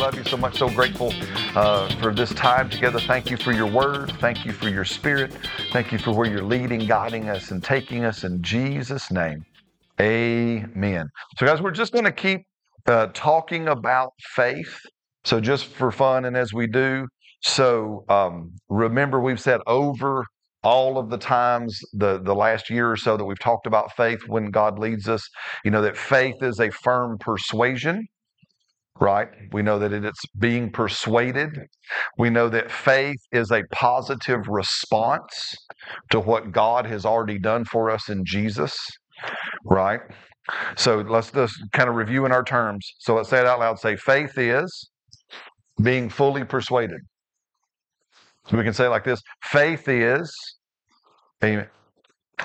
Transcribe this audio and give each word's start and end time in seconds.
Love 0.00 0.16
you 0.16 0.24
so 0.24 0.38
much, 0.38 0.56
so 0.56 0.70
grateful 0.70 1.12
uh, 1.54 1.86
for 2.00 2.14
this 2.14 2.30
time 2.30 2.70
together. 2.70 2.98
Thank 3.00 3.30
you 3.30 3.36
for 3.36 3.52
your 3.52 3.66
word. 3.66 4.10
Thank 4.18 4.46
you 4.46 4.52
for 4.52 4.70
your 4.70 4.86
spirit. 4.86 5.30
Thank 5.72 5.92
you 5.92 5.98
for 5.98 6.12
where 6.12 6.26
you're 6.26 6.42
leading, 6.42 6.86
guiding 6.86 7.28
us, 7.28 7.50
and 7.50 7.62
taking 7.62 8.06
us 8.06 8.24
in 8.24 8.42
Jesus' 8.42 9.10
name. 9.10 9.44
Amen. 10.00 11.06
So, 11.36 11.44
guys, 11.44 11.60
we're 11.60 11.70
just 11.70 11.92
going 11.92 12.06
to 12.06 12.12
keep 12.12 12.40
uh, 12.86 13.08
talking 13.12 13.68
about 13.68 14.12
faith. 14.34 14.74
So, 15.24 15.38
just 15.38 15.66
for 15.66 15.92
fun, 15.92 16.24
and 16.24 16.34
as 16.34 16.54
we 16.54 16.66
do, 16.66 17.06
so 17.42 18.06
um, 18.08 18.52
remember, 18.70 19.20
we've 19.20 19.40
said 19.40 19.60
over 19.66 20.24
all 20.62 20.96
of 20.96 21.10
the 21.10 21.18
times 21.18 21.78
the 21.92 22.22
the 22.22 22.34
last 22.34 22.70
year 22.70 22.90
or 22.90 22.96
so 22.96 23.18
that 23.18 23.24
we've 23.26 23.38
talked 23.38 23.66
about 23.66 23.94
faith 23.96 24.20
when 24.28 24.50
God 24.50 24.78
leads 24.78 25.10
us, 25.10 25.28
you 25.62 25.70
know 25.70 25.82
that 25.82 25.98
faith 25.98 26.36
is 26.40 26.58
a 26.58 26.70
firm 26.70 27.18
persuasion. 27.18 28.06
Right? 29.00 29.28
We 29.52 29.62
know 29.62 29.78
that 29.78 29.92
it's 29.92 30.26
being 30.38 30.70
persuaded. 30.70 31.58
We 32.18 32.28
know 32.28 32.48
that 32.50 32.70
faith 32.70 33.18
is 33.32 33.50
a 33.50 33.62
positive 33.72 34.46
response 34.46 35.54
to 36.10 36.20
what 36.20 36.52
God 36.52 36.84
has 36.86 37.06
already 37.06 37.38
done 37.38 37.64
for 37.64 37.90
us 37.90 38.08
in 38.10 38.24
Jesus. 38.26 38.76
Right? 39.64 40.00
So 40.76 40.98
let's 41.00 41.30
just 41.30 41.54
kind 41.72 41.88
of 41.88 41.94
review 41.94 42.26
in 42.26 42.32
our 42.32 42.44
terms. 42.44 42.92
So 42.98 43.14
let's 43.14 43.28
say 43.28 43.38
it 43.38 43.46
out 43.46 43.60
loud. 43.60 43.78
Say, 43.78 43.96
faith 43.96 44.36
is 44.36 44.90
being 45.82 46.10
fully 46.10 46.44
persuaded. 46.44 47.00
So 48.48 48.56
we 48.56 48.64
can 48.64 48.74
say 48.74 48.88
like 48.88 49.04
this 49.04 49.20
faith 49.44 49.88
is 49.88 50.34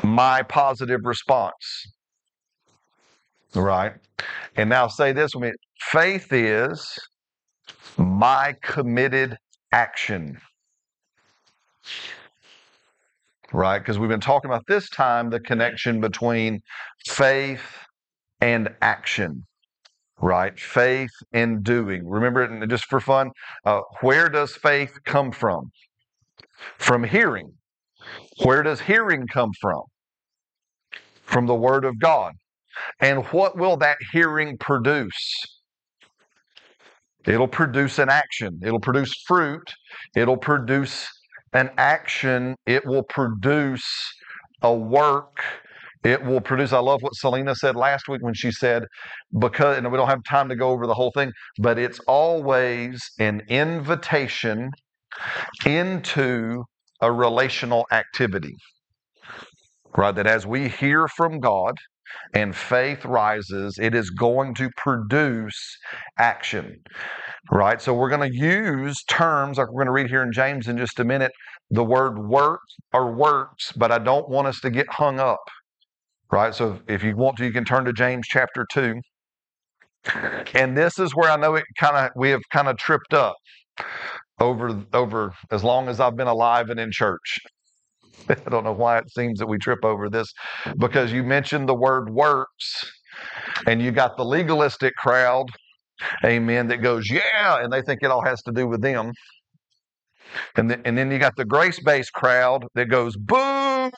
my 0.04 0.44
positive 0.44 1.02
response. 1.04 1.54
Right? 3.56 3.94
And 4.56 4.70
now 4.70 4.88
say 4.88 5.12
this 5.14 5.34
with 5.36 5.44
me 5.44 5.52
faith 5.92 6.32
is 6.32 6.98
my 7.98 8.56
committed 8.62 9.38
action. 9.72 10.40
Right? 13.54 13.80
Because 13.80 14.00
we've 14.00 14.10
been 14.10 14.20
talking 14.20 14.50
about 14.50 14.64
this 14.68 14.90
time 14.90 15.30
the 15.30 15.40
connection 15.40 16.02
between 16.02 16.62
faith 17.08 17.62
and 18.42 18.70
action 18.82 19.44
right? 20.22 20.60
Faith 20.60 21.12
and 21.34 21.64
doing. 21.64 22.08
Remember, 22.08 22.44
it 22.44 22.68
just 22.70 22.86
for 22.86 23.00
fun, 23.00 23.32
uh, 23.66 23.82
where 24.02 24.30
does 24.30 24.56
faith 24.56 24.98
come 25.06 25.32
from? 25.32 25.72
From 26.78 27.04
hearing. 27.04 27.54
Where 28.44 28.64
does 28.64 28.82
hearing 28.82 29.28
come 29.28 29.52
from? 29.60 29.82
From 31.24 31.48
the 31.48 31.56
Word 31.56 31.86
of 31.86 32.00
God. 32.00 32.34
And 33.00 33.26
what 33.28 33.58
will 33.58 33.78
that 33.78 33.98
hearing 34.12 34.58
produce? 34.58 35.34
It'll 37.26 37.48
produce 37.48 37.98
an 38.00 38.10
action. 38.10 38.60
It'll 38.64 38.80
produce 38.80 39.14
fruit. 39.28 39.74
It'll 40.16 40.38
produce 40.38 41.08
an 41.54 41.72
action. 41.78 42.56
It 42.66 42.86
will 42.86 43.04
produce 43.04 43.86
a 44.62 44.74
work 44.74 45.44
it 46.06 46.24
will 46.24 46.40
produce. 46.40 46.72
I 46.72 46.78
love 46.80 47.02
what 47.02 47.16
Selena 47.16 47.56
said 47.56 47.76
last 47.76 48.08
week 48.08 48.22
when 48.22 48.36
she 48.36 48.52
said, 48.52 48.86
because, 49.40 49.78
and 49.78 49.92
we 49.92 49.98
don't 49.98 50.08
have 50.08 50.24
time 50.24 50.48
to 50.50 50.56
go 50.56 50.70
over 50.70 50.86
the 50.86 50.94
whole 50.94 51.12
thing, 51.12 51.32
but 51.58 51.80
it's 51.80 52.00
always 52.08 53.02
an 53.18 53.42
invitation 53.50 54.70
into 55.66 56.64
a 57.02 57.12
relational 57.12 57.88
activity. 57.92 58.54
Right? 59.98 60.14
That 60.14 60.28
as 60.28 60.46
we 60.46 60.70
hear 60.70 61.08
from 61.08 61.40
God 61.40 61.74
and 62.34 62.56
faith 62.56 63.06
rises, 63.06 63.78
it 63.82 63.96
is 63.96 64.10
going 64.10 64.54
to 64.56 64.70
produce 64.78 65.78
action. 66.18 66.80
Right? 67.52 67.82
So 67.82 67.94
we're 67.94 68.10
going 68.10 68.32
to 68.32 68.38
use 68.38 69.04
terms 69.10 69.58
like 69.58 69.68
we're 69.68 69.86
going 69.86 69.88
to 69.88 69.92
read 69.92 70.10
here 70.10 70.24
in 70.24 70.32
James 70.32 70.68
in 70.68 70.78
just 70.78 71.00
a 71.00 71.04
minute 71.04 71.32
the 71.72 71.84
word 71.84 72.20
work 72.20 72.62
or 72.94 73.12
works, 73.12 73.72
but 73.72 73.92
I 73.92 73.98
don't 73.98 74.30
want 74.30 74.48
us 74.48 74.60
to 74.62 74.70
get 74.70 74.88
hung 74.90 75.20
up 75.20 75.40
right? 76.32 76.54
So 76.54 76.80
if 76.88 77.04
you 77.04 77.16
want 77.16 77.38
to, 77.38 77.46
you 77.46 77.52
can 77.52 77.66
turn 77.66 77.86
to 77.86 77.94
James 77.94 78.28
chapter 78.28 78.66
2. 78.72 79.00
And 80.54 80.78
this 80.78 81.00
is 81.00 81.16
where 81.16 81.32
I 81.32 81.36
know 81.36 81.56
it 81.56 81.64
kind 81.80 81.96
of 81.96 82.12
we 82.16 82.30
have 82.30 82.42
kind 82.52 82.68
of 82.68 82.78
tripped 82.78 83.14
up 83.14 83.36
over 84.40 84.84
over 84.94 85.34
as 85.52 85.64
long 85.64 85.88
as 85.88 86.00
I've 86.00 86.16
been 86.16 86.28
alive 86.28 86.70
and 86.70 86.80
in 86.80 86.92
church. 86.92 87.40
I 88.30 88.50
don't 88.50 88.64
know 88.64 88.74
why 88.74 88.98
it 88.98 89.12
seems 89.12 89.40
that 89.40 89.48
we 89.48 89.58
trip 89.58 89.84
over 89.84 90.10
this 90.10 90.34
because 90.78 91.12
you 91.12 91.24
mentioned 91.24 91.70
the 91.70 91.76
word 91.76 92.10
works 92.10 92.92
and 93.68 93.82
you 93.82 93.92
got 93.92 94.18
the 94.18 94.26
legalistic 94.26 94.96
crowd, 94.96 95.48
amen, 96.24 96.68
that 96.68 96.82
goes, 96.82 97.10
yeah, 97.10 97.64
and 97.64 97.72
they 97.72 97.82
think 97.82 98.00
it 98.04 98.12
all 98.12 98.24
has 98.24 98.42
to 98.44 98.52
do 98.52 98.68
with 98.68 98.82
them. 98.82 99.12
And, 100.56 100.70
the, 100.70 100.82
and 100.86 100.98
then 100.98 101.12
you 101.12 101.20
got 101.20 101.36
the 101.38 101.46
grace 101.46 101.80
based 101.80 102.12
crowd 102.14 102.66
that 102.76 102.90
goes, 102.90 103.16
boo, 103.16 103.90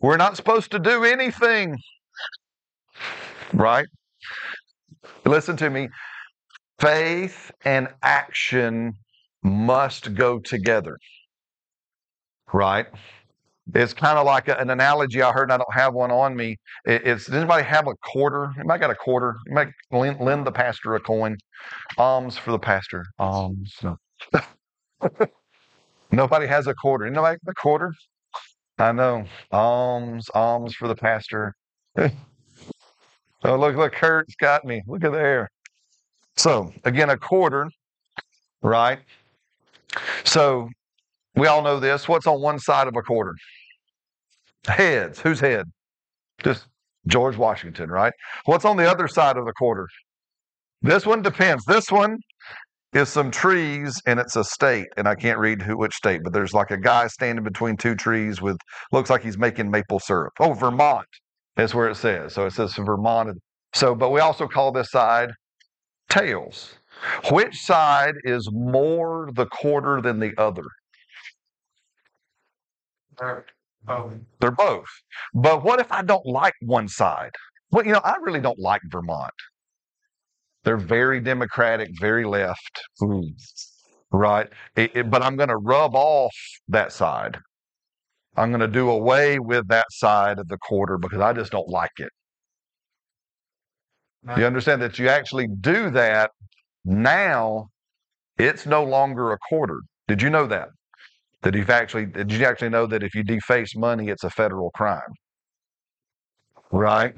we're 0.00 0.16
not 0.16 0.36
supposed 0.36 0.70
to 0.72 0.78
do 0.78 1.04
anything. 1.04 1.76
Right? 3.52 3.86
Listen 5.24 5.56
to 5.58 5.70
me. 5.70 5.88
Faith 6.78 7.50
and 7.64 7.88
action 8.02 8.92
must 9.42 10.14
go 10.14 10.38
together. 10.38 10.98
Right? 12.52 12.86
It's 13.74 13.92
kind 13.92 14.16
of 14.18 14.26
like 14.26 14.48
a, 14.48 14.56
an 14.58 14.70
analogy 14.70 15.22
I 15.22 15.32
heard, 15.32 15.44
and 15.44 15.52
I 15.52 15.56
don't 15.56 15.74
have 15.74 15.92
one 15.92 16.10
on 16.10 16.36
me. 16.36 16.56
It, 16.84 17.06
it's 17.06 17.26
does 17.26 17.34
anybody 17.34 17.64
have 17.64 17.88
a 17.88 17.94
quarter? 17.96 18.52
Anybody 18.56 18.80
got 18.80 18.90
a 18.90 18.94
quarter? 18.94 19.36
Anybody 19.48 19.72
lend, 19.90 20.20
lend 20.20 20.46
the 20.46 20.52
pastor 20.52 20.94
a 20.94 21.00
coin. 21.00 21.36
Alms 21.98 22.38
for 22.38 22.52
the 22.52 22.58
pastor. 22.58 23.06
Alms. 23.18 23.74
No. 23.82 23.96
Nobody 26.12 26.46
has 26.46 26.66
a 26.66 26.74
quarter. 26.74 27.10
Nobody 27.10 27.38
a 27.46 27.54
quarter? 27.54 27.92
I 28.78 28.92
know. 28.92 29.24
Alms, 29.50 30.28
alms 30.34 30.74
for 30.74 30.86
the 30.86 30.94
pastor. 30.94 31.54
oh, 31.98 32.10
look, 33.42 33.76
look, 33.76 33.92
Kurt's 33.92 34.36
got 34.36 34.64
me. 34.64 34.82
Look 34.86 35.02
at 35.04 35.12
there. 35.12 35.50
So, 36.36 36.72
again, 36.84 37.10
a 37.10 37.16
quarter, 37.16 37.70
right? 38.62 39.00
So, 40.24 40.68
we 41.34 41.46
all 41.46 41.62
know 41.62 41.80
this. 41.80 42.06
What's 42.06 42.26
on 42.26 42.40
one 42.40 42.58
side 42.58 42.86
of 42.86 42.96
a 42.96 43.02
quarter? 43.02 43.34
Heads. 44.66 45.20
Whose 45.20 45.40
head? 45.40 45.66
Just 46.42 46.66
George 47.06 47.36
Washington, 47.36 47.90
right? 47.90 48.12
What's 48.46 48.64
on 48.64 48.76
the 48.76 48.90
other 48.90 49.08
side 49.08 49.36
of 49.36 49.46
the 49.46 49.52
quarter? 49.52 49.88
This 50.82 51.06
one 51.06 51.22
depends. 51.22 51.64
This 51.64 51.90
one 51.90 52.18
is 52.96 53.08
some 53.08 53.30
trees 53.30 54.00
and 54.06 54.18
it's 54.18 54.36
a 54.36 54.44
state 54.44 54.86
and 54.96 55.06
i 55.06 55.14
can't 55.14 55.38
read 55.38 55.60
who 55.60 55.76
which 55.76 55.94
state 55.94 56.22
but 56.24 56.32
there's 56.32 56.54
like 56.54 56.70
a 56.70 56.78
guy 56.78 57.06
standing 57.06 57.44
between 57.44 57.76
two 57.76 57.94
trees 57.94 58.40
with 58.40 58.56
looks 58.92 59.10
like 59.10 59.22
he's 59.22 59.36
making 59.36 59.70
maple 59.70 59.98
syrup 59.98 60.32
oh 60.40 60.52
vermont 60.54 61.06
is 61.58 61.74
where 61.74 61.90
it 61.90 61.96
says 61.96 62.32
so 62.32 62.46
it 62.46 62.52
says 62.52 62.74
vermont 62.74 63.36
so 63.74 63.94
but 63.94 64.10
we 64.10 64.20
also 64.20 64.46
call 64.46 64.72
this 64.72 64.90
side 64.90 65.30
tails 66.08 66.76
which 67.30 67.56
side 67.56 68.14
is 68.24 68.48
more 68.52 69.28
the 69.34 69.46
quarter 69.46 70.00
than 70.00 70.18
the 70.18 70.32
other 70.38 70.64
both. 73.86 74.12
they're 74.40 74.50
both 74.50 74.88
but 75.34 75.62
what 75.62 75.80
if 75.80 75.90
i 75.92 76.02
don't 76.02 76.26
like 76.26 76.54
one 76.62 76.88
side 76.88 77.30
well 77.70 77.84
you 77.86 77.92
know 77.92 78.00
i 78.04 78.16
really 78.22 78.40
don't 78.40 78.58
like 78.58 78.80
vermont 78.90 79.32
they're 80.66 80.76
very 80.76 81.20
democratic, 81.20 81.90
very 82.00 82.24
left. 82.24 82.82
Hmm. 82.98 83.20
Right? 84.10 84.48
It, 84.74 84.96
it, 84.96 85.10
but 85.10 85.22
I'm 85.22 85.36
going 85.36 85.48
to 85.48 85.56
rub 85.56 85.94
off 85.94 86.34
that 86.68 86.90
side. 86.90 87.38
I'm 88.36 88.50
going 88.50 88.60
to 88.60 88.68
do 88.68 88.90
away 88.90 89.38
with 89.38 89.68
that 89.68 89.86
side 89.90 90.40
of 90.40 90.48
the 90.48 90.58
quarter 90.58 90.98
because 90.98 91.20
I 91.20 91.32
just 91.32 91.52
don't 91.52 91.68
like 91.68 91.92
it. 91.98 92.10
You 94.36 94.44
understand 94.44 94.82
that 94.82 94.98
you 94.98 95.08
actually 95.08 95.46
do 95.60 95.88
that 95.90 96.32
now, 96.84 97.68
it's 98.36 98.66
no 98.66 98.82
longer 98.82 99.30
a 99.30 99.38
quarter. 99.38 99.78
Did 100.08 100.20
you 100.20 100.30
know 100.30 100.48
that? 100.48 100.70
That 101.42 101.54
you've 101.54 101.70
actually 101.70 102.06
did 102.06 102.32
you 102.32 102.44
actually 102.46 102.70
know 102.70 102.86
that 102.86 103.02
if 103.02 103.14
you 103.14 103.24
deface 103.24 103.76
money, 103.76 104.08
it's 104.08 104.24
a 104.24 104.30
federal 104.30 104.70
crime? 104.72 105.12
Right? 106.72 107.14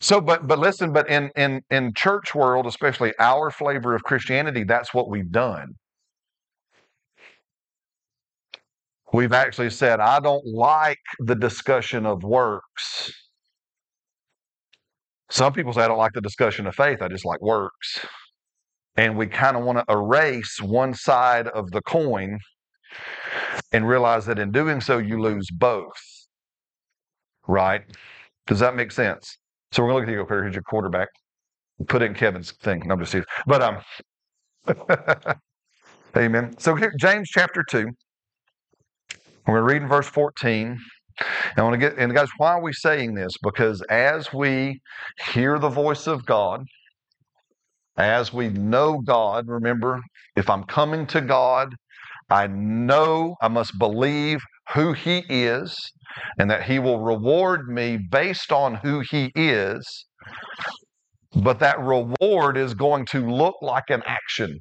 So, 0.00 0.20
but 0.20 0.46
but 0.48 0.58
listen, 0.58 0.92
but 0.92 1.08
in 1.08 1.30
in 1.36 1.62
in 1.70 1.94
church 1.94 2.34
world, 2.34 2.66
especially 2.66 3.14
our 3.20 3.50
flavor 3.50 3.94
of 3.94 4.02
Christianity, 4.04 4.64
that's 4.64 4.92
what 4.94 5.08
we've 5.10 5.30
done. 5.30 5.74
We've 9.12 9.32
actually 9.32 9.70
said, 9.70 10.00
I 10.00 10.20
don't 10.20 10.46
like 10.46 10.98
the 11.20 11.34
discussion 11.34 12.06
of 12.06 12.24
works. 12.24 13.12
Some 15.30 15.52
people 15.52 15.72
say, 15.72 15.82
I 15.82 15.88
don't 15.88 15.98
like 15.98 16.12
the 16.14 16.20
discussion 16.20 16.66
of 16.66 16.74
faith, 16.74 17.02
I 17.02 17.08
just 17.08 17.24
like 17.24 17.40
works. 17.42 18.06
And 18.96 19.16
we 19.16 19.26
kind 19.26 19.56
of 19.56 19.64
want 19.64 19.78
to 19.78 19.84
erase 19.92 20.60
one 20.60 20.94
side 20.94 21.48
of 21.48 21.70
the 21.70 21.82
coin 21.82 22.38
and 23.72 23.88
realize 23.88 24.26
that 24.26 24.38
in 24.38 24.52
doing 24.52 24.80
so, 24.80 24.98
you 24.98 25.20
lose 25.20 25.48
both. 25.50 25.92
Right? 27.46 27.82
Does 28.46 28.60
that 28.60 28.76
make 28.76 28.92
sense? 28.92 29.36
So 29.72 29.82
we're 29.82 29.90
going 29.90 30.06
to 30.06 30.12
look 30.12 30.14
at 30.14 30.30
you, 30.30 30.36
okay, 30.36 30.42
here's 30.42 30.54
your 30.54 30.62
quarterback. 30.62 31.08
Put 31.88 32.02
in 32.02 32.14
Kevin's 32.14 32.52
thing. 32.52 32.82
No, 32.86 32.94
I'm 32.94 33.04
just. 33.04 33.16
But 33.46 33.62
um, 33.62 33.78
Amen. 36.16 36.54
So 36.58 36.74
here, 36.74 36.92
James 36.98 37.28
chapter 37.30 37.64
2. 37.68 37.78
We're 39.46 39.54
going 39.54 39.56
to 39.56 39.62
read 39.62 39.82
in 39.82 39.88
verse 39.88 40.06
14. 40.06 40.78
I 41.56 41.62
want 41.62 41.74
to 41.74 41.78
get, 41.78 41.98
and 41.98 42.14
guys, 42.14 42.28
why 42.36 42.52
are 42.52 42.62
we 42.62 42.72
saying 42.72 43.14
this? 43.14 43.32
Because 43.42 43.82
as 43.90 44.32
we 44.32 44.80
hear 45.32 45.58
the 45.58 45.68
voice 45.68 46.06
of 46.06 46.24
God, 46.26 46.64
as 47.96 48.32
we 48.32 48.48
know 48.50 48.98
God, 48.98 49.48
remember, 49.48 50.00
if 50.36 50.48
I'm 50.48 50.64
coming 50.64 51.06
to 51.08 51.20
God, 51.20 51.74
I 52.32 52.46
know 52.48 53.36
I 53.42 53.48
must 53.48 53.78
believe 53.78 54.40
who 54.74 54.94
He 54.94 55.24
is 55.28 55.76
and 56.38 56.50
that 56.50 56.64
He 56.64 56.78
will 56.78 57.00
reward 57.00 57.68
me 57.68 57.98
based 57.98 58.52
on 58.52 58.76
who 58.76 59.00
He 59.00 59.30
is. 59.34 60.06
But 61.34 61.60
that 61.60 61.78
reward 61.80 62.56
is 62.56 62.74
going 62.74 63.06
to 63.06 63.20
look 63.30 63.56
like 63.62 63.90
an 63.90 64.02
action. 64.06 64.58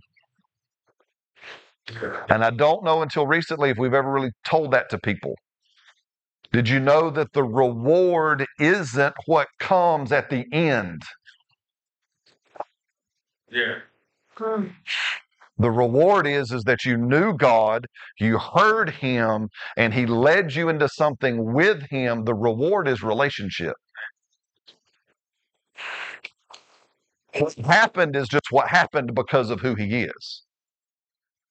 And 2.30 2.44
I 2.44 2.52
don't 2.52 2.84
know 2.84 3.02
until 3.02 3.28
recently 3.28 3.70
if 3.70 3.78
we've 3.78 3.94
ever 3.94 4.12
really 4.12 4.32
told 4.46 4.72
that 4.72 4.90
to 4.92 5.00
people. 5.00 5.36
Did 6.52 6.68
you 6.68 6.80
know 6.80 7.10
that 7.12 7.34
the 7.34 7.44
reward 7.44 8.46
isn't 8.60 9.16
what 9.26 9.48
comes 9.60 10.12
at 10.12 10.30
the 10.30 10.46
end? 10.54 11.04
Yeah. 13.50 13.80
Hmm. 14.36 14.68
The 15.62 15.72
reward 15.72 16.28
is 16.28 16.52
is 16.52 16.66
that 16.66 16.86
you 16.86 16.98
knew 16.98 17.34
God, 17.36 17.88
you 18.20 18.40
heard 18.40 18.92
him 18.92 19.50
and 19.78 19.94
he 19.94 20.08
led 20.08 20.56
you 20.56 20.70
into 20.70 20.90
something 20.90 21.54
with 21.54 21.84
him. 21.92 22.26
The 22.26 22.36
reward 22.36 22.90
is 22.90 23.04
relationship. 23.04 23.76
What 27.40 27.56
happened 27.66 28.16
is 28.16 28.30
just 28.30 28.48
what 28.52 28.70
happened 28.70 29.16
because 29.16 29.50
of 29.52 29.62
who 29.62 29.76
he 29.76 30.04
is. 30.04 30.44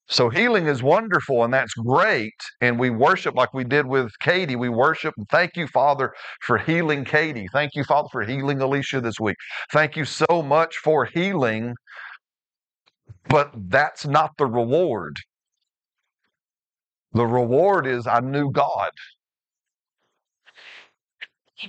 So 0.09 0.31
healing 0.31 0.67
is 0.67 0.83
wonderful 0.83 1.45
and 1.45 1.55
that's 1.55 1.75
great. 1.75 2.35
And 2.61 2.79
we 2.79 2.91
worship 2.91 3.35
like 3.37 3.55
we 3.55 3.65
did 3.65 3.87
with 3.87 4.13
Katie. 4.21 4.57
We 4.57 4.69
worship 4.69 5.15
and 5.17 5.29
thank 5.31 5.57
you, 5.57 5.67
Father, 5.69 6.13
for 6.43 6.59
healing 6.59 7.05
Katie. 7.05 7.47
Thank 7.53 7.73
you, 7.75 7.85
Father, 7.85 8.09
for 8.13 8.23
healing 8.25 8.61
Alicia 8.61 9.01
this 9.01 9.21
week. 9.21 9.37
Thank 9.73 9.97
you 9.97 10.05
so 10.05 10.43
much 10.45 10.77
for 10.79 11.07
healing. 11.07 11.75
But 13.29 13.53
that's 13.71 14.07
not 14.07 14.33
the 14.39 14.47
reward. 14.47 15.17
The 17.13 17.27
reward 17.27 17.87
is 17.87 18.07
I 18.07 18.21
knew 18.21 18.53
God. 18.53 18.91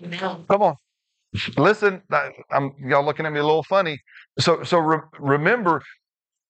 Amen. 0.03 0.45
Come 0.49 0.63
on. 0.63 0.75
Listen, 1.57 2.01
I- 2.11 2.31
I'm, 2.51 2.71
y'all 2.79 3.05
looking 3.05 3.25
at 3.25 3.33
me 3.33 3.39
a 3.39 3.45
little 3.45 3.63
funny. 3.63 3.99
So, 4.39 4.63
so 4.63 4.79
re- 4.79 4.99
remember, 5.19 5.81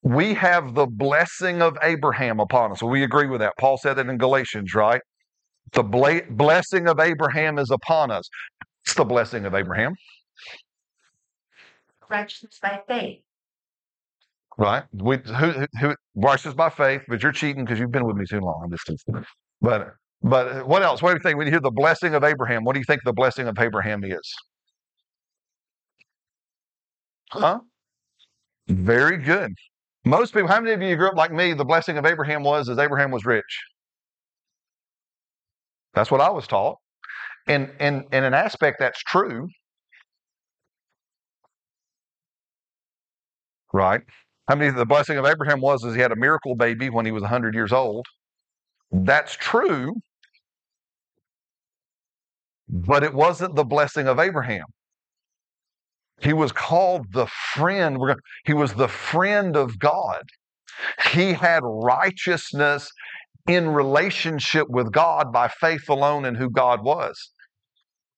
we 0.03 0.33
have 0.35 0.75
the 0.75 0.88
blessing 0.88 1.61
of 1.61 1.77
Abraham 1.83 2.39
upon 2.39 2.71
us. 2.71 2.83
We 2.83 3.03
agree 3.03 3.27
with 3.27 3.41
that. 3.41 3.53
Paul 3.59 3.77
said 3.77 3.95
that 3.95 4.07
in 4.07 4.17
Galatians, 4.17 4.75
right? 4.75 5.01
The 5.73 5.83
bla- 5.83 6.23
blessing 6.29 6.88
of 6.88 6.99
Abraham 6.99 7.59
is 7.59 7.71
upon 7.71 8.11
us. 8.11 8.29
It's 8.85 8.95
the 8.95 9.05
blessing 9.05 9.45
of 9.45 9.55
Abraham, 9.55 9.95
Righteousness 12.09 12.59
by 12.61 12.81
faith. 12.88 13.21
Right? 14.57 14.83
We 14.94 15.18
who, 15.18 15.51
who, 15.51 15.68
who 15.80 15.95
righteous 16.15 16.53
by 16.53 16.69
faith, 16.69 17.03
but 17.07 17.24
you're 17.24 17.31
cheating 17.31 17.65
because 17.65 17.80
you've 17.80 17.92
been 17.92 18.06
with 18.06 18.18
me 18.18 18.25
too 18.30 18.39
long. 18.42 18.62
I'm 18.63 18.71
just 18.71 18.86
teasing. 18.88 19.25
But 19.62 19.94
but 20.24 20.48
uh, 20.48 20.63
what 20.63 20.83
else? 20.83 21.01
What 21.01 21.12
do 21.12 21.15
you 21.15 21.21
think 21.24 21.38
when 21.38 21.48
you 21.48 21.51
hear 21.51 21.62
the 21.62 21.71
blessing 21.71 22.15
of 22.15 22.24
Abraham? 22.24 22.63
What 22.63 22.74
do 22.74 22.80
you 22.80 22.86
think 22.86 23.01
the 23.06 23.13
blessing 23.13 23.48
of 23.48 23.57
Abraham 23.59 24.03
is? 24.03 24.33
Huh? 27.31 27.59
Very 28.68 29.18
good. 29.18 29.53
Most 30.06 30.33
people, 30.33 30.48
how 30.50 30.59
many 30.62 30.74
of 30.74 30.81
you 30.81 30.95
grew 30.95 31.09
up 31.09 31.15
like 31.15 31.31
me? 31.31 31.53
The 31.53 31.65
blessing 31.65 31.98
of 31.98 32.06
Abraham 32.06 32.44
was 32.44 32.69
as 32.69 32.80
Abraham 32.80 33.12
was 33.12 33.25
rich. 33.25 33.59
That's 35.94 36.12
what 36.12 36.21
I 36.21 36.30
was 36.30 36.48
taught. 36.48 36.77
And 37.48 37.71
and 37.80 38.06
in 38.12 38.24
an 38.24 38.33
aspect 38.33 38.77
that's 38.80 39.01
true. 39.03 39.48
Right? 43.74 44.01
How 44.51 44.56
many 44.56 44.69
the 44.69 44.86
blessing 44.86 45.18
of 45.18 45.25
Abraham 45.25 45.62
was 45.62 45.81
is 45.86 45.95
he 45.95 46.01
had 46.01 46.12
a 46.12 46.18
miracle 46.18 46.56
baby 46.56 46.89
when 46.89 47.06
he 47.06 47.13
was 47.13 47.21
100 47.21 47.53
years 47.53 47.71
old. 47.71 48.06
That's 48.92 49.33
true. 49.38 49.94
But 52.68 53.01
it 53.01 53.13
wasn't 53.13 53.56
the 53.56 53.63
blessing 53.63 54.09
of 54.09 54.19
Abraham. 54.19 54.65
He 56.19 56.33
was 56.33 56.51
called 56.51 57.06
the 57.13 57.27
friend. 57.27 57.98
He 58.44 58.53
was 58.53 58.74
the 58.74 58.89
friend 58.89 59.56
of 59.56 59.80
God. 59.80 60.24
He 61.13 61.31
had 61.31 61.62
righteousness 61.63 62.92
in 63.48 63.69
relationship 63.69 64.68
with 64.69 64.92
God 64.92 65.31
by 65.31 65.48
faith 65.48 65.88
alone 65.88 66.25
in 66.25 66.36
who 66.36 66.50
God 66.50 66.83
was. 66.83 67.31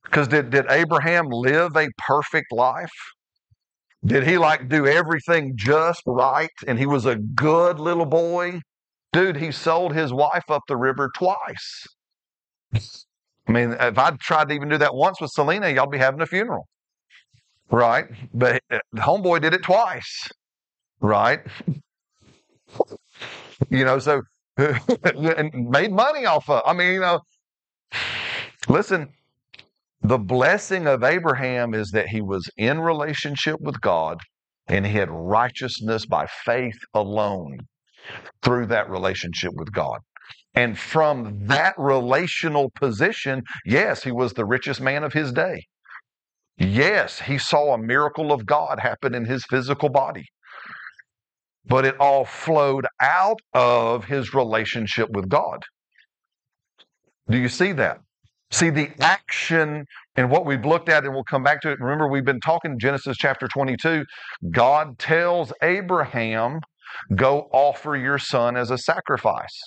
Because 0.04 0.30
did, 0.30 0.50
did 0.50 0.66
Abraham 0.72 1.28
live 1.28 1.78
a 1.78 1.90
perfect 2.08 2.52
life? 2.52 2.90
Did 4.06 4.28
he 4.28 4.38
like 4.38 4.68
do 4.68 4.86
everything 4.86 5.54
just 5.56 6.02
right 6.06 6.52
and 6.68 6.78
he 6.78 6.86
was 6.86 7.06
a 7.06 7.16
good 7.16 7.80
little 7.80 8.06
boy? 8.06 8.62
Dude, 9.14 9.38
he 9.38 9.52
sold 9.52 9.94
his 9.94 10.12
wife 10.12 10.50
up 10.50 10.64
the 10.68 10.76
river 10.76 11.12
twice. 11.16 11.88
I 12.74 13.52
mean, 13.52 13.74
if 13.80 13.98
I'd 13.98 14.20
tried 14.20 14.50
to 14.50 14.56
even 14.56 14.70
do 14.70 14.78
that 14.78 14.96
once 14.96 15.22
with 15.22 15.32
Selena, 15.32 15.70
y'all 15.70 15.88
be 15.88 15.98
having 15.98 16.22
a 16.22 16.26
funeral. 16.26 16.68
Right? 17.70 18.06
But 18.34 18.62
uh, 18.72 18.80
homeboy 18.96 19.42
did 19.42 19.54
it 19.54 19.64
twice. 19.64 20.30
Right? 21.00 21.42
You 23.70 23.86
know, 23.86 24.00
so 24.00 24.22
and 24.58 25.70
made 25.70 25.92
money 25.92 26.26
off 26.26 26.50
of. 26.50 26.62
I 26.66 26.74
mean, 26.74 26.94
you 26.94 27.00
know, 27.00 27.22
listen, 28.68 29.10
the 30.04 30.18
blessing 30.18 30.88
of 30.88 31.04
Abraham 31.04 31.74
is 31.74 31.92
that 31.92 32.10
he 32.10 32.22
was 32.22 32.50
in 32.58 32.80
relationship 32.80 33.60
with 33.62 33.80
God 33.82 34.20
and 34.68 34.86
he 34.86 34.94
had 34.94 35.10
righteousness 35.10 36.06
by 36.06 36.28
faith 36.28 36.78
alone 36.94 37.60
through 38.42 38.68
that 38.68 38.90
relationship 38.90 39.52
with 39.56 39.72
God. 39.72 40.00
And 40.56 40.78
from 40.78 41.48
that 41.48 41.74
relational 41.78 42.70
position, 42.76 43.44
yes, 43.66 44.04
he 44.04 44.12
was 44.12 44.34
the 44.34 44.46
richest 44.46 44.82
man 44.82 45.04
of 45.04 45.14
his 45.14 45.32
day. 45.32 45.64
Yes, 46.58 47.22
he 47.22 47.38
saw 47.38 47.74
a 47.74 47.78
miracle 47.78 48.32
of 48.32 48.46
God 48.46 48.80
happen 48.80 49.16
in 49.16 49.26
his 49.26 49.44
physical 49.50 49.90
body. 49.90 50.26
But 51.66 51.86
it 51.86 51.98
all 52.00 52.26
flowed 52.26 52.86
out 53.02 53.40
of 53.54 54.06
his 54.06 54.34
relationship 54.34 55.10
with 55.12 55.30
God. 55.30 55.64
Do 57.30 57.38
you 57.38 57.50
see 57.50 57.72
that? 57.72 58.00
See 58.52 58.70
the 58.70 58.92
action 59.00 59.86
and 60.16 60.30
what 60.30 60.46
we've 60.46 60.66
looked 60.66 60.90
at, 60.90 61.04
and 61.04 61.14
we'll 61.14 61.24
come 61.24 61.44
back 61.44 61.62
to 61.62 61.72
it. 61.72 61.80
Remember, 61.80 62.08
we've 62.08 62.26
been 62.26 62.40
talking 62.40 62.78
Genesis 62.80 63.18
chapter 63.18 63.48
22. 63.48 64.06
God 64.52 65.00
tells 65.00 65.52
Abraham, 65.62 66.60
Go 67.16 67.50
offer 67.52 67.96
your 67.96 68.20
son 68.20 68.56
as 68.56 68.70
a 68.72 68.78
sacrifice. 68.78 69.60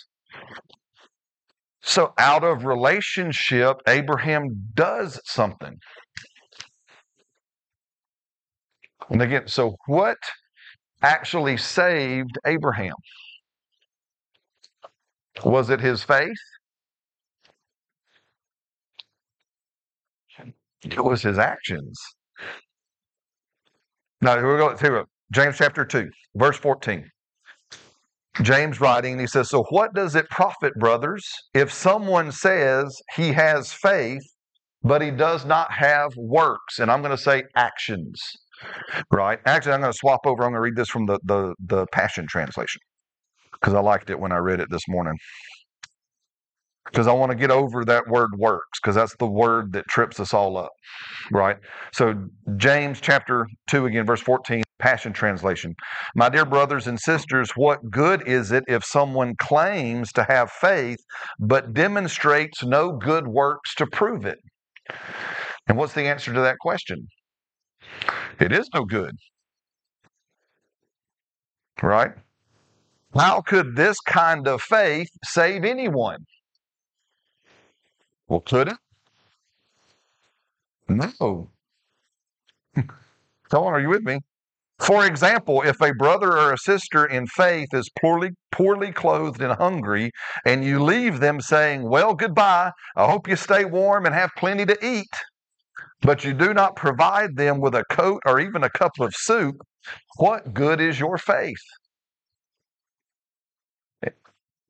So, 1.83 2.13
out 2.19 2.45
of 2.45 2.65
relationship, 2.65 3.77
Abraham 3.87 4.71
does 4.75 5.21
something. 5.25 5.77
And 9.11 9.23
again, 9.23 9.47
so 9.47 9.77
what 9.87 10.19
actually 11.03 11.57
saved 11.57 12.39
Abraham? 12.45 12.95
Was 15.45 15.71
it 15.71 15.81
his 15.81 16.03
faith? 16.03 16.39
It 20.93 21.05
was 21.05 21.23
his 21.23 21.39
actions. 21.39 21.99
Now, 24.21 24.37
we're 24.43 24.59
going 24.59 24.77
to 24.77 25.05
James 25.33 25.57
chapter 25.59 25.85
2, 25.85 26.09
verse 26.37 26.57
14. 26.57 27.05
James 28.43 28.81
writing, 28.81 29.13
and 29.13 29.21
he 29.21 29.27
says, 29.27 29.49
So 29.49 29.65
what 29.71 29.95
does 29.95 30.15
it 30.15 30.29
profit, 30.29 30.75
brothers, 30.75 31.25
if 31.55 31.73
someone 31.73 32.33
says 32.33 33.01
he 33.15 33.33
has 33.33 33.73
faith, 33.73 34.23
but 34.83 35.03
he 35.03 35.11
does 35.11 35.45
not 35.45 35.73
have 35.73 36.11
works? 36.17 36.79
And 36.79 36.91
I'm 36.91 37.01
going 37.03 37.17
to 37.17 37.23
say 37.23 37.45
actions, 37.57 38.21
right? 39.11 39.39
Actually, 39.47 39.73
I'm 39.73 39.81
going 39.81 39.93
to 39.93 39.99
swap 39.99 40.21
over. 40.27 40.45
I'm 40.45 40.51
going 40.51 40.55
to 40.55 40.61
read 40.61 40.77
this 40.77 40.89
from 40.89 41.07
the, 41.07 41.19
the, 41.25 41.55
the 41.61 41.87
Passion 41.93 42.27
Translation 42.29 42.81
because 43.53 43.75
I 43.75 43.81
liked 43.81 44.11
it 44.11 44.21
when 44.21 44.33
I 44.33 44.39
read 44.39 44.61
it 44.61 44.69
this 44.71 44.87
morning. 44.89 45.17
Because 46.87 47.07
I 47.07 47.13
want 47.13 47.31
to 47.33 47.37
get 47.37 47.51
over 47.51 47.85
that 47.85 48.09
word 48.09 48.31
works, 48.39 48.79
because 48.81 48.95
that's 48.95 49.15
the 49.17 49.27
word 49.27 49.73
that 49.73 49.87
trips 49.89 50.21
us 50.21 50.33
all 50.33 50.57
up, 50.57 50.71
right? 51.33 51.57
So, 51.93 52.15
James 52.57 53.01
chapter 53.01 53.47
2, 53.69 53.87
again, 53.87 54.07
verse 54.07 54.21
14, 54.21 54.63
Passion 54.79 55.13
Translation. 55.13 55.75
My 56.15 56.29
dear 56.29 56.45
brothers 56.45 56.87
and 56.87 57.01
sisters, 57.01 57.51
what 57.57 57.91
good 57.91 58.27
is 58.27 58.53
it 58.53 58.65
if 58.69 58.85
someone 58.85 59.35
claims 59.39 60.13
to 60.13 60.25
have 60.29 60.51
faith 60.51 60.99
but 61.41 61.75
demonstrates 61.75 62.63
no 62.65 62.93
good 62.93 63.27
works 63.27 63.75
to 63.77 63.87
prove 63.87 64.25
it? 64.25 64.39
And 65.69 65.77
what's 65.77 65.95
the 65.95 66.03
answer 66.03 66.33
to 66.33 66.41
that 66.41 66.59
question? 66.61 67.09
It 68.39 68.53
is 68.53 68.69
no 68.75 68.85
good. 68.85 69.17
Right? 71.83 72.13
How 73.15 73.41
could 73.41 73.77
this 73.77 73.99
kind 74.01 74.47
of 74.47 74.61
faith 74.63 75.09
save 75.25 75.65
anyone? 75.65 76.19
Well, 78.29 78.41
could 78.41 78.69
it? 78.69 78.77
No. 80.89 81.51
Come 82.75 83.65
on, 83.65 83.73
are 83.73 83.81
you 83.81 83.89
with 83.89 84.03
me? 84.03 84.21
For 84.79 85.07
example, 85.07 85.63
if 85.63 85.81
a 85.81 85.95
brother 85.95 86.33
or 86.33 86.53
a 86.53 86.59
sister 86.59 87.07
in 87.07 87.27
faith 87.27 87.73
is 87.73 87.89
poorly 88.01 88.31
poorly 88.53 88.93
clothed 88.93 89.41
and 89.41 89.53
hungry, 89.55 90.11
and 90.45 90.65
you 90.65 90.83
leave 90.83 91.21
them 91.21 91.41
saying, 91.41 91.89
Well, 91.89 92.15
goodbye, 92.15 92.73
I 92.97 93.07
hope 93.11 93.29
you 93.29 93.37
stay 93.37 93.65
warm 93.65 94.05
and 94.07 94.15
have 94.15 94.31
plenty 94.37 94.67
to 94.67 94.87
eat, 94.87 95.09
but 96.03 96.25
you 96.25 96.35
do 96.35 96.53
not 96.53 96.77
provide 96.77 97.37
them 97.37 97.61
with 97.61 97.75
a 97.75 97.85
coat 97.91 98.23
or 98.27 98.41
even 98.41 98.65
a 98.65 98.71
cup 98.71 98.93
of 99.01 99.15
soup, 99.15 99.57
what 100.19 100.53
good 100.53 100.81
is 100.81 101.01
your 101.01 101.19
faith? 101.19 101.57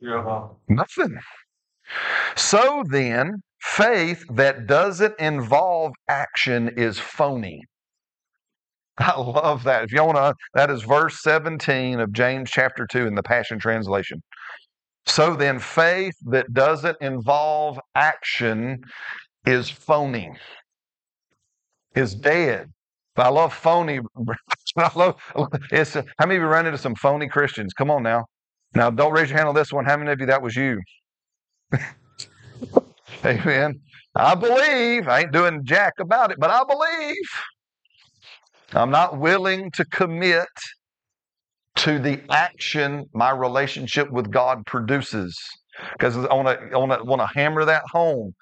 Yeah. 0.00 0.48
Nothing. 0.68 1.18
So 2.36 2.84
then, 2.88 3.42
faith 3.60 4.24
that 4.30 4.66
doesn't 4.66 5.18
involve 5.18 5.92
action 6.08 6.70
is 6.76 6.98
phony. 6.98 7.62
I 8.98 9.18
love 9.20 9.64
that. 9.64 9.84
If 9.84 9.92
y'all 9.92 10.06
want 10.06 10.16
to, 10.16 10.34
that 10.54 10.70
is 10.70 10.82
verse 10.82 11.20
17 11.22 12.00
of 12.00 12.12
James 12.12 12.50
chapter 12.50 12.86
2 12.86 13.06
in 13.06 13.14
the 13.14 13.22
Passion 13.22 13.58
Translation. 13.58 14.22
So 15.06 15.36
then, 15.36 15.58
faith 15.58 16.14
that 16.26 16.52
doesn't 16.52 16.96
involve 17.00 17.78
action 17.94 18.80
is 19.44 19.70
phony, 19.70 20.32
is 21.94 22.14
dead. 22.14 22.70
I 23.16 23.28
love 23.28 23.54
phony. 23.54 24.00
I 24.76 24.90
love 24.94 25.16
it's 25.70 25.94
how 25.94 26.02
many 26.20 26.36
of 26.36 26.42
you 26.42 26.48
run 26.48 26.66
into 26.66 26.78
some 26.78 26.94
phony 26.96 27.28
Christians? 27.28 27.72
Come 27.72 27.90
on 27.90 28.02
now. 28.02 28.26
Now 28.74 28.90
don't 28.90 29.12
raise 29.12 29.30
your 29.30 29.38
hand 29.38 29.48
on 29.48 29.54
this 29.54 29.72
one. 29.72 29.84
How 29.86 29.96
many 29.96 30.10
of 30.10 30.20
you 30.20 30.26
that 30.26 30.42
was 30.42 30.56
you? 30.56 30.80
Amen. 33.24 33.80
I 34.14 34.34
believe. 34.34 35.08
I 35.08 35.20
ain't 35.20 35.32
doing 35.32 35.60
jack 35.64 35.94
about 36.00 36.30
it, 36.30 36.38
but 36.38 36.50
I 36.50 36.62
believe. 36.64 37.16
I'm 38.74 38.90
not 38.90 39.18
willing 39.18 39.70
to 39.72 39.84
commit 39.86 40.48
to 41.76 41.98
the 41.98 42.20
action 42.30 43.06
my 43.14 43.30
relationship 43.30 44.10
with 44.10 44.30
God 44.30 44.66
produces. 44.66 45.38
Because 45.92 46.16
I 46.16 46.34
want 46.34 46.48
to 46.72 46.78
want 46.78 47.20
to 47.22 47.28
hammer 47.34 47.64
that 47.64 47.82
home. 47.92 48.34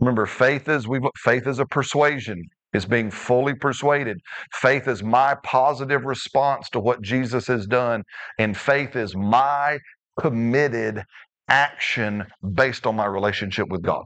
Remember, 0.00 0.26
faith 0.26 0.68
is 0.68 0.88
we 0.88 1.00
faith 1.16 1.46
is 1.46 1.58
a 1.58 1.66
persuasion. 1.66 2.42
It's 2.72 2.84
being 2.86 3.10
fully 3.10 3.54
persuaded. 3.54 4.18
Faith 4.54 4.88
is 4.88 5.02
my 5.02 5.36
positive 5.44 6.04
response 6.04 6.68
to 6.70 6.80
what 6.80 7.02
Jesus 7.02 7.46
has 7.46 7.66
done, 7.66 8.02
and 8.38 8.56
faith 8.56 8.96
is 8.96 9.16
my 9.16 9.78
committed 10.20 11.02
action 11.48 12.24
based 12.54 12.86
on 12.86 12.96
my 12.96 13.06
relationship 13.06 13.68
with 13.68 13.82
God. 13.82 14.04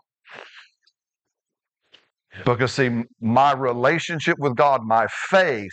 Because, 2.44 2.72
see, 2.72 3.02
my 3.20 3.52
relationship 3.52 4.36
with 4.38 4.56
God, 4.56 4.82
my 4.84 5.06
faith, 5.30 5.72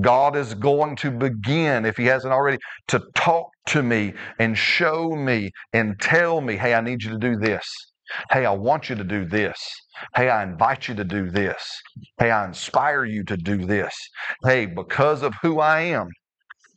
God 0.00 0.36
is 0.36 0.54
going 0.54 0.96
to 0.96 1.10
begin, 1.10 1.84
if 1.84 1.96
He 1.96 2.06
hasn't 2.06 2.32
already, 2.32 2.58
to 2.88 3.00
talk 3.14 3.48
to 3.66 3.82
me 3.82 4.12
and 4.38 4.56
show 4.56 5.10
me 5.10 5.50
and 5.72 5.98
tell 6.00 6.40
me, 6.40 6.56
hey, 6.56 6.74
I 6.74 6.80
need 6.80 7.02
you 7.02 7.10
to 7.10 7.18
do 7.18 7.36
this. 7.36 7.64
Hey, 8.30 8.44
I 8.44 8.50
want 8.52 8.90
you 8.90 8.96
to 8.96 9.04
do 9.04 9.24
this. 9.24 9.56
Hey, 10.14 10.28
I 10.28 10.42
invite 10.42 10.88
you 10.88 10.94
to 10.96 11.04
do 11.04 11.30
this. 11.30 11.62
Hey, 12.18 12.30
I 12.30 12.44
inspire 12.44 13.04
you 13.04 13.24
to 13.24 13.36
do 13.36 13.64
this. 13.64 13.94
Hey, 14.44 14.66
because 14.66 15.22
of 15.22 15.32
who 15.42 15.58
I 15.60 15.80
am 15.80 16.08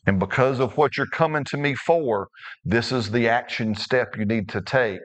and 0.07 0.19
because 0.19 0.61
of 0.61 0.77
what 0.77 0.95
you're 0.95 1.05
coming 1.05 1.43
to 1.43 1.57
me 1.57 1.75
for, 1.75 2.29
this 2.63 2.93
is 2.93 3.11
the 3.11 3.27
action 3.27 3.75
step 3.75 4.15
you 4.17 4.25
need 4.25 4.47
to 4.49 4.61
take. 4.61 5.01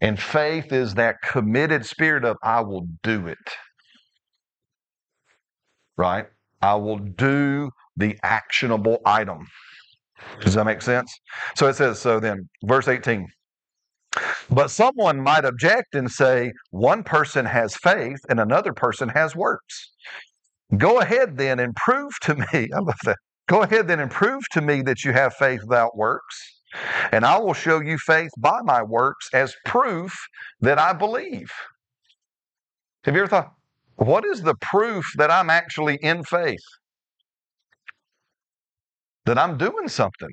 And 0.00 0.18
faith 0.18 0.72
is 0.72 0.94
that 0.94 1.16
committed 1.22 1.84
spirit 1.84 2.24
of, 2.24 2.38
I 2.42 2.62
will 2.62 2.86
do 3.02 3.26
it. 3.26 3.38
Right? 5.98 6.26
I 6.62 6.74
will 6.74 6.98
do 6.98 7.70
the 7.98 8.18
actionable 8.22 8.98
item. 9.04 9.46
Does 10.40 10.54
that 10.54 10.64
make 10.64 10.80
sense? 10.80 11.14
So 11.54 11.66
it 11.68 11.76
says, 11.76 12.00
so 12.00 12.18
then, 12.18 12.48
verse 12.64 12.88
18. 12.88 13.26
But 14.50 14.70
someone 14.70 15.20
might 15.20 15.44
object 15.44 15.94
and 15.94 16.10
say, 16.10 16.52
one 16.70 17.04
person 17.04 17.44
has 17.44 17.76
faith 17.76 18.18
and 18.30 18.40
another 18.40 18.72
person 18.72 19.10
has 19.10 19.36
works. 19.36 19.92
Go 20.78 21.00
ahead 21.00 21.36
then 21.36 21.58
and 21.60 21.74
prove 21.76 22.12
to 22.22 22.34
me, 22.52 22.70
I 22.74 22.78
love 22.78 22.98
that. 23.04 23.18
Go 23.50 23.62
ahead 23.62 23.88
then 23.88 23.98
and 23.98 24.12
prove 24.12 24.44
to 24.52 24.60
me 24.60 24.80
that 24.82 25.04
you 25.04 25.12
have 25.12 25.34
faith 25.34 25.62
without 25.64 25.96
works, 25.96 26.60
and 27.10 27.24
I 27.26 27.36
will 27.38 27.52
show 27.52 27.80
you 27.80 27.98
faith 27.98 28.30
by 28.38 28.60
my 28.62 28.80
works 28.80 29.28
as 29.34 29.56
proof 29.64 30.16
that 30.60 30.78
I 30.78 30.92
believe. 30.92 31.50
Have 33.02 33.16
you 33.16 33.22
ever 33.22 33.28
thought, 33.28 33.50
what 33.96 34.24
is 34.24 34.42
the 34.42 34.54
proof 34.60 35.04
that 35.16 35.32
I'm 35.32 35.50
actually 35.50 35.98
in 36.00 36.22
faith? 36.22 36.62
That 39.26 39.36
I'm 39.36 39.58
doing 39.58 39.88
something. 39.88 40.30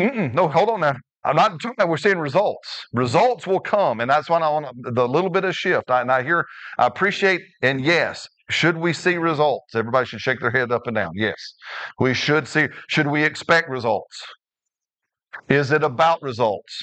Mm-mm, 0.00 0.34
no, 0.34 0.48
hold 0.48 0.70
on 0.70 0.80
now. 0.80 0.96
I'm 1.24 1.36
not 1.36 1.52
talking 1.60 1.74
about 1.78 1.90
we're 1.90 1.96
seeing 1.96 2.18
results. 2.18 2.86
Results 2.92 3.46
will 3.46 3.60
come, 3.60 4.00
and 4.00 4.10
that's 4.10 4.28
why 4.28 4.40
I 4.40 4.48
want 4.48 4.66
the 4.82 5.06
little 5.06 5.30
bit 5.30 5.44
of 5.44 5.54
shift. 5.54 5.92
I, 5.92 6.00
and 6.00 6.10
I 6.10 6.24
hear, 6.24 6.44
I 6.76 6.88
appreciate, 6.88 7.42
and 7.62 7.80
yes, 7.84 8.26
should 8.50 8.76
we 8.76 8.92
see 8.92 9.16
results? 9.16 9.74
Everybody 9.74 10.06
should 10.06 10.20
shake 10.20 10.40
their 10.40 10.50
head 10.50 10.72
up 10.72 10.86
and 10.86 10.96
down. 10.96 11.12
Yes, 11.14 11.54
we 11.98 12.14
should 12.14 12.48
see. 12.48 12.68
Should 12.88 13.06
we 13.08 13.24
expect 13.24 13.68
results? 13.70 14.22
Is 15.48 15.72
it 15.72 15.82
about 15.84 16.22
results? 16.22 16.82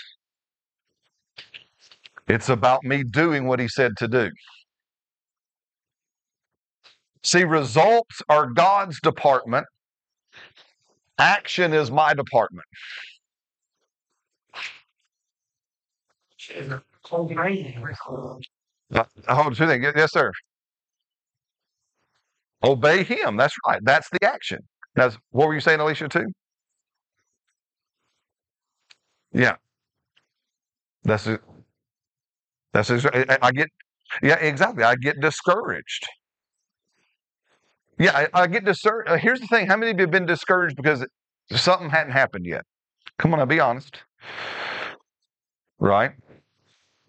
It's 2.27 2.50
about 2.50 2.83
me 2.83 3.03
doing 3.03 3.47
what 3.47 3.59
he 3.59 3.67
said 3.67 3.97
to 3.97 4.07
do. 4.07 4.29
See, 7.24 7.43
results 7.43 8.21
are 8.29 8.47
God's 8.47 9.00
department, 9.01 9.65
action 11.19 11.74
is 11.74 11.91
my 11.91 12.13
department. 12.13 12.65
Oh, 19.27 19.50
two 19.50 19.67
things. 19.67 19.86
Yes, 19.95 20.12
sir. 20.13 20.31
Obey 22.63 23.03
him. 23.03 23.37
That's 23.37 23.55
right. 23.67 23.79
That's 23.83 24.09
the 24.11 24.25
action. 24.25 24.59
That's 24.95 25.17
what 25.31 25.47
were 25.47 25.53
you 25.55 25.61
saying, 25.61 25.79
Alicia, 25.79 26.09
too? 26.09 26.27
Yeah. 29.33 29.55
That's 31.03 31.27
it. 31.27 31.41
That's 32.73 32.89
ex- 32.91 33.05
I 33.05 33.37
I 33.41 33.51
get 33.51 33.69
yeah, 34.23 34.35
exactly. 34.37 34.83
I 34.83 34.95
get 34.95 35.19
discouraged. 35.21 36.07
Yeah, 37.99 38.27
I, 38.33 38.43
I 38.43 38.47
get 38.47 38.65
discouraged. 38.65 39.09
Uh, 39.09 39.17
here's 39.17 39.39
the 39.41 39.47
thing: 39.47 39.67
how 39.67 39.77
many 39.77 39.91
of 39.91 39.97
you 39.97 40.03
have 40.03 40.11
been 40.11 40.25
discouraged 40.25 40.75
because 40.77 41.05
something 41.51 41.89
hadn't 41.89 42.13
happened 42.13 42.45
yet? 42.45 42.63
Come 43.19 43.33
on, 43.33 43.39
I'll 43.41 43.45
be 43.47 43.59
honest. 43.59 44.03
Right? 45.79 46.13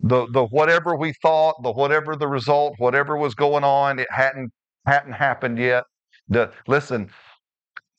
The 0.01 0.27
the 0.33 0.47
whatever 0.47 0.97
we 0.97 1.15
thought, 1.23 1.63
the 1.63 1.73
whatever 1.73 2.17
the 2.17 2.29
result, 2.29 2.75
whatever 2.79 3.17
was 3.17 3.35
going 3.35 3.65
on, 3.65 3.99
it 4.01 4.09
hadn't 4.11 4.53
hadn't 4.87 5.13
happened 5.13 5.59
yet. 5.59 5.85
The 6.29 6.53
listen, 6.67 7.11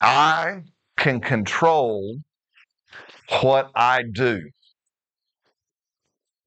I 0.01 0.61
can 0.97 1.19
control 1.21 2.17
what 3.41 3.71
I 3.75 4.03
do. 4.13 4.41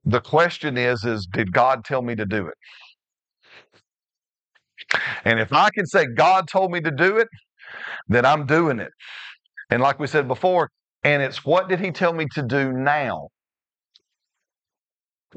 The 0.04 0.20
question 0.20 0.76
is, 0.76 1.04
is 1.04 1.26
did 1.32 1.52
God 1.52 1.84
tell 1.84 2.02
me 2.02 2.14
to 2.16 2.26
do 2.26 2.46
it? 2.48 2.54
And 5.24 5.40
if 5.40 5.52
I 5.52 5.70
can 5.70 5.86
say 5.86 6.06
God 6.06 6.48
told 6.48 6.72
me 6.72 6.80
to 6.80 6.90
do 6.90 7.18
it, 7.18 7.28
then 8.08 8.24
I'm 8.26 8.46
doing 8.46 8.80
it. 8.80 8.90
And 9.70 9.82
like 9.82 9.98
we 9.98 10.06
said 10.06 10.28
before, 10.28 10.70
and 11.04 11.22
it's 11.22 11.44
what 11.44 11.68
did 11.68 11.80
he 11.80 11.90
tell 11.90 12.12
me 12.12 12.26
to 12.34 12.42
do 12.42 12.72
now? 12.72 13.28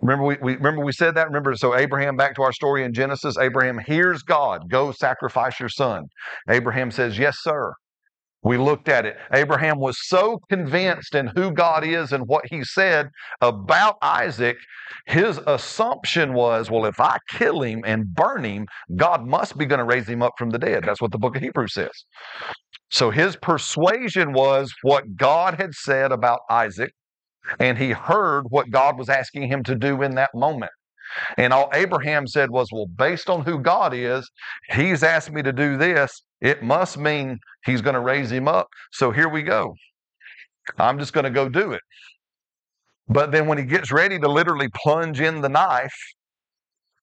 Remember 0.02 0.26
we, 0.26 0.38
we 0.42 0.56
remember 0.56 0.84
we 0.84 0.92
said 0.92 1.16
that. 1.16 1.28
Remember, 1.28 1.56
so 1.56 1.76
Abraham, 1.76 2.16
back 2.16 2.36
to 2.36 2.44
our 2.44 2.54
story 2.54 2.84
in 2.84 2.94
Genesis, 2.94 3.38
Abraham 3.38 3.80
hears 3.80 4.24
God, 4.24 4.70
go 4.70 4.92
sacrifice 4.92 5.60
your 5.60 5.70
son. 5.70 6.06
Abraham 6.50 6.92
says, 6.92 7.18
Yes, 7.18 7.38
sir. 7.42 7.74
We 8.44 8.58
looked 8.58 8.90
at 8.90 9.08
it. 9.08 9.18
Abraham 9.34 9.80
was 9.80 9.98
so 10.08 10.40
convinced 10.50 11.16
in 11.16 11.32
who 11.36 11.52
God 11.52 11.84
is 11.84 12.12
and 12.12 12.28
what 12.28 12.46
he 12.48 12.64
said 12.64 13.10
about 13.42 13.96
Isaac, 14.04 14.58
his 15.08 15.40
assumption 15.48 16.34
was, 16.36 16.70
well, 16.70 16.86
if 16.86 17.00
I 17.00 17.18
kill 17.32 17.64
him 17.64 17.82
and 17.88 18.14
burn 18.14 18.44
him, 18.44 18.68
God 18.96 19.26
must 19.26 19.58
be 19.58 19.66
going 19.66 19.80
to 19.80 19.84
raise 19.86 20.08
him 20.08 20.22
up 20.22 20.34
from 20.38 20.52
the 20.52 20.60
dead. 20.60 20.84
That's 20.86 21.02
what 21.02 21.12
the 21.12 21.18
book 21.18 21.36
of 21.36 21.42
Hebrews 21.42 21.74
says. 21.74 22.06
So 22.92 23.10
his 23.10 23.36
persuasion 23.36 24.32
was 24.32 24.72
what 24.84 25.16
God 25.16 25.56
had 25.60 25.74
said 25.74 26.12
about 26.12 26.42
Isaac, 26.48 26.92
and 27.60 27.78
he 27.78 27.92
heard 27.92 28.46
what 28.50 28.70
God 28.70 28.98
was 28.98 29.10
asking 29.10 29.48
him 29.48 29.64
to 29.64 29.76
do 29.76 30.02
in 30.02 30.16
that 30.16 30.32
moment. 30.34 30.72
And 31.38 31.54
all 31.54 31.70
Abraham 31.74 32.28
said 32.28 32.50
was, 32.50 32.70
Well, 32.72 32.88
based 32.88 33.30
on 33.30 33.44
who 33.46 33.60
God 33.60 33.94
is, 33.94 34.30
he's 34.72 35.04
asked 35.04 35.32
me 35.32 35.44
to 35.44 35.54
do 35.54 35.78
this. 35.78 36.24
It 36.42 36.64
must 36.64 36.98
mean 36.98 37.40
he's 37.66 37.82
going 37.82 37.94
to 37.94 38.00
raise 38.00 38.32
him 38.32 38.48
up. 38.48 38.68
So 38.92 39.12
here 39.12 39.30
we 39.30 39.44
go. 39.44 39.76
I'm 40.78 41.00
just 41.00 41.14
going 41.14 41.26
to 41.26 41.30
go 41.30 41.48
do 41.48 41.72
it. 41.72 41.82
But 43.08 43.32
then 43.32 43.48
when 43.48 43.58
he 43.58 43.66
gets 43.66 43.92
ready 43.92 44.20
to 44.20 44.28
literally 44.28 44.70
plunge 44.76 45.22
in 45.22 45.42
the 45.42 45.50
knife, 45.50 45.96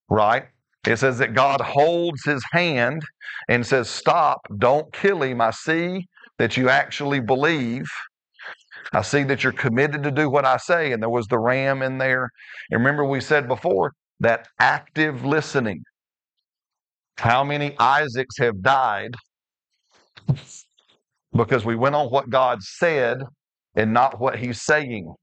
right? 0.08 0.44
It 0.86 0.96
says 0.96 1.18
that 1.18 1.34
God 1.34 1.60
holds 1.60 2.24
his 2.24 2.44
hand 2.52 3.02
and 3.48 3.66
says, 3.66 3.88
Stop, 3.88 4.40
don't 4.58 4.92
kill 4.92 5.22
him. 5.22 5.40
I 5.40 5.52
see 5.52 6.06
that 6.38 6.56
you 6.56 6.68
actually 6.68 7.20
believe. 7.20 7.86
I 8.92 9.02
see 9.02 9.22
that 9.24 9.42
you're 9.42 9.52
committed 9.52 10.02
to 10.02 10.10
do 10.10 10.28
what 10.28 10.44
I 10.44 10.56
say. 10.56 10.92
And 10.92 11.02
there 11.02 11.10
was 11.10 11.26
the 11.26 11.38
ram 11.38 11.82
in 11.82 11.98
there. 11.98 12.30
And 12.70 12.80
remember, 12.80 13.04
we 13.04 13.20
said 13.20 13.48
before 13.48 13.92
that 14.20 14.48
active 14.58 15.24
listening. 15.24 15.82
How 17.18 17.44
many 17.44 17.76
Isaacs 17.78 18.38
have 18.38 18.62
died 18.62 19.14
because 21.32 21.64
we 21.64 21.76
went 21.76 21.94
on 21.94 22.08
what 22.08 22.30
God 22.30 22.62
said 22.62 23.22
and 23.76 23.92
not 23.92 24.20
what 24.20 24.38
he's 24.38 24.62
saying? 24.62 25.14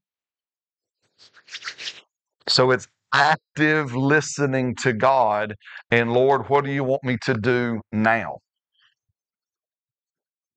So 2.48 2.70
it's 2.70 2.86
active 3.12 3.94
listening 3.94 4.74
to 4.76 4.92
God 4.92 5.54
and 5.90 6.12
Lord, 6.12 6.48
what 6.48 6.64
do 6.64 6.70
you 6.70 6.84
want 6.84 7.04
me 7.04 7.16
to 7.24 7.34
do 7.34 7.80
now? 7.92 8.38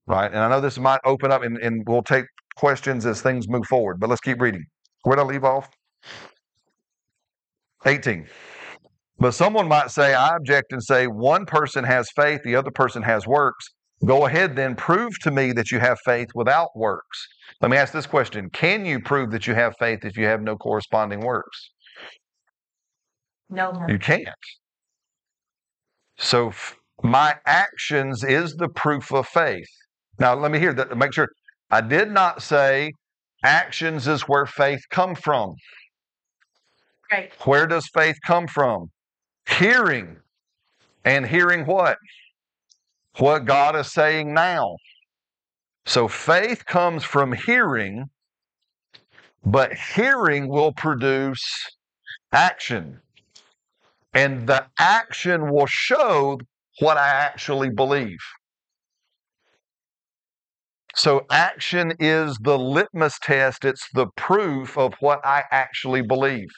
Right? 0.05 0.31
And 0.31 0.39
I 0.39 0.50
know 0.50 0.62
this 0.62 0.77
might 0.77 1.00
open 1.05 1.31
up 1.31 1.43
and, 1.43 1.57
and 1.57 1.83
we'll 1.88 2.03
take 2.03 2.25
questions 2.55 3.05
as 3.05 3.22
things 3.22 3.48
move 3.48 3.65
forward, 3.67 4.00
but 4.00 4.10
let's 4.10 4.22
keep 4.22 4.41
reading. 4.41 4.65
Where'd 5.03 5.19
I 5.19 5.24
leave 5.24 5.43
off? 5.43 5.69
18. 7.86 8.27
But 9.19 9.33
someone 9.33 9.67
might 9.67 9.91
say, 9.91 10.13
I 10.13 10.36
object 10.36 10.72
and 10.72 10.83
say, 10.83 11.07
one 11.07 11.45
person 11.45 11.83
has 11.83 12.10
faith, 12.15 12.41
the 12.43 12.55
other 12.55 12.72
person 12.72 13.03
has 13.03 13.27
works. 13.27 13.67
Go 14.05 14.25
ahead 14.25 14.55
then, 14.55 14.75
prove 14.75 15.17
to 15.22 15.31
me 15.31 15.53
that 15.53 15.72
you 15.72 15.79
have 15.79 15.98
faith 16.03 16.29
without 16.36 16.69
works. 16.75 17.27
Let 17.62 17.72
me 17.72 17.77
ask 17.77 17.93
this 17.93 18.05
question 18.05 18.50
Can 18.50 18.86
you 18.86 19.00
prove 19.00 19.31
that 19.31 19.48
you 19.48 19.53
have 19.53 19.75
faith 19.79 20.03
if 20.03 20.17
you 20.17 20.25
have 20.25 20.41
no 20.41 20.57
corresponding 20.57 21.22
works? 21.22 21.72
No. 23.50 23.86
You 23.88 24.00
can't. 24.00 24.27
So 26.17 26.50
f- 26.50 26.75
my 27.01 27.36
actions 27.45 28.24
is 28.24 28.55
the 28.55 28.67
proof 28.67 29.13
of 29.13 29.27
faith. 29.27 29.69
Now 30.19 30.33
let 30.36 30.51
me 30.51 30.60
hear 30.60 30.74
that. 30.74 30.98
Make 30.98 31.13
sure 31.13 31.29
I 31.74 31.82
did 31.82 32.12
not 32.12 32.44
say 32.44 32.94
actions 33.44 34.08
is 34.08 34.22
where 34.27 34.46
faith 34.46 34.82
come 34.92 35.15
from. 35.15 35.56
Right. 37.12 37.32
Where 37.46 37.65
does 37.65 37.89
faith 37.92 38.18
come 38.24 38.46
from? 38.46 38.92
Hearing. 39.50 40.18
And 41.03 41.25
hearing 41.25 41.65
what? 41.65 41.98
What 43.18 43.46
God 43.46 43.75
is 43.75 43.92
saying 43.92 44.36
now. 44.36 44.77
So 45.88 46.08
faith 46.08 46.63
comes 46.68 47.03
from 47.03 47.34
hearing, 47.34 48.06
but 49.44 49.74
hearing 49.74 50.50
will 50.50 50.74
produce 50.74 51.44
action. 52.32 53.00
And 54.13 54.46
the 54.46 54.68
action 54.77 55.51
will 55.51 55.68
show 55.68 56.39
what 56.81 56.98
I 56.98 57.07
actually 57.07 57.72
believe. 57.72 58.20
So 60.96 61.25
action 61.32 61.94
is 62.00 62.38
the 62.42 62.58
litmus 62.58 63.18
test, 63.20 63.66
it's 63.66 63.88
the 63.94 64.08
proof 64.16 64.77
of 64.77 64.94
what 65.00 65.25
I 65.25 65.44
actually 65.51 66.03
believe. 66.03 66.50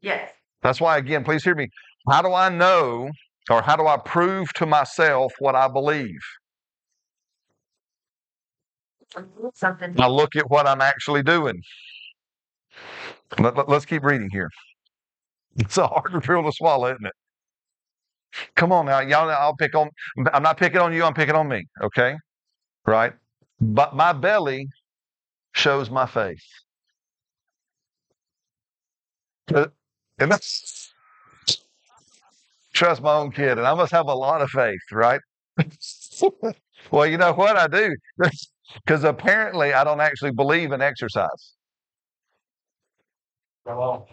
Yes. 0.00 0.32
That's 0.62 0.80
why, 0.80 0.96
again, 0.96 1.24
please 1.24 1.44
hear 1.44 1.54
me. 1.54 1.68
How 2.08 2.22
do 2.22 2.32
I 2.32 2.48
know 2.48 3.10
or 3.50 3.62
how 3.62 3.76
do 3.76 3.86
I 3.86 3.98
prove 3.98 4.52
to 4.54 4.66
myself 4.66 5.32
what 5.38 5.54
I 5.54 5.68
believe? 5.68 6.20
Something. 9.54 9.94
I 10.00 10.08
look 10.08 10.36
at 10.36 10.50
what 10.50 10.66
I'm 10.66 10.80
actually 10.80 11.22
doing. 11.22 11.60
Let, 13.38 13.58
us 13.58 13.84
keep 13.84 14.04
reading 14.04 14.30
here. 14.30 14.50
It's 15.56 15.78
a 15.78 15.86
hard 15.86 16.22
pill 16.22 16.42
to 16.42 16.52
swallow, 16.52 16.88
isn't 16.88 17.06
it? 17.06 17.12
Come 18.56 18.72
on 18.72 18.86
now, 18.86 19.00
y'all. 19.00 19.30
I'll 19.30 19.56
pick 19.56 19.74
on. 19.74 19.90
I'm 20.32 20.42
not 20.42 20.58
picking 20.58 20.80
on 20.80 20.92
you. 20.92 21.04
I'm 21.04 21.14
picking 21.14 21.34
on 21.34 21.48
me. 21.48 21.64
Okay, 21.82 22.16
right? 22.86 23.14
But 23.60 23.96
my 23.96 24.12
belly 24.12 24.68
shows 25.54 25.90
my 25.90 26.06
faith. 26.06 26.42
Uh, 29.54 29.66
And 30.18 30.30
that's 30.32 30.92
trust 32.72 33.02
my 33.02 33.14
own 33.14 33.32
kid, 33.32 33.58
and 33.58 33.66
I 33.66 33.74
must 33.74 33.92
have 33.92 34.06
a 34.08 34.14
lot 34.14 34.42
of 34.42 34.50
faith, 34.50 34.80
right? 34.92 35.20
well, 36.90 37.06
you 37.06 37.16
know 37.18 37.32
what 37.32 37.56
I 37.56 37.66
do, 37.66 37.94
because 38.84 39.04
apparently 39.04 39.72
I 39.72 39.84
don't 39.84 40.00
actually 40.00 40.32
believe 40.32 40.72
in 40.72 40.82
exercise. 40.82 41.54
Come 43.66 43.78
on. 43.78 44.04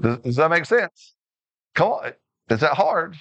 Does, 0.00 0.18
does 0.18 0.36
that 0.36 0.50
make 0.50 0.64
sense? 0.66 1.15
Come 1.76 1.92
on, 1.92 2.12
is 2.50 2.60
that 2.60 2.74
hard? 2.74 3.16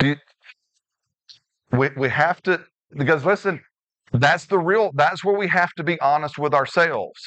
We 0.00 1.90
we 1.96 2.08
have 2.08 2.42
to 2.42 2.64
because 2.96 3.24
listen, 3.24 3.60
that's 4.12 4.46
the 4.46 4.58
real. 4.58 4.92
That's 4.94 5.24
where 5.24 5.36
we 5.36 5.48
have 5.48 5.72
to 5.74 5.84
be 5.84 6.00
honest 6.00 6.38
with 6.38 6.54
ourselves. 6.54 7.20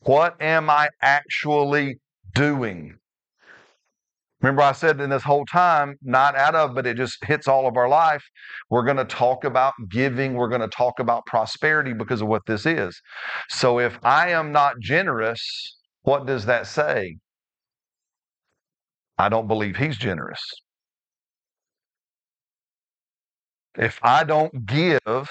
What 0.00 0.40
am 0.42 0.70
I 0.70 0.90
actually 1.02 1.98
doing? 2.34 2.96
Remember, 4.42 4.62
I 4.62 4.72
said 4.72 5.00
in 5.00 5.10
this 5.10 5.22
whole 5.22 5.44
time, 5.44 5.96
not 6.02 6.34
out 6.34 6.54
of, 6.54 6.74
but 6.74 6.86
it 6.86 6.96
just 6.96 7.22
hits 7.26 7.46
all 7.48 7.68
of 7.68 7.76
our 7.76 7.88
life. 7.88 8.24
We're 8.70 8.84
going 8.84 8.96
to 8.96 9.04
talk 9.04 9.44
about 9.44 9.74
giving. 9.90 10.34
We're 10.34 10.48
going 10.48 10.62
to 10.62 10.68
talk 10.68 10.98
about 10.98 11.26
prosperity 11.26 11.92
because 11.92 12.22
of 12.22 12.28
what 12.28 12.46
this 12.46 12.66
is. 12.66 13.00
So 13.50 13.78
if 13.80 13.98
I 14.02 14.30
am 14.30 14.50
not 14.52 14.80
generous, 14.80 15.76
what 16.02 16.26
does 16.26 16.46
that 16.46 16.66
say? 16.66 17.18
I 19.20 19.28
don't 19.28 19.46
believe 19.46 19.76
he's 19.76 19.98
generous. 19.98 20.40
If 23.76 24.00
I 24.02 24.24
don't 24.24 24.64
give, 24.64 25.28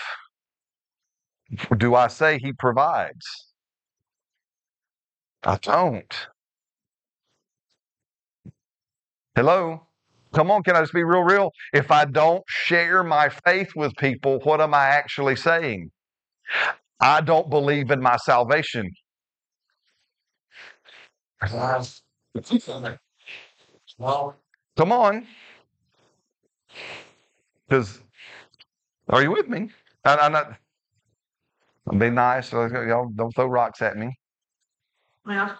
do 1.75 1.95
I 1.95 2.07
say 2.07 2.37
he 2.37 2.53
provides? 2.53 3.25
I 5.41 5.57
don't. 5.57 6.27
Hello? 9.35 9.87
Come 10.35 10.51
on, 10.51 10.61
can 10.61 10.75
I 10.75 10.81
just 10.81 10.93
be 10.93 11.03
real, 11.03 11.23
real? 11.23 11.49
If 11.73 11.89
I 11.89 12.05
don't 12.05 12.43
share 12.47 13.03
my 13.03 13.29
faith 13.43 13.71
with 13.75 13.95
people, 13.95 14.39
what 14.43 14.61
am 14.61 14.75
I 14.75 14.85
actually 14.85 15.35
saying? 15.35 15.89
I 17.01 17.21
don't 17.21 17.49
believe 17.49 17.89
in 17.89 18.01
my 18.03 18.17
salvation. 18.17 18.91
Well, 23.99 24.37
Come 24.77 24.93
on. 24.93 25.27
Because, 27.69 28.01
are 29.09 29.23
you 29.23 29.31
with 29.31 29.47
me? 29.49 29.71
I, 30.05 30.17
I'm 30.17 30.33
not. 30.33 30.57
Be 31.97 32.09
nice. 32.09 32.53
uh, 32.53 32.69
Y'all 32.87 33.09
don't 33.15 33.33
throw 33.35 33.47
rocks 33.47 33.81
at 33.81 33.97
me. 33.97 34.15
Yeah. 35.27 35.55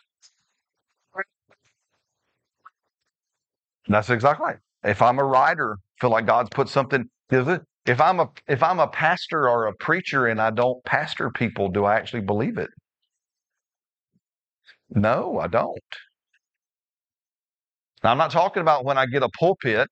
That's 3.87 4.09
exactly 4.11 4.45
right. 4.45 4.57
If 4.83 5.01
I'm 5.01 5.19
a 5.19 5.25
writer, 5.25 5.77
feel 6.01 6.11
like 6.11 6.27
God's 6.27 6.49
put 6.51 6.69
something. 6.69 7.09
If 7.31 8.01
I'm 8.01 8.19
a 8.21 8.29
if 8.47 8.63
I'm 8.63 8.79
a 8.79 8.87
pastor 8.87 9.49
or 9.49 9.67
a 9.67 9.75
preacher 9.75 10.27
and 10.27 10.41
I 10.41 10.51
don't 10.51 10.83
pastor 10.85 11.31
people, 11.31 11.69
do 11.69 11.85
I 11.85 11.95
actually 11.95 12.21
believe 12.21 12.57
it? 12.57 12.69
No, 14.91 15.39
I 15.39 15.47
don't. 15.47 15.79
Now, 18.03 18.11
I'm 18.11 18.17
not 18.17 18.31
talking 18.31 18.61
about 18.61 18.85
when 18.85 18.97
I 18.97 19.05
get 19.05 19.23
a 19.23 19.29
pulpit. 19.37 19.89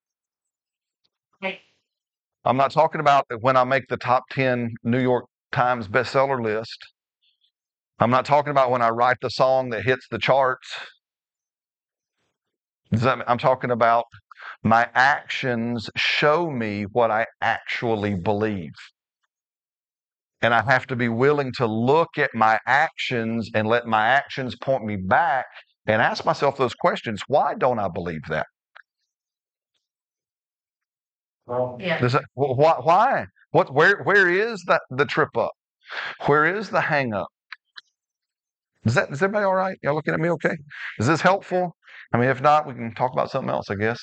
I'm 2.46 2.58
not 2.58 2.72
talking 2.72 3.02
about 3.02 3.26
when 3.42 3.58
I 3.58 3.66
make 3.66 3.88
the 3.90 3.98
top 3.98 4.24
10 4.32 4.74
New 4.84 5.02
York 5.02 5.26
Times 5.52 5.88
bestseller 5.88 6.42
list. 6.42 6.78
I'm 8.00 8.12
not 8.12 8.26
talking 8.26 8.52
about 8.52 8.72
when 8.72 8.82
I 8.82 8.90
write 8.90 9.18
the 9.22 9.30
song 9.30 9.70
that 9.72 9.84
hits 9.84 10.08
the 10.10 10.20
charts. 10.20 10.68
I'm 13.28 13.38
talking 13.38 13.72
about 13.72 14.06
my 14.64 14.88
actions 14.94 15.90
show 15.98 16.50
me 16.50 16.84
what 16.84 17.12
I 17.12 17.26
actually 17.42 18.16
believe. 18.16 18.72
And 20.42 20.54
I 20.54 20.64
have 20.64 20.88
to 20.88 20.96
be 20.96 21.10
willing 21.10 21.52
to 21.58 21.66
look 21.66 22.18
at 22.18 22.30
my 22.34 22.60
actions 22.66 23.50
and 23.54 23.68
let 23.68 23.88
my 23.88 24.08
actions 24.08 24.56
point 24.56 24.86
me 24.86 24.96
back 24.96 25.48
and 25.88 26.02
ask 26.02 26.26
myself 26.26 26.58
those 26.58 26.74
questions. 26.76 27.22
Why 27.28 27.56
don't 27.56 27.80
I 27.80 27.88
believe 27.88 28.22
that? 28.30 28.48
well, 31.48 31.78
yeah. 31.80 32.00
Does 32.00 32.14
that 32.14 32.24
wh- 32.36 32.58
why? 32.58 32.76
Why? 32.82 33.26
What? 33.52 33.74
Where? 33.74 34.04
Where 34.04 34.30
is 34.30 34.64
that 34.68 34.82
the 34.90 35.06
trip 35.06 35.36
up? 35.38 35.52
Where 36.26 36.46
is 36.46 36.70
the 36.70 36.82
hang 36.82 37.14
up? 37.14 37.28
Is 38.86 38.96
that 38.96 39.10
is 39.12 39.22
everybody 39.22 39.46
all 39.46 39.56
right? 39.56 39.78
Y'all 39.84 39.96
looking 39.96 40.14
at 40.14 40.20
me 40.20 40.30
okay? 40.32 40.56
Is 41.00 41.08
this 41.08 41.22
helpful? 41.22 41.76
I 42.14 42.18
mean, 42.18 42.30
if 42.30 42.42
not, 42.42 42.68
we 42.68 42.74
can 42.74 42.94
talk 42.96 43.12
about 43.14 43.32
something 43.32 43.50
else, 43.50 43.70
I 43.70 43.76
guess. 43.76 44.00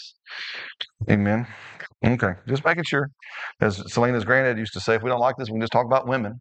Amen. 1.11 1.47
Okay, 2.05 2.35
just 2.47 2.64
making 2.64 2.85
sure. 2.85 3.09
As 3.61 3.83
Selena's 3.92 4.25
granddad 4.25 4.59
used 4.59 4.75
to 4.75 4.81
say, 4.81 4.94
if 4.94 5.03
we 5.03 5.11
don't 5.11 5.20
like 5.20 5.37
this, 5.38 5.49
we 5.49 5.55
can 5.55 5.62
just 5.62 5.73
talk 5.73 5.87
about 5.87 6.07
women. 6.07 6.40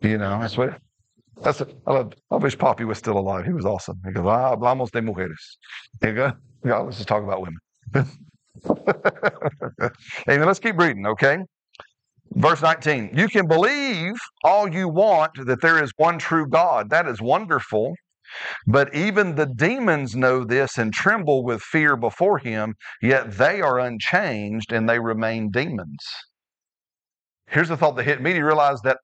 You 0.00 0.18
know, 0.18 0.38
that's 0.40 0.56
what. 0.56 0.78
That's 1.40 1.60
it. 1.60 1.74
I, 1.86 1.92
love, 1.92 2.12
I 2.30 2.36
wish 2.36 2.58
Poppy 2.58 2.84
was 2.84 2.98
still 2.98 3.18
alive. 3.18 3.44
He 3.44 3.52
was 3.52 3.64
awesome. 3.64 4.00
He 4.04 4.12
goes, 4.12 4.26
ah, 4.26 4.54
hablamos 4.54 4.90
de 4.90 5.00
mujeres. 5.00 5.56
There 6.00 6.10
you 6.10 6.16
go. 6.16 6.32
Yeah, 6.64 6.78
let's 6.78 6.96
just 6.98 7.08
talk 7.08 7.24
about 7.24 7.40
women. 7.40 7.58
Amen. 10.28 10.46
Let's 10.46 10.60
keep 10.60 10.78
reading, 10.78 11.06
okay? 11.06 11.38
Verse 12.34 12.62
19. 12.62 13.10
You 13.14 13.28
can 13.28 13.46
believe 13.46 14.14
all 14.44 14.72
you 14.72 14.88
want 14.88 15.32
that 15.46 15.60
there 15.60 15.82
is 15.82 15.92
one 15.96 16.18
true 16.18 16.46
God. 16.46 16.90
That 16.90 17.06
is 17.06 17.20
wonderful. 17.20 17.94
But 18.66 18.94
even 18.94 19.34
the 19.34 19.46
demons 19.46 20.16
know 20.16 20.44
this 20.44 20.78
and 20.78 20.92
tremble 20.92 21.44
with 21.44 21.60
fear 21.60 21.96
before 21.96 22.38
him, 22.38 22.74
yet 23.02 23.32
they 23.32 23.60
are 23.60 23.78
unchanged 23.78 24.72
and 24.72 24.88
they 24.88 24.98
remain 24.98 25.50
demons. 25.50 25.98
Here's 27.48 27.68
the 27.68 27.76
thought 27.76 27.96
that 27.96 28.04
hit 28.04 28.22
me. 28.22 28.34
You 28.34 28.46
realize 28.46 28.80
that, 28.82 28.98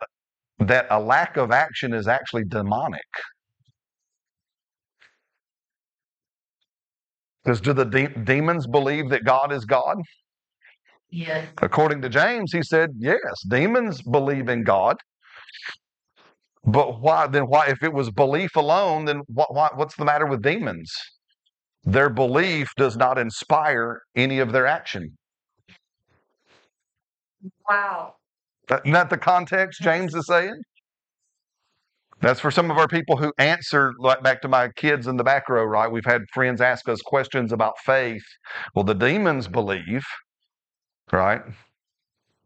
that 0.59 0.87
a 0.91 1.01
lack 1.01 1.37
of 1.37 1.51
action 1.51 1.93
is 1.95 2.09
actually 2.09 2.45
demonic? 2.45 3.01
Because 7.45 7.61
do 7.61 7.73
the 7.73 7.85
de- 7.85 8.09
demons 8.09 8.67
believe 8.67 9.11
that 9.11 9.25
God 9.25 9.53
is 9.53 9.65
God? 9.65 9.97
Yes. 11.11 11.49
According 11.63 12.03
to 12.03 12.09
James, 12.09 12.53
he 12.53 12.63
said, 12.63 12.91
yes, 12.99 13.19
demons 13.49 14.03
believe 14.03 14.49
in 14.49 14.65
God. 14.65 14.97
But 16.65 17.01
why 17.01 17.27
then? 17.29 17.45
Why, 17.45 17.69
if 17.69 17.83
it 17.83 17.93
was 17.93 18.11
belief 18.11 18.55
alone, 18.57 19.07
then 19.07 19.23
what, 19.29 19.55
why, 19.55 19.71
what's 19.75 19.97
the 19.97 20.05
matter 20.05 20.27
with 20.27 20.43
demons? 20.43 20.93
Their 21.85 22.11
belief 22.11 22.69
does 22.77 22.97
not 22.97 23.17
inspire 23.17 24.03
any 24.15 24.41
of 24.41 24.53
their 24.53 24.67
action. 24.67 25.17
Wow. 27.67 28.18
That- 28.69 28.83
Isn't 28.85 28.95
that 28.95 29.11
the 29.11 29.19
context 29.19 29.83
James 29.83 30.15
is 30.15 30.27
saying? 30.27 30.63
That's 32.21 32.41
for 32.41 32.51
some 32.51 32.71
of 32.71 32.79
our 32.79 32.89
people 32.89 33.17
who 33.17 33.33
answer, 33.39 33.93
like 33.99 34.23
back 34.23 34.43
to 34.43 34.49
my 34.49 34.71
kids 34.77 35.07
in 35.07 35.17
the 35.17 35.25
back 35.25 35.49
row, 35.49 35.65
right? 35.65 35.91
We've 35.91 36.05
had 36.05 36.23
friends 36.35 36.61
ask 36.61 36.89
us 36.89 37.01
questions 37.03 37.53
about 37.53 37.79
faith. 37.85 38.25
Well, 38.75 38.85
the 38.85 38.95
demons 38.95 39.49
believe, 39.49 40.03
right? 41.13 41.43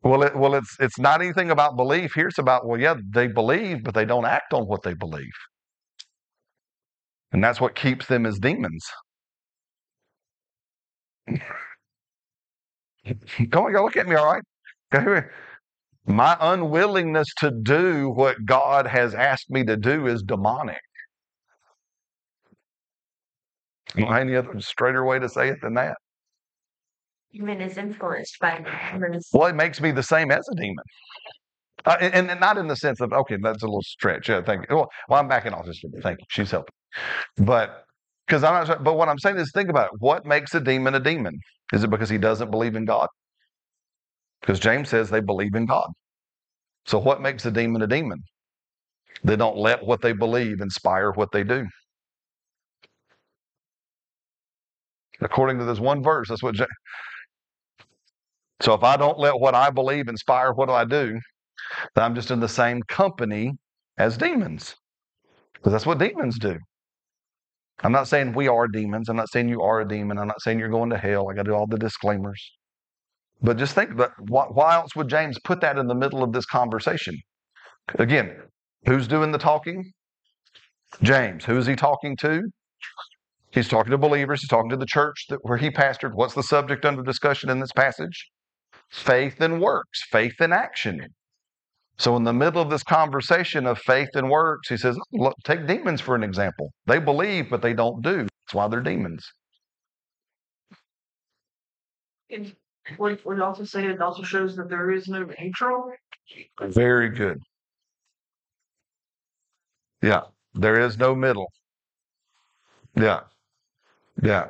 Well, 0.02 0.22
it, 0.24 0.36
well, 0.36 0.54
it's 0.54 0.76
it's 0.80 0.98
not 0.98 1.22
anything 1.22 1.50
about 1.50 1.76
belief. 1.76 2.12
Here's 2.14 2.38
about 2.38 2.66
well, 2.66 2.80
yeah, 2.80 2.94
they 3.14 3.28
believe, 3.28 3.84
but 3.84 3.94
they 3.94 4.06
don't 4.06 4.26
act 4.26 4.54
on 4.54 4.66
what 4.66 4.82
they 4.82 4.94
believe, 4.94 5.32
and 7.32 7.42
that's 7.44 7.60
what 7.60 7.74
keeps 7.76 8.06
them 8.06 8.26
as 8.26 8.38
demons. 8.38 8.84
Come 13.50 13.66
on, 13.66 13.72
y'all 13.72 13.84
look 13.84 13.96
at 13.96 14.06
me, 14.08 14.16
all 14.16 14.26
right? 14.26 14.42
My 16.06 16.36
unwillingness 16.40 17.28
to 17.38 17.50
do 17.50 18.10
what 18.10 18.44
God 18.44 18.86
has 18.86 19.14
asked 19.14 19.50
me 19.50 19.64
to 19.64 19.76
do 19.76 20.06
is 20.06 20.22
demonic. 20.22 20.80
Any 23.96 24.36
other 24.36 24.60
straighter 24.60 25.04
way 25.04 25.18
to 25.18 25.28
say 25.28 25.48
it 25.48 25.58
than 25.62 25.74
that? 25.74 25.96
Human 27.30 27.60
is 27.60 27.78
influenced 27.78 28.38
by 28.40 28.64
demons. 28.92 29.28
Well, 29.32 29.48
it 29.48 29.54
makes 29.54 29.80
me 29.80 29.90
the 29.90 30.02
same 30.02 30.30
as 30.30 30.46
a 30.50 30.54
demon. 30.54 30.84
Uh, 31.84 31.96
and, 32.00 32.30
and 32.30 32.40
not 32.40 32.58
in 32.58 32.68
the 32.68 32.76
sense 32.76 33.00
of, 33.00 33.12
okay, 33.12 33.36
that's 33.42 33.62
a 33.62 33.66
little 33.66 33.82
stretch. 33.82 34.28
Yeah, 34.28 34.42
thank 34.42 34.68
you. 34.68 34.76
Well, 34.76 34.88
well 35.08 35.20
I'm 35.20 35.28
backing 35.28 35.52
off 35.52 35.66
just 35.66 35.82
a 35.84 35.88
bit. 35.88 36.02
Thank 36.02 36.20
you. 36.20 36.26
She's 36.28 36.50
helping. 36.50 36.72
But 37.38 37.84
because 38.26 38.44
I'm 38.44 38.66
not, 38.66 38.84
but 38.84 38.94
what 38.94 39.08
I'm 39.08 39.18
saying 39.18 39.36
is 39.36 39.50
think 39.52 39.68
about 39.68 39.86
it. 39.86 39.92
What 39.98 40.24
makes 40.24 40.54
a 40.54 40.60
demon 40.60 40.94
a 40.94 41.00
demon? 41.00 41.38
Is 41.72 41.82
it 41.84 41.90
because 41.90 42.08
he 42.08 42.18
doesn't 42.18 42.50
believe 42.50 42.76
in 42.76 42.84
God? 42.84 43.08
Because 44.42 44.60
James 44.60 44.90
says 44.90 45.10
they 45.10 45.20
believe 45.20 45.56
in 45.56 45.66
God. 45.66 45.90
So 46.86 46.98
what 46.98 47.22
makes 47.22 47.46
a 47.46 47.52
demon 47.52 47.82
a 47.82 47.88
demon? 47.88 48.22
They 49.24 49.36
don't 49.36 49.56
let 49.58 49.84
what 49.84 50.02
they 50.02 50.12
believe 50.12 50.60
inspire 50.60 51.12
what 51.12 51.32
they 51.32 51.44
do. 51.44 51.66
According 55.20 55.58
to 55.58 55.64
this 55.66 55.80
one 55.80 56.02
verse, 56.02 56.28
that's 56.28 56.42
what. 56.42 56.56
Ja- 56.56 56.66
so 58.62 58.74
if 58.74 58.84
I 58.84 58.96
don't 58.96 59.18
let 59.18 59.40
what 59.40 59.54
I 59.54 59.70
believe 59.70 60.08
inspire 60.08 60.52
what 60.52 60.66
do 60.68 60.74
I 60.74 60.84
do, 60.84 61.20
then 61.94 62.04
I'm 62.04 62.14
just 62.14 62.30
in 62.30 62.40
the 62.40 62.48
same 62.48 62.82
company 62.84 63.54
as 63.98 64.18
demons. 64.18 64.76
Because 65.54 65.72
that's 65.72 65.86
what 65.86 65.98
demons 65.98 66.38
do. 66.38 66.58
I'm 67.82 67.92
not 67.92 68.08
saying 68.08 68.34
we 68.34 68.48
are 68.48 68.68
demons. 68.68 69.08
I'm 69.08 69.16
not 69.16 69.30
saying 69.30 69.48
you 69.48 69.62
are 69.62 69.80
a 69.82 69.88
demon. 69.88 70.18
I'm 70.18 70.28
not 70.28 70.42
saying 70.42 70.58
you're 70.58 70.68
going 70.70 70.90
to 70.90 70.98
hell. 70.98 71.30
I 71.30 71.34
got 71.34 71.44
to 71.44 71.50
do 71.52 71.54
all 71.56 71.66
the 71.68 71.78
disclaimers. 71.78 72.52
But 73.42 73.56
just 73.56 73.74
think 73.74 73.96
but 73.96 74.12
why, 74.28 74.74
else 74.74 74.94
would 74.94 75.08
James 75.08 75.38
put 75.44 75.60
that 75.62 75.76
in 75.76 75.86
the 75.86 75.94
middle 75.94 76.22
of 76.22 76.32
this 76.32 76.46
conversation? 76.46 77.16
Again, 77.98 78.36
who's 78.86 79.08
doing 79.08 79.32
the 79.32 79.38
talking? 79.38 79.84
James. 81.02 81.44
Who 81.44 81.56
is 81.58 81.66
he 81.66 81.74
talking 81.74 82.16
to? 82.18 82.42
He's 83.50 83.68
talking 83.68 83.90
to 83.90 83.98
believers. 83.98 84.40
He's 84.40 84.48
talking 84.48 84.70
to 84.70 84.76
the 84.76 84.86
church 84.86 85.26
that, 85.28 85.40
where 85.42 85.58
he 85.58 85.70
pastored. 85.70 86.14
What's 86.14 86.34
the 86.34 86.42
subject 86.42 86.84
under 86.84 87.02
discussion 87.02 87.50
in 87.50 87.60
this 87.60 87.72
passage? 87.72 88.30
Faith 88.90 89.40
and 89.40 89.60
works, 89.60 90.02
faith 90.10 90.34
and 90.40 90.52
action. 90.52 91.00
So, 91.98 92.16
in 92.16 92.24
the 92.24 92.32
middle 92.32 92.62
of 92.62 92.70
this 92.70 92.82
conversation 92.82 93.66
of 93.66 93.78
faith 93.78 94.08
and 94.14 94.30
works, 94.30 94.68
he 94.68 94.76
says, 94.76 94.98
Look, 95.12 95.34
take 95.44 95.66
demons 95.66 96.00
for 96.00 96.14
an 96.14 96.22
example. 96.22 96.72
They 96.86 96.98
believe, 96.98 97.50
but 97.50 97.62
they 97.62 97.74
don't 97.74 98.02
do. 98.02 98.18
That's 98.22 98.54
why 98.54 98.68
they're 98.68 98.80
demons. 98.80 99.24
What 102.98 103.24
we 103.26 103.40
also 103.40 103.64
say 103.64 103.86
it 103.86 104.00
also 104.00 104.22
shows 104.22 104.56
that 104.56 104.68
there 104.68 104.90
is 104.90 105.08
no 105.08 105.26
neutral. 105.40 105.92
Very 106.60 107.10
good. 107.10 107.40
Yeah, 110.02 110.22
there 110.54 110.80
is 110.80 110.98
no 110.98 111.14
middle. 111.14 111.52
Yeah, 112.96 113.20
yeah. 114.22 114.48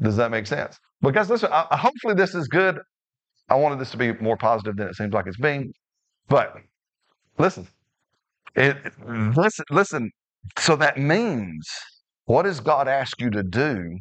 Does 0.00 0.16
that 0.16 0.30
make 0.30 0.46
sense? 0.46 0.78
Because 1.00 1.30
listen, 1.30 1.50
I- 1.52 1.76
hopefully 1.76 2.14
this 2.14 2.34
is 2.34 2.48
good. 2.48 2.80
I 3.48 3.56
wanted 3.56 3.78
this 3.80 3.90
to 3.92 3.96
be 3.96 4.12
more 4.14 4.36
positive 4.36 4.76
than 4.76 4.88
it 4.88 4.96
seems 4.96 5.12
like 5.14 5.26
it's 5.26 5.38
being, 5.38 5.72
but 6.28 6.56
listen, 7.38 7.68
it, 8.56 8.76
listen, 9.08 9.64
listen. 9.70 10.10
So 10.58 10.76
that 10.76 10.98
means 10.98 11.68
what 12.26 12.42
does 12.44 12.60
God 12.60 12.88
ask 12.88 13.20
you 13.20 13.30
to 13.30 13.42
do? 13.42 13.98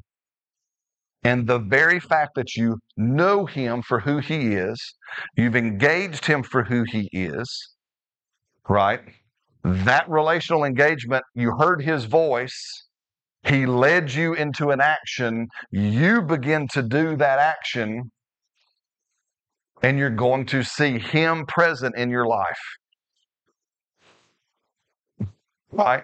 And 1.26 1.48
the 1.48 1.58
very 1.58 2.00
fact 2.00 2.36
that 2.36 2.56
you 2.56 2.78
know 2.98 3.48
Him 3.48 3.82
for 3.82 4.00
who 4.00 4.20
He 4.20 4.54
is, 4.54 4.80
you've 5.36 5.56
engaged 5.56 6.24
Him 6.24 6.44
for 6.44 6.64
who 6.64 6.84
He 6.84 7.10
is, 7.12 7.50
right? 8.70 9.02
That 9.64 10.08
relational 10.08 10.64
engagement, 10.64 11.24
you 11.34 11.56
heard 11.58 11.82
His 11.82 12.06
voice, 12.06 12.56
He 13.42 13.66
led 13.66 14.14
you 14.14 14.36
into 14.36 14.70
an 14.70 14.80
action, 14.80 15.48
you 15.72 16.22
begin 16.22 16.68
to 16.74 16.84
do 16.84 17.16
that 17.18 17.40
action, 17.40 18.12
and 19.82 19.98
you're 19.98 20.12
going 20.12 20.46
to 20.46 20.62
see 20.62 21.00
Him 21.00 21.48
present 21.48 21.98
in 21.98 22.12
your 22.12 22.28
life. 22.28 22.62
Right? 25.72 26.04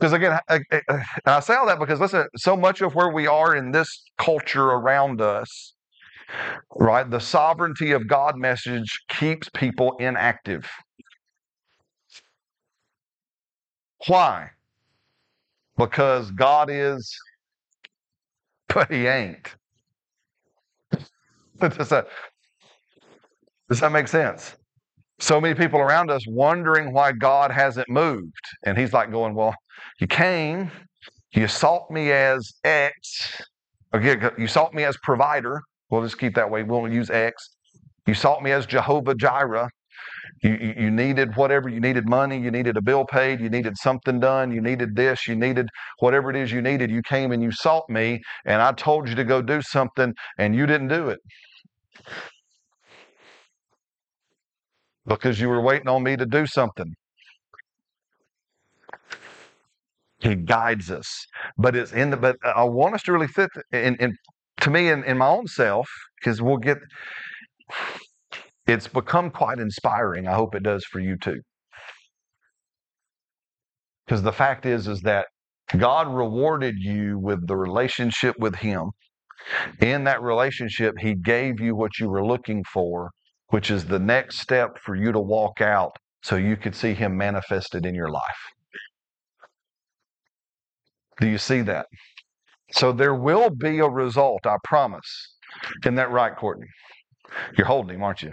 Because 0.00 0.14
again, 0.14 0.40
I, 0.48 0.60
I- 0.72 0.82
I- 1.26 1.40
say 1.40 1.56
all 1.56 1.66
that 1.68 1.80
because 1.80 2.00
listen, 2.00 2.26
so 2.36 2.56
much 2.56 2.82
of 2.82 2.94
where 2.96 3.10
we 3.12 3.28
are 3.28 3.56
in 3.56 3.72
this 3.72 4.04
culture 4.18 4.64
around 4.64 5.22
us, 5.22 5.74
right? 6.76 7.10
The 7.10 7.20
sovereignty 7.20 7.92
of 7.92 8.08
God 8.08 8.36
message 8.36 8.88
keeps 9.10 9.48
people 9.54 9.96
inactive. 10.00 10.68
Why? 14.08 14.50
Because 15.78 16.30
God 16.32 16.70
is, 16.70 17.14
but 18.68 18.90
He 18.92 19.06
ain't. 19.06 19.54
does, 21.60 21.90
that, 21.90 22.08
does 23.68 23.80
that 23.80 23.92
make 23.92 24.08
sense? 24.08 24.56
So 25.20 25.40
many 25.40 25.54
people 25.54 25.80
around 25.80 26.10
us 26.10 26.24
wondering 26.28 26.92
why 26.92 27.12
God 27.12 27.50
hasn't 27.50 27.88
moved. 27.90 28.34
And 28.64 28.78
He's 28.78 28.92
like 28.92 29.10
going, 29.12 29.34
Well, 29.34 29.54
you 30.00 30.06
came, 30.06 30.70
you 31.32 31.48
sought 31.48 31.90
me 31.90 32.12
as 32.12 32.52
X, 32.64 33.42
okay, 33.94 34.30
you 34.38 34.46
sought 34.46 34.74
me 34.74 34.84
as 34.84 34.96
provider. 35.02 35.62
We'll 35.90 36.02
just 36.02 36.18
keep 36.18 36.34
that 36.36 36.50
way. 36.50 36.62
We 36.62 36.70
won't 36.70 36.92
use 36.92 37.10
X. 37.10 37.50
You 38.06 38.14
sought 38.14 38.42
me 38.42 38.52
as 38.52 38.66
Jehovah 38.66 39.14
Jireh. 39.14 39.70
You, 40.42 40.52
you, 40.60 40.74
you 40.84 40.90
needed 40.90 41.36
whatever. 41.36 41.68
You 41.68 41.80
needed 41.80 42.08
money. 42.08 42.38
You 42.38 42.50
needed 42.50 42.76
a 42.76 42.82
bill 42.82 43.04
paid. 43.04 43.40
You 43.40 43.50
needed 43.50 43.76
something 43.76 44.20
done. 44.20 44.52
You 44.52 44.60
needed 44.60 44.96
this. 44.96 45.28
You 45.28 45.36
needed 45.36 45.68
whatever 45.98 46.30
it 46.30 46.36
is 46.36 46.52
you 46.52 46.62
needed. 46.62 46.90
You 46.90 47.02
came 47.02 47.32
and 47.32 47.42
you 47.42 47.52
sought 47.52 47.88
me, 47.90 48.20
and 48.46 48.62
I 48.62 48.72
told 48.72 49.08
you 49.08 49.14
to 49.16 49.24
go 49.24 49.42
do 49.42 49.62
something, 49.62 50.14
and 50.38 50.54
you 50.54 50.66
didn't 50.66 50.88
do 50.88 51.08
it 51.10 51.20
because 55.06 55.40
you 55.40 55.48
were 55.48 55.60
waiting 55.60 55.88
on 55.88 56.02
me 56.02 56.16
to 56.16 56.26
do 56.26 56.46
something. 56.46 56.94
He 60.20 60.34
guides 60.34 60.90
us. 60.90 61.26
But 61.56 61.74
it's 61.74 61.92
in 61.92 62.10
the, 62.10 62.16
but 62.16 62.36
I 62.44 62.64
want 62.64 62.94
us 62.94 63.02
to 63.04 63.12
really 63.12 63.26
fit, 63.26 63.50
in, 63.72 63.96
in 63.96 64.16
to 64.60 64.70
me, 64.70 64.88
in, 64.88 65.02
in 65.04 65.18
my 65.18 65.28
own 65.28 65.46
self, 65.46 65.88
because 66.20 66.42
we'll 66.42 66.58
get, 66.58 66.78
it's 68.66 68.86
become 68.86 69.30
quite 69.30 69.58
inspiring. 69.58 70.28
I 70.28 70.34
hope 70.34 70.54
it 70.54 70.62
does 70.62 70.84
for 70.84 71.00
you 71.00 71.16
too. 71.16 71.40
Because 74.04 74.22
the 74.22 74.32
fact 74.32 74.66
is, 74.66 74.88
is 74.88 75.00
that 75.02 75.26
God 75.76 76.12
rewarded 76.12 76.74
you 76.78 77.18
with 77.18 77.46
the 77.46 77.56
relationship 77.56 78.34
with 78.38 78.56
Him. 78.56 78.90
In 79.80 80.04
that 80.04 80.20
relationship, 80.20 80.96
He 80.98 81.14
gave 81.14 81.60
you 81.60 81.74
what 81.74 81.98
you 81.98 82.10
were 82.10 82.26
looking 82.26 82.62
for, 82.64 83.10
which 83.48 83.70
is 83.70 83.86
the 83.86 83.98
next 83.98 84.40
step 84.40 84.78
for 84.84 84.94
you 84.94 85.12
to 85.12 85.20
walk 85.20 85.60
out 85.60 85.92
so 86.22 86.36
you 86.36 86.56
could 86.56 86.74
see 86.74 86.92
Him 86.92 87.16
manifested 87.16 87.86
in 87.86 87.94
your 87.94 88.10
life. 88.10 88.42
Do 91.20 91.28
you 91.28 91.38
see 91.38 91.60
that? 91.62 91.86
So 92.72 92.92
there 92.92 93.14
will 93.14 93.50
be 93.50 93.78
a 93.80 93.88
result, 93.88 94.46
I 94.46 94.56
promise. 94.64 95.36
Isn't 95.82 95.96
that 95.96 96.10
right, 96.10 96.34
Courtney? 96.36 96.68
You're 97.56 97.66
holding 97.66 97.96
him, 97.96 98.02
aren't 98.02 98.22
you? 98.22 98.32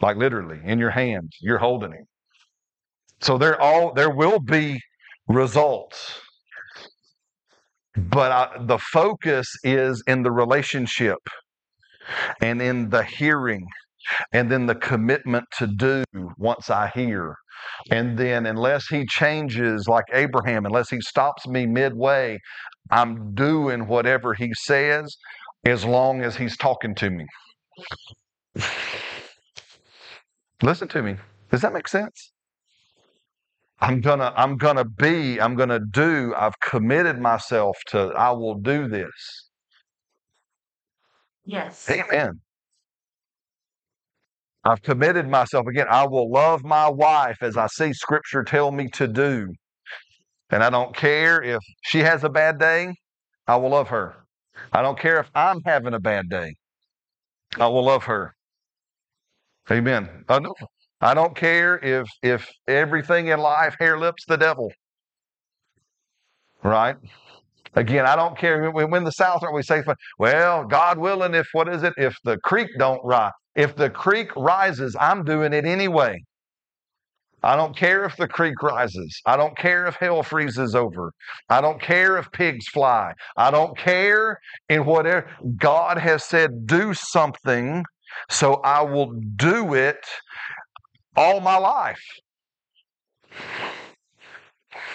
Like 0.00 0.16
literally 0.16 0.60
in 0.64 0.78
your 0.78 0.90
hands, 0.90 1.36
you're 1.40 1.58
holding 1.58 1.92
him. 1.92 2.04
So 3.20 3.36
there 3.38 3.60
all 3.60 3.92
there 3.92 4.10
will 4.10 4.40
be 4.40 4.80
results. 5.28 6.20
But 7.96 8.32
I, 8.32 8.56
the 8.60 8.78
focus 8.78 9.48
is 9.62 10.02
in 10.06 10.22
the 10.22 10.30
relationship 10.30 11.18
and 12.40 12.62
in 12.62 12.90
the 12.90 13.02
hearing 13.04 13.66
and 14.32 14.50
then 14.50 14.66
the 14.66 14.74
commitment 14.74 15.44
to 15.58 15.66
do 15.66 16.04
once 16.38 16.70
I 16.70 16.88
hear. 16.94 17.36
And 17.90 18.18
then, 18.18 18.46
unless 18.46 18.86
he 18.88 19.04
changes 19.06 19.86
like 19.86 20.04
Abraham, 20.12 20.64
unless 20.64 20.88
he 20.90 21.00
stops 21.00 21.46
me 21.46 21.66
midway, 21.66 22.38
I'm 22.90 23.34
doing 23.34 23.86
whatever 23.86 24.34
he 24.34 24.52
says 24.54 25.16
as 25.64 25.84
long 25.84 26.22
as 26.22 26.36
he's 26.36 26.56
talking 26.56 26.94
to 26.96 27.10
me. 27.10 27.26
Listen 30.62 30.88
to 30.88 31.02
me. 31.02 31.16
Does 31.50 31.62
that 31.62 31.72
make 31.72 31.88
sense? 31.88 32.32
I'm 33.80 34.00
gonna, 34.00 34.32
I'm 34.36 34.56
gonna 34.58 34.84
be, 34.84 35.40
I'm 35.40 35.56
gonna 35.56 35.80
do, 35.80 36.34
I've 36.36 36.58
committed 36.60 37.18
myself 37.18 37.78
to, 37.88 38.12
I 38.16 38.30
will 38.30 38.56
do 38.56 38.88
this. 38.88 39.48
Yes. 41.46 41.88
Amen. 41.90 42.40
I've 44.64 44.82
committed 44.82 45.28
myself 45.28 45.66
again. 45.66 45.86
I 45.88 46.06
will 46.06 46.30
love 46.30 46.64
my 46.64 46.88
wife 46.88 47.38
as 47.42 47.56
I 47.56 47.66
see 47.66 47.92
scripture 47.92 48.42
tell 48.42 48.70
me 48.70 48.88
to 48.94 49.08
do. 49.08 49.48
And 50.50 50.62
I 50.62 50.70
don't 50.70 50.94
care 50.94 51.42
if 51.42 51.60
she 51.82 52.00
has 52.00 52.24
a 52.24 52.28
bad 52.28 52.58
day, 52.58 52.94
I 53.46 53.56
will 53.56 53.70
love 53.70 53.88
her. 53.88 54.16
I 54.72 54.82
don't 54.82 54.98
care 54.98 55.18
if 55.18 55.30
I'm 55.34 55.60
having 55.64 55.94
a 55.94 56.00
bad 56.00 56.28
day, 56.28 56.54
I 57.58 57.66
will 57.68 57.84
love 57.84 58.04
her. 58.04 58.34
Amen. 59.70 60.08
I 60.28 60.40
don't, 60.40 60.58
I 61.00 61.14
don't 61.14 61.34
care 61.34 61.78
if 61.78 62.06
if 62.22 62.48
everything 62.66 63.28
in 63.28 63.40
life 63.40 63.76
hair 63.78 63.98
lips 63.98 64.24
the 64.26 64.36
devil. 64.36 64.70
Right? 66.62 66.96
Again, 67.74 68.04
I 68.04 68.16
don't 68.16 68.36
care 68.36 68.70
when, 68.70 69.04
the 69.04 69.12
South 69.12 69.42
aren't 69.42 69.54
we 69.54 69.62
say, 69.62 69.82
well, 70.18 70.64
God 70.64 70.98
willing, 70.98 71.34
if 71.34 71.46
what 71.52 71.68
is 71.68 71.84
it, 71.84 71.94
if 71.96 72.16
the 72.24 72.36
creek 72.38 72.68
don't 72.78 73.00
rise, 73.04 73.30
if 73.54 73.76
the 73.76 73.90
creek 73.90 74.34
rises, 74.36 74.96
I'm 75.00 75.24
doing 75.24 75.52
it 75.52 75.64
anyway. 75.64 76.22
I 77.42 77.56
don't 77.56 77.74
care 77.74 78.04
if 78.04 78.16
the 78.16 78.28
creek 78.28 78.62
rises. 78.62 79.18
I 79.24 79.36
don't 79.36 79.56
care 79.56 79.86
if 79.86 79.94
hell 79.96 80.22
freezes 80.22 80.74
over. 80.74 81.12
I 81.48 81.60
don't 81.62 81.80
care 81.80 82.18
if 82.18 82.30
pigs 82.32 82.68
fly. 82.68 83.14
I 83.36 83.50
don't 83.50 83.76
care 83.78 84.38
in 84.68 84.84
whatever. 84.84 85.26
God 85.56 85.96
has 85.96 86.24
said, 86.24 86.66
do 86.66 86.92
something, 86.92 87.82
so 88.28 88.54
I 88.56 88.82
will 88.82 89.12
do 89.36 89.74
it 89.74 90.04
all 91.16 91.40
my 91.40 91.56
life. 91.56 92.02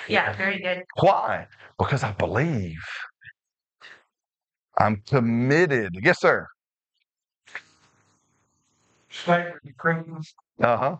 Yeah, 0.08 0.36
very 0.38 0.60
good. 0.60 0.84
Why? 1.00 1.48
Because 1.80 2.04
I 2.04 2.12
believe. 2.12 2.78
I'm 4.78 5.02
committed. 5.08 5.96
Yes, 6.04 6.20
sir. 6.20 6.48
Slavery, 9.24 9.60
Ukraine. 9.64 10.22
Uh 10.62 10.78
huh. 10.78 10.98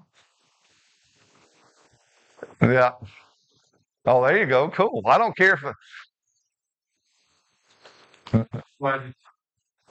Yeah. 2.62 2.92
Oh, 4.06 4.26
there 4.26 4.38
you 4.38 4.46
go. 4.46 4.70
Cool. 4.70 5.02
I 5.06 5.18
don't 5.18 5.36
care 5.36 5.60
if 5.62 5.64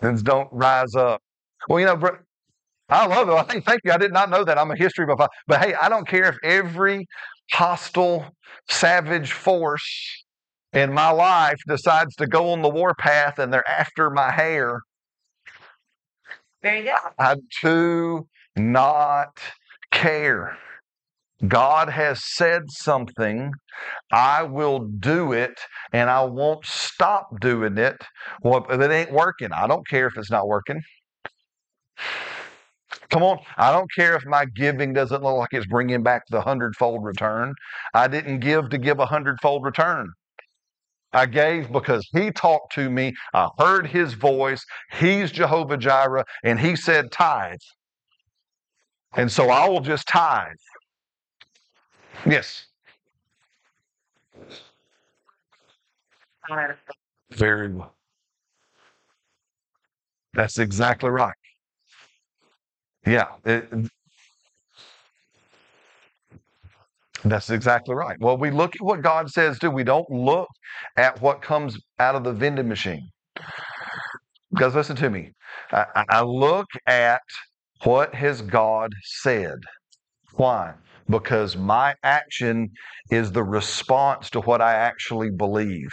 things 0.00 0.22
don't 0.22 0.48
rise 0.52 0.94
up. 0.94 1.20
Well, 1.68 1.80
you 1.80 1.86
know, 1.86 1.96
bro, 1.96 2.16
I 2.88 3.06
love 3.06 3.28
it. 3.28 3.32
I 3.32 3.42
think, 3.42 3.64
thank 3.64 3.80
you. 3.84 3.92
I 3.92 3.98
did 3.98 4.12
not 4.12 4.30
know 4.30 4.44
that. 4.44 4.58
I'm 4.58 4.70
a 4.70 4.76
history 4.76 5.06
buff. 5.06 5.28
But 5.46 5.60
hey, 5.60 5.74
I 5.74 5.88
don't 5.88 6.06
care 6.06 6.28
if 6.28 6.36
every 6.42 7.06
hostile, 7.52 8.26
savage 8.68 9.32
force 9.32 10.24
in 10.72 10.92
my 10.92 11.10
life 11.10 11.58
decides 11.66 12.14
to 12.16 12.26
go 12.26 12.50
on 12.50 12.62
the 12.62 12.68
warpath 12.68 13.38
and 13.38 13.52
they're 13.52 13.68
after 13.68 14.10
my 14.10 14.30
hair. 14.30 14.80
Very 16.64 16.82
good. 16.84 16.94
I 17.18 17.36
do 17.62 18.26
not 18.56 19.38
care. 19.92 20.58
God 21.46 21.90
has 21.90 22.24
said 22.24 22.64
something, 22.70 23.52
I 24.12 24.44
will 24.44 24.80
do 24.80 25.32
it, 25.32 25.60
and 25.92 26.10
I 26.10 26.24
won't 26.24 26.66
stop 26.66 27.28
doing 27.40 27.78
it. 27.78 27.96
Well, 28.42 28.66
if 28.70 28.80
it 28.80 28.90
ain't 28.90 29.12
working, 29.12 29.52
I 29.52 29.66
don't 29.66 29.86
care 29.88 30.06
if 30.06 30.16
it's 30.18 30.30
not 30.30 30.48
working. 30.48 30.82
Come 33.10 33.22
on, 33.22 33.38
I 33.56 33.72
don't 33.72 33.90
care 33.96 34.16
if 34.16 34.24
my 34.26 34.46
giving 34.46 34.92
doesn't 34.92 35.22
look 35.22 35.36
like 35.36 35.50
it's 35.52 35.66
bringing 35.66 36.02
back 36.02 36.22
the 36.30 36.42
hundredfold 36.42 37.04
return. 37.04 37.54
I 37.94 38.08
didn't 38.08 38.40
give 38.40 38.70
to 38.70 38.78
give 38.78 39.00
a 39.00 39.06
hundredfold 39.06 39.64
return. 39.64 40.12
I 41.14 41.26
gave 41.26 41.72
because 41.72 42.08
he 42.12 42.30
talked 42.32 42.74
to 42.74 42.90
me. 42.90 43.14
I 43.34 43.48
heard 43.58 43.86
his 43.86 44.14
voice. 44.14 44.64
He's 44.92 45.32
Jehovah 45.32 45.76
Jireh, 45.78 46.24
and 46.44 46.60
he 46.60 46.76
said 46.76 47.12
tithe. 47.12 47.58
And 49.16 49.30
so 49.30 49.50
I 49.50 49.68
will 49.68 49.80
just 49.80 50.08
tithe. 50.08 50.56
Yes. 52.26 52.66
Very 57.32 57.72
well. 57.72 57.94
That's 60.34 60.58
exactly 60.58 61.10
right. 61.10 61.34
Yeah. 63.06 63.28
it- 63.44 63.70
that's 67.24 67.50
exactly 67.50 67.94
right. 67.94 68.16
Well, 68.20 68.38
we 68.38 68.50
look 68.50 68.76
at 68.76 68.82
what 68.82 69.02
God 69.02 69.30
says 69.30 69.58
do. 69.58 69.70
We 69.70 69.84
don't 69.84 70.10
look 70.10 70.48
at 70.96 71.20
what 71.22 71.42
comes 71.42 71.78
out 72.00 72.16
of 72.16 72.24
the 72.24 72.32
vending 72.32 72.68
machine. 72.68 73.08
Guys, 74.56 74.74
listen 74.74 74.96
to 74.96 75.10
me. 75.10 75.32
I, 75.72 75.86
I- 75.96 76.04
look 76.22 76.66
at 76.86 77.22
what 77.84 78.14
has 78.14 78.42
God 78.42 78.92
said. 79.04 79.56
Why? 80.36 80.74
Because 81.10 81.56
my 81.56 81.94
action 82.04 82.70
is 83.10 83.32
the 83.32 83.44
response 83.44 84.30
to 84.30 84.40
what 84.42 84.62
I 84.62 84.74
actually 84.74 85.30
believe. 85.30 85.90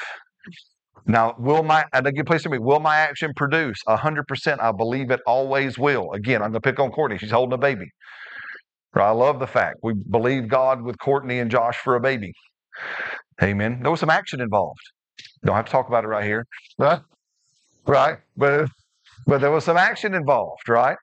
Now, 1.05 1.35
will 1.37 1.63
my, 1.63 1.85
and 1.93 2.07
again, 2.07 2.25
please 2.25 2.43
to 2.43 2.49
me, 2.49 2.59
will 2.59 2.79
my 2.79 2.97
action 2.97 3.33
produce? 3.35 3.77
Hundred 3.87 4.27
percent, 4.27 4.61
I 4.61 4.71
believe 4.71 5.11
it 5.11 5.19
always 5.27 5.77
will. 5.77 6.11
Again, 6.13 6.41
I'm 6.41 6.51
going 6.51 6.61
to 6.61 6.71
pick 6.71 6.79
on 6.79 6.91
Courtney. 6.91 7.17
She's 7.17 7.31
holding 7.31 7.53
a 7.53 7.57
baby. 7.57 7.87
I 8.95 9.11
love 9.11 9.39
the 9.39 9.47
fact 9.47 9.77
we 9.83 9.93
believe 9.93 10.47
God 10.49 10.81
with 10.81 10.97
Courtney 10.99 11.39
and 11.39 11.49
Josh 11.49 11.77
for 11.77 11.95
a 11.95 12.01
baby. 12.01 12.33
Amen. 13.41 13.79
There 13.81 13.91
was 13.91 13.99
some 13.99 14.09
action 14.09 14.41
involved. 14.41 14.81
Don't 15.45 15.55
have 15.55 15.65
to 15.65 15.71
talk 15.71 15.87
about 15.87 16.03
it 16.03 16.07
right 16.07 16.25
here. 16.25 16.45
Right? 16.77 16.99
Right? 17.85 18.17
But, 18.35 18.67
but 19.25 19.41
there 19.41 19.51
was 19.51 19.63
some 19.63 19.77
action 19.77 20.13
involved, 20.13 20.67
right? 20.67 20.97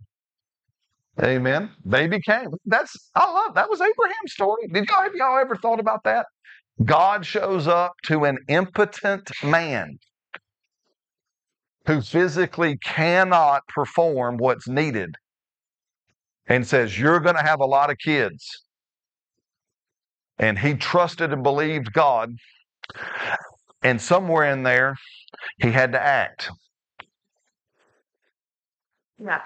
Amen. 1.23 1.71
Baby 1.89 2.21
came. 2.21 2.49
That's 2.65 2.95
I 3.15 3.31
love 3.31 3.55
that 3.55 3.69
was 3.69 3.81
Abraham's 3.81 4.33
story. 4.33 4.69
Did 4.73 4.89
y'all 4.89 5.03
have 5.03 5.15
y'all 5.15 5.39
ever 5.39 5.57
thought 5.57 5.81
about 5.81 6.05
that? 6.05 6.27
God 6.85 7.27
shows 7.27 7.67
up 7.67 7.95
to 8.05 8.25
an 8.25 8.39
impotent 8.49 9.31
man 9.43 9.99
who 11.87 12.03
physically 12.03 12.79
cannot 12.79 13.67
perform 13.67 14.37
what's 14.37 14.69
needed 14.69 15.17
and 16.49 16.67
says, 16.67 16.99
You're 16.99 17.21
going 17.21 17.37
to 17.37 17.43
have 17.43 17.61
a 17.61 17.67
lot 17.67 17.91
of 17.91 17.99
kids. 17.99 18.65
And 20.39 20.59
he 20.59 20.75
trusted 20.75 21.33
and 21.33 21.43
believed 21.43 21.93
God. 21.93 22.35
And 23.83 24.01
somewhere 24.01 24.51
in 24.51 24.63
there, 24.63 24.97
he 25.61 25.71
had 25.71 25.93
to 25.93 26.01
act. 26.01 26.51
Yeah. 29.19 29.43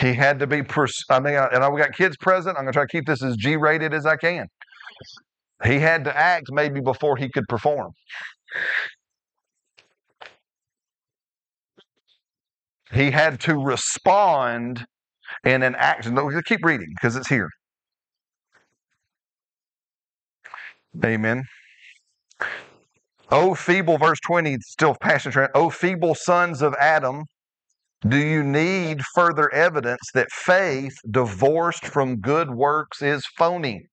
He 0.00 0.14
had 0.14 0.38
to 0.40 0.46
be, 0.46 0.62
pers- 0.62 1.04
I 1.08 1.20
mean, 1.20 1.34
and 1.34 1.64
I, 1.64 1.68
we 1.68 1.80
got 1.80 1.92
kids 1.94 2.16
present. 2.16 2.56
I'm 2.56 2.64
going 2.64 2.72
to 2.72 2.76
try 2.76 2.84
to 2.84 2.88
keep 2.88 3.06
this 3.06 3.22
as 3.22 3.36
G 3.36 3.56
rated 3.56 3.94
as 3.94 4.06
I 4.06 4.16
can. 4.16 4.46
He 5.64 5.78
had 5.78 6.04
to 6.04 6.16
act 6.16 6.46
maybe 6.50 6.80
before 6.80 7.16
he 7.16 7.28
could 7.28 7.48
perform. 7.48 7.92
He 12.92 13.10
had 13.10 13.40
to 13.40 13.58
respond 13.58 14.86
in 15.44 15.62
an 15.62 15.74
action. 15.76 16.14
No, 16.14 16.30
keep 16.42 16.64
reading 16.64 16.92
because 16.94 17.16
it's 17.16 17.28
here. 17.28 17.50
Amen. 21.04 21.44
O 23.30 23.54
feeble, 23.54 23.98
verse 23.98 24.20
20, 24.24 24.56
still 24.60 24.94
passion 25.00 25.32
trend. 25.32 25.50
O 25.54 25.68
feeble 25.68 26.14
sons 26.14 26.62
of 26.62 26.74
Adam, 26.74 27.24
do 28.08 28.16
you 28.16 28.42
need 28.44 29.00
further 29.14 29.52
evidence 29.52 30.02
that 30.14 30.30
faith 30.30 30.94
divorced 31.10 31.86
from 31.86 32.20
good 32.20 32.50
works 32.50 33.02
is 33.02 33.26
phony? 33.36 33.86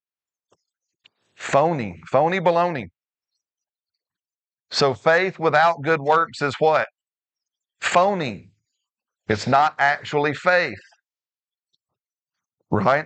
Phony, 1.35 1.99
phony 2.11 2.39
baloney. 2.39 2.87
So 4.71 4.93
faith 4.93 5.39
without 5.39 5.81
good 5.81 6.01
works 6.01 6.41
is 6.41 6.55
what? 6.59 6.87
Phony. 7.81 8.49
It's 9.27 9.47
not 9.47 9.75
actually 9.79 10.33
faith. 10.33 10.79
Right? 12.73 13.05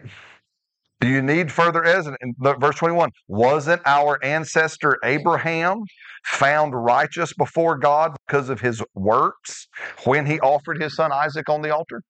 Do 1.02 1.10
you 1.10 1.22
need 1.22 1.52
further 1.52 1.84
evidence? 1.84 2.18
Verse 2.40 2.76
21 2.76 3.10
Wasn't 3.28 3.82
our 3.86 4.18
ancestor 4.24 4.98
Abraham 5.04 5.82
found 6.24 6.74
righteous 6.74 7.34
before 7.34 7.78
God 7.78 8.16
because 8.26 8.50
of 8.50 8.62
his 8.62 8.82
works 8.96 9.68
when 10.06 10.26
he 10.26 10.40
offered 10.40 10.82
his 10.82 10.96
son 10.96 11.12
Isaac 11.12 11.50
on 11.50 11.62
the 11.62 11.76
altar? 11.76 12.02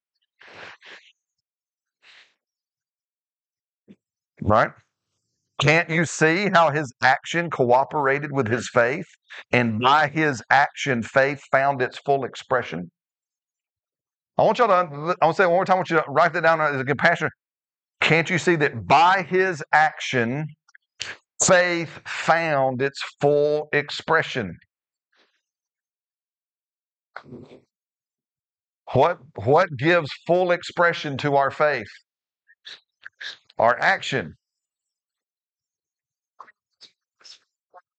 Right? 4.40 4.70
Can't 5.60 5.90
you 5.90 6.04
see 6.04 6.50
how 6.54 6.70
his 6.70 6.92
action 7.02 7.50
cooperated 7.50 8.30
with 8.30 8.46
his 8.46 8.70
faith? 8.72 9.06
And 9.50 9.80
by 9.80 10.06
his 10.06 10.40
action, 10.48 11.02
faith 11.02 11.42
found 11.50 11.82
its 11.82 11.98
full 11.98 12.24
expression. 12.24 12.92
I 14.38 14.44
want 14.44 14.58
y'all 14.58 14.68
to, 14.68 15.16
I 15.20 15.26
want 15.26 15.36
to 15.36 15.42
say 15.42 15.46
one 15.46 15.56
more 15.56 15.64
time. 15.64 15.74
I 15.74 15.78
want 15.78 15.90
you 15.90 15.96
to 15.96 16.04
write 16.06 16.32
that 16.34 16.44
down 16.44 16.60
as 16.60 16.80
a 16.80 16.84
compassion. 16.84 17.28
Can't 18.00 18.30
you 18.30 18.38
see 18.38 18.56
that 18.56 18.86
by 18.86 19.22
his 19.22 19.62
action, 19.72 20.46
faith 21.42 22.00
found 22.06 22.80
its 22.80 23.00
full 23.20 23.68
expression? 23.72 24.56
What, 28.92 29.18
what 29.34 29.68
gives 29.76 30.10
full 30.26 30.50
expression 30.52 31.16
to 31.18 31.36
our 31.36 31.50
faith? 31.50 31.88
Our 33.58 33.78
action. 33.78 34.34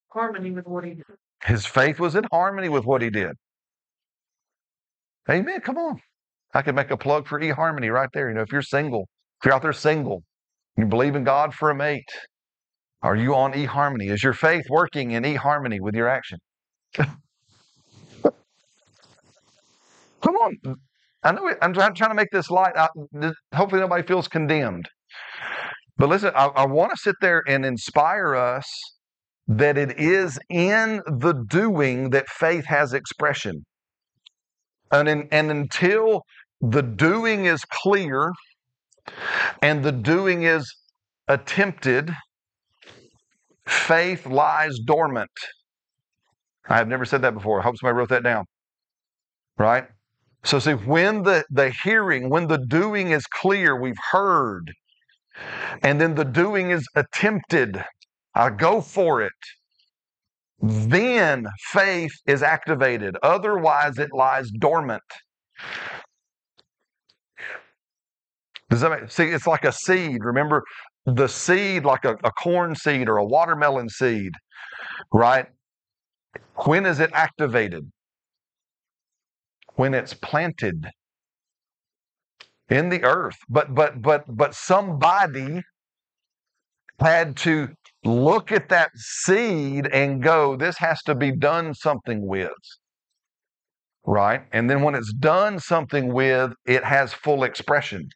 Harmony 0.09 0.51
with 0.51 0.65
what 0.65 0.83
he 0.85 0.95
did. 0.95 1.05
His 1.43 1.65
faith 1.65 1.99
was 1.99 2.15
in 2.15 2.25
harmony 2.31 2.69
with 2.69 2.85
what 2.85 3.01
he 3.01 3.09
did. 3.09 3.33
Amen. 5.29 5.61
Come 5.61 5.77
on. 5.77 6.01
I 6.53 6.63
could 6.63 6.75
make 6.75 6.89
a 6.89 6.97
plug 6.97 7.27
for 7.27 7.39
eHarmony 7.39 7.93
right 7.93 8.09
there. 8.13 8.29
You 8.29 8.35
know, 8.35 8.41
if 8.41 8.51
you're 8.51 8.63
single, 8.63 9.07
if 9.39 9.45
you're 9.45 9.53
out 9.53 9.61
there 9.61 9.73
single, 9.73 10.23
you 10.77 10.85
believe 10.85 11.15
in 11.15 11.23
God 11.23 11.53
for 11.53 11.69
a 11.69 11.75
mate, 11.75 12.09
are 13.01 13.15
you 13.15 13.35
on 13.35 13.53
eHarmony? 13.53 14.11
Is 14.11 14.21
your 14.21 14.33
faith 14.33 14.65
working 14.69 15.11
in 15.11 15.23
eHarmony 15.23 15.79
with 15.79 15.95
your 15.95 16.09
action? 16.09 16.39
Come 16.93 17.15
on. 20.23 20.57
I 21.23 21.31
know 21.31 21.47
it, 21.47 21.57
I'm 21.61 21.73
trying 21.73 21.93
to 21.93 22.13
make 22.13 22.31
this 22.31 22.49
light. 22.49 22.75
I, 22.75 22.89
hopefully, 23.53 23.79
nobody 23.79 24.03
feels 24.05 24.27
condemned. 24.27 24.89
But 25.97 26.09
listen, 26.09 26.31
I, 26.35 26.47
I 26.47 26.65
want 26.65 26.91
to 26.91 26.97
sit 26.97 27.15
there 27.21 27.41
and 27.47 27.65
inspire 27.65 28.35
us 28.35 28.65
that 29.47 29.77
it 29.77 29.97
is 29.99 30.37
in 30.49 31.01
the 31.07 31.33
doing 31.47 32.09
that 32.11 32.27
faith 32.27 32.65
has 32.65 32.93
expression. 32.93 33.65
And, 34.91 35.07
in, 35.07 35.27
and 35.31 35.51
until 35.51 36.23
the 36.61 36.81
doing 36.81 37.45
is 37.45 37.63
clear 37.65 38.31
and 39.61 39.83
the 39.83 39.91
doing 39.91 40.43
is 40.43 40.73
attempted, 41.27 42.11
faith 43.67 44.25
lies 44.25 44.79
dormant. 44.79 45.31
I 46.67 46.77
have 46.77 46.87
never 46.87 47.05
said 47.05 47.21
that 47.23 47.33
before. 47.33 47.59
I 47.59 47.63
hope 47.63 47.77
somebody 47.77 47.97
wrote 47.97 48.09
that 48.09 48.23
down. 48.23 48.45
Right? 49.57 49.87
So, 50.43 50.59
see, 50.59 50.73
when 50.73 51.23
the, 51.23 51.43
the 51.49 51.69
hearing, 51.83 52.29
when 52.29 52.47
the 52.47 52.57
doing 52.57 53.11
is 53.11 53.25
clear, 53.25 53.79
we've 53.79 53.97
heard, 54.11 54.71
and 55.83 55.99
then 55.99 56.15
the 56.15 56.23
doing 56.23 56.71
is 56.71 56.87
attempted, 56.95 57.83
I 58.35 58.49
go 58.51 58.81
for 58.81 59.21
it. 59.21 59.33
Then 60.61 61.47
faith 61.71 62.11
is 62.25 62.43
activated. 62.43 63.17
Otherwise, 63.23 63.97
it 63.97 64.09
lies 64.13 64.49
dormant. 64.51 65.03
Does 68.69 68.81
that 68.81 68.91
make 68.91 69.11
see? 69.11 69.25
It's 69.25 69.47
like 69.47 69.65
a 69.65 69.71
seed. 69.71 70.23
Remember 70.23 70.63
the 71.05 71.27
seed, 71.27 71.85
like 71.85 72.05
a, 72.05 72.15
a 72.23 72.31
corn 72.31 72.75
seed 72.75 73.09
or 73.09 73.17
a 73.17 73.25
watermelon 73.25 73.89
seed, 73.89 74.31
right? 75.11 75.47
When 76.65 76.85
is 76.85 76.99
it 76.99 77.09
activated? 77.13 77.91
When 79.75 79.93
it's 79.93 80.13
planted 80.13 80.87
in 82.69 82.89
the 82.89 83.03
earth. 83.03 83.37
But 83.49 83.73
but 83.73 84.01
but 84.01 84.23
but 84.27 84.53
somebody 84.53 85.61
had 86.99 87.35
to 87.37 87.69
look 88.03 88.51
at 88.51 88.69
that 88.69 88.91
seed 88.95 89.87
and 89.87 90.21
go, 90.21 90.55
this 90.55 90.77
has 90.77 91.01
to 91.03 91.15
be 91.15 91.31
done 91.31 91.73
something 91.73 92.27
with. 92.27 92.51
Right? 94.05 94.41
And 94.51 94.69
then 94.69 94.81
when 94.81 94.95
it's 94.95 95.13
done 95.13 95.59
something 95.59 96.13
with, 96.13 96.53
it 96.65 96.83
has 96.83 97.13
full 97.13 97.43
expression. 97.43 98.09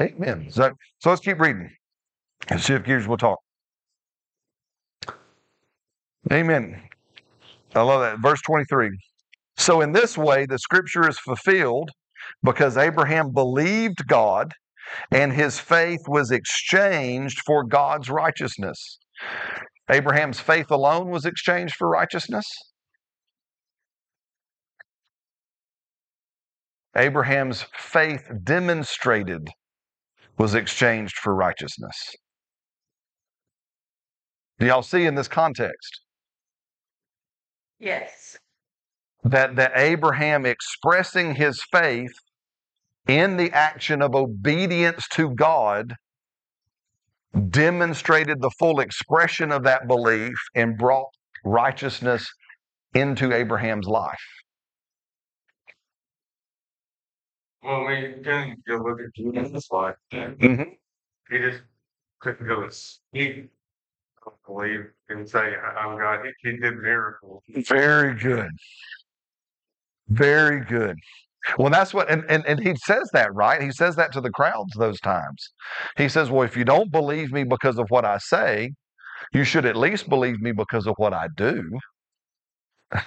Amen. 0.00 0.48
So, 0.50 0.72
so 0.98 1.10
let's 1.10 1.20
keep 1.22 1.38
reading 1.40 1.70
and 2.48 2.60
shift 2.60 2.86
gears. 2.86 3.06
We'll 3.06 3.18
talk. 3.18 3.38
Amen. 6.32 6.82
I 7.74 7.82
love 7.82 8.00
that. 8.00 8.18
Verse 8.20 8.40
23. 8.42 8.90
So, 9.56 9.80
in 9.80 9.92
this 9.92 10.16
way, 10.16 10.46
the 10.46 10.58
scripture 10.58 11.08
is 11.08 11.18
fulfilled 11.18 11.90
because 12.42 12.76
Abraham 12.76 13.32
believed 13.32 14.06
God 14.06 14.52
and 15.10 15.32
his 15.32 15.58
faith 15.58 16.00
was 16.08 16.30
exchanged 16.30 17.40
for 17.44 17.64
God's 17.64 18.10
righteousness. 18.10 18.98
Abraham's 19.90 20.40
faith 20.40 20.70
alone 20.70 21.10
was 21.10 21.24
exchanged 21.24 21.74
for 21.74 21.88
righteousness. 21.88 22.44
Abraham's 26.96 27.66
faith 27.74 28.30
demonstrated 28.44 29.48
was 30.42 30.56
exchanged 30.56 31.18
for 31.18 31.32
righteousness. 31.36 31.94
Do 34.58 34.66
y'all 34.66 34.82
see 34.82 35.06
in 35.06 35.14
this 35.14 35.28
context 35.28 36.00
Yes. 37.78 38.36
that, 39.22 39.54
that 39.54 39.70
Abraham 39.76 40.44
expressing 40.44 41.36
his 41.36 41.62
faith 41.70 42.10
in 43.06 43.36
the 43.36 43.52
action 43.52 44.02
of 44.02 44.16
obedience 44.16 45.06
to 45.12 45.30
God 45.30 45.94
demonstrated 47.48 48.40
the 48.40 48.50
full 48.58 48.80
expression 48.80 49.52
of 49.52 49.62
that 49.62 49.86
belief 49.86 50.34
and 50.56 50.76
brought 50.76 51.10
righteousness 51.44 52.28
into 52.94 53.32
Abraham's 53.32 53.86
life. 53.86 54.41
Well, 57.62 57.86
we 57.86 58.14
can 58.24 58.56
go 58.68 58.76
look 58.78 59.00
at 59.00 59.14
Jesus' 59.14 59.70
life. 59.70 59.96
Mm-hmm. 60.12 60.62
He 61.30 61.38
just 61.38 61.62
couldn't 62.20 62.46
go 62.46 62.62
and 62.64 62.72
speak, 62.72 63.48
I 64.26 64.30
don't 64.30 64.36
believe, 64.46 64.86
and 65.08 65.28
say, 65.28 65.56
"I- 65.56 65.80
I'm 65.80 65.98
God. 65.98 66.26
He, 66.42 66.50
he 66.50 66.56
did 66.58 66.78
miracles. 66.78 67.42
Very 67.48 68.14
good. 68.14 68.50
Very 70.08 70.64
good. 70.64 70.96
Well, 71.58 71.70
that's 71.70 71.94
what, 71.94 72.10
and, 72.10 72.24
and, 72.28 72.44
and 72.46 72.60
he 72.60 72.76
says 72.76 73.10
that, 73.12 73.34
right? 73.34 73.60
He 73.62 73.72
says 73.72 73.96
that 73.96 74.12
to 74.12 74.20
the 74.20 74.30
crowds 74.30 74.74
those 74.76 75.00
times. 75.00 75.50
He 75.96 76.08
says, 76.08 76.30
Well, 76.30 76.42
if 76.42 76.56
you 76.56 76.64
don't 76.64 76.92
believe 76.92 77.32
me 77.32 77.44
because 77.44 77.78
of 77.78 77.86
what 77.90 78.04
I 78.04 78.18
say, 78.18 78.72
you 79.32 79.44
should 79.44 79.66
at 79.66 79.76
least 79.76 80.08
believe 80.08 80.40
me 80.40 80.52
because 80.52 80.86
of 80.86 80.94
what 80.98 81.12
I 81.14 81.28
do. 81.36 81.78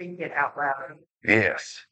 Speak 0.00 0.18
it 0.20 0.32
out 0.32 0.56
loud. 0.56 0.96
Yes. 1.22 1.84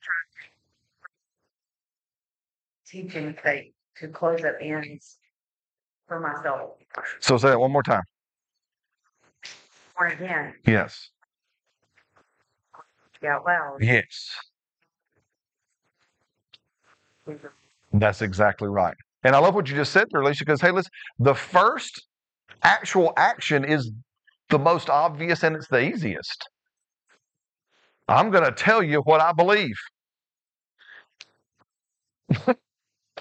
Teaching 2.87 3.37
faith 3.43 3.75
to 3.99 4.09
close 4.09 4.43
up 4.45 4.55
ends 4.63 5.19
for 6.07 6.19
myself. 6.19 6.71
So 7.21 7.37
say 7.37 7.51
that 7.51 7.61
one 7.61 7.71
more 7.71 7.83
time. 7.83 8.01
Or 9.99 10.07
again, 10.07 10.55
Yes. 10.65 11.11
out 13.29 13.45
loud. 13.45 13.77
Yes. 13.83 14.31
That's 17.93 18.23
exactly 18.23 18.69
right. 18.69 18.97
And 19.23 19.37
I 19.37 19.39
love 19.39 19.55
what 19.55 19.69
you 19.69 19.77
just 19.77 19.93
said 19.93 20.07
there, 20.13 20.23
Alicia, 20.23 20.47
because 20.47 20.63
hey, 20.63 20.71
listen, 20.71 20.93
the 21.19 21.35
first 21.35 22.07
actual 22.63 23.13
action 23.19 23.67
is 23.67 23.93
the 24.49 24.59
most 24.59 24.89
obvious 24.89 25.43
and 25.43 25.55
it's 25.57 25.69
the 25.69 25.81
easiest. 25.81 26.49
I'm 28.09 28.31
going 28.31 28.45
to 28.45 28.53
tell 28.53 28.83
you 28.83 29.01
what 29.03 29.21
I 29.21 29.33
believe. 29.33 29.77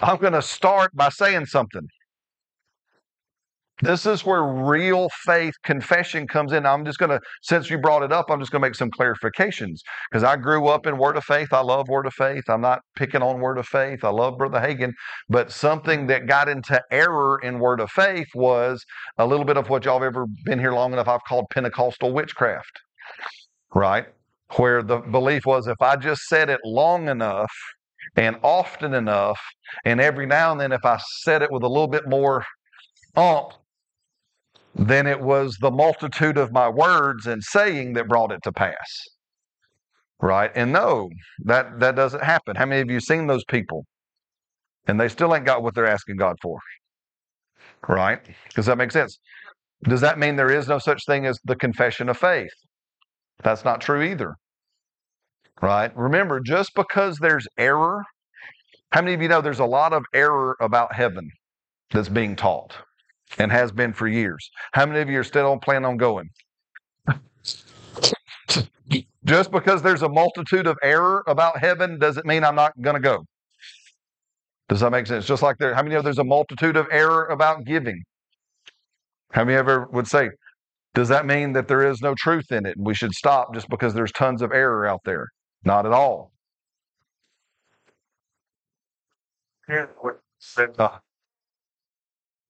I'm 0.02 0.18
going 0.18 0.32
to 0.34 0.42
start 0.42 0.92
by 0.94 1.08
saying 1.10 1.46
something. 1.46 1.88
This 3.80 4.06
is 4.06 4.24
where 4.24 4.42
real 4.42 5.08
faith 5.24 5.54
confession 5.62 6.26
comes 6.26 6.52
in. 6.52 6.66
I'm 6.66 6.84
just 6.84 6.98
going 6.98 7.10
to, 7.10 7.20
since 7.42 7.70
you 7.70 7.78
brought 7.78 8.02
it 8.02 8.12
up, 8.12 8.26
I'm 8.28 8.40
just 8.40 8.50
going 8.50 8.60
to 8.60 8.68
make 8.68 8.74
some 8.74 8.90
clarifications 8.90 9.78
because 10.10 10.24
I 10.24 10.36
grew 10.36 10.66
up 10.66 10.86
in 10.86 10.98
Word 10.98 11.16
of 11.16 11.24
Faith. 11.24 11.52
I 11.52 11.60
love 11.60 11.88
Word 11.88 12.06
of 12.06 12.14
Faith. 12.14 12.44
I'm 12.48 12.60
not 12.60 12.80
picking 12.96 13.22
on 13.22 13.40
Word 13.40 13.56
of 13.58 13.66
Faith. 13.68 14.02
I 14.02 14.10
love 14.10 14.36
Brother 14.36 14.58
Hagin. 14.60 14.92
But 15.28 15.52
something 15.52 16.08
that 16.08 16.26
got 16.26 16.48
into 16.48 16.82
error 16.90 17.38
in 17.42 17.60
Word 17.60 17.80
of 17.80 17.90
Faith 17.90 18.28
was 18.34 18.84
a 19.16 19.26
little 19.26 19.44
bit 19.44 19.56
of 19.56 19.68
what 19.70 19.84
y'all 19.84 20.00
have 20.00 20.08
ever 20.08 20.26
been 20.44 20.58
here 20.58 20.72
long 20.72 20.92
enough, 20.92 21.06
I've 21.08 21.24
called 21.24 21.46
Pentecostal 21.50 22.12
witchcraft, 22.12 22.72
right? 23.74 24.06
Where 24.56 24.82
the 24.82 24.98
belief 24.98 25.44
was 25.46 25.66
if 25.66 25.80
I 25.82 25.96
just 25.96 26.22
said 26.22 26.48
it 26.48 26.60
long 26.64 27.08
enough 27.08 27.52
and 28.16 28.36
often 28.42 28.94
enough, 28.94 29.38
and 29.84 30.00
every 30.00 30.26
now 30.26 30.52
and 30.52 30.60
then 30.60 30.72
if 30.72 30.84
I 30.84 30.98
said 31.20 31.42
it 31.42 31.52
with 31.52 31.62
a 31.62 31.68
little 31.68 31.88
bit 31.88 32.08
more 32.08 32.44
ump, 33.16 33.52
then 34.74 35.06
it 35.06 35.20
was 35.20 35.56
the 35.60 35.70
multitude 35.70 36.38
of 36.38 36.52
my 36.52 36.68
words 36.68 37.26
and 37.26 37.42
saying 37.42 37.94
that 37.94 38.08
brought 38.08 38.32
it 38.32 38.42
to 38.44 38.52
pass. 38.52 38.74
Right? 40.20 40.50
And 40.54 40.72
no, 40.72 41.10
that, 41.44 41.80
that 41.80 41.94
doesn't 41.94 42.24
happen. 42.24 42.56
How 42.56 42.66
many 42.66 42.80
of 42.80 42.90
you 42.90 43.00
seen 43.00 43.26
those 43.26 43.44
people? 43.44 43.84
And 44.86 44.98
they 45.00 45.08
still 45.08 45.34
ain't 45.34 45.44
got 45.44 45.62
what 45.62 45.74
they're 45.74 45.86
asking 45.86 46.16
God 46.16 46.36
for. 46.42 46.58
Right? 47.86 48.20
Does 48.54 48.66
that 48.66 48.78
make 48.78 48.92
sense? 48.92 49.18
Does 49.84 50.00
that 50.00 50.18
mean 50.18 50.36
there 50.36 50.50
is 50.50 50.68
no 50.68 50.78
such 50.78 51.04
thing 51.06 51.26
as 51.26 51.38
the 51.44 51.56
confession 51.56 52.08
of 52.08 52.16
faith? 52.18 52.50
That's 53.42 53.64
not 53.64 53.80
true 53.80 54.02
either. 54.02 54.34
Right? 55.60 55.96
Remember, 55.96 56.40
just 56.40 56.74
because 56.74 57.18
there's 57.18 57.46
error, 57.58 58.04
how 58.92 59.02
many 59.02 59.14
of 59.14 59.22
you 59.22 59.28
know 59.28 59.40
there's 59.40 59.58
a 59.58 59.64
lot 59.64 59.92
of 59.92 60.04
error 60.14 60.56
about 60.60 60.94
heaven 60.94 61.30
that's 61.90 62.08
being 62.08 62.36
taught? 62.36 62.76
and 63.38 63.52
has 63.52 63.72
been 63.72 63.92
for 63.92 64.08
years. 64.08 64.50
How 64.72 64.86
many 64.86 65.00
of 65.00 65.10
you 65.10 65.20
are 65.20 65.24
still 65.24 65.58
planning 65.58 65.84
on 65.84 65.96
going? 65.96 66.30
Just 69.24 69.50
because 69.50 69.82
there's 69.82 70.02
a 70.02 70.08
multitude 70.08 70.66
of 70.66 70.78
error 70.82 71.22
about 71.26 71.58
heaven 71.58 71.98
doesn't 71.98 72.24
mean 72.24 72.44
I'm 72.44 72.54
not 72.54 72.72
going 72.80 72.94
to 72.94 73.00
go. 73.00 73.24
Does 74.68 74.80
that 74.80 74.90
make 74.90 75.06
sense? 75.06 75.26
Just 75.26 75.42
like 75.42 75.58
there, 75.58 75.74
how 75.74 75.82
many 75.82 75.94
of 75.96 76.04
there's 76.04 76.18
a 76.18 76.24
multitude 76.24 76.76
of 76.76 76.86
error 76.90 77.26
about 77.26 77.64
giving? 77.64 78.02
How 79.32 79.44
many 79.44 79.58
ever 79.58 79.86
would 79.92 80.06
say, 80.06 80.30
does 80.94 81.08
that 81.08 81.26
mean 81.26 81.52
that 81.52 81.68
there 81.68 81.86
is 81.86 82.00
no 82.00 82.14
truth 82.16 82.50
in 82.50 82.66
it 82.66 82.76
and 82.76 82.86
we 82.86 82.94
should 82.94 83.12
stop 83.12 83.54
just 83.54 83.68
because 83.68 83.94
there's 83.94 84.12
tons 84.12 84.42
of 84.42 84.52
error 84.52 84.86
out 84.86 85.00
there? 85.04 85.28
Not 85.64 85.86
at 85.86 85.92
all. 85.92 86.32
Here's 89.66 89.88
what 90.00 90.20
said 90.38 90.70
Uh, 90.78 90.98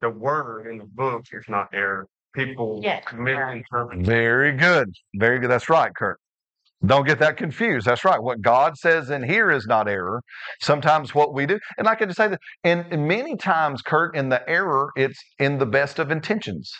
the 0.00 0.10
word 0.10 0.66
in 0.68 0.78
the 0.78 0.84
book 0.84 1.26
is 1.32 1.44
not 1.48 1.68
error. 1.72 2.06
People 2.34 2.80
Yeah, 2.82 3.00
misinterpret. 3.14 4.06
Very 4.06 4.52
good. 4.52 4.92
Very 5.16 5.38
good. 5.40 5.50
That's 5.50 5.68
right, 5.68 5.92
Kurt. 5.94 6.20
Don't 6.86 7.06
get 7.06 7.18
that 7.18 7.36
confused. 7.36 7.86
That's 7.86 8.04
right. 8.04 8.22
What 8.22 8.40
God 8.40 8.76
says 8.78 9.10
in 9.10 9.24
here 9.24 9.50
is 9.50 9.66
not 9.66 9.88
error. 9.88 10.22
Sometimes 10.60 11.14
what 11.14 11.34
we 11.34 11.44
do, 11.46 11.58
and 11.76 11.88
I 11.88 11.96
can 11.96 12.08
just 12.08 12.18
say 12.18 12.28
that, 12.28 12.40
and 12.62 12.86
and 12.92 13.08
many 13.08 13.36
times, 13.36 13.82
Kurt, 13.82 14.16
in 14.16 14.28
the 14.28 14.48
error, 14.48 14.90
it's 14.96 15.18
in 15.40 15.58
the 15.58 15.66
best 15.66 15.98
of 15.98 16.12
intentions. 16.12 16.72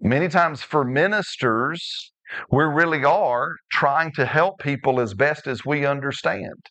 Many 0.00 0.28
times 0.28 0.62
for 0.62 0.84
ministers, 0.84 2.12
we 2.50 2.64
really 2.64 3.04
are 3.04 3.56
trying 3.70 4.12
to 4.12 4.26
help 4.26 4.58
people 4.60 5.00
as 5.00 5.14
best 5.14 5.46
as 5.46 5.64
we 5.64 5.86
understand. 5.86 6.66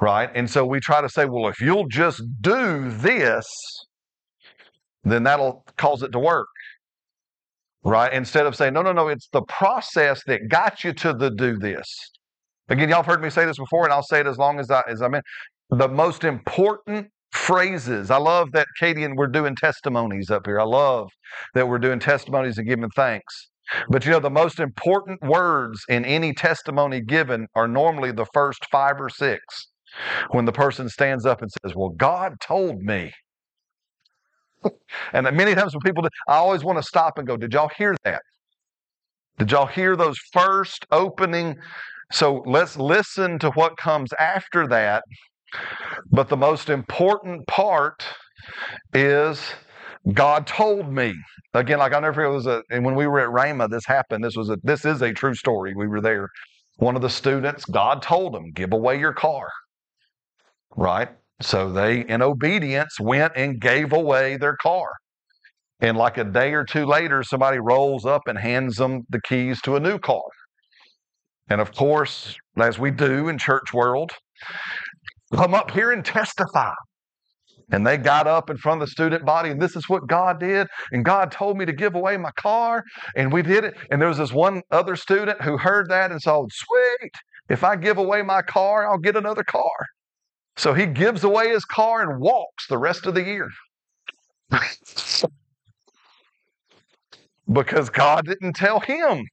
Right? 0.00 0.30
And 0.34 0.48
so 0.48 0.64
we 0.64 0.80
try 0.80 1.00
to 1.02 1.08
say, 1.08 1.26
well, 1.26 1.48
if 1.48 1.60
you'll 1.60 1.88
just 1.88 2.22
do 2.40 2.90
this, 2.90 3.46
then 5.04 5.24
that'll 5.24 5.64
cause 5.76 6.02
it 6.02 6.12
to 6.12 6.18
work 6.18 6.48
right? 7.84 8.12
Instead 8.12 8.46
of 8.46 8.54
saying, 8.54 8.74
no, 8.74 8.82
no, 8.82 8.92
no, 8.92 9.08
it's 9.08 9.28
the 9.32 9.42
process 9.42 10.22
that 10.26 10.48
got 10.48 10.84
you 10.84 10.92
to 10.94 11.12
the 11.12 11.30
do 11.30 11.58
this. 11.58 11.86
Again, 12.68 12.88
y'all 12.88 12.98
have 12.98 13.06
heard 13.06 13.22
me 13.22 13.30
say 13.30 13.44
this 13.44 13.58
before, 13.58 13.84
and 13.84 13.92
I'll 13.92 14.02
say 14.02 14.20
it 14.20 14.26
as 14.26 14.38
long 14.38 14.60
as 14.60 14.70
I 14.70 14.82
as 14.88 15.02
I'm 15.02 15.14
in. 15.14 15.22
The 15.70 15.88
most 15.88 16.24
important 16.24 17.08
phrases. 17.32 18.10
I 18.10 18.18
love 18.18 18.52
that 18.52 18.66
Katie 18.78 19.04
and 19.04 19.16
we're 19.16 19.26
doing 19.28 19.56
testimonies 19.56 20.30
up 20.30 20.46
here. 20.46 20.60
I 20.60 20.64
love 20.64 21.10
that 21.54 21.68
we're 21.68 21.78
doing 21.78 22.00
testimonies 22.00 22.58
and 22.58 22.68
giving 22.68 22.90
thanks. 22.90 23.48
But 23.88 24.04
you 24.04 24.10
know, 24.12 24.20
the 24.20 24.30
most 24.30 24.58
important 24.60 25.22
words 25.22 25.84
in 25.88 26.04
any 26.04 26.32
testimony 26.34 27.00
given 27.00 27.46
are 27.54 27.68
normally 27.68 28.12
the 28.12 28.26
first 28.34 28.64
five 28.70 29.00
or 29.00 29.08
six. 29.08 29.68
When 30.30 30.44
the 30.44 30.52
person 30.52 30.88
stands 30.88 31.26
up 31.26 31.42
and 31.42 31.50
says, 31.50 31.74
Well, 31.74 31.90
God 31.90 32.40
told 32.40 32.82
me. 32.82 33.12
And 35.12 35.24
many 35.36 35.54
times 35.54 35.74
when 35.74 35.80
people 35.80 36.02
do, 36.02 36.08
I 36.28 36.34
always 36.36 36.64
want 36.64 36.78
to 36.78 36.82
stop 36.82 37.18
and 37.18 37.26
go, 37.26 37.36
Did 37.36 37.52
y'all 37.52 37.70
hear 37.76 37.96
that? 38.04 38.22
Did 39.38 39.50
y'all 39.52 39.66
hear 39.66 39.96
those 39.96 40.18
first 40.32 40.86
opening? 40.90 41.56
So 42.12 42.42
let's 42.46 42.76
listen 42.76 43.38
to 43.40 43.50
what 43.52 43.76
comes 43.78 44.12
after 44.14 44.66
that. 44.68 45.04
But 46.10 46.28
the 46.28 46.36
most 46.36 46.70
important 46.70 47.46
part 47.46 48.04
is 48.92 49.52
God 50.12 50.46
told 50.46 50.92
me. 50.92 51.14
Again, 51.52 51.78
like 51.78 51.92
I 51.92 52.00
never 52.00 52.14
forget, 52.14 52.30
it 52.30 52.34
was 52.34 52.46
a, 52.46 52.62
and 52.70 52.84
when 52.84 52.94
we 52.94 53.06
were 53.06 53.20
at 53.20 53.28
Rhema, 53.28 53.68
this 53.68 53.84
happened. 53.84 54.24
This 54.24 54.36
was 54.36 54.50
a, 54.50 54.56
this 54.62 54.84
is 54.84 55.02
a 55.02 55.12
true 55.12 55.34
story. 55.34 55.74
We 55.74 55.88
were 55.88 56.00
there. 56.00 56.28
One 56.76 56.96
of 56.96 57.02
the 57.02 57.10
students, 57.10 57.64
God 57.64 58.02
told 58.02 58.34
him, 58.34 58.52
give 58.52 58.72
away 58.72 58.98
your 58.98 59.12
car. 59.12 59.48
Right? 60.76 61.08
So 61.42 61.72
they, 61.72 62.06
in 62.06 62.22
obedience, 62.22 63.00
went 63.00 63.32
and 63.36 63.60
gave 63.60 63.92
away 63.92 64.36
their 64.36 64.56
car. 64.56 64.88
And 65.80 65.96
like 65.96 66.18
a 66.18 66.24
day 66.24 66.52
or 66.52 66.64
two 66.64 66.84
later, 66.84 67.22
somebody 67.22 67.58
rolls 67.58 68.04
up 68.04 68.22
and 68.26 68.38
hands 68.38 68.76
them 68.76 69.02
the 69.08 69.20
keys 69.22 69.60
to 69.62 69.76
a 69.76 69.80
new 69.80 69.98
car. 69.98 70.22
And 71.48 71.60
of 71.60 71.72
course, 71.74 72.36
as 72.58 72.78
we 72.78 72.90
do 72.90 73.28
in 73.28 73.38
church 73.38 73.72
world, 73.72 74.12
come 75.34 75.54
up 75.54 75.70
here 75.70 75.92
and 75.92 76.04
testify. 76.04 76.72
And 77.72 77.86
they 77.86 77.96
got 77.96 78.26
up 78.26 78.50
in 78.50 78.56
front 78.56 78.82
of 78.82 78.88
the 78.88 78.90
student 78.90 79.24
body, 79.24 79.50
and 79.50 79.62
this 79.62 79.76
is 79.76 79.88
what 79.88 80.08
God 80.08 80.40
did. 80.40 80.66
And 80.90 81.04
God 81.04 81.30
told 81.30 81.56
me 81.56 81.64
to 81.66 81.72
give 81.72 81.94
away 81.94 82.16
my 82.16 82.32
car, 82.32 82.82
and 83.14 83.32
we 83.32 83.42
did 83.42 83.64
it. 83.64 83.76
And 83.90 84.00
there 84.00 84.08
was 84.08 84.18
this 84.18 84.32
one 84.32 84.62
other 84.72 84.96
student 84.96 85.40
who 85.42 85.56
heard 85.56 85.88
that 85.88 86.10
and 86.10 86.20
said, 86.20 86.46
Sweet, 86.50 87.12
if 87.48 87.62
I 87.62 87.76
give 87.76 87.98
away 87.98 88.22
my 88.22 88.42
car, 88.42 88.88
I'll 88.88 88.98
get 88.98 89.14
another 89.14 89.44
car. 89.44 89.86
So 90.56 90.74
he 90.74 90.86
gives 90.86 91.22
away 91.22 91.50
his 91.50 91.64
car 91.64 92.02
and 92.02 92.20
walks 92.20 92.66
the 92.68 92.78
rest 92.78 93.06
of 93.06 93.14
the 93.14 93.22
year. 93.22 93.48
because 97.52 97.88
God 97.88 98.26
didn't 98.26 98.54
tell 98.54 98.80
him 98.80 99.24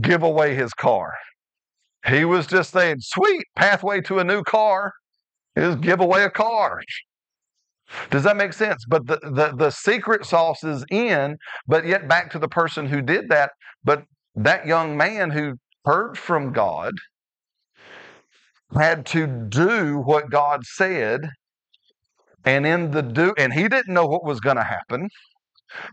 give 0.00 0.22
away 0.22 0.54
his 0.54 0.72
car. 0.72 1.12
He 2.06 2.24
was 2.24 2.46
just 2.46 2.70
saying, 2.70 2.98
"Sweet, 3.00 3.44
pathway 3.56 4.00
to 4.02 4.20
a 4.20 4.24
new 4.24 4.44
car 4.44 4.92
is 5.56 5.76
give 5.76 6.00
away 6.00 6.24
a 6.24 6.30
car." 6.30 6.80
Does 8.10 8.24
that 8.24 8.36
make 8.36 8.52
sense? 8.52 8.84
But 8.88 9.06
the, 9.06 9.18
the, 9.22 9.54
the 9.56 9.70
secret 9.70 10.26
sauce 10.26 10.64
is 10.64 10.84
in, 10.90 11.36
but 11.66 11.86
yet 11.86 12.08
back 12.08 12.30
to 12.32 12.38
the 12.38 12.48
person 12.48 12.86
who 12.86 13.00
did 13.00 13.28
that. 13.28 13.52
But 13.84 14.04
that 14.34 14.66
young 14.66 14.96
man 14.96 15.30
who 15.30 15.54
heard 15.84 16.18
from 16.18 16.52
God 16.52 16.94
had 18.74 19.06
to 19.06 19.26
do 19.26 19.98
what 19.98 20.30
God 20.30 20.64
said. 20.64 21.30
And 22.44 22.66
in 22.66 22.92
the 22.92 23.02
do, 23.02 23.34
and 23.38 23.52
he 23.52 23.68
didn't 23.68 23.92
know 23.92 24.06
what 24.06 24.24
was 24.24 24.38
going 24.40 24.56
to 24.56 24.62
happen. 24.62 25.08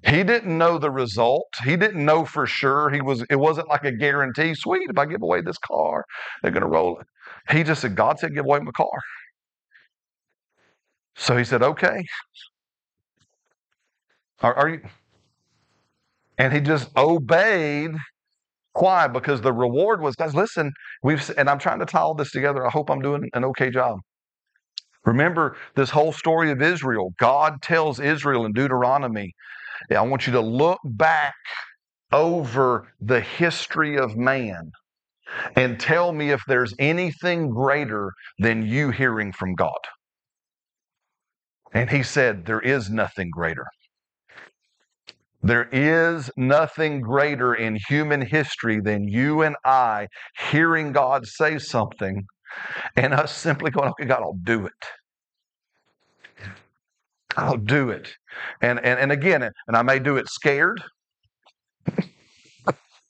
He 0.05 0.23
didn't 0.23 0.55
know 0.55 0.77
the 0.77 0.91
result. 0.91 1.47
He 1.63 1.75
didn't 1.75 2.05
know 2.05 2.25
for 2.25 2.45
sure. 2.45 2.91
He 2.91 3.01
was. 3.01 3.25
It 3.29 3.37
wasn't 3.37 3.69
like 3.69 3.83
a 3.83 3.91
guarantee. 3.91 4.53
Sweet, 4.53 4.87
if 4.89 4.97
I 4.97 5.05
give 5.05 5.23
away 5.23 5.41
this 5.41 5.57
car, 5.57 6.05
they're 6.41 6.51
going 6.51 6.61
to 6.61 6.69
roll 6.69 6.99
it. 6.99 7.07
He 7.51 7.63
just 7.63 7.81
said, 7.81 7.95
God 7.95 8.19
said, 8.19 8.35
give 8.35 8.45
away 8.45 8.59
my 8.59 8.71
car. 8.71 8.99
So 11.15 11.37
he 11.37 11.43
said, 11.43 11.63
okay. 11.63 12.05
Are, 14.41 14.55
are 14.55 14.69
you? 14.69 14.81
And 16.37 16.53
he 16.53 16.61
just 16.61 16.89
obeyed. 16.97 17.91
Why? 18.73 19.07
Because 19.07 19.41
the 19.41 19.53
reward 19.53 20.01
was, 20.01 20.15
guys, 20.15 20.35
listen, 20.35 20.71
we've, 21.03 21.29
and 21.37 21.49
I'm 21.49 21.59
trying 21.59 21.79
to 21.79 21.85
tie 21.85 21.99
all 22.01 22.15
this 22.15 22.31
together. 22.31 22.65
I 22.65 22.71
hope 22.71 22.89
I'm 22.91 23.01
doing 23.01 23.29
an 23.33 23.45
okay 23.45 23.69
job. 23.71 23.99
Remember 25.05 25.57
this 25.75 25.91
whole 25.91 26.13
story 26.13 26.51
of 26.51 26.61
Israel. 26.61 27.11
God 27.19 27.61
tells 27.61 27.99
Israel 27.99 28.45
in 28.45 28.53
Deuteronomy, 28.53 29.33
I 29.91 30.01
want 30.01 30.27
you 30.27 30.33
to 30.33 30.41
look 30.41 30.79
back 30.85 31.35
over 32.13 32.89
the 33.01 33.21
history 33.21 33.97
of 33.97 34.17
man. 34.17 34.71
and 35.55 35.79
tell 35.79 36.13
me 36.13 36.31
if 36.31 36.41
there's 36.47 36.75
anything 36.79 37.49
greater 37.49 38.13
than 38.39 38.65
you 38.65 38.91
hearing 38.91 39.33
from 39.33 39.55
God. 39.55 39.71
And 41.73 41.89
he 41.89 42.03
said, 42.03 42.45
There 42.45 42.61
is 42.61 42.89
nothing 42.89 43.29
greater. 43.31 43.65
There 45.41 45.67
is 45.73 46.31
nothing 46.37 47.01
greater 47.01 47.53
in 47.53 47.77
human 47.89 48.21
history 48.21 48.79
than 48.79 49.09
you 49.09 49.41
and 49.41 49.57
I 49.65 50.07
hearing 50.51 50.93
God 50.93 51.25
say 51.25 51.57
something 51.57 52.23
and 52.95 53.13
us 53.13 53.35
simply 53.35 53.69
going, 53.71 53.89
okay, 53.89 54.05
God, 54.05 54.21
I'll 54.21 54.39
do 54.41 54.65
it. 54.65 54.71
I'll 57.35 57.57
do 57.57 57.89
it. 57.89 58.15
And, 58.61 58.79
and, 58.79 58.99
and 58.99 59.11
again, 59.11 59.43
and 59.43 59.75
I 59.75 59.81
may 59.81 59.99
do 59.99 60.15
it 60.15 60.29
scared. 60.29 60.81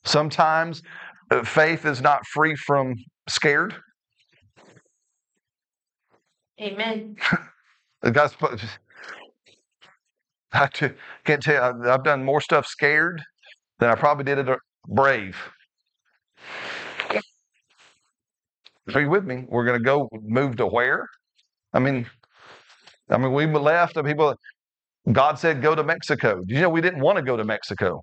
Sometimes 0.04 0.82
uh, 1.30 1.44
faith 1.44 1.86
is 1.86 2.02
not 2.02 2.26
free 2.26 2.56
from 2.56 2.96
scared. 3.28 3.76
Amen. 6.60 7.16
Guy's, 8.12 8.36
I 10.54 10.68
can't 11.26 11.44
tell 11.44 11.56
you, 11.56 11.62
I've- 11.62 11.90
done 12.04 12.24
more 12.24 12.42
stuff 12.42 12.68
scared 12.68 13.22
than 13.80 13.90
I 13.92 13.96
probably 13.96 14.26
did 14.26 14.40
it 14.40 14.60
brave. 14.88 15.38
Are 18.94 19.02
you 19.02 19.10
with 19.10 19.26
me? 19.26 19.46
We're 19.50 19.66
going 19.66 19.80
to 19.80 19.84
go 19.84 20.10
move 20.24 20.58
to 20.58 20.68
where? 20.68 21.08
I 21.74 21.80
mean, 21.80 22.08
I 23.10 23.18
mean, 23.18 23.34
we 23.34 23.46
left. 23.48 23.98
and 23.98 24.08
People, 24.08 24.36
God 25.12 25.40
said, 25.40 25.62
go 25.62 25.76
to 25.76 25.84
Mexico. 25.84 26.42
Did 26.46 26.56
you 26.56 26.62
know 26.62 26.70
we 26.70 26.82
didn't 26.82 27.02
want 27.02 27.18
to 27.18 27.24
go 27.24 27.38
to 27.38 27.44
Mexico? 27.46 28.02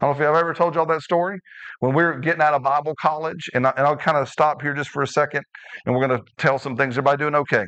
I 0.00 0.06
don't 0.06 0.18
know 0.18 0.24
if 0.24 0.30
I've 0.30 0.36
ever 0.40 0.54
told 0.54 0.74
y'all 0.74 0.86
that 0.86 1.02
story. 1.02 1.40
When 1.80 1.94
we 1.94 2.04
were 2.04 2.18
getting 2.18 2.42
out 2.42 2.54
of 2.54 2.62
Bible 2.62 2.94
college, 3.00 3.50
and, 3.54 3.66
I, 3.66 3.72
and 3.76 3.86
I'll 3.86 3.96
kind 3.96 4.18
of 4.18 4.28
stop 4.28 4.62
here 4.62 4.74
just 4.74 4.90
for 4.90 5.02
a 5.02 5.06
second, 5.06 5.44
and 5.86 5.94
we're 5.94 6.06
going 6.06 6.20
to 6.20 6.26
tell 6.38 6.58
some 6.58 6.76
things. 6.76 6.94
Everybody 6.98 7.18
doing 7.18 7.34
okay? 7.36 7.64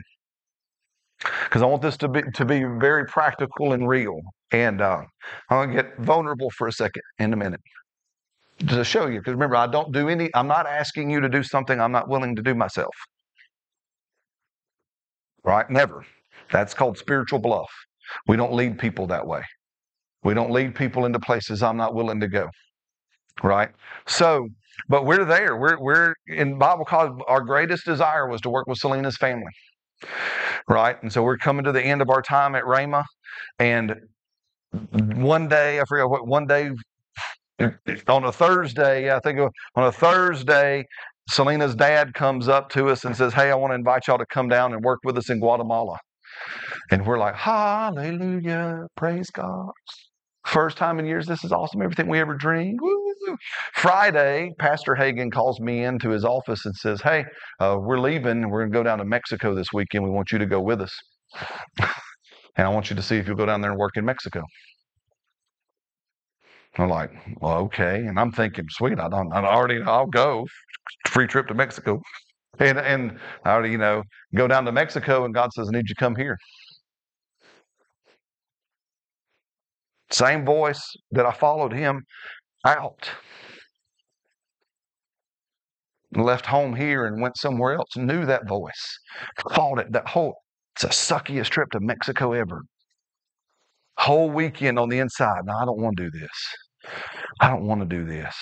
Because 1.44 1.62
I 1.62 1.66
want 1.66 1.82
this 1.82 1.96
to 1.98 2.08
be 2.08 2.22
to 2.34 2.44
be 2.44 2.64
very 2.64 3.06
practical 3.06 3.72
and 3.72 3.88
real. 3.88 4.20
And 4.52 4.80
uh, 4.80 5.02
I'm 5.50 5.68
to 5.68 5.74
get 5.82 5.98
vulnerable 5.98 6.50
for 6.50 6.68
a 6.68 6.72
second 6.72 7.02
in 7.18 7.32
a 7.32 7.36
minute 7.36 7.60
to 8.58 8.84
show 8.84 9.06
you. 9.06 9.20
Because 9.20 9.32
remember, 9.34 9.56
I 9.56 9.66
don't 9.66 9.92
do 9.92 10.08
any. 10.08 10.30
I'm 10.34 10.48
not 10.48 10.66
asking 10.66 11.10
you 11.10 11.20
to 11.20 11.28
do 11.28 11.42
something 11.42 11.80
I'm 11.80 11.92
not 11.92 12.08
willing 12.08 12.36
to 12.36 12.42
do 12.42 12.54
myself. 12.54 12.94
Right? 15.44 15.68
Never. 15.70 16.04
That's 16.52 16.74
called 16.74 16.98
spiritual 16.98 17.38
bluff. 17.38 17.70
We 18.26 18.36
don't 18.36 18.52
lead 18.52 18.78
people 18.78 19.06
that 19.08 19.26
way. 19.26 19.42
We 20.24 20.34
don't 20.34 20.50
lead 20.50 20.74
people 20.74 21.04
into 21.04 21.20
places 21.20 21.62
I'm 21.62 21.76
not 21.76 21.94
willing 21.94 22.20
to 22.20 22.28
go. 22.28 22.48
Right? 23.42 23.70
So, 24.06 24.48
but 24.88 25.04
we're 25.04 25.24
there. 25.24 25.56
We're 25.56 25.78
we're 25.80 26.14
in 26.26 26.58
Bible 26.58 26.84
college. 26.84 27.12
Our 27.28 27.42
greatest 27.42 27.84
desire 27.84 28.28
was 28.28 28.40
to 28.42 28.50
work 28.50 28.66
with 28.66 28.78
Selena's 28.78 29.16
family. 29.16 29.52
Right? 30.68 31.00
And 31.02 31.12
so 31.12 31.22
we're 31.22 31.38
coming 31.38 31.64
to 31.64 31.72
the 31.72 31.82
end 31.82 32.02
of 32.02 32.10
our 32.10 32.22
time 32.22 32.54
at 32.54 32.64
Rhema. 32.64 33.04
And 33.58 33.96
one 35.16 35.48
day, 35.48 35.80
I 35.80 35.84
forget 35.86 36.08
what 36.08 36.26
one 36.26 36.46
day 36.46 36.70
on 37.60 38.24
a 38.24 38.32
Thursday, 38.32 39.14
I 39.14 39.20
think 39.20 39.38
on 39.40 39.84
a 39.84 39.92
Thursday, 39.92 40.84
Selena's 41.30 41.74
dad 41.74 42.14
comes 42.14 42.48
up 42.48 42.68
to 42.70 42.88
us 42.88 43.04
and 43.04 43.16
says, 43.16 43.32
Hey, 43.32 43.50
I 43.50 43.54
want 43.54 43.72
to 43.72 43.76
invite 43.76 44.06
y'all 44.06 44.18
to 44.18 44.26
come 44.26 44.48
down 44.48 44.72
and 44.72 44.84
work 44.84 45.00
with 45.04 45.16
us 45.18 45.30
in 45.30 45.40
Guatemala. 45.40 45.98
And 46.90 47.06
we're 47.06 47.18
like, 47.18 47.34
Hallelujah, 47.34 48.86
praise 48.96 49.30
God. 49.30 49.70
First 50.46 50.76
time 50.76 50.98
in 50.98 51.06
years, 51.06 51.26
this 51.26 51.44
is 51.44 51.52
awesome. 51.52 51.82
Everything 51.82 52.08
we 52.08 52.20
ever 52.20 52.34
dreamed. 52.34 52.80
Woo. 52.80 53.05
Friday, 53.74 54.52
Pastor 54.58 54.94
Hagin 54.94 55.30
calls 55.30 55.60
me 55.60 55.84
into 55.84 56.10
his 56.10 56.24
office 56.24 56.64
and 56.66 56.74
says, 56.74 57.00
Hey, 57.00 57.24
uh, 57.60 57.78
we're 57.80 57.98
leaving. 57.98 58.48
We're 58.50 58.60
going 58.60 58.72
to 58.72 58.78
go 58.78 58.82
down 58.82 58.98
to 58.98 59.04
Mexico 59.04 59.54
this 59.54 59.72
weekend. 59.72 60.04
We 60.04 60.10
want 60.10 60.32
you 60.32 60.38
to 60.38 60.46
go 60.46 60.60
with 60.60 60.80
us. 60.80 60.94
and 62.56 62.66
I 62.66 62.68
want 62.68 62.90
you 62.90 62.96
to 62.96 63.02
see 63.02 63.16
if 63.16 63.26
you'll 63.26 63.36
go 63.36 63.46
down 63.46 63.60
there 63.60 63.70
and 63.70 63.78
work 63.78 63.96
in 63.96 64.04
Mexico. 64.04 64.42
I'm 66.78 66.90
like, 66.90 67.10
well, 67.40 67.58
okay. 67.58 68.04
And 68.04 68.18
I'm 68.18 68.32
thinking, 68.32 68.66
sweet, 68.70 68.98
I 69.00 69.08
don't, 69.08 69.32
I 69.32 69.44
already, 69.44 69.80
I'll 69.82 70.06
go. 70.06 70.46
Free 71.08 71.26
trip 71.26 71.48
to 71.48 71.54
Mexico. 71.54 72.00
And, 72.58 72.78
and 72.78 73.18
I 73.44 73.50
already, 73.52 73.70
you 73.72 73.78
know, 73.78 74.02
go 74.34 74.46
down 74.46 74.64
to 74.66 74.72
Mexico 74.72 75.24
and 75.24 75.34
God 75.34 75.52
says, 75.52 75.68
I 75.68 75.72
need 75.72 75.88
you 75.88 75.94
to 75.94 76.00
come 76.00 76.16
here. 76.16 76.36
Same 80.10 80.44
voice 80.44 80.82
that 81.10 81.26
I 81.26 81.32
followed 81.32 81.72
him 81.72 82.02
out. 82.66 83.10
Left 86.14 86.46
home 86.46 86.74
here 86.74 87.06
and 87.06 87.20
went 87.20 87.36
somewhere 87.36 87.74
else. 87.74 87.96
Knew 87.96 88.24
that 88.26 88.48
voice. 88.48 88.98
Fought 89.54 89.80
it 89.80 89.92
that 89.92 90.08
whole, 90.08 90.34
it's 90.74 90.82
the 90.82 90.88
suckiest 90.88 91.50
trip 91.50 91.70
to 91.72 91.80
Mexico 91.80 92.32
ever. 92.32 92.62
Whole 93.98 94.30
weekend 94.30 94.78
on 94.78 94.88
the 94.88 94.98
inside. 94.98 95.42
No, 95.44 95.54
I 95.54 95.64
don't 95.64 95.80
want 95.80 95.96
to 95.96 96.04
do 96.04 96.10
this. 96.10 96.30
I 97.40 97.48
don't 97.48 97.66
want 97.66 97.80
to 97.80 97.86
do 97.86 98.04
this. 98.04 98.34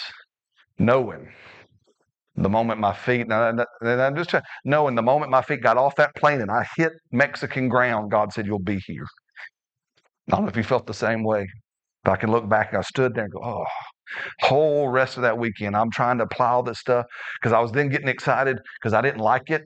Knowing 0.79 1.29
the 2.37 2.49
moment 2.49 2.81
my 2.81 2.93
feet, 2.93 3.29
and 3.31 3.65
I'm 3.83 4.17
just 4.17 4.35
knowing 4.65 4.95
the 4.95 5.03
moment 5.03 5.31
my 5.31 5.43
feet 5.43 5.63
got 5.63 5.77
off 5.77 5.95
that 5.97 6.15
plane 6.17 6.41
and 6.41 6.51
I 6.51 6.67
hit 6.77 6.93
Mexican 7.13 7.69
ground, 7.69 8.11
God 8.11 8.33
said, 8.33 8.47
You'll 8.47 8.59
be 8.59 8.81
here. 8.87 9.07
I 10.29 10.37
don't 10.37 10.43
know 10.43 10.51
if 10.51 10.57
you 10.57 10.65
felt 10.65 10.87
the 10.87 10.95
same 10.95 11.23
way. 11.23 11.47
But 12.05 12.13
I 12.13 12.17
can 12.17 12.31
look 12.31 12.49
back 12.49 12.71
and 12.71 12.79
I 12.79 12.83
stood 12.83 13.15
there 13.15 13.25
and 13.25 13.33
go, 13.33 13.41
Oh, 13.43 13.65
whole 14.43 14.89
rest 14.89 15.17
of 15.17 15.23
that 15.23 15.39
weekend, 15.39 15.77
I'm 15.77 15.91
trying 15.91 16.19
to 16.19 16.27
plow 16.27 16.63
this 16.63 16.81
stuff 16.81 17.07
because 17.41 17.53
I 17.53 17.61
was 17.61 17.73
then 17.73 17.89
getting 17.89 18.09
excited 18.09 18.59
because 18.81 18.95
I 18.95 19.03
didn't 19.03 19.21
like 19.21 19.51
it. 19.51 19.63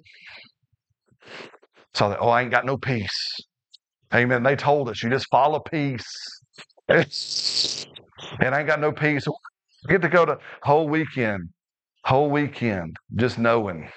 So 1.95 2.07
I 2.07 2.11
thought, 2.11 2.18
Oh, 2.20 2.28
I 2.28 2.43
ain't 2.43 2.51
got 2.51 2.66
no 2.66 2.76
peace. 2.76 3.34
Amen. 4.14 4.43
They 4.43 4.57
told 4.57 4.89
us, 4.89 5.03
You 5.03 5.11
just 5.11 5.28
follow 5.30 5.61
peace. 5.61 6.07
And 8.41 8.55
I 8.55 8.61
ain't 8.61 8.68
got 8.68 8.80
no 8.80 8.93
peace. 8.93 9.26
Get 9.89 10.03
to 10.03 10.09
go 10.09 10.26
to 10.26 10.39
whole 10.62 10.89
weekend, 10.89 11.51
whole 12.05 12.30
weekend, 12.30 12.97
just 13.16 13.39
knowing, 13.39 13.91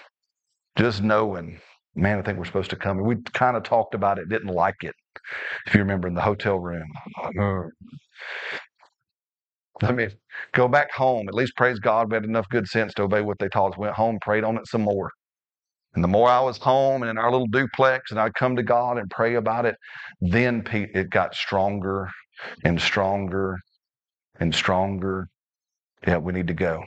just 0.78 1.04
knowing. 1.04 1.60
Man, 1.96 2.20
I 2.20 2.22
think 2.24 2.38
we're 2.40 2.46
supposed 2.46 2.72
to 2.72 2.78
come. 2.78 3.04
We 3.04 3.18
kind 3.34 3.58
of 3.58 3.64
talked 3.64 3.96
about 3.96 4.20
it, 4.20 4.30
didn't 4.30 4.50
like 4.54 4.78
it. 4.84 4.96
If 5.68 5.76
you 5.76 5.82
remember 5.82 6.08
in 6.08 6.16
the 6.16 6.22
hotel 6.22 6.60
room. 6.60 6.88
Oh, 7.40 7.66
I 9.84 9.92
mean, 9.94 10.12
go 10.54 10.68
back 10.68 10.92
home. 10.94 11.28
At 11.28 11.36
least 11.36 11.56
praise 11.58 11.80
God, 11.80 12.12
we 12.12 12.16
had 12.16 12.26
enough 12.26 12.50
good 12.50 12.68
sense 12.68 12.94
to 12.96 13.04
obey 13.04 13.22
what 13.22 13.40
they 13.40 13.50
taught 13.50 13.74
us. 13.74 13.78
Went 13.78 13.96
home, 13.96 14.20
prayed 14.22 14.44
on 14.44 14.58
it 14.58 14.68
some 14.68 14.82
more. 14.84 15.12
And 15.96 16.04
the 16.04 16.08
more 16.08 16.30
I 16.30 16.40
was 16.40 16.58
home 16.58 17.04
and 17.04 17.10
in 17.10 17.18
our 17.18 17.32
little 17.32 17.48
duplex, 17.48 18.12
and 18.12 18.20
I'd 18.20 18.34
come 18.34 18.56
to 18.56 18.64
God 18.64 18.98
and 18.98 19.10
pray 19.10 19.36
about 19.36 19.66
it, 19.66 19.76
then 20.22 20.64
it 20.72 21.10
got 21.10 21.36
stronger 21.36 22.10
and 22.64 22.82
stronger 22.82 23.58
and 24.40 24.56
stronger. 24.56 25.28
Yeah, 26.08 26.18
we 26.18 26.34
need 26.34 26.48
to 26.48 26.54
go. 26.54 26.84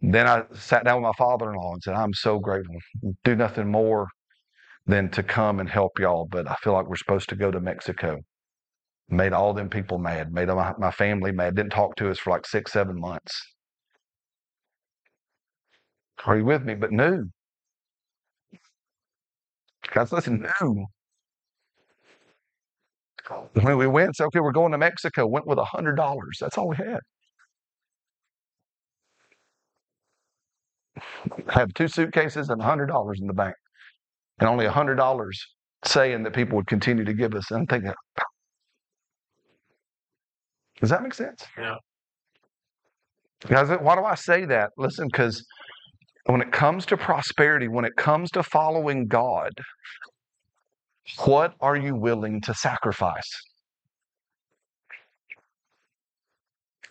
Then 0.00 0.26
I 0.26 0.44
sat 0.54 0.84
down 0.84 1.02
with 1.02 1.08
my 1.08 1.12
father 1.18 1.50
in 1.52 1.56
law 1.56 1.74
and 1.74 1.82
said, 1.82 1.94
I'm 1.94 2.14
so 2.14 2.38
grateful. 2.38 2.76
Do 3.24 3.36
nothing 3.36 3.70
more 3.70 4.08
than 4.86 5.10
to 5.10 5.22
come 5.22 5.60
and 5.60 5.68
help 5.68 5.98
y'all, 5.98 6.26
but 6.30 6.50
I 6.50 6.56
feel 6.56 6.72
like 6.72 6.88
we're 6.88 6.96
supposed 6.96 7.28
to 7.30 7.36
go 7.36 7.50
to 7.50 7.60
Mexico. 7.60 8.20
Made 9.12 9.34
all 9.34 9.54
them 9.54 9.70
people 9.70 9.98
mad, 9.98 10.32
made 10.34 10.48
my, 10.48 10.74
my 10.78 10.92
family 10.92 11.32
mad, 11.32 11.56
didn't 11.56 11.72
talk 11.72 11.96
to 11.96 12.10
us 12.10 12.18
for 12.18 12.30
like 12.30 12.46
six, 12.46 12.72
seven 12.72 13.00
months. 13.00 13.42
Are 16.26 16.38
you 16.38 16.46
with 16.46 16.64
me? 16.64 16.74
But 16.74 16.92
knew. 16.92 17.26
Guys, 19.94 20.12
listen, 20.12 20.46
knew. 20.62 20.86
When 23.54 23.78
we 23.78 23.86
went, 23.86 24.16
said, 24.16 24.26
okay, 24.26 24.40
we're 24.40 24.52
going 24.52 24.72
to 24.72 24.78
Mexico, 24.78 25.26
went 25.26 25.46
with 25.46 25.58
a 25.58 25.64
hundred 25.64 25.96
dollars. 25.96 26.38
That's 26.40 26.58
all 26.58 26.68
we 26.68 26.76
had. 26.76 27.00
Had 31.48 31.74
two 31.74 31.88
suitcases 31.88 32.50
and 32.50 32.60
a 32.60 32.64
hundred 32.64 32.86
dollars 32.88 33.20
in 33.20 33.26
the 33.28 33.34
bank. 33.34 33.54
And 34.40 34.48
only 34.48 34.66
a 34.66 34.72
hundred 34.72 34.96
dollars 34.96 35.40
saying 35.84 36.24
that 36.24 36.34
people 36.34 36.56
would 36.56 36.68
continue 36.68 37.04
to 37.04 37.14
give 37.14 37.34
us. 37.34 37.50
And 37.50 37.60
I'm 37.60 37.66
thinking, 37.66 37.92
does 40.82 40.90
that 40.90 41.02
make 41.04 41.14
sense? 41.14 41.46
Yeah. 41.58 41.76
Guys, 43.48 43.70
why 43.82 43.96
do 43.96 44.04
I 44.04 44.16
say 44.16 44.46
that? 44.46 44.70
Listen, 44.78 45.08
because 45.12 45.44
when 46.26 46.42
it 46.42 46.52
comes 46.52 46.86
to 46.86 46.96
prosperity, 46.98 47.68
when 47.68 47.84
it 47.84 47.96
comes 47.96 48.30
to 48.32 48.42
following 48.42 49.08
God, 49.08 49.52
what 51.24 51.54
are 51.60 51.76
you 51.76 51.96
willing 51.96 52.40
to 52.42 52.54
sacrifice? 52.54 53.30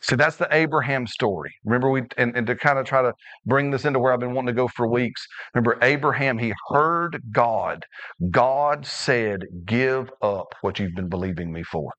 See, 0.01 0.15
that's 0.15 0.37
the 0.37 0.47
Abraham 0.51 1.07
story. 1.07 1.51
Remember, 1.65 1.91
we 1.91 2.03
and, 2.17 2.35
and 2.37 2.47
to 2.47 2.55
kind 2.55 2.79
of 2.79 2.85
try 2.85 3.01
to 3.03 3.13
bring 3.45 3.71
this 3.71 3.85
into 3.85 3.99
where 3.99 4.13
I've 4.13 4.19
been 4.21 4.33
wanting 4.33 4.55
to 4.55 4.59
go 4.61 4.67
for 4.69 4.87
weeks. 4.87 5.25
Remember, 5.55 5.77
Abraham, 5.83 6.37
he 6.39 6.53
heard 6.69 7.21
God. 7.31 7.85
God 8.31 8.85
said, 8.87 9.45
Give 9.65 10.11
up 10.21 10.55
what 10.61 10.79
you've 10.79 10.95
been 10.95 11.09
believing 11.09 11.51
me 11.51 11.63
for. 11.63 11.91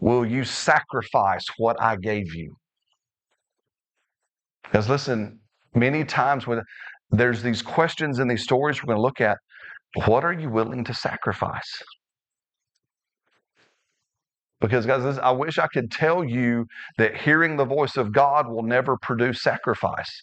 Will 0.00 0.24
you 0.26 0.44
sacrifice 0.44 1.44
what 1.58 1.80
I 1.80 1.96
gave 1.96 2.34
you? 2.34 2.54
Because 4.64 4.88
listen, 4.88 5.40
many 5.74 6.04
times 6.04 6.46
when 6.46 6.62
there's 7.10 7.42
these 7.42 7.62
questions 7.62 8.18
and 8.18 8.30
these 8.30 8.42
stories 8.42 8.82
we're 8.82 8.86
going 8.86 8.98
to 8.98 9.02
look 9.02 9.20
at, 9.20 9.38
what 10.06 10.24
are 10.24 10.32
you 10.32 10.48
willing 10.48 10.84
to 10.84 10.94
sacrifice? 10.94 11.82
Because, 14.60 14.86
guys, 14.86 15.02
this, 15.02 15.18
I 15.18 15.30
wish 15.30 15.58
I 15.58 15.66
could 15.68 15.90
tell 15.90 16.22
you 16.22 16.66
that 16.98 17.16
hearing 17.16 17.56
the 17.56 17.64
voice 17.64 17.96
of 17.96 18.12
God 18.12 18.48
will 18.48 18.62
never 18.62 18.96
produce 18.98 19.42
sacrifice. 19.42 20.22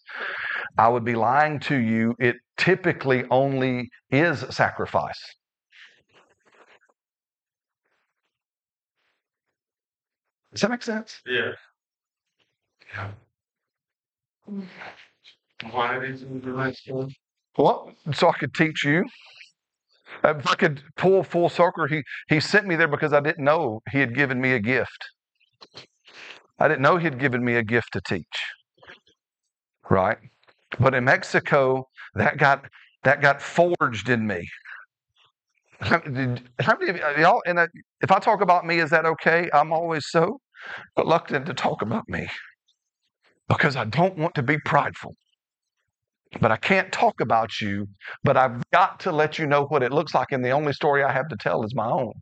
I 0.77 0.89
would 0.89 1.03
be 1.03 1.15
lying 1.15 1.59
to 1.61 1.75
you. 1.75 2.15
It 2.19 2.35
typically 2.57 3.25
only 3.31 3.89
is 4.11 4.45
sacrifice. 4.51 5.19
Does 10.57 10.61
that 10.63 10.71
make 10.71 10.81
sense? 10.81 11.21
Yeah. 11.27 11.51
Yeah. 12.95 13.11
Why 15.69 15.99
did 15.99 16.19
you 16.19 16.41
do? 16.87 17.09
Well, 17.59 17.91
so 18.11 18.29
I 18.29 18.31
could 18.31 18.55
teach 18.55 18.83
you. 18.83 19.05
If 20.23 20.47
I 20.47 20.55
could 20.55 20.81
pull 20.95 21.21
full 21.21 21.49
circle, 21.49 21.85
he, 21.85 22.01
he 22.27 22.39
sent 22.39 22.65
me 22.65 22.75
there 22.75 22.87
because 22.87 23.13
I 23.13 23.19
didn't 23.19 23.43
know 23.45 23.81
he 23.91 23.99
had 23.99 24.15
given 24.15 24.41
me 24.41 24.53
a 24.53 24.59
gift. 24.59 24.97
I 26.57 26.67
didn't 26.67 26.81
know 26.81 26.97
he 26.97 27.03
had 27.03 27.19
given 27.19 27.45
me 27.45 27.53
a 27.53 27.63
gift 27.63 27.93
to 27.93 28.01
teach. 28.01 28.25
Right? 29.91 30.17
But 30.79 30.95
in 30.95 31.03
Mexico, 31.05 31.87
that 32.15 32.37
got 32.37 32.65
that 33.03 33.21
got 33.21 33.43
forged 33.43 34.09
in 34.09 34.25
me. 34.25 34.47
How, 35.81 36.01
many 36.79 36.99
of 36.99 37.17
y'all? 37.19 37.43
And 37.45 37.59
if 38.01 38.11
I 38.11 38.17
talk 38.17 38.41
about 38.41 38.65
me, 38.65 38.79
is 38.79 38.89
that 38.89 39.05
okay? 39.05 39.51
I'm 39.53 39.71
always 39.71 40.07
so 40.07 40.39
reluctant 40.97 41.45
to 41.47 41.53
talk 41.53 41.81
about 41.81 42.03
me 42.07 42.27
because 43.49 43.75
I 43.75 43.85
don't 43.85 44.17
want 44.17 44.35
to 44.35 44.43
be 44.43 44.57
prideful. 44.65 45.15
But 46.41 46.51
I 46.51 46.57
can't 46.57 46.91
talk 46.91 47.21
about 47.21 47.61
you. 47.61 47.87
But 48.23 48.37
I've 48.37 48.61
got 48.71 48.99
to 49.01 49.11
let 49.11 49.39
you 49.39 49.47
know 49.47 49.65
what 49.65 49.83
it 49.83 49.91
looks 49.91 50.13
like, 50.13 50.31
and 50.31 50.43
the 50.43 50.51
only 50.51 50.73
story 50.73 51.03
I 51.03 51.11
have 51.11 51.29
to 51.29 51.37
tell 51.37 51.63
is 51.63 51.73
my 51.75 51.87
own. 51.89 52.13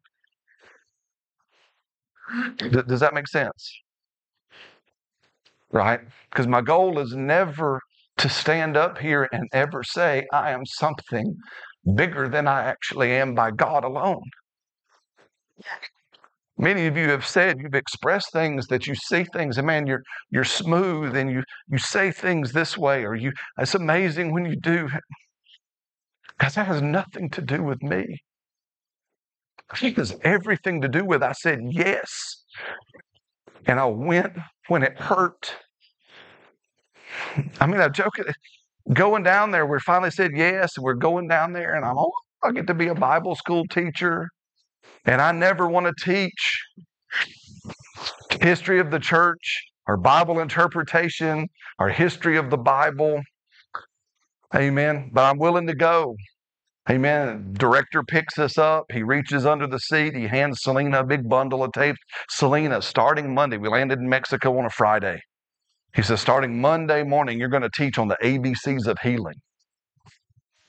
Does 2.58 3.00
that 3.02 3.14
make 3.14 3.28
sense? 3.28 3.72
Right? 5.72 6.02
Because 6.32 6.48
my 6.48 6.62
goal 6.62 7.00
is 7.00 7.14
never 7.16 7.82
to 8.18 8.30
stand 8.30 8.78
up 8.78 9.00
here 9.00 9.28
and 9.32 9.50
ever 9.54 9.84
say 9.84 10.26
I 10.34 10.52
am 10.52 10.66
something 10.66 11.36
bigger 11.96 12.30
than 12.30 12.48
I 12.48 12.64
actually 12.64 13.12
am 13.12 13.36
by 13.36 13.52
God 13.52 13.84
alone. 13.84 14.24
Many 16.58 16.88
of 16.88 16.96
you 16.96 17.10
have 17.10 17.26
said 17.26 17.60
you've 17.60 17.76
expressed 17.76 18.32
things 18.32 18.68
that 18.68 18.88
you 18.88 18.96
see 18.96 19.26
things, 19.26 19.58
and 19.58 19.68
man, 19.68 19.88
you're 19.88 20.04
you're 20.30 20.46
smooth 20.46 21.16
and 21.16 21.30
you 21.30 21.44
you 21.70 21.78
say 21.78 22.12
things 22.12 22.54
this 22.54 22.78
way, 22.78 23.04
or 23.04 23.16
you 23.16 23.34
it's 23.60 23.76
amazing 23.76 24.34
when 24.34 24.46
you 24.46 24.56
do. 24.56 24.90
Because 26.38 26.56
that 26.56 26.68
has 26.68 26.82
nothing 26.82 27.30
to 27.32 27.42
do 27.42 27.64
with 27.64 27.82
me. 27.82 28.20
It 29.82 29.98
has 29.98 30.16
everything 30.24 30.82
to 30.82 30.88
do 30.88 31.04
with 31.06 31.24
I 31.24 31.32
said 31.34 31.60
yes. 31.70 32.44
And 33.66 33.80
I 33.80 33.86
went 33.86 34.38
when 34.68 34.84
it 34.84 34.98
hurt. 35.00 35.56
I 37.60 37.68
mean, 37.68 37.82
I 37.82 37.90
joke 37.90 38.14
going 38.94 39.24
down 39.24 39.52
there, 39.52 39.66
we 39.66 39.80
finally 39.80 40.12
said 40.12 40.32
yes, 40.36 40.78
and 40.78 40.84
we're 40.84 40.94
going 40.94 41.28
down 41.28 41.54
there, 41.54 41.76
and 41.76 41.86
I'm 41.86 41.98
oh, 41.98 42.12
I 42.44 42.52
get 42.52 42.68
to 42.68 42.74
be 42.74 42.88
a 42.88 42.96
Bible 42.96 43.36
school 43.36 43.66
teacher, 43.68 44.30
and 45.06 45.22
I 45.22 45.32
never 45.32 45.68
want 45.68 45.86
to 45.86 46.06
teach 46.06 46.64
history 48.42 48.80
of 48.80 48.92
the 48.92 49.00
church 49.00 49.64
or 49.88 49.98
Bible 49.98 50.40
interpretation 50.40 51.48
or 51.80 51.90
history 51.90 52.38
of 52.38 52.50
the 52.50 52.58
Bible. 52.58 53.22
Amen. 54.56 55.10
But 55.14 55.26
I'm 55.26 55.38
willing 55.38 55.68
to 55.68 55.76
go. 55.76 56.16
Amen. 56.90 57.54
Director 57.54 58.04
picks 58.04 58.38
us 58.38 58.58
up. 58.58 58.86
He 58.92 59.02
reaches 59.02 59.46
under 59.46 59.68
the 59.68 59.80
seat. 59.80 60.16
He 60.16 60.28
hands 60.28 60.60
Selena 60.62 61.00
a 61.00 61.04
big 61.04 61.28
bundle 61.28 61.64
of 61.64 61.72
tapes. 61.74 61.98
Selena, 62.30 62.82
starting 62.82 63.34
Monday, 63.34 63.58
we 63.58 63.70
landed 63.70 64.00
in 64.00 64.08
Mexico 64.08 64.58
on 64.60 64.66
a 64.66 64.70
Friday. 64.70 65.20
He 65.96 66.04
says, 66.04 66.22
starting 66.22 66.62
Monday 66.62 67.04
morning, 67.04 67.40
you're 67.40 67.50
going 67.50 67.64
to 67.64 67.72
teach 67.76 67.98
on 67.98 68.08
the 68.08 68.18
ABCs 68.22 68.86
of 68.86 69.00
healing. 69.02 69.36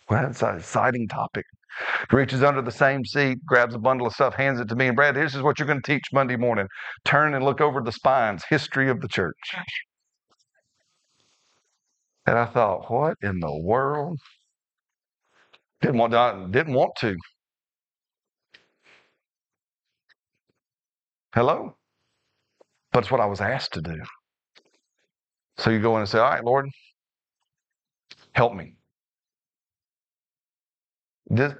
Well, 0.09 0.23
that's 0.23 0.43
an 0.43 0.57
exciting 0.57 1.09
topic. 1.09 1.45
He 2.11 2.17
reaches 2.17 2.43
under 2.43 2.63
the 2.63 2.71
same 2.73 3.05
seat, 3.05 3.39
grabs 3.47 3.75
a 3.75 3.79
bundle 3.79 4.07
of 4.07 4.15
stuff, 4.15 4.35
hands 4.35 4.61
it 4.61 4.69
to 4.69 4.77
me, 4.77 4.89
and 4.89 4.97
Brad, 4.97 5.17
this 5.17 5.35
is 5.35 5.43
what 5.43 5.59
you're 5.59 5.67
going 5.69 5.83
to 5.83 5.93
teach 5.93 6.05
Monday 6.13 6.37
morning. 6.37 6.69
Turn 7.05 7.35
and 7.35 7.45
look 7.45 7.61
over 7.61 7.83
the 7.83 7.93
spines, 7.93 8.45
history 8.49 8.91
of 8.91 9.01
the 9.01 9.09
church. 9.09 9.57
And 12.27 12.39
I 12.39 12.47
thought, 12.47 12.91
what 12.91 13.17
in 13.23 13.41
the 13.41 13.57
world? 13.63 14.19
Didn't 15.83 15.99
want 15.99 16.13
to, 16.13 16.49
didn't 16.51 16.75
want 16.75 16.93
to. 17.01 17.17
Hello? 21.35 21.77
But 22.93 23.01
it's 23.05 23.11
what 23.11 23.21
I 23.21 23.27
was 23.27 23.41
asked 23.41 23.75
to 23.75 23.83
do. 23.83 24.01
So 25.59 25.71
you 25.71 25.81
go 25.81 25.95
in 25.97 26.01
and 26.01 26.09
say, 26.09 26.19
All 26.19 26.31
right, 26.31 26.45
Lord, 26.45 26.69
help 28.35 28.55
me. 28.55 28.76
This, 31.29 31.55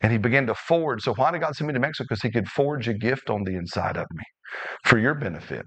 and 0.00 0.12
he 0.12 0.18
began 0.18 0.46
to 0.46 0.54
forge. 0.54 1.02
So 1.02 1.14
why 1.14 1.30
did 1.30 1.40
God 1.40 1.54
send 1.56 1.68
me 1.68 1.74
to 1.74 1.80
Mexico? 1.80 2.06
Because 2.08 2.22
he 2.22 2.30
could 2.30 2.48
forge 2.48 2.88
a 2.88 2.94
gift 2.94 3.30
on 3.30 3.44
the 3.44 3.56
inside 3.56 3.96
of 3.96 4.06
me 4.12 4.24
for 4.84 4.98
your 4.98 5.14
benefit. 5.14 5.64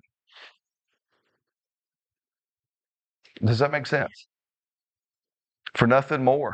Does 3.43 3.59
that 3.59 3.71
make 3.71 3.88
sense? 3.88 4.28
For 5.76 5.88
nothing 5.88 6.23
more. 6.23 6.53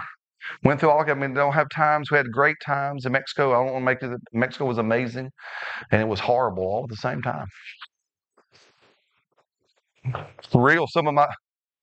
Went 0.64 0.80
through 0.80 0.90
all. 0.90 1.10
I 1.10 1.14
mean, 1.14 1.34
don't 1.34 1.54
have 1.54 1.70
times. 1.70 2.10
We 2.10 2.18
had 2.18 2.32
great 2.32 2.58
times 2.66 3.06
in 3.06 3.12
Mexico. 3.12 3.52
I 3.52 3.64
don't 3.64 3.74
want 3.74 4.02
to 4.02 4.08
make 4.10 4.16
it. 4.16 4.20
Mexico 4.34 4.66
was 4.66 4.80
amazing, 4.80 5.30
and 5.92 6.02
it 6.02 6.08
was 6.08 6.20
horrible 6.20 6.64
all 6.64 6.84
at 6.86 6.90
the 6.90 6.96
same 6.96 7.22
time. 7.22 7.46
For 10.52 10.64
real, 10.64 10.88
some 10.88 11.08
of 11.08 11.14
my 11.14 11.28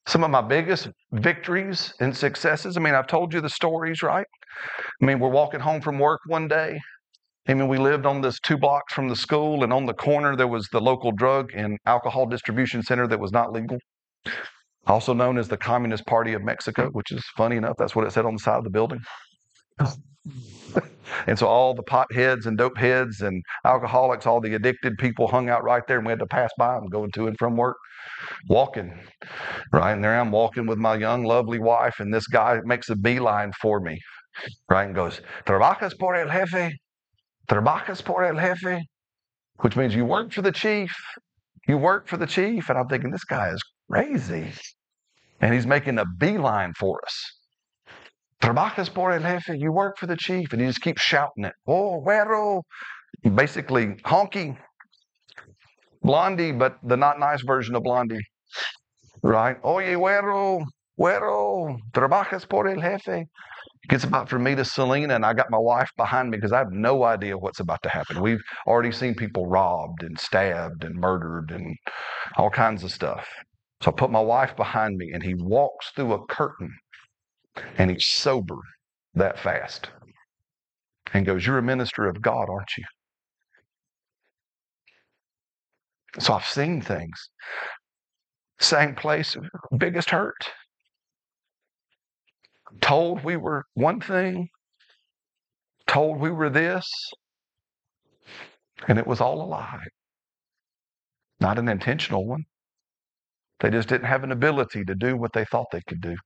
some 0.08 0.24
of 0.24 0.30
my 0.30 0.40
biggest 0.40 0.88
victories 1.12 1.92
and 2.00 2.16
successes. 2.16 2.78
I 2.78 2.80
mean, 2.80 2.94
I've 2.94 3.06
told 3.06 3.34
you 3.34 3.42
the 3.42 3.50
stories, 3.50 4.02
right? 4.02 4.26
I 5.02 5.04
mean, 5.04 5.20
we're 5.20 5.28
walking 5.28 5.60
home 5.60 5.82
from 5.82 5.98
work 5.98 6.20
one 6.26 6.48
day. 6.48 6.80
I 7.46 7.54
mean, 7.54 7.68
we 7.68 7.76
lived 7.76 8.06
on 8.06 8.22
this 8.22 8.40
two 8.40 8.56
blocks 8.56 8.94
from 8.94 9.08
the 9.08 9.16
school, 9.16 9.64
and 9.64 9.72
on 9.72 9.84
the 9.84 9.92
corner 9.92 10.34
there 10.34 10.48
was 10.48 10.66
the 10.72 10.80
local 10.80 11.12
drug 11.12 11.50
and 11.54 11.78
alcohol 11.84 12.26
distribution 12.26 12.82
center 12.82 13.06
that 13.06 13.20
was 13.20 13.32
not 13.32 13.52
legal, 13.52 13.78
also 14.86 15.12
known 15.12 15.36
as 15.36 15.48
the 15.48 15.58
Communist 15.58 16.06
Party 16.06 16.32
of 16.32 16.42
Mexico, 16.42 16.88
which 16.92 17.12
is 17.12 17.22
funny 17.36 17.56
enough. 17.56 17.76
That's 17.78 17.94
what 17.94 18.06
it 18.06 18.12
said 18.12 18.24
on 18.24 18.34
the 18.34 18.40
side 18.40 18.56
of 18.56 18.64
the 18.64 18.70
building. 18.70 19.00
And 21.26 21.38
so 21.38 21.46
all 21.46 21.74
the 21.74 21.82
pot 21.82 22.12
heads 22.12 22.46
and 22.46 22.58
dope 22.58 22.76
heads 22.76 23.20
and 23.20 23.42
alcoholics, 23.64 24.26
all 24.26 24.40
the 24.40 24.54
addicted 24.54 24.96
people 24.98 25.28
hung 25.28 25.48
out 25.48 25.64
right 25.64 25.86
there, 25.86 25.98
and 25.98 26.06
we 26.06 26.12
had 26.12 26.18
to 26.18 26.26
pass 26.26 26.50
by 26.58 26.74
them 26.74 26.86
going 26.86 27.10
to 27.12 27.26
and 27.26 27.38
from 27.38 27.56
work, 27.56 27.76
walking. 28.48 28.92
Right, 29.72 29.92
and 29.92 30.02
there 30.04 30.18
I'm 30.18 30.30
walking 30.30 30.66
with 30.66 30.78
my 30.78 30.96
young, 30.96 31.24
lovely 31.24 31.58
wife, 31.58 32.00
and 32.00 32.12
this 32.12 32.26
guy 32.26 32.60
makes 32.64 32.88
a 32.90 32.96
beeline 32.96 33.52
for 33.60 33.80
me, 33.80 34.00
right, 34.68 34.84
and 34.84 34.94
goes, 34.94 35.20
"Trabajas 35.46 35.98
por 35.98 36.14
el 36.14 36.28
jefe." 36.28 36.72
Trabajas 37.48 38.04
por 38.04 38.24
el 38.24 38.36
jefe, 38.36 38.82
which 39.60 39.74
means 39.74 39.94
you 39.94 40.04
work 40.04 40.32
for 40.32 40.42
the 40.42 40.52
chief. 40.52 40.94
You 41.66 41.78
work 41.78 42.06
for 42.06 42.16
the 42.16 42.26
chief. 42.26 42.68
And 42.68 42.78
I'm 42.78 42.88
thinking, 42.88 43.10
this 43.10 43.24
guy 43.24 43.50
is 43.50 43.62
crazy. 43.90 44.52
And 45.40 45.54
he's 45.54 45.66
making 45.66 45.98
a 45.98 46.04
beeline 46.18 46.74
for 46.78 47.00
us. 47.04 47.37
Trabajas 48.42 48.92
por 48.92 49.12
el 49.12 49.22
jefe. 49.22 49.56
You 49.58 49.72
work 49.72 49.98
for 49.98 50.06
the 50.06 50.16
chief. 50.16 50.52
And 50.52 50.60
he 50.60 50.66
just 50.68 50.80
keeps 50.80 51.02
shouting 51.02 51.44
it. 51.44 51.54
Oh, 51.66 52.02
güero. 52.06 52.62
Basically, 53.34 53.88
honky. 54.04 54.56
Blondie, 56.02 56.52
but 56.52 56.78
the 56.82 56.96
not 56.96 57.18
nice 57.18 57.42
version 57.42 57.74
of 57.74 57.82
Blondie. 57.82 58.20
Right? 59.22 59.56
Oye, 59.64 59.94
güero. 59.96 60.64
Güero. 60.98 61.76
Trabajas 61.92 62.48
por 62.48 62.68
el 62.68 62.80
jefe. 62.80 63.26
Gets 63.88 64.04
about 64.04 64.28
from 64.28 64.42
me 64.42 64.54
to 64.54 64.64
Selena, 64.64 65.14
and 65.14 65.24
I 65.24 65.32
got 65.32 65.50
my 65.50 65.58
wife 65.58 65.90
behind 65.96 66.30
me 66.30 66.36
because 66.36 66.52
I 66.52 66.58
have 66.58 66.72
no 66.72 67.04
idea 67.04 67.38
what's 67.38 67.60
about 67.60 67.82
to 67.84 67.88
happen. 67.88 68.20
We've 68.20 68.42
already 68.66 68.92
seen 68.92 69.14
people 69.14 69.46
robbed 69.46 70.02
and 70.02 70.18
stabbed 70.18 70.84
and 70.84 70.94
murdered 70.94 71.50
and 71.50 71.74
all 72.36 72.50
kinds 72.50 72.84
of 72.84 72.92
stuff. 72.92 73.26
So 73.82 73.90
I 73.90 73.94
put 73.94 74.10
my 74.10 74.20
wife 74.20 74.54
behind 74.56 74.96
me, 74.96 75.12
and 75.14 75.22
he 75.22 75.34
walks 75.34 75.90
through 75.94 76.12
a 76.12 76.26
curtain, 76.26 76.70
and 77.76 77.90
he's 77.90 78.06
sober 78.06 78.58
that 79.14 79.38
fast, 79.38 79.90
and 81.12 81.26
goes, 81.26 81.46
"You're 81.46 81.58
a 81.58 81.62
minister 81.62 82.06
of 82.06 82.22
God, 82.22 82.48
aren't 82.50 82.76
you?" 82.76 82.84
So 86.18 86.34
I've 86.34 86.44
seen 86.44 86.80
things. 86.82 87.30
Same 88.60 88.94
place, 88.94 89.36
biggest 89.76 90.10
hurt. 90.10 90.50
Told 92.80 93.24
we 93.24 93.36
were 93.36 93.64
one 93.74 94.00
thing, 94.00 94.48
told 95.86 96.18
we 96.20 96.30
were 96.30 96.50
this, 96.50 96.88
and 98.88 98.98
it 98.98 99.06
was 99.06 99.20
all 99.20 99.40
a 99.42 99.44
lie. 99.46 99.84
not 101.40 101.58
an 101.58 101.68
intentional 101.68 102.26
one. 102.26 102.44
They 103.60 103.70
just 103.70 103.88
didn't 103.88 104.06
have 104.06 104.24
an 104.24 104.32
ability 104.32 104.84
to 104.84 104.94
do 104.94 105.16
what 105.16 105.32
they 105.32 105.44
thought 105.44 105.66
they 105.72 105.82
could 105.88 106.00
do. 106.00 106.16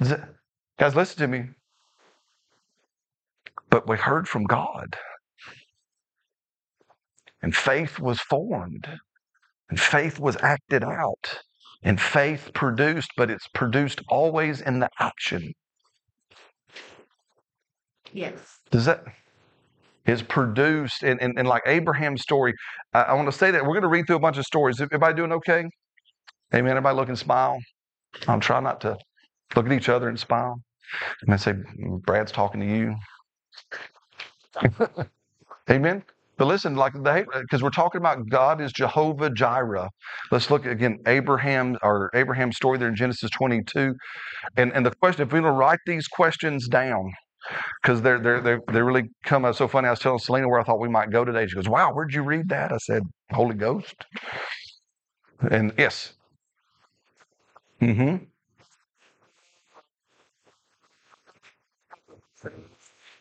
Guys, 0.00 0.96
listen 0.96 1.18
to 1.18 1.28
me. 1.28 1.48
But 3.70 3.88
we 3.88 3.96
heard 3.96 4.28
from 4.28 4.44
God. 4.44 4.96
And 7.42 7.54
faith 7.54 7.98
was 7.98 8.20
formed. 8.20 8.88
And 9.70 9.78
faith 9.78 10.18
was 10.18 10.36
acted 10.42 10.84
out. 10.84 11.40
And 11.82 12.00
faith 12.00 12.50
produced, 12.54 13.10
but 13.16 13.30
it's 13.30 13.46
produced 13.48 14.00
always 14.08 14.60
in 14.60 14.78
the 14.80 14.88
action. 14.98 15.52
Yes. 18.12 18.60
Does 18.70 18.86
that 18.86 19.04
is 20.06 20.22
produced 20.22 21.02
and, 21.02 21.20
and, 21.20 21.38
and 21.38 21.48
like 21.48 21.62
Abraham's 21.66 22.22
story? 22.22 22.54
I, 22.92 23.02
I 23.02 23.12
want 23.14 23.26
to 23.30 23.36
say 23.36 23.50
that 23.50 23.62
we're 23.62 23.72
going 23.72 23.82
to 23.82 23.88
read 23.88 24.06
through 24.06 24.16
a 24.16 24.20
bunch 24.20 24.38
of 24.38 24.44
stories. 24.44 24.80
Everybody 24.80 25.14
doing 25.14 25.32
okay? 25.32 25.64
Amen. 26.54 26.70
Everybody 26.70 26.96
look 26.96 27.08
and 27.08 27.18
smile. 27.18 27.58
I'll 28.28 28.40
try 28.40 28.60
not 28.60 28.80
to 28.82 28.96
look 29.56 29.66
at 29.66 29.72
each 29.72 29.88
other 29.88 30.08
and 30.08 30.18
smile. 30.18 30.60
And 31.22 31.32
I 31.34 31.36
say, 31.36 31.54
Brad's 32.04 32.32
talking 32.32 32.60
to 32.60 32.66
you. 32.66 32.96
Amen. 35.70 36.04
But 36.36 36.46
listen, 36.46 36.74
like 36.74 36.92
the 36.94 37.26
because 37.42 37.62
we're 37.62 37.70
talking 37.70 38.00
about 38.00 38.28
God 38.28 38.60
is 38.60 38.72
Jehovah 38.72 39.30
Jireh. 39.30 39.88
Let's 40.32 40.50
look 40.50 40.66
again 40.66 40.98
Abraham 41.06 41.76
or 41.82 42.10
Abraham's 42.14 42.56
story 42.56 42.76
there 42.76 42.88
in 42.88 42.96
Genesis 42.96 43.30
22. 43.30 43.94
And 44.56 44.72
and 44.72 44.84
the 44.84 44.90
question, 45.00 45.22
if 45.26 45.32
we 45.32 45.40
will 45.40 45.52
write 45.52 45.78
these 45.86 46.08
questions 46.08 46.66
down, 46.66 47.12
because 47.82 48.02
they're 48.02 48.18
they're 48.18 48.40
they're 48.40 48.60
they 48.72 48.82
really 48.82 49.04
come 49.24 49.44
out 49.44 49.56
so 49.56 49.68
funny. 49.68 49.86
I 49.86 49.90
was 49.90 50.00
telling 50.00 50.18
Selena 50.18 50.48
where 50.48 50.60
I 50.60 50.64
thought 50.64 50.80
we 50.80 50.88
might 50.88 51.10
go 51.10 51.24
today. 51.24 51.46
She 51.46 51.54
goes, 51.54 51.68
"Wow, 51.68 51.92
where'd 51.92 52.12
you 52.12 52.22
read 52.22 52.48
that?" 52.48 52.72
I 52.72 52.78
said, 52.78 53.02
"Holy 53.32 53.54
Ghost." 53.54 53.94
And 55.50 55.72
yes, 55.78 56.14
mm-hmm. 57.80 58.24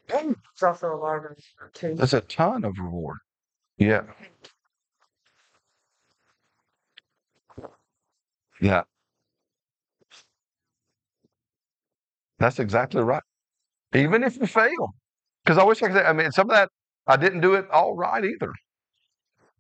It's 0.10 0.64
also 0.64 0.94
a 0.94 0.98
lot 0.98 1.26
of 1.26 1.74
too. 1.74 1.96
There's 1.96 2.14
a 2.14 2.22
ton 2.22 2.64
of 2.64 2.78
reward. 2.80 3.18
Yeah, 3.78 4.04
yeah, 8.62 8.84
that's 12.40 12.60
exactly 12.60 13.02
right. 13.02 13.24
Even 13.96 14.24
if 14.24 14.38
you 14.38 14.48
fail, 14.48 14.96
because 15.44 15.58
I 15.58 15.64
wish 15.64 15.84
I 15.84 15.88
could. 15.88 15.98
say- 15.98 16.06
I 16.06 16.14
mean, 16.14 16.32
some 16.32 16.50
of 16.50 16.56
that 16.56 16.70
I 17.08 17.18
didn't 17.18 17.42
do 17.42 17.56
it 17.56 17.70
all 17.72 17.96
right 17.96 18.24
either. 18.26 18.54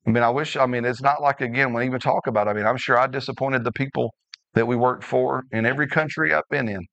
I 0.07 0.11
mean, 0.11 0.23
I 0.23 0.29
wish. 0.29 0.57
I 0.57 0.65
mean, 0.65 0.85
it's 0.85 1.01
not 1.01 1.21
like 1.21 1.41
again 1.41 1.73
when 1.73 1.83
I 1.83 1.85
even 1.85 1.99
talk 1.99 2.27
about. 2.27 2.47
It, 2.47 2.51
I 2.51 2.53
mean, 2.53 2.65
I'm 2.65 2.77
sure 2.77 2.97
I 2.97 3.07
disappointed 3.07 3.63
the 3.63 3.71
people 3.71 4.13
that 4.53 4.67
we 4.67 4.75
worked 4.75 5.03
for 5.03 5.43
in 5.51 5.65
every 5.65 5.87
country 5.87 6.33
I've 6.33 6.49
been 6.49 6.67
in. 6.69 6.85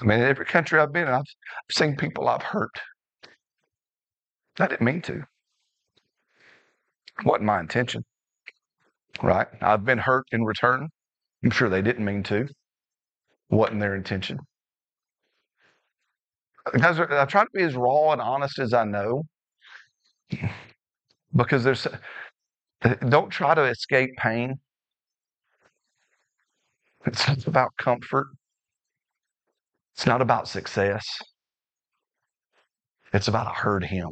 I 0.00 0.04
mean, 0.04 0.20
in 0.20 0.26
every 0.26 0.44
country 0.44 0.78
I've 0.78 0.92
been 0.92 1.08
I've, 1.08 1.24
seen 1.70 1.96
people 1.96 2.28
I've 2.28 2.42
hurt. 2.42 2.80
I 4.58 4.66
didn't 4.66 4.84
mean 4.84 5.02
to. 5.02 5.22
wasn't 7.24 7.44
my 7.44 7.60
intention. 7.60 8.04
Right? 9.22 9.46
I've 9.60 9.84
been 9.84 9.98
hurt 9.98 10.24
in 10.32 10.44
return. 10.44 10.88
I'm 11.44 11.50
sure 11.50 11.68
they 11.68 11.82
didn't 11.82 12.04
mean 12.04 12.22
to. 12.24 12.48
Wasn't 13.50 13.80
their 13.80 13.94
intention. 13.94 14.38
Guys, 16.78 16.98
I 16.98 17.24
try 17.26 17.44
to 17.44 17.50
be 17.54 17.62
as 17.62 17.76
raw 17.76 18.12
and 18.12 18.20
honest 18.20 18.58
as 18.58 18.74
I 18.74 18.84
know 18.84 19.22
because 21.34 21.62
there's 21.62 21.86
don't 23.08 23.30
try 23.30 23.54
to 23.54 23.64
escape 23.64 24.10
pain. 24.18 24.58
It's 27.06 27.46
about 27.46 27.70
comfort. 27.78 28.26
It's 29.96 30.06
not 30.06 30.20
about 30.20 30.46
success. 30.46 31.04
It's 33.14 33.28
about 33.28 33.46
I 33.46 33.54
heard 33.54 33.84
him. 33.84 34.10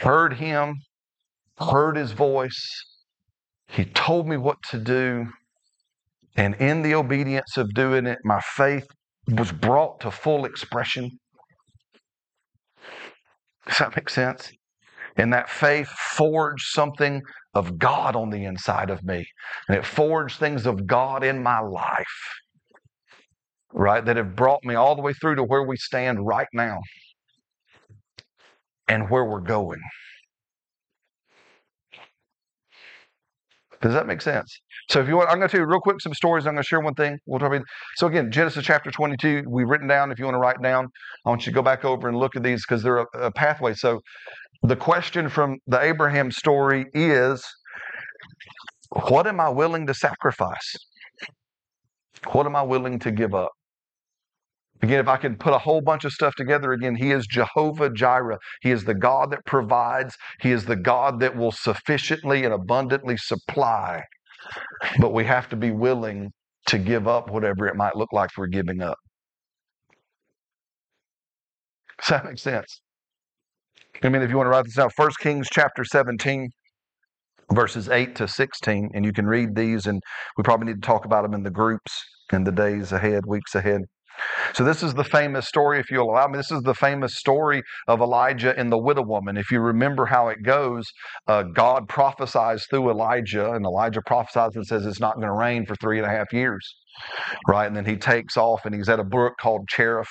Heard 0.00 0.34
him, 0.34 0.76
heard 1.58 1.96
his 1.96 2.12
voice. 2.12 2.64
He 3.66 3.84
told 3.84 4.28
me 4.28 4.36
what 4.36 4.58
to 4.70 4.78
do. 4.78 5.26
And 6.36 6.54
in 6.56 6.82
the 6.82 6.94
obedience 6.94 7.56
of 7.56 7.74
doing 7.74 8.06
it, 8.06 8.18
my 8.24 8.40
faith 8.40 8.86
was 9.28 9.52
brought 9.52 10.00
to 10.00 10.10
full 10.10 10.44
expression. 10.44 11.10
Does 13.66 13.78
that 13.78 13.96
make 13.96 14.10
sense? 14.10 14.50
And 15.16 15.32
that 15.32 15.48
faith 15.48 15.88
forged 15.88 16.66
something 16.68 17.20
of 17.54 17.78
God 17.78 18.16
on 18.16 18.30
the 18.30 18.44
inside 18.44 18.90
of 18.90 19.02
me. 19.04 19.26
And 19.68 19.76
it 19.76 19.84
forged 19.84 20.38
things 20.38 20.66
of 20.66 20.86
God 20.86 21.22
in 21.22 21.42
my 21.42 21.60
life, 21.60 22.34
right? 23.74 24.04
That 24.04 24.16
have 24.16 24.36
brought 24.36 24.64
me 24.64 24.74
all 24.76 24.96
the 24.96 25.02
way 25.02 25.12
through 25.12 25.36
to 25.36 25.42
where 25.44 25.64
we 25.64 25.76
stand 25.76 26.26
right 26.26 26.48
now 26.54 26.78
and 28.88 29.10
where 29.10 29.24
we're 29.24 29.40
going. 29.40 29.80
Does 33.82 33.92
that 33.92 34.06
make 34.06 34.22
sense? 34.22 34.60
So 34.88 35.00
if 35.00 35.08
you 35.08 35.16
want, 35.16 35.28
I'm 35.28 35.36
going 35.36 35.48
to 35.48 35.52
tell 35.52 35.60
you 35.60 35.66
real 35.70 35.80
quick 35.80 36.00
some 36.00 36.14
stories. 36.14 36.46
I'm 36.46 36.54
going 36.54 36.62
to 36.62 36.66
share 36.66 36.80
one 36.80 36.94
thing. 36.94 37.18
We'll 37.26 37.38
talk 37.38 37.48
about. 37.52 37.66
So 37.96 38.06
again, 38.06 38.30
Genesis 38.30 38.64
chapter 38.64 38.90
22, 38.90 39.44
we've 39.46 39.68
written 39.68 39.88
down. 39.88 40.10
If 40.10 40.18
you 40.18 40.24
want 40.24 40.36
to 40.36 40.38
write 40.38 40.62
down, 40.62 40.88
I 41.26 41.28
want 41.28 41.44
you 41.44 41.52
to 41.52 41.54
go 41.54 41.62
back 41.62 41.84
over 41.84 42.08
and 42.08 42.16
look 42.16 42.34
at 42.34 42.42
these 42.42 42.64
because 42.66 42.82
they're 42.82 43.00
a, 43.00 43.06
a 43.14 43.30
pathway. 43.32 43.74
So 43.74 44.00
the 44.62 44.76
question 44.76 45.28
from 45.28 45.58
the 45.66 45.82
Abraham 45.82 46.30
story 46.30 46.86
is, 46.94 47.44
what 49.08 49.26
am 49.26 49.38
I 49.38 49.50
willing 49.50 49.86
to 49.88 49.94
sacrifice? 49.94 50.74
What 52.32 52.46
am 52.46 52.56
I 52.56 52.62
willing 52.62 52.98
to 53.00 53.10
give 53.10 53.34
up? 53.34 53.52
Again, 54.84 55.00
if 55.00 55.08
I 55.08 55.16
can 55.16 55.36
put 55.36 55.54
a 55.54 55.58
whole 55.58 55.80
bunch 55.80 56.04
of 56.04 56.12
stuff 56.12 56.34
together, 56.34 56.74
again, 56.74 56.94
He 56.94 57.10
is 57.10 57.26
Jehovah 57.26 57.88
Jireh. 57.88 58.38
He 58.60 58.70
is 58.70 58.84
the 58.84 58.92
God 58.92 59.30
that 59.30 59.42
provides, 59.46 60.14
He 60.42 60.52
is 60.52 60.66
the 60.66 60.76
God 60.76 61.20
that 61.20 61.34
will 61.34 61.52
sufficiently 61.52 62.44
and 62.44 62.52
abundantly 62.52 63.16
supply. 63.16 64.02
But 65.00 65.14
we 65.14 65.24
have 65.24 65.48
to 65.48 65.56
be 65.56 65.70
willing 65.70 66.32
to 66.66 66.76
give 66.78 67.08
up 67.08 67.30
whatever 67.30 67.66
it 67.66 67.76
might 67.76 67.96
look 67.96 68.12
like 68.12 68.28
we're 68.36 68.46
giving 68.46 68.82
up. 68.82 68.98
Does 72.00 72.08
that 72.08 72.26
make 72.26 72.38
sense? 72.38 72.82
I 74.02 74.10
mean, 74.10 74.20
if 74.20 74.28
you 74.28 74.36
want 74.36 74.48
to 74.48 74.50
write 74.50 74.66
this 74.66 74.78
out, 74.78 74.92
1 74.94 75.10
Kings 75.18 75.48
chapter 75.50 75.82
17, 75.82 76.50
verses 77.52 77.88
8 77.88 78.14
to 78.16 78.28
16, 78.28 78.90
and 78.92 79.02
you 79.02 79.14
can 79.14 79.24
read 79.24 79.56
these, 79.56 79.86
and 79.86 80.02
we 80.36 80.42
probably 80.42 80.66
need 80.66 80.82
to 80.82 80.86
talk 80.86 81.06
about 81.06 81.22
them 81.22 81.32
in 81.32 81.42
the 81.42 81.50
groups 81.50 82.04
in 82.34 82.44
the 82.44 82.52
days 82.52 82.92
ahead, 82.92 83.24
weeks 83.24 83.54
ahead. 83.54 83.80
So, 84.54 84.64
this 84.64 84.82
is 84.82 84.94
the 84.94 85.04
famous 85.04 85.48
story, 85.48 85.80
if 85.80 85.90
you'll 85.90 86.10
allow 86.10 86.28
me. 86.28 86.36
This 86.36 86.52
is 86.52 86.62
the 86.62 86.74
famous 86.74 87.16
story 87.16 87.62
of 87.88 88.00
Elijah 88.00 88.56
and 88.56 88.70
the 88.70 88.78
widow 88.78 89.02
woman. 89.02 89.36
If 89.36 89.50
you 89.50 89.60
remember 89.60 90.06
how 90.06 90.28
it 90.28 90.42
goes, 90.42 90.84
uh, 91.26 91.42
God 91.42 91.88
prophesies 91.88 92.66
through 92.70 92.90
Elijah, 92.90 93.52
and 93.52 93.64
Elijah 93.64 94.02
prophesies 94.06 94.54
and 94.54 94.66
says 94.66 94.86
it's 94.86 95.00
not 95.00 95.16
going 95.16 95.26
to 95.26 95.32
rain 95.32 95.66
for 95.66 95.74
three 95.76 95.98
and 95.98 96.06
a 96.06 96.10
half 96.10 96.32
years. 96.32 96.76
Right? 97.48 97.66
And 97.66 97.76
then 97.76 97.84
he 97.84 97.96
takes 97.96 98.36
off 98.36 98.64
and 98.64 98.74
he's 98.74 98.88
at 98.88 99.00
a 99.00 99.04
brook 99.04 99.34
called 99.40 99.68
Cherith, 99.68 100.08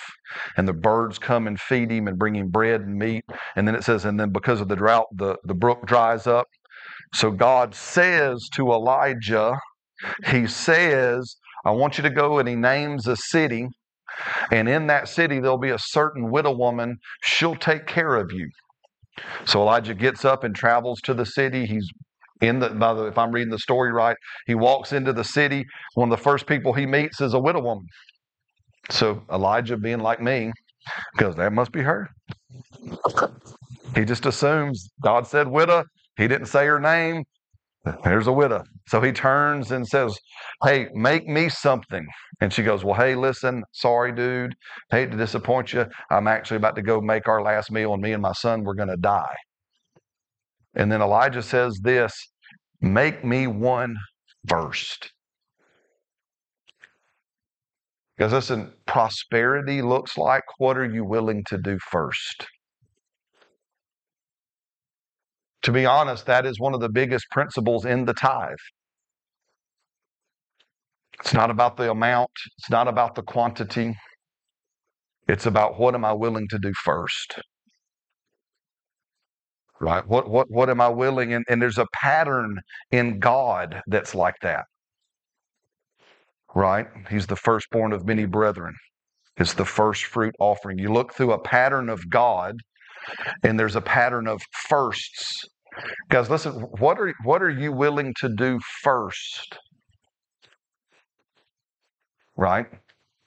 and 0.58 0.68
the 0.68 0.74
birds 0.74 1.18
come 1.18 1.48
and 1.48 1.60
feed 1.60 1.90
him 1.92 2.08
and 2.08 2.20
bring 2.20 2.36
him 2.36 2.50
bread 2.50 2.82
and 2.82 2.98
meat. 2.98 3.24
And 3.56 3.68
then 3.68 3.76
it 3.76 3.84
says, 3.84 4.04
and 4.04 4.20
then 4.20 4.32
because 4.32 4.60
of 4.60 4.68
the 4.68 4.76
drought, 4.76 5.08
the, 5.14 5.38
the 5.46 5.54
brook 5.54 5.86
dries 5.86 6.28
up. 6.28 6.48
So, 7.14 7.32
God 7.32 7.76
says 7.76 8.50
to 8.56 8.72
Elijah, 8.72 9.56
He 10.26 10.48
says, 10.48 11.36
I 11.66 11.72
want 11.72 11.98
you 11.98 12.02
to 12.02 12.10
go, 12.10 12.40
and 12.40 12.50
he 12.50 12.56
names 12.56 13.08
a 13.08 13.16
city 13.16 13.68
and 14.52 14.70
in 14.70 14.88
that 14.88 15.08
city, 15.08 15.40
there'll 15.40 15.58
be 15.58 15.72
a 15.72 15.80
certain 15.80 16.32
widow 16.32 16.56
woman. 16.56 16.98
She'll 17.24 17.56
take 17.56 17.88
care 17.88 18.16
of 18.16 18.32
you. 18.32 18.50
So 19.46 19.62
Elijah 19.62 19.94
gets 19.94 20.26
up 20.26 20.44
and 20.44 20.56
travels 20.56 21.02
to 21.02 21.14
the 21.14 21.26
city. 21.26 21.66
He's 21.66 21.88
in 22.42 22.60
the, 22.60 22.70
by 22.70 22.94
the, 22.94 23.06
if 23.06 23.18
I'm 23.18 23.32
reading 23.32 23.52
the 23.52 23.60
story 23.60 23.92
right, 23.92 24.18
he 24.48 24.56
walks 24.56 24.94
into 24.94 25.14
the 25.14 25.24
city. 25.24 25.66
One 25.96 26.12
of 26.12 26.18
the 26.18 26.24
first 26.24 26.48
people 26.48 26.74
he 26.74 26.86
meets 26.86 27.22
is 27.22 27.34
a 27.34 27.40
widow 27.40 27.62
woman. 27.62 27.86
So 28.90 29.24
Elijah, 29.32 29.78
being 29.78 30.00
like 30.00 30.22
me, 30.22 30.52
goes, 31.18 31.36
that 31.38 31.54
must 31.54 31.72
be 31.72 31.82
her. 31.82 32.10
He 33.96 34.06
just 34.06 34.26
assumes 34.26 34.90
God 35.02 35.28
said 35.28 35.48
widow. 35.48 35.84
He 36.18 36.28
didn't 36.28 36.48
say 36.48 36.66
her 36.66 36.80
name. 36.80 37.24
There's 38.04 38.28
a 38.28 38.32
widow. 38.34 38.64
So 38.88 39.02
he 39.02 39.12
turns 39.12 39.72
and 39.72 39.88
says, 39.88 40.18
Hey, 40.64 40.88
make 40.94 41.28
me 41.28 41.50
something. 41.50 42.06
And 42.42 42.54
she 42.54 42.64
goes, 42.64 42.84
Well, 42.84 42.96
hey, 42.96 43.16
listen, 43.16 43.64
sorry, 43.72 44.14
dude. 44.14 44.56
Hate 44.92 45.12
to 45.12 45.18
disappoint 45.18 45.74
you. 45.74 45.86
I'm 46.10 46.28
actually 46.28 46.58
about 46.58 46.76
to 46.78 46.82
go 46.82 47.02
make 47.02 47.28
our 47.28 47.42
last 47.42 47.72
meal, 47.72 47.94
and 47.94 48.02
me 48.02 48.14
and 48.14 48.22
my 48.22 48.34
son, 48.34 48.64
we're 48.64 48.76
going 48.76 48.90
to 48.90 48.98
die. 48.98 49.36
And 50.76 50.92
then 50.92 51.02
Elijah 51.02 51.44
says 51.44 51.80
this 51.84 52.14
Make 52.82 53.24
me 53.26 53.48
one 53.48 53.96
first. 54.48 55.12
Because 58.18 58.32
listen, 58.32 58.72
prosperity 58.86 59.82
looks 59.82 60.18
like 60.18 60.44
what 60.58 60.78
are 60.78 60.90
you 60.90 61.04
willing 61.04 61.44
to 61.48 61.58
do 61.58 61.78
first? 61.92 62.48
To 65.64 65.72
be 65.72 65.86
honest, 65.86 66.26
that 66.28 66.46
is 66.46 66.60
one 66.60 66.74
of 66.74 66.82
the 66.82 66.90
biggest 66.90 67.26
principles 67.32 67.86
in 67.86 68.06
the 68.06 68.14
tithe. 68.14 68.56
It's 71.20 71.34
not 71.34 71.50
about 71.50 71.78
the 71.78 71.90
amount, 71.92 72.32
it's 72.58 72.70
not 72.70 72.88
about 72.88 73.16
the 73.16 73.24
quantity. 73.24 73.96
It's 75.28 75.46
about 75.46 75.80
what 75.80 75.96
am 75.96 76.04
I 76.04 76.14
willing 76.14 76.48
to 76.50 76.60
do 76.60 76.74
first? 76.84 77.40
Right? 79.80 80.06
What 80.08 80.30
what 80.30 80.48
what 80.50 80.70
am 80.70 80.82
I 80.82 80.90
willing 80.90 81.34
and, 81.34 81.46
and 81.50 81.62
there's 81.62 81.78
a 81.78 81.88
pattern 81.94 82.58
in 82.92 83.20
God 83.20 83.82
that's 83.88 84.16
like 84.16 84.36
that. 84.42 84.66
Right? 86.56 86.88
He's 87.10 87.28
the 87.28 87.36
firstborn 87.36 87.94
of 87.94 88.06
many 88.06 88.26
brethren. 88.26 88.76
It's 89.38 89.54
the 89.54 89.66
first 89.66 90.06
fruit 90.06 90.36
offering. 90.40 90.78
You 90.78 90.94
look 90.94 91.14
through 91.14 91.34
a 91.34 91.40
pattern 91.40 91.90
of 91.90 92.10
God 92.10 92.56
and 93.44 93.60
there's 93.60 93.76
a 93.76 93.82
pattern 93.82 94.28
of 94.28 94.42
firsts. 94.70 95.44
Guys, 96.10 96.30
listen, 96.30 96.54
what 96.80 97.00
are 97.00 97.14
what 97.24 97.42
are 97.42 97.50
you 97.50 97.72
willing 97.72 98.14
to 98.20 98.30
do 98.30 98.60
first? 98.84 99.58
Right? 102.36 102.68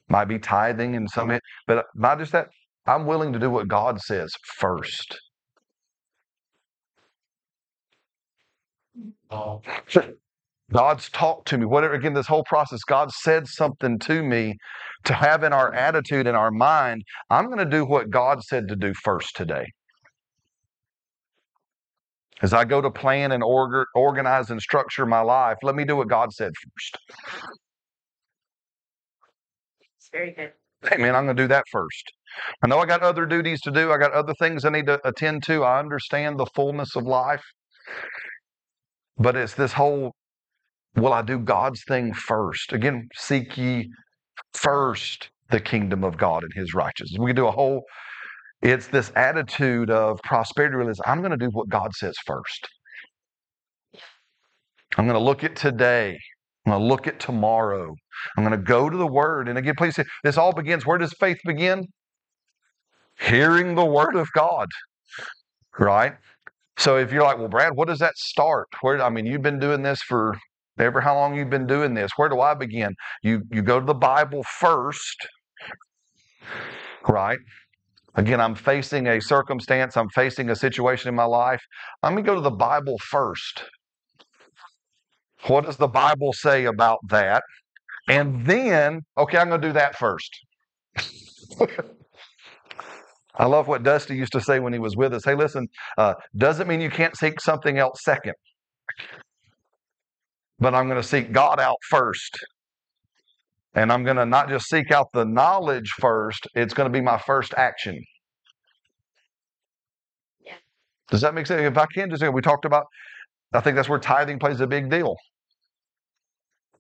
Might 0.09 0.27
be 0.27 0.39
tithing 0.39 0.97
and 0.97 1.11
some 1.11 1.29
mm-hmm. 1.29 1.39
but 1.67 1.87
not 1.95 2.19
just 2.19 2.33
that. 2.33 2.49
I'm 2.87 3.07
willing 3.07 3.33
to 3.33 3.39
do 3.39 3.51
what 3.51 3.69
God 3.69 4.01
says 4.01 4.33
first. 4.59 5.19
Oh. 9.31 9.63
God's 10.73 11.09
talked 11.11 11.49
to 11.49 11.59
me. 11.59 11.65
Whatever, 11.65 11.95
again, 11.95 12.15
this 12.15 12.27
whole 12.27 12.45
process, 12.45 12.83
God 12.83 13.13
said 13.13 13.47
something 13.47 13.99
to 14.01 14.23
me 14.23 14.55
to 15.05 15.15
have 15.15 15.45
in 15.45 15.53
our 15.53 15.73
attitude, 15.73 16.27
in 16.27 16.35
our 16.35 16.51
mind. 16.51 17.03
I'm 17.31 17.47
going 17.47 17.59
to 17.59 17.65
do 17.65 17.85
what 17.85 18.11
God 18.11 18.43
said 18.43 18.67
to 18.69 18.77
do 18.77 18.93
first 18.95 19.37
today. 19.37 19.67
As 22.43 22.53
I 22.53 22.65
go 22.65 22.81
to 22.81 22.91
plan 22.91 23.33
and 23.33 23.43
order, 23.43 23.87
organize 23.95 24.51
and 24.51 24.61
structure 24.61 25.07
my 25.07 25.21
life, 25.21 25.57
let 25.63 25.75
me 25.75 25.85
do 25.85 25.97
what 25.97 26.09
God 26.09 26.33
said 26.33 26.53
first. 26.57 26.99
It's 29.99 30.11
very 30.13 30.33
good. 30.33 30.53
Hey, 30.89 30.99
man, 31.03 31.17
I'm 31.17 31.25
going 31.25 31.37
to 31.37 31.43
do 31.43 31.49
that 31.49 31.65
first. 31.73 32.13
I 32.63 32.67
know 32.67 32.79
I 32.79 32.87
got 32.87 33.03
other 33.03 33.27
duties 33.27 33.61
to 33.63 33.71
do. 33.71 33.91
I 33.91 33.99
got 33.99 34.13
other 34.13 34.35
things 34.35 34.65
I 34.65 34.71
need 34.71 34.87
to 34.87 35.01
attend 35.09 35.43
to. 35.45 35.65
I 35.65 35.79
understand 35.81 36.39
the 36.39 36.47
fullness 36.55 36.95
of 36.95 37.05
life. 37.05 37.43
But 39.19 39.37
it's 39.37 39.55
this 39.55 39.73
whole 39.73 40.13
will 40.97 41.13
I 41.13 41.23
do 41.23 41.39
God's 41.39 41.83
thing 41.87 42.13
first? 42.15 42.73
Again, 42.73 43.09
seek 43.15 43.57
ye 43.57 43.91
first 44.55 45.31
the 45.51 45.61
kingdom 45.61 46.05
of 46.05 46.17
God 46.17 46.43
and 46.43 46.53
his 46.55 46.75
righteousness. 46.75 47.19
We 47.19 47.31
can 47.31 47.37
do 47.37 47.47
a 47.47 47.53
whole, 47.53 47.85
it's 48.63 48.89
this 48.89 49.13
attitude 49.17 49.91
of 49.91 50.21
prosperity 50.23 50.77
realism. 50.77 51.03
I'm 51.07 51.21
going 51.21 51.31
to 51.31 51.37
do 51.37 51.51
what 51.51 51.69
God 51.69 51.95
says 51.95 52.15
first. 52.27 52.69
I'm 54.97 55.07
going 55.07 55.19
to 55.19 55.25
look 55.25 55.45
at 55.45 55.57
today. 55.57 56.19
I'm 56.65 56.73
going 56.73 56.83
to 56.83 56.87
look 56.87 57.07
at 57.07 57.21
tomorrow. 57.21 57.95
I'm 58.37 58.45
going 58.45 58.59
to 58.59 58.65
go 58.65 58.91
to 58.91 58.97
the 58.97 59.07
word. 59.07 59.49
And 59.49 59.59
again, 59.59 59.75
please, 59.77 59.99
this 60.25 60.37
all 60.37 60.53
begins. 60.53 60.87
Where 60.87 60.99
does 60.99 61.13
faith 61.21 61.39
begin? 61.45 61.87
Hearing 63.21 63.75
the 63.75 63.85
word 63.85 64.17
of 64.17 64.29
God, 64.35 64.69
right? 65.79 66.15
So 66.79 66.97
if 66.99 67.13
you're 67.13 67.23
like, 67.23 67.39
well, 67.39 67.49
Brad, 67.49 67.73
what 67.75 67.89
does 67.89 68.01
that 68.01 68.17
start? 68.17 68.69
Where 68.81 69.03
I 69.03 69.09
mean, 69.11 69.27
you've 69.27 69.43
been 69.43 69.59
doing 69.59 69.83
this 69.83 70.03
for 70.03 70.37
ever 70.79 71.01
how 71.01 71.15
long 71.15 71.35
you've 71.35 71.51
been 71.51 71.67
doing 71.67 71.95
this. 71.95 72.11
Where 72.17 72.29
do 72.29 72.41
I 72.41 72.55
begin? 72.55 72.95
You 73.23 73.43
you 73.51 73.63
go 73.63 73.81
to 73.81 73.87
the 73.87 73.95
Bible 73.95 74.43
first, 74.43 75.27
right? 77.09 77.39
Again, 78.17 78.41
I'm 78.41 78.55
facing 78.55 79.09
a 79.09 79.21
circumstance, 79.21 79.97
I'm 79.97 80.09
facing 80.11 80.51
a 80.51 80.57
situation 80.57 81.09
in 81.09 81.15
my 81.15 81.25
life. 81.25 81.63
I'm 82.03 82.15
gonna 82.15 82.27
go 82.27 82.35
to 82.37 82.41
the 82.41 82.51
Bible 82.51 82.99
first. 82.99 83.65
What 85.49 85.65
does 85.67 85.77
the 85.77 85.89
Bible 85.89 86.33
say 86.33 86.65
about 86.67 86.99
that? 87.09 87.43
And 88.09 88.47
then, 88.47 89.03
okay, 89.19 89.39
I'm 89.39 89.49
gonna 89.51 89.63
do 89.63 89.73
that 89.75 89.97
first. 89.97 90.39
I 93.37 93.47
love 93.47 93.69
what 93.69 93.83
Dusty 93.83 94.17
used 94.17 94.33
to 94.33 94.41
say 94.41 94.61
when 94.61 94.73
he 94.73 94.79
was 94.79 94.97
with 94.97 95.13
us. 95.15 95.25
Hey, 95.25 95.35
listen, 95.35 95.69
uh, 95.99 96.15
doesn't 96.37 96.69
mean 96.69 96.81
you 96.81 96.91
can't 96.91 97.17
seek 97.17 97.41
something 97.41 97.79
else 97.79 98.01
second, 98.03 98.35
but 100.59 100.75
I'm 100.75 100.89
going 100.89 101.01
to 101.01 101.07
seek 101.07 101.33
God 101.33 101.61
out 101.61 101.77
first. 101.91 102.39
And 103.77 103.93
I'm 103.93 104.05
going 104.05 104.17
to 104.17 104.25
not 104.25 104.49
just 104.49 104.69
seek 104.69 104.91
out 104.91 105.09
the 105.13 105.27
knowledge 105.27 105.91
first, 106.01 106.49
it's 106.55 106.73
going 106.73 106.91
to 106.91 106.99
be 106.99 107.03
my 107.03 107.19
first 107.19 107.53
action. 107.59 108.03
Yeah. 110.45 110.55
Does 111.11 111.21
that 111.21 111.35
make 111.35 111.47
sense? 111.47 111.61
If 111.61 111.77
I 111.77 111.85
can 111.95 112.09
just, 112.09 112.25
we 112.33 112.41
talked 112.41 112.65
about, 112.65 112.87
I 113.53 113.61
think 113.61 113.77
that's 113.77 113.89
where 113.89 113.99
tithing 113.99 114.39
plays 114.39 114.61
a 114.61 114.67
big 114.67 114.91
deal. 114.91 115.15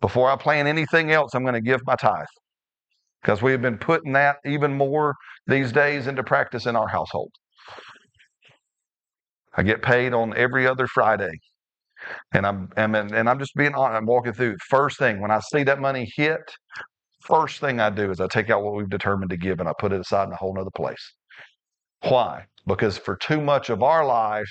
Before 0.00 0.30
I 0.30 0.36
plan 0.36 0.66
anything 0.66 1.12
else, 1.12 1.34
I'm 1.34 1.42
going 1.42 1.54
to 1.54 1.60
give 1.60 1.82
my 1.86 1.96
tithe 1.96 2.24
because 3.20 3.42
we 3.42 3.52
have 3.52 3.62
been 3.62 3.78
putting 3.78 4.12
that 4.14 4.36
even 4.46 4.72
more 4.72 5.14
these 5.46 5.72
days 5.72 6.06
into 6.06 6.24
practice 6.24 6.64
in 6.64 6.76
our 6.76 6.88
household. 6.88 7.30
I 9.54 9.62
get 9.62 9.82
paid 9.82 10.14
on 10.14 10.34
every 10.36 10.66
other 10.66 10.86
Friday. 10.86 11.32
And 12.32 12.46
I'm, 12.46 12.68
I'm 12.76 12.94
and 12.94 13.28
I'm 13.28 13.38
just 13.38 13.54
being 13.54 13.74
honest. 13.74 13.96
I'm 13.96 14.06
walking 14.06 14.32
through. 14.32 14.56
First 14.68 14.98
thing 14.98 15.20
when 15.20 15.30
I 15.30 15.40
see 15.40 15.62
that 15.64 15.80
money 15.80 16.10
hit, 16.16 16.40
first 17.20 17.60
thing 17.60 17.80
I 17.80 17.90
do 17.90 18.10
is 18.10 18.20
I 18.20 18.28
take 18.28 18.50
out 18.50 18.62
what 18.62 18.74
we've 18.74 18.88
determined 18.88 19.30
to 19.30 19.36
give 19.36 19.60
and 19.60 19.68
I 19.68 19.72
put 19.78 19.92
it 19.92 20.00
aside 20.00 20.28
in 20.28 20.32
a 20.32 20.36
whole 20.36 20.58
other 20.58 20.70
place. 20.74 21.12
Why? 22.02 22.44
Because 22.66 22.98
for 22.98 23.16
too 23.16 23.40
much 23.40 23.70
of 23.70 23.82
our 23.82 24.04
life, 24.04 24.50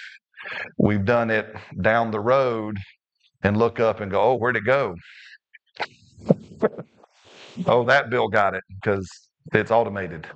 we've 0.78 1.06
done 1.06 1.30
it 1.30 1.54
down 1.82 2.12
the 2.12 2.20
road 2.20 2.78
and 3.44 3.58
look 3.58 3.80
up 3.80 4.02
and 4.02 4.12
go, 4.12 4.22
oh, 4.22 4.36
where'd 4.36 4.56
it 4.56 4.66
go? 4.66 4.96
oh, 7.68 7.86
that 7.86 8.10
bill 8.10 8.28
got 8.28 8.56
it 8.56 8.64
because 8.82 9.10
it's 9.54 9.72
automated. 9.72 10.28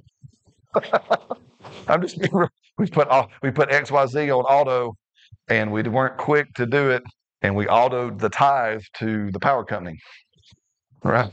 I'm 1.88 2.02
just 2.02 2.20
being 2.20 2.34
real. 2.34 2.50
We 2.78 2.88
put 2.88 3.10
we 3.44 3.52
put 3.52 3.70
XYZ 3.70 4.30
on 4.38 4.46
auto 4.46 4.96
and 5.50 5.72
we 5.72 5.84
weren't 5.84 6.18
quick 6.18 6.54
to 6.56 6.66
do 6.66 6.90
it, 6.90 7.04
and 7.42 7.56
we 7.56 7.66
autoed 7.66 8.20
the 8.20 8.30
tithe 8.30 8.84
to 8.96 9.32
the 9.32 9.40
power 9.40 9.64
company. 9.66 9.98
Right? 11.04 11.32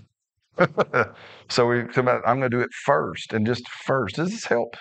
so 1.48 1.66
we 1.66 1.82
talk 1.82 1.96
about 1.98 2.22
I'm 2.26 2.38
going 2.38 2.50
to 2.50 2.56
do 2.56 2.62
it 2.62 2.70
first 2.84 3.32
and 3.32 3.46
just 3.46 3.68
first. 3.68 4.16
Does 4.16 4.30
this 4.30 4.46
help? 4.46 4.76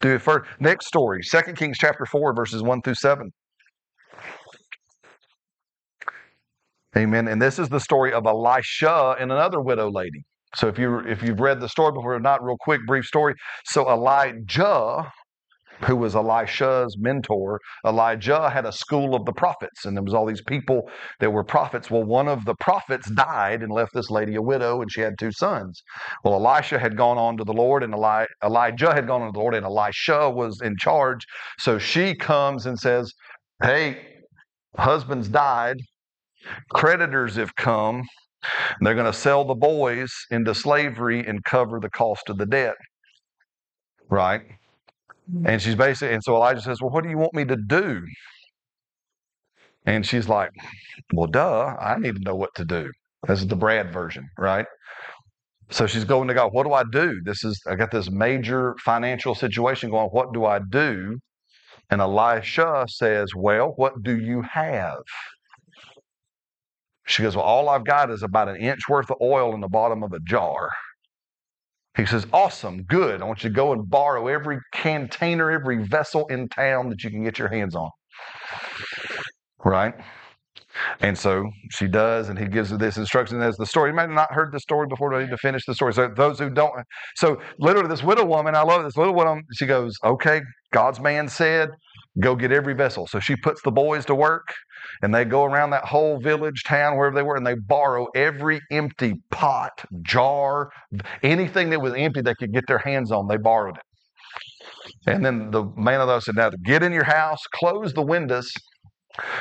Do 0.00 0.14
it 0.14 0.22
first. 0.22 0.50
Next 0.60 0.86
story, 0.86 1.22
Second 1.22 1.56
Kings 1.56 1.78
chapter 1.78 2.04
4, 2.04 2.34
verses 2.34 2.62
1 2.62 2.82
through 2.82 2.94
7. 2.94 3.30
Amen. 6.96 7.28
And 7.28 7.40
this 7.40 7.58
is 7.58 7.68
the 7.68 7.80
story 7.80 8.12
of 8.12 8.26
Elisha 8.26 9.16
and 9.18 9.32
another 9.32 9.60
widow 9.60 9.90
lady. 9.90 10.24
So 10.54 10.68
if 10.68 10.78
you 10.78 11.00
if 11.00 11.22
you've 11.22 11.40
read 11.40 11.60
the 11.60 11.68
story 11.68 11.92
before, 11.92 12.18
not 12.20 12.44
real 12.44 12.56
quick, 12.60 12.80
brief 12.86 13.04
story. 13.04 13.34
So 13.64 13.90
Elijah 13.90 15.10
who 15.82 15.96
was 15.96 16.14
Elisha's 16.14 16.96
mentor, 16.98 17.60
Elijah 17.84 18.48
had 18.48 18.64
a 18.64 18.72
school 18.72 19.14
of 19.14 19.24
the 19.24 19.32
prophets, 19.32 19.84
and 19.84 19.96
there 19.96 20.02
was 20.02 20.14
all 20.14 20.26
these 20.26 20.42
people 20.42 20.88
that 21.20 21.30
were 21.30 21.44
prophets. 21.44 21.90
Well, 21.90 22.04
one 22.04 22.28
of 22.28 22.44
the 22.44 22.54
prophets 22.56 23.10
died 23.10 23.62
and 23.62 23.72
left 23.72 23.92
this 23.94 24.10
lady 24.10 24.34
a 24.36 24.42
widow, 24.42 24.80
and 24.82 24.90
she 24.90 25.00
had 25.00 25.18
two 25.18 25.32
sons. 25.32 25.82
Well, 26.24 26.34
Elisha 26.34 26.78
had 26.78 26.96
gone 26.96 27.18
on 27.18 27.36
to 27.38 27.44
the 27.44 27.52
Lord, 27.52 27.82
and 27.82 27.94
Eli- 27.94 28.26
Elijah 28.42 28.94
had 28.94 29.06
gone 29.06 29.22
on 29.22 29.28
to 29.28 29.32
the 29.32 29.40
Lord, 29.40 29.54
and 29.54 29.66
Elisha 29.66 30.30
was 30.30 30.60
in 30.62 30.76
charge. 30.76 31.24
So 31.58 31.78
she 31.78 32.14
comes 32.14 32.66
and 32.66 32.78
says, 32.78 33.12
"Hey, 33.62 34.06
husband's 34.76 35.28
died. 35.28 35.76
Creditors 36.72 37.36
have 37.36 37.54
come." 37.56 38.04
They're 38.80 38.94
going 38.94 39.10
to 39.10 39.18
sell 39.18 39.44
the 39.44 39.54
boys 39.54 40.12
into 40.30 40.54
slavery 40.54 41.26
and 41.26 41.42
cover 41.44 41.80
the 41.80 41.90
cost 41.90 42.28
of 42.28 42.36
the 42.38 42.46
debt. 42.46 42.76
Right? 44.10 44.42
Mm-hmm. 45.32 45.46
And 45.46 45.62
she's 45.62 45.74
basically, 45.74 46.14
and 46.14 46.22
so 46.22 46.34
Elijah 46.34 46.60
says, 46.60 46.80
Well, 46.80 46.90
what 46.90 47.04
do 47.04 47.10
you 47.10 47.18
want 47.18 47.34
me 47.34 47.44
to 47.44 47.56
do? 47.56 48.02
And 49.86 50.06
she's 50.06 50.28
like, 50.28 50.50
Well, 51.12 51.26
duh, 51.26 51.76
I 51.80 51.98
need 51.98 52.16
to 52.16 52.22
know 52.22 52.34
what 52.34 52.54
to 52.56 52.64
do. 52.64 52.90
This 53.26 53.40
is 53.40 53.46
the 53.46 53.56
Brad 53.56 53.92
version, 53.92 54.28
right? 54.38 54.66
So 55.70 55.86
she's 55.86 56.04
going 56.04 56.28
to 56.28 56.34
God, 56.34 56.52
What 56.52 56.66
do 56.66 56.72
I 56.72 56.84
do? 56.90 57.20
This 57.24 57.44
is, 57.44 57.60
I 57.66 57.74
got 57.74 57.90
this 57.90 58.10
major 58.10 58.74
financial 58.84 59.34
situation 59.34 59.90
going. 59.90 60.10
What 60.10 60.32
do 60.32 60.44
I 60.44 60.58
do? 60.58 61.18
And 61.90 62.00
Elisha 62.00 62.86
says, 62.88 63.34
Well, 63.34 63.72
what 63.76 64.02
do 64.02 64.18
you 64.18 64.42
have? 64.42 65.02
She 67.06 67.22
goes, 67.22 67.36
Well, 67.36 67.44
all 67.44 67.68
I've 67.68 67.84
got 67.84 68.10
is 68.10 68.22
about 68.22 68.48
an 68.48 68.56
inch 68.56 68.88
worth 68.88 69.10
of 69.10 69.18
oil 69.20 69.54
in 69.54 69.60
the 69.60 69.68
bottom 69.68 70.02
of 70.02 70.12
a 70.12 70.20
jar. 70.20 70.70
He 71.96 72.06
says, 72.06 72.26
Awesome, 72.32 72.82
good. 72.84 73.22
I 73.22 73.24
want 73.24 73.44
you 73.44 73.50
to 73.50 73.54
go 73.54 73.72
and 73.72 73.88
borrow 73.88 74.26
every 74.28 74.58
container, 74.72 75.50
every 75.50 75.84
vessel 75.86 76.26
in 76.26 76.48
town 76.48 76.88
that 76.90 77.04
you 77.04 77.10
can 77.10 77.22
get 77.22 77.38
your 77.38 77.48
hands 77.48 77.74
on. 77.74 77.90
Right? 79.64 79.94
And 81.00 81.16
so 81.16 81.50
she 81.70 81.86
does, 81.86 82.28
and 82.28 82.38
he 82.38 82.46
gives 82.46 82.70
her 82.70 82.76
this 82.76 82.96
instruction 82.96 83.40
as 83.40 83.56
the 83.56 83.66
story. 83.66 83.90
You 83.90 83.96
might 83.96 84.02
have 84.02 84.10
not 84.10 84.32
heard 84.32 84.52
the 84.52 84.58
story 84.58 84.88
before, 84.88 85.10
but 85.10 85.18
I 85.18 85.22
need 85.22 85.30
to 85.30 85.36
finish 85.38 85.64
the 85.66 85.74
story. 85.74 85.92
So 85.94 86.10
those 86.16 86.38
who 86.38 86.50
don't, 86.50 86.72
so 87.16 87.40
literally, 87.58 87.88
this 87.88 88.02
widow 88.02 88.24
woman, 88.24 88.56
I 88.56 88.62
love 88.62 88.82
this 88.82 88.96
little 88.96 89.14
woman. 89.14 89.44
She 89.54 89.66
goes, 89.66 89.94
"Okay, 90.02 90.42
God's 90.72 91.00
man 91.00 91.28
said, 91.28 91.70
go 92.20 92.36
get 92.36 92.52
every 92.52 92.74
vessel. 92.74 93.06
So 93.06 93.20
she 93.20 93.36
puts 93.36 93.62
the 93.62 93.72
boys 93.72 94.04
to 94.06 94.14
work 94.14 94.48
and 95.02 95.14
they 95.14 95.24
go 95.24 95.44
around 95.44 95.70
that 95.70 95.84
whole 95.84 96.18
village, 96.20 96.62
town, 96.64 96.96
wherever 96.96 97.14
they 97.14 97.22
were, 97.22 97.36
and 97.36 97.46
they 97.46 97.54
borrow 97.54 98.06
every 98.14 98.60
empty 98.70 99.14
pot, 99.30 99.84
jar, 100.02 100.70
anything 101.22 101.70
that 101.70 101.80
was 101.80 101.94
empty 101.94 102.20
they 102.22 102.34
could 102.34 102.52
get 102.52 102.66
their 102.68 102.78
hands 102.78 103.10
on, 103.10 103.26
they 103.28 103.36
borrowed 103.36 103.76
it. 103.76 103.82
And 105.06 105.24
then 105.24 105.50
the 105.50 105.64
man 105.76 106.00
of 106.00 106.08
those 106.08 106.24
said, 106.24 106.36
Now 106.36 106.50
get 106.64 106.82
in 106.82 106.92
your 106.92 107.04
house, 107.04 107.40
close 107.54 107.92
the 107.94 108.02
windows, 108.02 108.52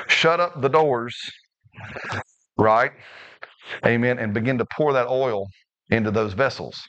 shut 0.07 0.39
up 0.39 0.61
the 0.61 0.69
doors, 0.69 1.15
right? 2.57 2.91
Amen. 3.85 4.19
And 4.19 4.33
begin 4.33 4.57
to 4.59 4.65
pour 4.75 4.93
that 4.93 5.07
oil 5.07 5.47
into 5.89 6.11
those 6.11 6.33
vessels. 6.33 6.81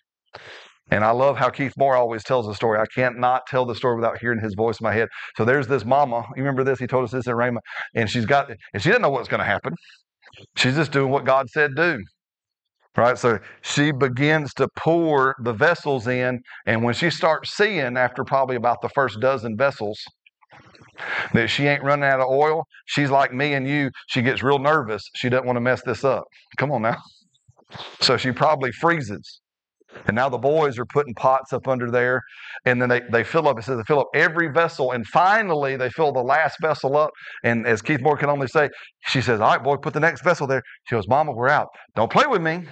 And 0.91 1.05
I 1.05 1.11
love 1.11 1.37
how 1.37 1.49
Keith 1.49 1.72
Moore 1.78 1.97
always 1.97 2.22
tells 2.24 2.47
the 2.47 2.55
story. 2.55 2.78
I 2.78 2.87
can't 2.95 3.18
not 3.18 3.47
tell 3.47 3.64
the 3.64 3.74
story 3.74 3.97
without 3.97 4.18
hearing 4.18 4.41
his 4.41 4.55
voice 4.55 4.80
in 4.80 4.85
my 4.85 4.93
head. 4.93 5.09
So 5.37 5.45
there's 5.45 5.66
this 5.66 5.85
mama. 5.85 6.24
You 6.37 6.43
remember 6.43 6.62
this? 6.62 6.78
He 6.78 6.87
told 6.87 7.05
us 7.05 7.11
this 7.11 7.26
in 7.26 7.35
Rhema. 7.35 7.59
And 7.95 8.09
she's 8.09 8.26
got, 8.26 8.51
and 8.51 8.82
she 8.82 8.91
didn't 8.91 9.03
know 9.03 9.11
what's 9.11 9.28
going 9.28 9.41
to 9.41 9.47
happen. 9.47 9.74
She's 10.57 10.74
just 10.74 10.93
doing 10.93 11.11
what 11.11 11.24
God 11.24 11.49
said 11.49 11.74
do. 11.74 12.03
Right? 12.97 13.18
So 13.18 13.39
she 13.62 13.93
begins 13.93 14.55
to 14.55 14.68
pour 14.76 15.35
the 15.43 15.53
vessels 15.53 16.07
in. 16.07 16.41
And 16.66 16.85
when 16.85 16.95
she 16.95 17.11
starts 17.11 17.57
seeing, 17.57 17.97
after 17.97 18.22
probably 18.22 18.57
about 18.57 18.82
the 18.82 18.89
first 18.91 19.20
dozen 19.20 19.57
vessels, 19.57 19.99
that 21.32 21.49
she 21.49 21.66
ain't 21.66 21.82
running 21.82 22.05
out 22.05 22.20
of 22.20 22.28
oil, 22.28 22.64
she's 22.87 23.11
like 23.11 23.32
me 23.32 23.55
and 23.55 23.66
you. 23.66 23.91
She 24.09 24.22
gets 24.22 24.43
real 24.43 24.59
nervous. 24.61 25.03
She 25.16 25.28
doesn't 25.28 25.47
want 25.47 25.57
to 25.57 25.61
mess 25.61 25.82
this 25.82 26.05
up. 26.05 26.24
Come 26.57 26.70
on 26.70 26.82
now. 26.82 26.99
So 28.01 28.16
she 28.16 28.30
probably 28.30 28.70
freezes. 28.70 29.41
And 30.07 30.14
now 30.14 30.28
the 30.28 30.38
boys 30.38 30.78
are 30.78 30.84
putting 30.86 31.14
pots 31.14 31.53
up 31.53 31.68
under 31.68 31.90
there, 31.90 32.20
and 32.64 32.80
then 32.80 32.88
they, 32.88 33.03
they 33.11 33.24
fill 33.24 33.49
up. 33.49 33.59
It 33.59 33.62
says 33.62 33.76
they 33.76 33.84
fill 33.84 34.01
up 34.01 34.09
every 34.14 34.49
vessel, 34.49 34.92
and 34.92 35.07
finally 35.07 35.76
they 35.76 35.90
fill 35.90 36.12
the 36.12 36.22
last 36.22 36.61
vessel 36.61 36.97
up. 36.97 37.11
And 37.42 37.66
as 37.66 37.82
Keith 37.82 38.01
Moore 38.01 38.16
can 38.16 38.30
only 38.30 38.47
say, 38.49 38.68
she 39.07 39.20
says, 39.20 39.40
"All 39.40 39.51
right, 39.51 39.62
boy, 39.62 39.76
put 39.76 39.95
the 39.95 40.01
next 40.01 40.22
vessel 40.22 40.47
there." 40.47 40.62
She 40.88 40.95
goes, 40.95 41.09
"Mama, 41.09 41.32
we're 41.32 41.49
out. 41.49 41.68
Don't 41.95 42.11
play 42.11 42.26
with 42.26 42.42
me. 42.42 42.64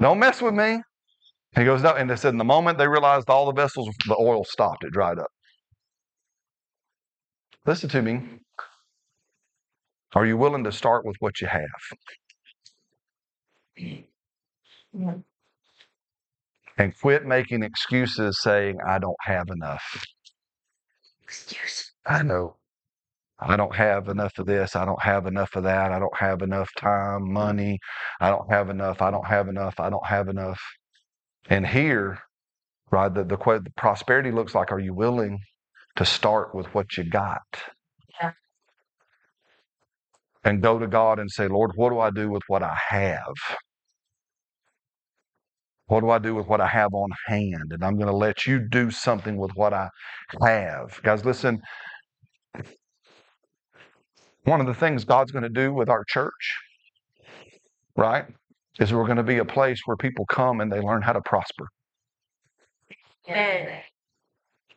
Don't 0.00 0.18
mess 0.18 0.42
with 0.42 0.54
me." 0.54 0.80
He 1.56 1.64
goes, 1.64 1.82
"No." 1.82 1.90
And 1.94 2.08
they 2.08 2.16
said, 2.16 2.30
in 2.30 2.38
the 2.38 2.44
moment 2.44 2.78
they 2.78 2.88
realized 2.88 3.28
all 3.28 3.46
the 3.46 3.52
vessels, 3.52 3.88
the 4.06 4.16
oil 4.18 4.44
stopped. 4.44 4.84
It 4.84 4.92
dried 4.92 5.18
up. 5.18 5.30
Listen 7.66 7.88
to 7.90 8.02
me. 8.02 8.22
Are 10.14 10.26
you 10.26 10.36
willing 10.36 10.64
to 10.64 10.72
start 10.72 11.04
with 11.04 11.16
what 11.20 11.40
you 11.40 11.46
have? 11.46 11.68
And 16.78 16.98
quit 16.98 17.26
making 17.26 17.62
excuses 17.62 18.38
saying, 18.42 18.78
I 18.86 18.98
don't 18.98 19.16
have 19.22 19.48
enough. 19.50 20.04
Excuse. 21.22 21.92
I 22.06 22.22
know. 22.22 22.56
I 23.38 23.56
don't 23.56 23.74
have 23.74 24.08
enough 24.08 24.38
of 24.38 24.46
this. 24.46 24.76
I 24.76 24.84
don't 24.84 25.02
have 25.02 25.26
enough 25.26 25.56
of 25.56 25.64
that. 25.64 25.90
I 25.90 25.98
don't 25.98 26.16
have 26.16 26.42
enough 26.42 26.70
time, 26.78 27.32
money. 27.32 27.78
I 28.20 28.30
don't 28.30 28.48
have 28.50 28.70
enough. 28.70 29.02
I 29.02 29.10
don't 29.10 29.26
have 29.26 29.48
enough. 29.48 29.80
I 29.80 29.90
don't 29.90 30.06
have 30.06 30.28
enough. 30.28 30.60
And 31.48 31.66
here, 31.66 32.20
right, 32.92 33.12
the, 33.12 33.24
the, 33.24 33.36
the 33.36 33.72
prosperity 33.76 34.30
looks 34.30 34.54
like, 34.54 34.70
are 34.70 34.78
you 34.78 34.94
willing 34.94 35.40
to 35.96 36.04
start 36.04 36.54
with 36.54 36.66
what 36.74 36.96
you 36.96 37.04
got? 37.04 37.42
Yeah. 38.20 38.32
And 40.44 40.62
go 40.62 40.78
to 40.78 40.86
God 40.86 41.18
and 41.18 41.30
say, 41.30 41.48
Lord, 41.48 41.72
what 41.74 41.90
do 41.90 41.98
I 41.98 42.10
do 42.10 42.30
with 42.30 42.42
what 42.46 42.62
I 42.62 42.76
have? 42.88 43.34
What 45.92 46.00
do 46.00 46.08
I 46.08 46.18
do 46.18 46.34
with 46.34 46.46
what 46.46 46.62
I 46.62 46.68
have 46.68 46.94
on 46.94 47.10
hand? 47.26 47.72
And 47.72 47.84
I'm 47.84 47.96
going 47.96 48.08
to 48.08 48.16
let 48.16 48.46
you 48.46 48.58
do 48.58 48.90
something 48.90 49.36
with 49.36 49.50
what 49.56 49.74
I 49.74 49.90
have. 50.40 50.98
Guys, 51.02 51.22
listen. 51.26 51.60
One 54.44 54.62
of 54.62 54.66
the 54.66 54.72
things 54.72 55.04
God's 55.04 55.32
going 55.32 55.42
to 55.42 55.50
do 55.50 55.74
with 55.74 55.90
our 55.90 56.02
church, 56.08 56.56
right, 57.94 58.24
is 58.80 58.94
we're 58.94 59.04
going 59.04 59.18
to 59.18 59.22
be 59.22 59.36
a 59.36 59.44
place 59.44 59.82
where 59.84 59.98
people 59.98 60.24
come 60.24 60.62
and 60.62 60.72
they 60.72 60.80
learn 60.80 61.02
how 61.02 61.12
to 61.12 61.20
prosper. 61.20 61.66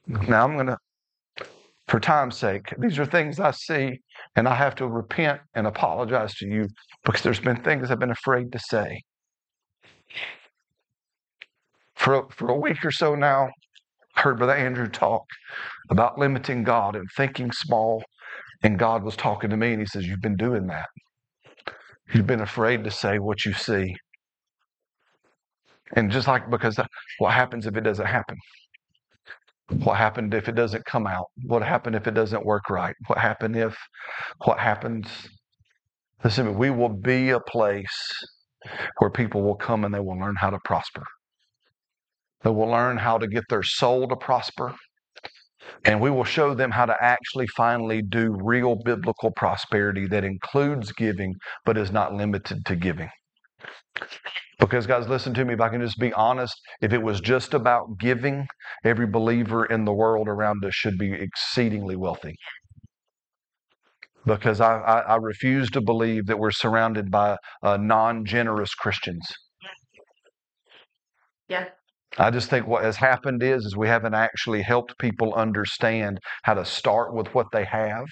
And 0.08 0.28
Now, 0.28 0.44
I'm 0.44 0.56
going 0.56 0.68
to, 0.68 0.78
for 1.88 2.02
time's 2.02 2.38
sake, 2.38 2.74
these 2.78 3.00
are 3.00 3.06
things 3.06 3.40
I 3.40 3.52
see, 3.52 4.00
and 4.36 4.50
I 4.50 4.56
have 4.56 4.76
to 4.76 4.88
repent 4.88 5.40
and 5.54 5.66
apologize 5.66 6.36
to 6.36 6.46
you 6.48 6.68
because 7.06 7.22
there's 7.22 7.40
been 7.40 7.64
things 7.64 7.90
I've 7.90 8.00
been 8.00 8.12
afraid 8.12 8.52
to 8.52 8.60
say. 8.60 9.02
For, 12.06 12.30
for 12.38 12.50
a 12.50 12.60
week 12.60 12.86
or 12.86 12.92
so 12.92 13.16
now, 13.16 13.50
heard 14.16 14.38
Brother 14.38 14.54
Andrew 14.54 14.88
talk 14.88 15.26
about 15.90 16.20
limiting 16.20 16.64
God 16.64 16.96
and 16.96 17.08
thinking 17.18 17.52
small. 17.52 18.04
And 18.64 18.80
God 18.80 19.04
was 19.04 19.16
talking 19.16 19.50
to 19.50 19.58
me, 19.58 19.74
and 19.74 19.82
He 19.82 19.88
says, 19.88 20.06
You've 20.06 20.22
been 20.22 20.38
doing 20.38 20.68
that. 20.68 20.88
You've 22.14 22.28
been 22.28 22.42
afraid 22.42 22.84
to 22.84 22.92
say 22.92 23.18
what 23.20 23.44
you 23.44 23.54
see. 23.54 23.96
And 25.96 26.12
just 26.12 26.28
like, 26.28 26.50
because 26.52 26.80
what 27.20 27.34
happens 27.34 27.66
if 27.66 27.76
it 27.76 27.82
doesn't 27.82 28.06
happen? 28.06 28.38
What 29.70 29.98
happened 29.98 30.36
if 30.36 30.48
it 30.48 30.56
doesn't 30.56 30.86
come 30.86 31.08
out? 31.08 31.26
What 31.48 31.64
happened 31.64 31.96
if 31.96 32.08
it 32.08 32.14
doesn't 32.14 32.46
work 32.46 32.70
right? 32.70 32.96
What 33.08 33.20
happened 33.20 33.56
if? 33.56 33.76
What 34.46 34.60
happens? 34.60 35.08
Listen, 36.24 36.58
we 36.58 36.70
will 36.70 36.90
be 36.90 37.32
a 37.32 37.40
place 37.40 38.14
where 39.00 39.12
people 39.12 39.44
will 39.44 39.56
come 39.56 39.86
and 39.86 39.94
they 39.94 40.00
will 40.00 40.20
learn 40.20 40.36
how 40.40 40.52
to 40.52 40.60
prosper. 40.66 41.04
They 42.44 42.50
will 42.52 42.68
learn 42.68 42.98
how 42.98 43.18
to 43.18 43.28
get 43.28 43.44
their 43.50 43.64
soul 43.64 44.08
to 44.08 44.16
prosper. 44.16 44.76
And 45.84 46.00
we 46.02 46.10
will 46.12 46.24
show 46.24 46.54
them 46.54 46.72
how 46.72 46.86
to 46.86 46.96
actually 47.02 47.48
finally 47.48 48.02
do 48.02 48.38
real 48.42 48.76
biblical 48.76 49.32
prosperity 49.32 50.08
that 50.08 50.24
includes 50.24 50.92
giving, 50.92 51.36
but 51.64 51.78
is 51.78 51.92
not 51.92 52.14
limited 52.14 52.66
to 52.66 52.76
giving. 52.76 53.10
Because, 54.60 54.88
guys, 54.88 55.08
listen 55.08 55.34
to 55.34 55.46
me, 55.46 55.54
if 55.54 55.62
I 55.62 55.70
can 55.70 55.82
just 55.82 56.00
be 56.00 56.14
honest, 56.14 56.56
if 56.82 56.94
it 56.94 57.02
was 57.02 57.20
just 57.20 57.54
about 57.54 57.98
giving, 58.00 58.48
every 58.84 59.06
believer 59.06 59.66
in 59.66 59.86
the 59.86 59.94
world 59.94 60.28
around 60.28 60.64
us 60.64 60.74
should 60.74 60.98
be 60.98 61.12
exceedingly 61.12 61.96
wealthy. 61.96 62.36
Because 64.26 64.62
I, 64.62 64.78
I, 64.80 65.00
I 65.02 65.16
refuse 65.18 65.70
to 65.72 65.82
believe 65.82 66.26
that 66.28 66.40
we're 66.40 66.52
surrounded 66.52 67.12
by 67.12 67.38
uh, 67.62 67.78
non 67.78 68.26
generous 68.26 68.74
Christians. 68.74 69.24
Yeah. 71.48 71.66
I 72.18 72.30
just 72.32 72.50
think 72.50 72.68
what 72.68 72.84
has 72.84 72.98
happened 72.98 73.44
is, 73.44 73.66
is 73.66 73.76
we 73.76 73.88
haven't 73.88 74.14
actually 74.14 74.62
helped 74.62 74.98
people 75.00 75.34
understand 75.34 76.20
how 76.44 76.54
to 76.54 76.66
start 76.66 77.14
with 77.14 77.34
what 77.34 77.48
they 77.52 77.66
have, 77.66 78.06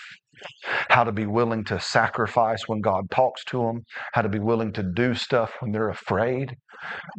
how 0.90 1.04
to 1.04 1.12
be 1.12 1.26
willing 1.26 1.64
to 1.66 1.80
sacrifice 1.80 2.68
when 2.68 2.82
God 2.82 3.10
talks 3.12 3.44
to 3.46 3.60
them, 3.64 3.82
how 4.14 4.22
to 4.22 4.30
be 4.30 4.40
willing 4.40 4.74
to 4.74 4.84
do 4.84 5.16
stuff 5.16 5.54
when 5.60 5.72
they're 5.72 5.90
afraid 5.90 6.56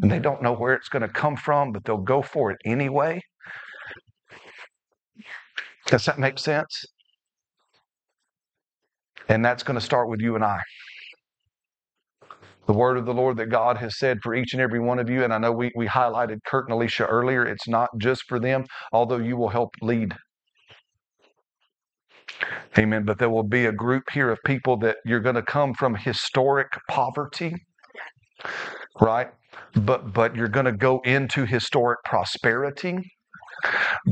and 0.03 0.11
they 0.11 0.19
don't 0.19 0.43
know 0.43 0.53
where 0.53 0.75
it's 0.75 0.89
going 0.89 1.03
to 1.03 1.09
come 1.09 1.37
from, 1.37 1.73
but 1.73 1.85
they'll 1.85 1.97
go 1.99 2.23
for 2.23 2.51
it 2.51 2.59
anyway. 2.65 3.21
Does 5.87 6.05
that 6.07 6.19
make 6.19 6.39
sense? 6.39 6.85
And 9.29 9.45
that's 9.45 9.63
going 9.63 9.79
to 9.79 9.85
start 9.85 10.09
with 10.09 10.21
you 10.21 10.35
and 10.35 10.45
I. 10.45 10.61
The 12.67 12.73
word 12.73 12.97
of 12.97 13.07
the 13.07 13.15
Lord 13.15 13.37
that 13.39 13.47
God 13.51 13.79
has 13.79 13.99
said 13.99 14.21
for 14.23 14.35
each 14.35 14.55
and 14.55 14.63
every 14.63 14.81
one 14.81 14.99
of 14.99 15.11
you. 15.11 15.25
And 15.25 15.35
I 15.35 15.39
know 15.39 15.53
we, 15.53 15.73
we 15.77 15.87
highlighted 15.87 16.39
Kurt 16.47 16.67
and 16.67 16.75
Alicia 16.75 17.07
earlier. 17.07 17.45
It's 17.47 17.69
not 17.69 17.91
just 17.99 18.25
for 18.29 18.41
them, 18.41 18.65
although 18.93 19.19
you 19.19 19.37
will 19.37 19.51
help 19.51 19.71
lead. 19.83 20.15
Amen. 22.79 23.05
But 23.05 23.19
there 23.19 23.31
will 23.31 23.45
be 23.45 23.67
a 23.67 23.73
group 23.73 24.05
here 24.13 24.31
of 24.31 24.39
people 24.45 24.77
that 24.79 24.99
you're 25.05 25.21
going 25.21 25.37
to 25.37 25.43
come 25.43 25.75
from 25.75 25.95
historic 25.95 26.69
poverty, 26.91 27.55
right? 29.01 29.29
But 29.75 30.13
but 30.13 30.37
you're 30.37 30.49
going 30.49 30.67
to 30.67 30.73
go 30.73 31.01
into 31.05 31.47
historic 31.47 32.01
prosperity. 32.05 32.99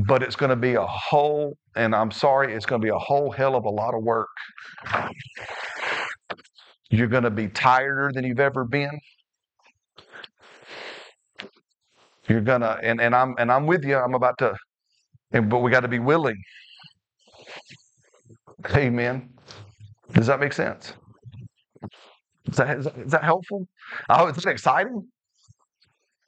But 0.07 0.23
it's 0.23 0.35
going 0.35 0.49
to 0.49 0.55
be 0.55 0.75
a 0.75 0.85
whole, 0.85 1.57
and 1.75 1.95
I'm 1.95 2.11
sorry, 2.11 2.53
it's 2.53 2.65
going 2.65 2.81
to 2.81 2.85
be 2.85 2.91
a 2.91 2.97
whole 2.99 3.31
hell 3.31 3.55
of 3.55 3.65
a 3.65 3.69
lot 3.69 3.93
of 3.93 4.03
work. 4.03 4.29
You're 6.93 7.07
going 7.07 7.23
to 7.23 7.31
be 7.31 7.47
tireder 7.47 8.11
than 8.13 8.23
you've 8.23 8.39
ever 8.39 8.65
been. 8.65 8.91
You're 12.29 12.41
gonna, 12.41 12.77
and, 12.83 13.01
and 13.01 13.15
I'm 13.15 13.33
and 13.39 13.51
I'm 13.51 13.65
with 13.65 13.83
you. 13.83 13.97
I'm 13.97 14.13
about 14.13 14.37
to, 14.37 14.55
and, 15.31 15.49
but 15.49 15.59
we 15.59 15.71
got 15.71 15.79
to 15.79 15.87
be 15.87 15.97
willing. 15.97 16.37
Amen. 18.75 19.31
Does 20.13 20.27
that 20.27 20.39
make 20.39 20.53
sense? 20.53 20.93
Is 22.47 22.57
that, 22.57 22.77
is 22.77 22.85
that, 22.85 22.97
is 22.97 23.11
that 23.11 23.23
helpful? 23.23 23.65
Oh, 24.09 24.27
is 24.27 24.35
that 24.35 24.47
exciting? 24.51 25.07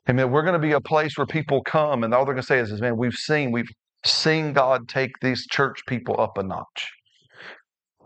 Amen. 0.10 0.32
We're 0.32 0.42
going 0.42 0.54
to 0.54 0.68
be 0.68 0.72
a 0.72 0.82
place 0.82 1.16
where 1.18 1.28
people 1.28 1.62
come, 1.64 2.04
and 2.04 2.14
all 2.14 2.26
they're 2.26 2.34
going 2.34 2.42
to 2.42 2.48
say 2.48 2.60
is, 2.60 2.72
is, 2.72 2.82
"Man, 2.82 2.98
we've 2.98 3.14
seen, 3.14 3.52
we've 3.52 3.70
seen 4.04 4.54
God 4.54 4.90
take 4.90 5.12
these 5.22 5.46
church 5.46 5.82
people 5.88 6.20
up 6.20 6.40
a 6.40 6.44
notch. 6.44 6.92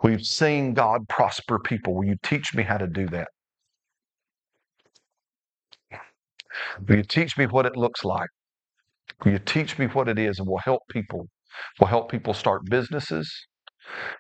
We've 0.04 0.26
seen 0.26 0.74
God 0.74 1.08
prosper 1.10 1.60
people. 1.60 1.96
Will 1.96 2.06
you 2.06 2.18
teach 2.24 2.56
me 2.56 2.64
how 2.64 2.78
to 2.78 2.88
do 2.88 3.08
that? 3.08 3.30
Will 6.88 6.98
you 6.98 7.04
teach 7.04 7.38
me 7.38 7.48
what 7.48 7.66
it 7.66 7.76
looks 7.76 8.04
like? 8.04 8.30
Will 9.24 9.34
you 9.34 9.40
teach 9.40 9.78
me 9.80 9.88
what 9.88 10.08
it 10.08 10.20
is, 10.20 10.40
and 10.40 10.48
will 10.48 10.60
help 10.60 10.84
people 10.90 11.28
will 11.80 11.88
help 11.88 12.12
people 12.12 12.34
start 12.34 12.62
businesses, 12.70 13.32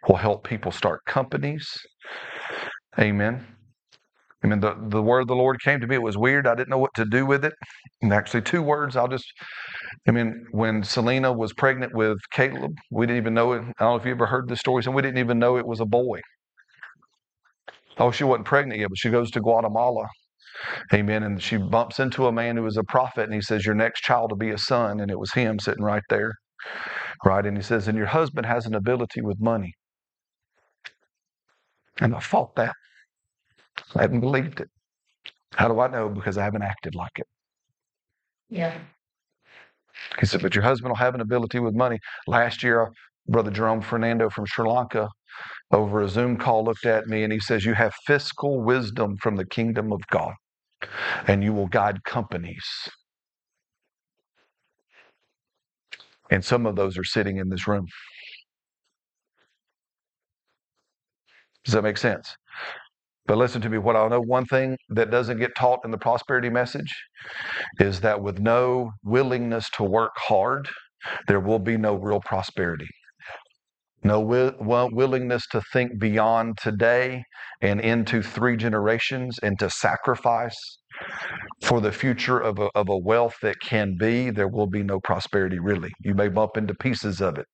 will 0.07 0.17
help 0.17 0.43
people 0.43 0.71
start 0.71 1.01
companies. 1.05 1.67
Amen. 2.99 3.45
I 4.43 4.47
mean, 4.47 4.61
the, 4.61 4.75
the 4.87 5.01
word 5.03 5.21
of 5.21 5.27
the 5.27 5.35
Lord 5.35 5.61
came 5.61 5.81
to 5.81 5.87
me. 5.87 5.95
It 5.95 6.01
was 6.01 6.17
weird. 6.17 6.47
I 6.47 6.55
didn't 6.55 6.69
know 6.69 6.77
what 6.77 6.93
to 6.95 7.05
do 7.05 7.25
with 7.25 7.43
it. 7.43 7.53
And 8.01 8.13
actually, 8.13 8.41
two 8.41 8.61
words. 8.61 8.95
I'll 8.95 9.07
just, 9.09 9.25
I 10.07 10.11
mean, 10.11 10.45
when 10.51 10.83
Selena 10.83 11.33
was 11.33 11.53
pregnant 11.53 11.93
with 11.93 12.17
Caleb, 12.31 12.71
we 12.91 13.05
didn't 13.05 13.17
even 13.17 13.33
know 13.33 13.53
it. 13.53 13.59
I 13.59 13.63
don't 13.63 13.73
know 13.81 13.95
if 13.97 14.05
you 14.05 14.11
ever 14.11 14.27
heard 14.27 14.47
this 14.47 14.59
story. 14.61 14.83
So 14.83 14.91
we 14.91 15.01
didn't 15.01 15.17
even 15.19 15.39
know 15.39 15.57
it 15.57 15.67
was 15.67 15.81
a 15.81 15.85
boy. 15.85 16.21
Oh, 17.97 18.11
she 18.11 18.23
wasn't 18.23 18.45
pregnant 18.45 18.79
yet, 18.79 18.89
but 18.89 18.97
she 18.97 19.09
goes 19.09 19.31
to 19.31 19.41
Guatemala. 19.41 20.07
Amen. 20.93 21.23
And 21.23 21.41
she 21.41 21.57
bumps 21.57 21.99
into 21.99 22.27
a 22.27 22.31
man 22.31 22.57
who 22.57 22.65
is 22.65 22.77
a 22.77 22.83
prophet, 22.83 23.23
and 23.23 23.33
he 23.33 23.41
says, 23.41 23.65
Your 23.65 23.75
next 23.75 24.01
child 24.01 24.31
will 24.31 24.37
be 24.37 24.51
a 24.51 24.57
son. 24.57 25.01
And 25.01 25.11
it 25.11 25.19
was 25.19 25.33
him 25.33 25.59
sitting 25.59 25.83
right 25.83 26.03
there. 26.09 26.33
Right. 27.25 27.45
And 27.45 27.57
he 27.57 27.63
says, 27.63 27.87
And 27.87 27.97
your 27.97 28.07
husband 28.07 28.45
has 28.47 28.65
an 28.65 28.75
ability 28.75 29.21
with 29.21 29.39
money. 29.41 29.73
And 32.01 32.15
I 32.15 32.19
fought 32.19 32.55
that. 32.55 32.75
I 33.95 34.01
haven't 34.01 34.21
believed 34.21 34.61
it. 34.61 34.69
How 35.55 35.67
do 35.67 35.79
I 35.79 35.87
know? 35.87 36.09
Because 36.09 36.37
I 36.37 36.43
haven't 36.43 36.63
acted 36.63 36.95
like 36.95 37.17
it. 37.17 37.27
Yeah. 38.49 38.77
He 40.19 40.25
said, 40.25 40.41
But 40.41 40.55
your 40.55 40.63
husband 40.63 40.91
will 40.91 40.97
have 40.97 41.15
an 41.15 41.21
ability 41.21 41.59
with 41.59 41.75
money. 41.75 41.99
Last 42.27 42.63
year, 42.63 42.89
Brother 43.27 43.51
Jerome 43.51 43.81
Fernando 43.81 44.29
from 44.29 44.45
Sri 44.45 44.67
Lanka, 44.67 45.09
over 45.71 46.01
a 46.01 46.09
Zoom 46.09 46.37
call, 46.37 46.65
looked 46.65 46.85
at 46.85 47.07
me 47.07 47.23
and 47.23 47.33
he 47.33 47.39
says, 47.39 47.65
You 47.65 47.73
have 47.75 47.93
fiscal 48.05 48.61
wisdom 48.61 49.17
from 49.21 49.35
the 49.35 49.45
kingdom 49.45 49.91
of 49.91 50.01
God, 50.11 50.33
and 51.27 51.43
you 51.43 51.53
will 51.53 51.67
guide 51.67 52.03
companies. 52.03 52.65
And 56.31 56.45
some 56.45 56.65
of 56.65 56.75
those 56.75 56.97
are 56.97 57.03
sitting 57.03 57.37
in 57.37 57.49
this 57.49 57.67
room. 57.67 57.87
Does 61.65 61.73
that 61.73 61.83
make 61.83 61.97
sense? 61.97 62.35
But 63.30 63.38
listen 63.38 63.61
to 63.61 63.69
me, 63.69 63.77
what 63.77 63.95
I 63.95 64.07
know 64.07 64.21
one 64.21 64.45
thing 64.45 64.75
that 64.89 65.11
doesn't 65.11 65.38
get 65.38 65.53
taught 65.55 65.82
in 65.86 65.91
the 65.91 65.99
prosperity 65.99 66.49
message 66.49 66.91
is 67.80 68.01
that 68.01 68.19
with 68.19 68.39
no 68.39 68.89
willingness 69.03 69.69
to 69.73 69.84
work 69.84 70.13
hard, 70.17 70.67
there 71.27 71.39
will 71.39 71.59
be 71.59 71.77
no 71.77 71.93
real 71.93 72.21
prosperity. 72.21 72.88
No 74.03 74.19
well, 74.19 74.89
willingness 74.91 75.45
to 75.51 75.61
think 75.71 75.99
beyond 75.99 76.57
today 76.59 77.21
and 77.61 77.80
into 77.80 78.23
three 78.23 78.57
generations 78.57 79.38
and 79.43 79.59
to 79.59 79.69
sacrifice 79.69 80.57
for 81.61 81.82
the 81.82 81.91
future 81.91 82.39
of 82.39 82.57
a, 82.57 82.69
of 82.73 82.89
a 82.89 82.97
wealth 82.97 83.36
that 83.43 83.59
can 83.61 83.95
be, 83.95 84.32
there 84.32 84.47
will 84.47 84.65
be 84.65 84.82
no 84.82 84.99
prosperity 85.01 85.59
really. 85.59 85.91
You 86.03 86.15
may 86.15 86.30
bump 86.30 86.57
into 86.57 86.73
pieces 86.73 87.21
of 87.21 87.38
it, 87.38 87.45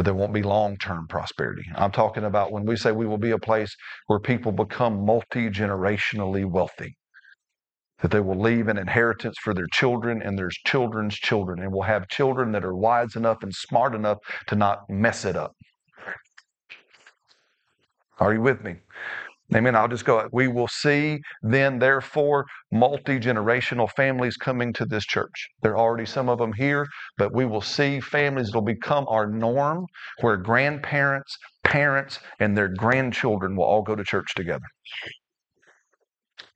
but 0.00 0.06
there 0.06 0.14
won't 0.14 0.32
be 0.32 0.42
long 0.42 0.78
term 0.78 1.06
prosperity. 1.06 1.62
I'm 1.74 1.90
talking 1.90 2.24
about 2.24 2.52
when 2.52 2.64
we 2.64 2.74
say 2.74 2.90
we 2.90 3.06
will 3.06 3.18
be 3.18 3.32
a 3.32 3.38
place 3.38 3.76
where 4.06 4.18
people 4.18 4.50
become 4.50 5.04
multi 5.04 5.50
generationally 5.50 6.46
wealthy, 6.46 6.96
that 8.00 8.10
they 8.10 8.20
will 8.20 8.40
leave 8.40 8.68
an 8.68 8.78
inheritance 8.78 9.36
for 9.44 9.52
their 9.52 9.66
children 9.74 10.22
and 10.22 10.38
their 10.38 10.48
children's 10.64 11.16
children, 11.16 11.60
and 11.60 11.70
will 11.70 11.82
have 11.82 12.08
children 12.08 12.50
that 12.52 12.64
are 12.64 12.74
wise 12.74 13.14
enough 13.14 13.42
and 13.42 13.54
smart 13.54 13.94
enough 13.94 14.16
to 14.46 14.56
not 14.56 14.88
mess 14.88 15.26
it 15.26 15.36
up. 15.36 15.52
Are 18.20 18.32
you 18.32 18.40
with 18.40 18.64
me? 18.64 18.76
Amen. 19.54 19.74
I'll 19.74 19.88
just 19.88 20.04
go. 20.04 20.28
We 20.32 20.46
will 20.46 20.68
see 20.68 21.18
then, 21.42 21.80
therefore, 21.80 22.46
multi 22.70 23.18
generational 23.18 23.90
families 23.90 24.36
coming 24.36 24.72
to 24.74 24.84
this 24.84 25.04
church. 25.04 25.48
There 25.62 25.72
are 25.72 25.78
already 25.78 26.06
some 26.06 26.28
of 26.28 26.38
them 26.38 26.52
here, 26.52 26.86
but 27.18 27.34
we 27.34 27.44
will 27.44 27.60
see 27.60 28.00
families 28.00 28.48
that 28.50 28.56
will 28.56 28.62
become 28.62 29.06
our 29.08 29.26
norm 29.26 29.86
where 30.20 30.36
grandparents, 30.36 31.36
parents, 31.64 32.20
and 32.38 32.56
their 32.56 32.68
grandchildren 32.68 33.56
will 33.56 33.64
all 33.64 33.82
go 33.82 33.96
to 33.96 34.04
church 34.04 34.34
together. 34.36 34.66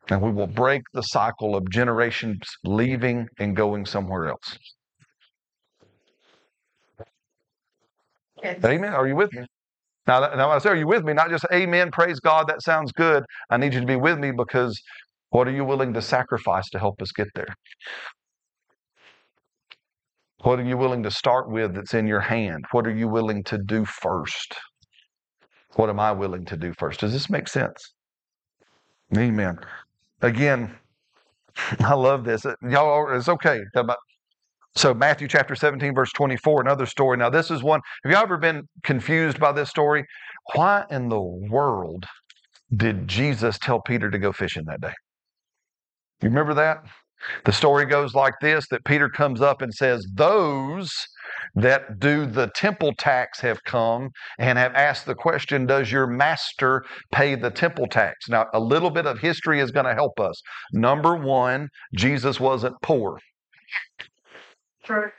And 0.09 0.23
we 0.23 0.31
will 0.31 0.47
break 0.47 0.83
the 0.93 1.03
cycle 1.03 1.57
of 1.57 1.69
generations 1.71 2.43
leaving 2.65 3.27
and 3.41 3.57
going 3.57 3.87
somewhere 3.87 4.29
else. 4.29 4.59
Amen. 8.65 8.93
Are 8.93 9.09
you 9.09 9.17
with 9.17 9.33
me? 9.33 9.47
Now, 10.07 10.21
now 10.21 10.49
when 10.49 10.57
I 10.57 10.59
say, 10.59 10.71
are 10.71 10.77
you 10.77 10.87
with 10.87 11.05
me? 11.05 11.13
Not 11.15 11.31
just 11.31 11.47
amen, 11.53 11.91
praise 11.93 12.21
God, 12.21 12.49
that 12.49 12.63
sounds 12.63 12.93
good. 12.93 13.25
I 13.51 13.57
need 13.57 13.75
you 13.75 13.81
to 13.81 13.87
be 13.87 13.97
with 13.97 14.19
me 14.19 14.33
because 14.33 14.81
what 15.31 15.49
are 15.49 15.53
you 15.53 15.65
willing 15.65 15.95
to 15.95 16.03
sacrifice 16.03 16.69
to 16.71 16.79
help 16.79 17.01
us 17.03 17.13
get 17.13 17.29
there? 17.35 17.55
What 20.43 20.61
are 20.61 20.65
you 20.65 20.77
willing 20.77 21.03
to 21.05 21.11
start 21.11 21.51
with 21.51 21.75
that's 21.75 21.95
in 21.95 22.07
your 22.07 22.21
hand? 22.21 22.65
What 22.73 22.87
are 22.87 22.95
you 22.95 23.09
willing 23.09 23.45
to 23.45 23.59
do 23.59 23.85
first? 23.85 24.55
What 25.77 25.91
am 25.91 26.01
I 26.01 26.13
willing 26.13 26.45
to 26.47 26.57
do 26.57 26.73
first? 26.79 27.01
Does 27.01 27.13
this 27.13 27.31
make 27.31 27.49
sense? 27.49 27.95
Amen. 29.17 29.59
Again, 30.23 30.77
I 31.81 31.95
love 31.95 32.25
this. 32.25 32.47
Y'all, 32.69 33.15
it's 33.17 33.29
okay. 33.29 33.61
So 34.77 34.93
Matthew 34.93 35.29
chapter 35.29 35.55
17, 35.55 35.95
verse 35.95 36.13
24, 36.13 36.63
another 36.63 36.87
story. 36.87 37.17
Now, 37.17 37.31
this 37.31 37.51
is 37.51 37.63
one. 37.63 37.81
Have 38.03 38.11
you 38.11 38.19
ever 38.19 38.37
been 38.37 38.69
confused 38.83 39.39
by 39.39 39.53
this 39.53 39.71
story? 39.71 40.05
Why 40.55 40.85
in 40.91 41.09
the 41.09 41.21
world 41.21 42.07
did 42.77 43.07
Jesus 43.07 43.59
tell 43.59 43.81
Peter 43.81 44.11
to 44.11 44.19
go 44.19 44.33
fishing 44.33 44.65
that 44.67 44.81
day? 44.81 44.93
You 46.23 46.29
remember 46.29 46.55
that? 46.55 46.79
The 47.45 47.53
story 47.53 47.87
goes 47.87 48.15
like 48.15 48.35
this 48.43 48.67
that 48.69 48.85
Peter 48.85 49.09
comes 49.09 49.41
up 49.41 49.63
and 49.63 49.73
says, 49.73 50.07
Those 50.15 50.93
that 51.55 51.99
do 51.99 52.27
the 52.27 52.51
temple 52.55 52.93
tax 52.99 53.41
have 53.41 53.63
come 53.65 54.11
and 54.39 54.59
have 54.59 54.75
asked 54.75 55.07
the 55.07 55.15
question, 55.15 55.67
Does 55.67 55.91
your 55.91 56.07
master 56.07 56.85
pay 57.13 57.35
the 57.37 57.51
temple 57.51 57.87
tax? 57.87 58.29
Now, 58.29 58.47
a 58.53 58.61
little 58.61 58.91
bit 58.91 59.07
of 59.07 59.21
history 59.21 59.61
is 59.61 59.71
going 59.71 59.87
to 59.87 59.95
help 59.95 60.19
us. 60.21 60.41
Number 60.73 61.17
one, 61.17 61.69
Jesus 61.95 62.41
wasn't 62.41 62.75
poor. 62.83 63.19
True. 64.85 65.11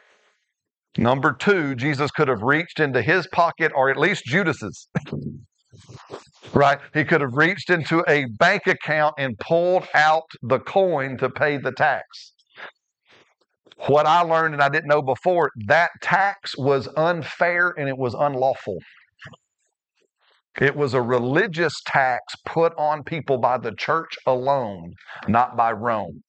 Number 0.98 1.34
two, 1.34 1.76
Jesus 1.76 2.12
could 2.12 2.28
have 2.28 2.42
reached 2.42 2.80
into 2.80 3.02
his 3.02 3.28
pocket 3.28 3.72
or 3.76 3.90
at 3.90 3.98
least 3.98 4.26
Judas's. 4.26 4.88
right? 6.54 6.80
He 6.94 7.04
could 7.04 7.22
have 7.22 7.34
reached 7.34 7.70
into 7.70 8.04
a 8.08 8.26
bank 8.38 8.68
account 8.68 9.16
and 9.18 9.38
pulled 9.40 9.88
out 9.94 10.24
the 10.42 10.60
coin 10.60 11.18
to 11.18 11.30
pay 11.30 11.58
the 11.58 11.72
tax. 11.72 12.34
What 13.88 14.06
I 14.06 14.22
learned 14.22 14.54
and 14.54 14.64
I 14.64 14.70
didn't 14.70 14.88
know 14.88 15.02
before, 15.02 15.52
that 15.68 15.90
tax 16.02 16.58
was 16.58 16.88
unfair 16.96 17.74
and 17.78 17.90
it 17.90 17.98
was 17.98 18.14
unlawful. 18.14 18.78
It 20.62 20.78
was 20.78 20.94
a 20.94 21.02
religious 21.02 21.82
tax 21.86 22.22
put 22.46 22.74
on 22.78 23.04
people 23.04 23.38
by 23.38 23.58
the 23.58 23.74
church 23.74 24.16
alone, 24.26 24.94
not 25.28 25.58
by 25.58 25.74
Rome 25.74 26.24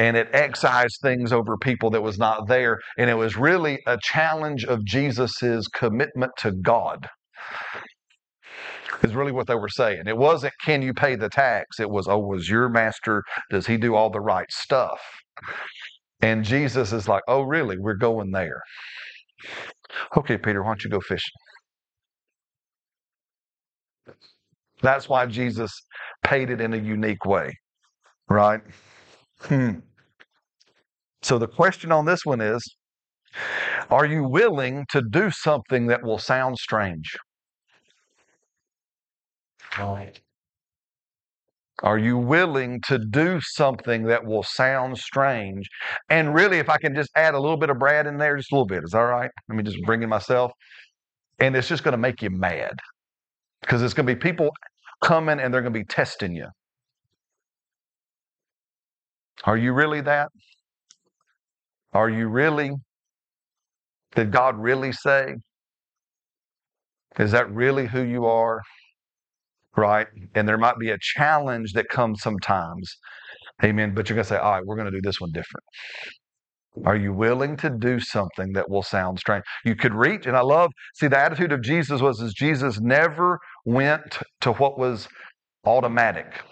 and 0.00 0.18
it 0.18 0.30
excised 0.34 0.98
things 1.02 1.32
over 1.32 1.58
people 1.58 1.90
that 1.92 2.02
was 2.02 2.18
not 2.18 2.48
there. 2.48 2.80
And 2.98 3.10
it 3.10 3.16
was 3.16 3.36
really 3.38 3.80
a 3.86 3.98
challenge 4.02 4.66
of 4.66 4.84
Jesus's 4.86 5.68
commitment 5.68 6.32
to 6.40 6.52
God. 6.52 7.08
Is 9.02 9.14
really 9.14 9.32
what 9.32 9.48
they 9.48 9.56
were 9.56 9.68
saying. 9.70 10.04
It 10.08 10.16
wasn't, 10.18 10.54
can 10.64 10.82
you 10.82 10.94
pay 10.94 11.16
the 11.16 11.30
tax? 11.30 11.80
It 11.80 11.90
was, 11.90 12.08
oh, 12.08 12.18
was 12.20 12.50
your 12.50 12.68
master, 12.68 13.24
does 13.50 13.66
he 13.66 13.78
do 13.78 13.94
all 13.96 14.10
the 14.10 14.20
right 14.20 14.50
stuff? 14.50 15.00
And 16.22 16.44
Jesus 16.44 16.92
is 16.92 17.08
like, 17.08 17.22
oh, 17.28 17.42
really? 17.42 17.78
We're 17.78 17.94
going 17.96 18.32
there. 18.32 18.62
Okay, 20.16 20.38
Peter, 20.38 20.62
why 20.62 20.70
don't 20.70 20.84
you 20.84 20.90
go 20.90 21.00
fishing? 21.00 21.32
That's 24.82 25.08
why 25.08 25.26
Jesus 25.26 25.72
paid 26.24 26.50
it 26.50 26.60
in 26.60 26.74
a 26.74 26.78
unique 26.78 27.24
way, 27.26 27.54
right? 28.28 28.62
Hmm. 29.42 29.72
So 31.22 31.38
the 31.38 31.48
question 31.48 31.92
on 31.92 32.06
this 32.06 32.24
one 32.24 32.40
is 32.40 32.62
Are 33.90 34.06
you 34.06 34.24
willing 34.24 34.86
to 34.90 35.02
do 35.02 35.30
something 35.30 35.86
that 35.88 36.02
will 36.02 36.18
sound 36.18 36.58
strange? 36.58 37.16
Right. 39.78 40.20
Are 41.82 41.98
you 41.98 42.18
willing 42.18 42.80
to 42.88 42.98
do 42.98 43.40
something 43.40 44.04
that 44.04 44.24
will 44.24 44.42
sound 44.42 44.98
strange? 44.98 45.68
And 46.10 46.34
really, 46.34 46.58
if 46.58 46.68
I 46.68 46.76
can 46.78 46.94
just 46.94 47.10
add 47.16 47.34
a 47.34 47.40
little 47.40 47.56
bit 47.56 47.70
of 47.70 47.78
Brad 47.78 48.06
in 48.06 48.18
there, 48.18 48.36
just 48.36 48.52
a 48.52 48.54
little 48.54 48.66
bit, 48.66 48.84
is 48.84 48.90
that 48.90 48.98
all 48.98 49.06
right? 49.06 49.30
Let 49.48 49.56
me 49.56 49.62
just 49.62 49.82
bring 49.86 50.02
in 50.02 50.08
myself. 50.10 50.52
And 51.40 51.56
it's 51.56 51.68
just 51.68 51.84
going 51.84 51.92
to 51.92 51.98
make 51.98 52.22
you 52.22 52.30
mad 52.30 52.78
because 53.62 53.82
it's 53.82 53.94
going 53.94 54.06
to 54.06 54.14
be 54.14 54.20
people 54.20 54.50
coming 55.02 55.40
and 55.40 55.52
they're 55.54 55.62
going 55.62 55.72
to 55.72 55.78
be 55.78 55.84
testing 55.84 56.34
you. 56.34 56.48
Are 59.44 59.56
you 59.56 59.72
really 59.72 60.00
that? 60.02 60.30
Are 61.92 62.10
you 62.10 62.28
really? 62.28 62.72
Did 64.14 64.32
God 64.32 64.58
really 64.58 64.92
say? 64.92 65.34
Is 67.18 67.32
that 67.32 67.50
really 67.52 67.86
who 67.86 68.02
you 68.02 68.26
are? 68.26 68.60
Right? 69.76 70.08
And 70.34 70.48
there 70.48 70.58
might 70.58 70.78
be 70.78 70.90
a 70.90 70.98
challenge 71.00 71.72
that 71.74 71.88
comes 71.88 72.22
sometimes. 72.22 72.96
Amen. 73.64 73.94
But 73.94 74.08
you're 74.08 74.16
going 74.16 74.24
to 74.24 74.28
say, 74.28 74.36
all 74.38 74.52
right, 74.52 74.64
we're 74.64 74.76
going 74.76 74.90
to 74.90 74.92
do 74.92 75.02
this 75.02 75.20
one 75.20 75.30
different. 75.32 75.64
Are 76.86 76.96
you 76.96 77.12
willing 77.12 77.56
to 77.58 77.70
do 77.70 78.00
something 78.00 78.52
that 78.54 78.70
will 78.70 78.82
sound 78.82 79.18
strange? 79.18 79.44
You 79.64 79.76
could 79.76 79.94
reach, 79.94 80.26
and 80.26 80.36
I 80.36 80.40
love, 80.40 80.70
see, 80.94 81.08
the 81.08 81.18
attitude 81.18 81.52
of 81.52 81.62
Jesus 81.62 82.00
was 82.00 82.20
is 82.20 82.32
Jesus 82.34 82.80
never 82.80 83.38
went 83.64 84.18
to 84.42 84.52
what 84.52 84.78
was 84.78 85.08
automatic. 85.66 86.42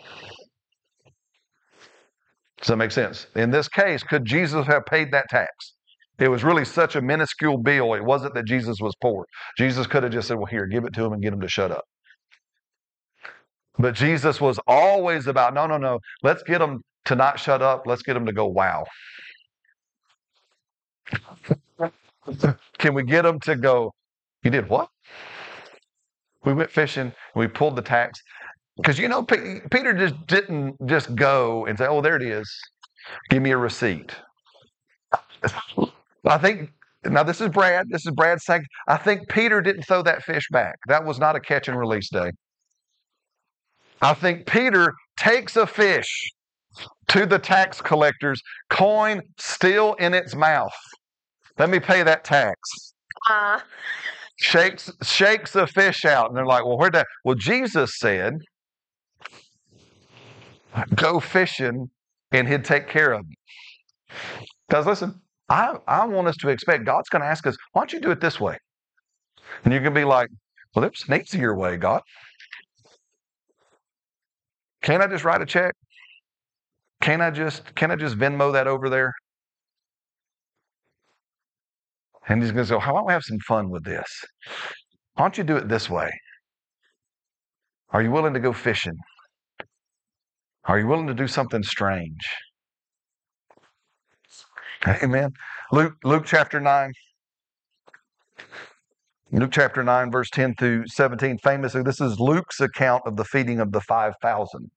Does 2.60 2.68
that 2.68 2.76
make 2.76 2.90
sense? 2.92 3.26
In 3.36 3.50
this 3.50 3.68
case, 3.68 4.02
could 4.02 4.24
Jesus 4.24 4.66
have 4.66 4.86
paid 4.86 5.12
that 5.12 5.28
tax? 5.30 5.74
It 6.18 6.28
was 6.28 6.44
really 6.44 6.64
such 6.64 6.96
a 6.96 7.02
minuscule 7.02 7.58
bill. 7.58 7.94
It 7.94 8.04
wasn't 8.04 8.34
that 8.34 8.44
Jesus 8.46 8.78
was 8.80 8.94
poor. 9.02 9.26
Jesus 9.58 9.86
could 9.86 10.02
have 10.02 10.12
just 10.12 10.28
said, 10.28 10.36
Well, 10.38 10.46
here, 10.46 10.66
give 10.66 10.84
it 10.84 10.94
to 10.94 11.04
him 11.04 11.12
and 11.14 11.22
get 11.22 11.32
him 11.32 11.40
to 11.40 11.48
shut 11.48 11.72
up. 11.72 11.84
But 13.78 13.94
Jesus 13.94 14.40
was 14.40 14.58
always 14.66 15.26
about, 15.28 15.54
No, 15.54 15.66
no, 15.66 15.78
no. 15.78 16.00
Let's 16.22 16.42
get 16.44 16.62
him 16.62 16.82
to 17.06 17.16
not 17.16 17.40
shut 17.40 17.62
up. 17.62 17.84
Let's 17.86 18.02
get 18.02 18.16
him 18.16 18.26
to 18.26 18.32
go, 18.32 18.46
Wow. 18.46 18.86
Can 22.78 22.94
we 22.94 23.04
get 23.04 23.26
him 23.26 23.40
to 23.40 23.56
go, 23.56 23.92
You 24.44 24.50
did 24.50 24.68
what? 24.68 24.88
We 26.44 26.54
went 26.54 26.70
fishing, 26.70 27.12
we 27.36 27.48
pulled 27.48 27.76
the 27.76 27.82
tax. 27.82 28.20
Because 28.78 28.98
you 28.98 29.08
know, 29.08 29.22
P- 29.22 29.60
Peter 29.70 29.92
just 29.92 30.26
didn't 30.26 30.76
just 30.86 31.14
go 31.14 31.66
and 31.66 31.76
say, 31.78 31.86
Oh, 31.86 32.00
there 32.00 32.16
it 32.16 32.22
is. 32.22 32.50
Give 33.30 33.42
me 33.42 33.50
a 33.50 33.56
receipt. 33.56 34.14
I 36.24 36.38
think 36.38 36.70
now 37.04 37.22
this 37.22 37.40
is 37.40 37.48
Brad. 37.48 37.86
This 37.90 38.06
is 38.06 38.12
Brad 38.12 38.40
saying, 38.40 38.62
I 38.86 38.96
think 38.96 39.28
Peter 39.28 39.60
didn't 39.60 39.82
throw 39.82 40.02
that 40.02 40.22
fish 40.22 40.46
back. 40.50 40.76
That 40.88 41.04
was 41.04 41.18
not 41.18 41.36
a 41.36 41.40
catch 41.40 41.68
and 41.68 41.78
release 41.78 42.10
day. 42.10 42.30
I 44.02 44.14
think 44.14 44.46
Peter 44.46 44.94
takes 45.16 45.56
a 45.56 45.66
fish 45.66 46.30
to 47.08 47.26
the 47.26 47.38
tax 47.38 47.80
collectors, 47.80 48.40
coin 48.70 49.22
still 49.38 49.94
in 49.94 50.14
its 50.14 50.34
mouth. 50.34 50.72
Let 51.58 51.70
me 51.70 51.80
pay 51.80 52.02
that 52.04 52.24
tax. 52.24 52.56
Uh, 53.28 53.60
Shakes 54.40 54.90
shakes 55.02 55.52
the 55.52 55.66
fish 55.66 56.04
out, 56.04 56.28
and 56.28 56.36
they're 56.36 56.46
like, 56.46 56.64
"Well, 56.64 56.78
where'd 56.78 56.92
that?" 56.92 57.08
Well, 57.24 57.34
Jesus 57.34 57.98
said, 57.98 58.34
"Go 60.94 61.20
fishing, 61.20 61.90
and 62.32 62.48
He'd 62.48 62.64
take 62.64 62.88
care 62.88 63.12
of 63.12 63.26
you." 63.28 63.36
Because 64.68 64.86
listen. 64.86 65.22
I 65.50 65.76
I 65.86 66.04
want 66.06 66.28
us 66.28 66.36
to 66.38 66.50
expect 66.50 66.84
God's 66.84 67.08
going 67.08 67.22
to 67.22 67.28
ask 67.28 67.46
us, 67.46 67.56
"Why 67.72 67.80
don't 67.80 67.92
you 67.94 68.00
do 68.00 68.10
it 68.10 68.20
this 68.20 68.38
way?" 68.38 68.58
And 69.64 69.72
you 69.72 69.80
can 69.80 69.94
be 69.94 70.04
like, 70.04 70.28
"Well, 70.74 70.82
there's 70.82 71.04
an 71.08 71.20
easier 71.20 71.54
way, 71.54 71.76
God. 71.78 72.02
Can't 74.82 75.02
I 75.02 75.06
just 75.06 75.24
write 75.24 75.40
a 75.40 75.46
check? 75.46 75.74
Can't 77.00 77.22
I 77.22 77.30
just 77.30 77.74
can 77.74 77.90
I 77.90 77.96
just 77.96 78.18
Venmo 78.18 78.52
that 78.52 78.66
over 78.66 78.90
there?" 78.90 79.14
And 82.28 82.42
he's 82.42 82.52
going 82.52 82.64
to 82.64 82.68
say, 82.68 82.78
How 82.78 82.92
about 82.92 83.06
we 83.06 83.12
have 83.12 83.24
some 83.24 83.38
fun 83.40 83.70
with 83.70 83.84
this? 83.84 84.24
Why 85.14 85.24
don't 85.24 85.38
you 85.38 85.44
do 85.44 85.56
it 85.56 85.68
this 85.68 85.88
way? 85.88 86.10
Are 87.90 88.02
you 88.02 88.10
willing 88.10 88.34
to 88.34 88.40
go 88.40 88.52
fishing? 88.52 88.98
Are 90.68 90.78
you 90.78 90.86
willing 90.86 91.06
to 91.06 91.14
do 91.14 91.26
something 91.26 91.62
strange? 91.62 92.20
Amen. 94.86 95.32
Luke, 95.72 95.94
Luke 96.04 96.24
chapter 96.26 96.60
9. 96.60 96.92
Luke 99.32 99.50
chapter 99.50 99.82
9, 99.82 100.10
verse 100.10 100.28
10 100.30 100.54
through 100.56 100.84
17. 100.86 101.38
Famously, 101.38 101.82
this 101.82 102.00
is 102.02 102.20
Luke's 102.20 102.60
account 102.60 103.02
of 103.06 103.16
the 103.16 103.24
feeding 103.24 103.60
of 103.60 103.72
the 103.72 103.80
5,000. 103.80 104.70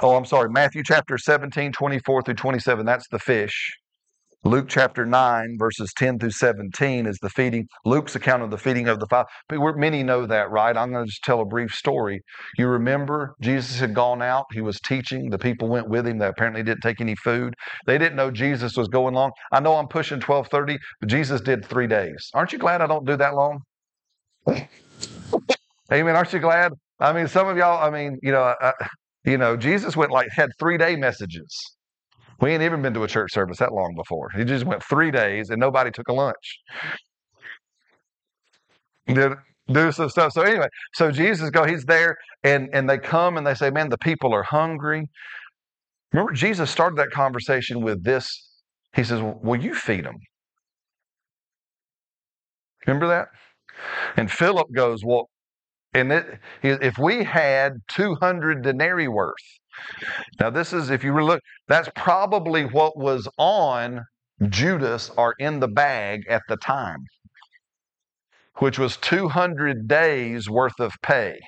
Oh, 0.00 0.16
I'm 0.16 0.24
sorry. 0.24 0.48
Matthew 0.48 0.84
chapter 0.84 1.18
17, 1.18 1.72
24 1.72 2.22
through 2.22 2.34
27. 2.34 2.86
That's 2.86 3.08
the 3.08 3.18
fish. 3.18 3.76
Luke 4.42 4.68
chapter 4.70 5.04
9, 5.04 5.56
verses 5.58 5.92
10 5.98 6.18
through 6.18 6.30
17 6.30 7.06
is 7.06 7.18
the 7.20 7.28
feeding, 7.28 7.68
Luke's 7.84 8.16
account 8.16 8.42
of 8.42 8.50
the 8.50 8.56
feeding 8.56 8.88
of 8.88 8.98
the 8.98 9.06
five. 9.06 9.26
Many 9.50 10.02
know 10.02 10.24
that, 10.26 10.50
right? 10.50 10.74
I'm 10.74 10.92
going 10.92 11.04
to 11.04 11.10
just 11.10 11.22
tell 11.24 11.42
a 11.42 11.44
brief 11.44 11.72
story. 11.72 12.22
You 12.56 12.68
remember 12.68 13.34
Jesus 13.42 13.78
had 13.78 13.94
gone 13.94 14.22
out, 14.22 14.46
he 14.52 14.62
was 14.62 14.80
teaching, 14.80 15.28
the 15.28 15.38
people 15.38 15.68
went 15.68 15.90
with 15.90 16.06
him. 16.06 16.18
They 16.18 16.26
apparently 16.26 16.62
didn't 16.62 16.80
take 16.80 17.02
any 17.02 17.16
food. 17.16 17.54
They 17.86 17.98
didn't 17.98 18.16
know 18.16 18.30
Jesus 18.30 18.76
was 18.78 18.88
going 18.88 19.14
long. 19.14 19.32
I 19.52 19.60
know 19.60 19.76
I'm 19.76 19.88
pushing 19.88 20.16
1230, 20.20 20.78
but 21.00 21.10
Jesus 21.10 21.42
did 21.42 21.66
three 21.66 21.86
days. 21.86 22.30
Aren't 22.32 22.52
you 22.54 22.58
glad 22.58 22.80
I 22.80 22.86
don't 22.86 23.06
do 23.06 23.16
that 23.18 23.34
long? 23.34 23.60
Amen. 25.92 26.16
Aren't 26.16 26.32
you 26.32 26.40
glad? 26.40 26.72
I 26.98 27.12
mean, 27.12 27.28
some 27.28 27.48
of 27.48 27.58
y'all, 27.58 27.82
I 27.82 27.90
mean, 27.90 28.18
you 28.22 28.32
know, 28.32 28.42
uh, 28.42 28.72
you 29.24 29.38
know, 29.38 29.56
Jesus 29.56 29.96
went 29.96 30.12
like, 30.12 30.28
had 30.32 30.50
three 30.58 30.78
day 30.78 30.96
messages. 30.96 31.54
We 32.40 32.52
ain't 32.52 32.62
even 32.62 32.82
been 32.82 32.94
to 32.94 33.04
a 33.04 33.08
church 33.08 33.32
service 33.32 33.58
that 33.58 33.72
long 33.74 33.94
before. 33.96 34.30
He 34.36 34.44
just 34.44 34.66
went 34.66 34.84
three 34.84 35.10
days 35.10 35.50
and 35.50 35.60
nobody 35.60 35.90
took 35.90 36.08
a 36.08 36.14
lunch. 36.14 36.60
Did 39.06 39.32
do 39.68 39.92
some 39.92 40.08
stuff. 40.10 40.32
So 40.32 40.42
anyway, 40.42 40.68
so 40.94 41.10
Jesus 41.10 41.50
go, 41.50 41.64
he's 41.64 41.84
there, 41.84 42.16
and 42.44 42.68
and 42.72 42.88
they 42.88 42.98
come 42.98 43.36
and 43.36 43.46
they 43.46 43.54
say, 43.54 43.70
Man, 43.70 43.88
the 43.90 43.98
people 43.98 44.34
are 44.34 44.42
hungry. 44.42 45.08
Remember, 46.12 46.32
Jesus 46.32 46.70
started 46.70 46.98
that 46.98 47.10
conversation 47.12 47.82
with 47.82 48.04
this. 48.04 48.48
He 48.94 49.04
says, 49.04 49.20
Will 49.22 49.60
you 49.60 49.74
feed 49.74 50.04
them? 50.06 50.16
Remember 52.86 53.08
that? 53.08 53.28
And 54.16 54.30
Philip 54.30 54.68
goes, 54.74 55.04
Well, 55.04 55.30
and 55.94 56.12
it, 56.12 56.40
if 56.62 56.98
we 56.98 57.24
had 57.24 57.74
200 57.88 58.62
denarii 58.62 59.08
worth, 59.08 59.34
now, 60.40 60.50
this 60.50 60.72
is, 60.72 60.90
if 60.90 61.04
you 61.04 61.12
look, 61.22 61.42
that's 61.68 61.90
probably 61.94 62.64
what 62.64 62.96
was 62.96 63.28
on 63.38 64.02
Judas 64.48 65.10
or 65.16 65.34
in 65.38 65.60
the 65.60 65.68
bag 65.68 66.22
at 66.28 66.42
the 66.48 66.56
time, 66.56 67.04
which 68.56 68.78
was 68.78 68.96
200 68.98 69.86
days 69.86 70.48
worth 70.48 70.78
of 70.80 70.92
pay. 71.02 71.38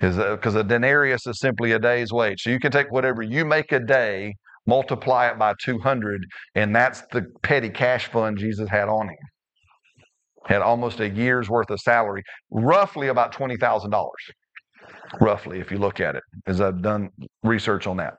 Because 0.00 0.56
uh, 0.56 0.58
a 0.58 0.64
denarius 0.64 1.26
is 1.26 1.38
simply 1.38 1.72
a 1.72 1.78
day's 1.78 2.12
wage. 2.12 2.42
So 2.42 2.50
you 2.50 2.58
can 2.58 2.72
take 2.72 2.90
whatever 2.90 3.22
you 3.22 3.44
make 3.44 3.70
a 3.72 3.78
day, 3.78 4.34
multiply 4.66 5.28
it 5.28 5.38
by 5.38 5.54
200, 5.62 6.24
and 6.56 6.74
that's 6.74 7.02
the 7.12 7.26
petty 7.42 7.70
cash 7.70 8.08
fund 8.08 8.38
Jesus 8.38 8.68
had 8.68 8.88
on 8.88 9.08
him. 9.08 9.16
Had 10.46 10.62
almost 10.62 11.00
a 11.00 11.08
year's 11.08 11.48
worth 11.48 11.70
of 11.70 11.80
salary, 11.80 12.22
roughly 12.50 13.08
about 13.08 13.32
$20,000 13.32 14.08
roughly, 15.20 15.60
if 15.60 15.70
you 15.70 15.78
look 15.78 16.00
at 16.00 16.16
it, 16.16 16.22
as 16.46 16.60
I've 16.60 16.82
done 16.82 17.10
research 17.42 17.86
on 17.86 17.96
that. 17.98 18.14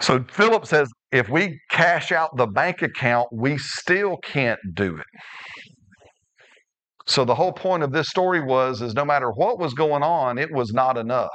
So 0.00 0.24
Philip 0.30 0.66
says, 0.66 0.90
if 1.12 1.28
we 1.28 1.60
cash 1.70 2.10
out 2.12 2.36
the 2.36 2.46
bank 2.46 2.82
account, 2.82 3.28
we 3.32 3.58
still 3.58 4.16
can't 4.18 4.58
do 4.74 4.96
it. 4.96 5.06
So 7.06 7.24
the 7.24 7.34
whole 7.34 7.52
point 7.52 7.82
of 7.82 7.92
this 7.92 8.08
story 8.08 8.40
was 8.40 8.82
is 8.82 8.94
no 8.94 9.04
matter 9.04 9.30
what 9.30 9.58
was 9.58 9.74
going 9.74 10.02
on, 10.02 10.38
it 10.38 10.50
was 10.52 10.72
not 10.72 10.96
enough. 10.96 11.28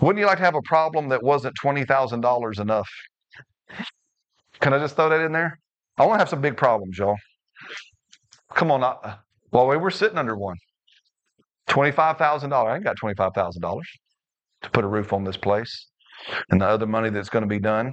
Wouldn't 0.00 0.18
you 0.18 0.26
like 0.26 0.38
to 0.38 0.44
have 0.44 0.54
a 0.54 0.62
problem 0.62 1.08
that 1.08 1.22
wasn't 1.22 1.54
twenty 1.60 1.84
thousand 1.84 2.20
dollars 2.20 2.58
enough? 2.58 2.88
Can 4.60 4.72
I 4.72 4.78
just 4.78 4.96
throw 4.96 5.08
that 5.08 5.20
in 5.20 5.32
there? 5.32 5.58
I 5.96 6.06
want 6.06 6.16
to 6.16 6.18
have 6.20 6.28
some 6.28 6.40
big 6.40 6.56
problems, 6.56 6.98
y'all. 6.98 7.16
Come 8.54 8.70
on, 8.70 8.82
uh, 8.82 9.16
well, 9.52 9.66
we 9.66 9.76
were 9.76 9.90
sitting 9.90 10.18
under 10.18 10.36
one. 10.36 10.56
$25,000. 11.68 12.52
I 12.52 12.74
ain't 12.74 12.84
got 12.84 12.96
$25,000 13.02 13.80
to 14.62 14.70
put 14.70 14.84
a 14.84 14.88
roof 14.88 15.12
on 15.12 15.24
this 15.24 15.36
place. 15.36 15.88
And 16.50 16.60
the 16.60 16.66
other 16.66 16.86
money 16.86 17.10
that's 17.10 17.28
going 17.28 17.44
to 17.44 17.48
be 17.48 17.60
done 17.60 17.92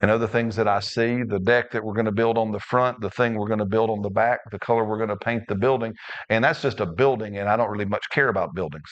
and 0.00 0.10
other 0.10 0.26
things 0.26 0.56
that 0.56 0.66
I 0.66 0.80
see, 0.80 1.22
the 1.22 1.38
deck 1.38 1.70
that 1.72 1.84
we're 1.84 1.94
going 1.94 2.06
to 2.06 2.12
build 2.12 2.38
on 2.38 2.52
the 2.52 2.60
front, 2.60 3.00
the 3.00 3.10
thing 3.10 3.34
we're 3.34 3.48
going 3.48 3.58
to 3.58 3.66
build 3.66 3.90
on 3.90 4.00
the 4.00 4.10
back, 4.10 4.40
the 4.50 4.58
color 4.58 4.84
we're 4.84 4.96
going 4.96 5.10
to 5.10 5.16
paint 5.16 5.42
the 5.48 5.54
building. 5.54 5.92
And 6.30 6.42
that's 6.42 6.62
just 6.62 6.80
a 6.80 6.86
building, 6.86 7.36
and 7.36 7.48
I 7.48 7.56
don't 7.56 7.70
really 7.70 7.84
much 7.84 8.04
care 8.10 8.28
about 8.28 8.54
buildings. 8.54 8.88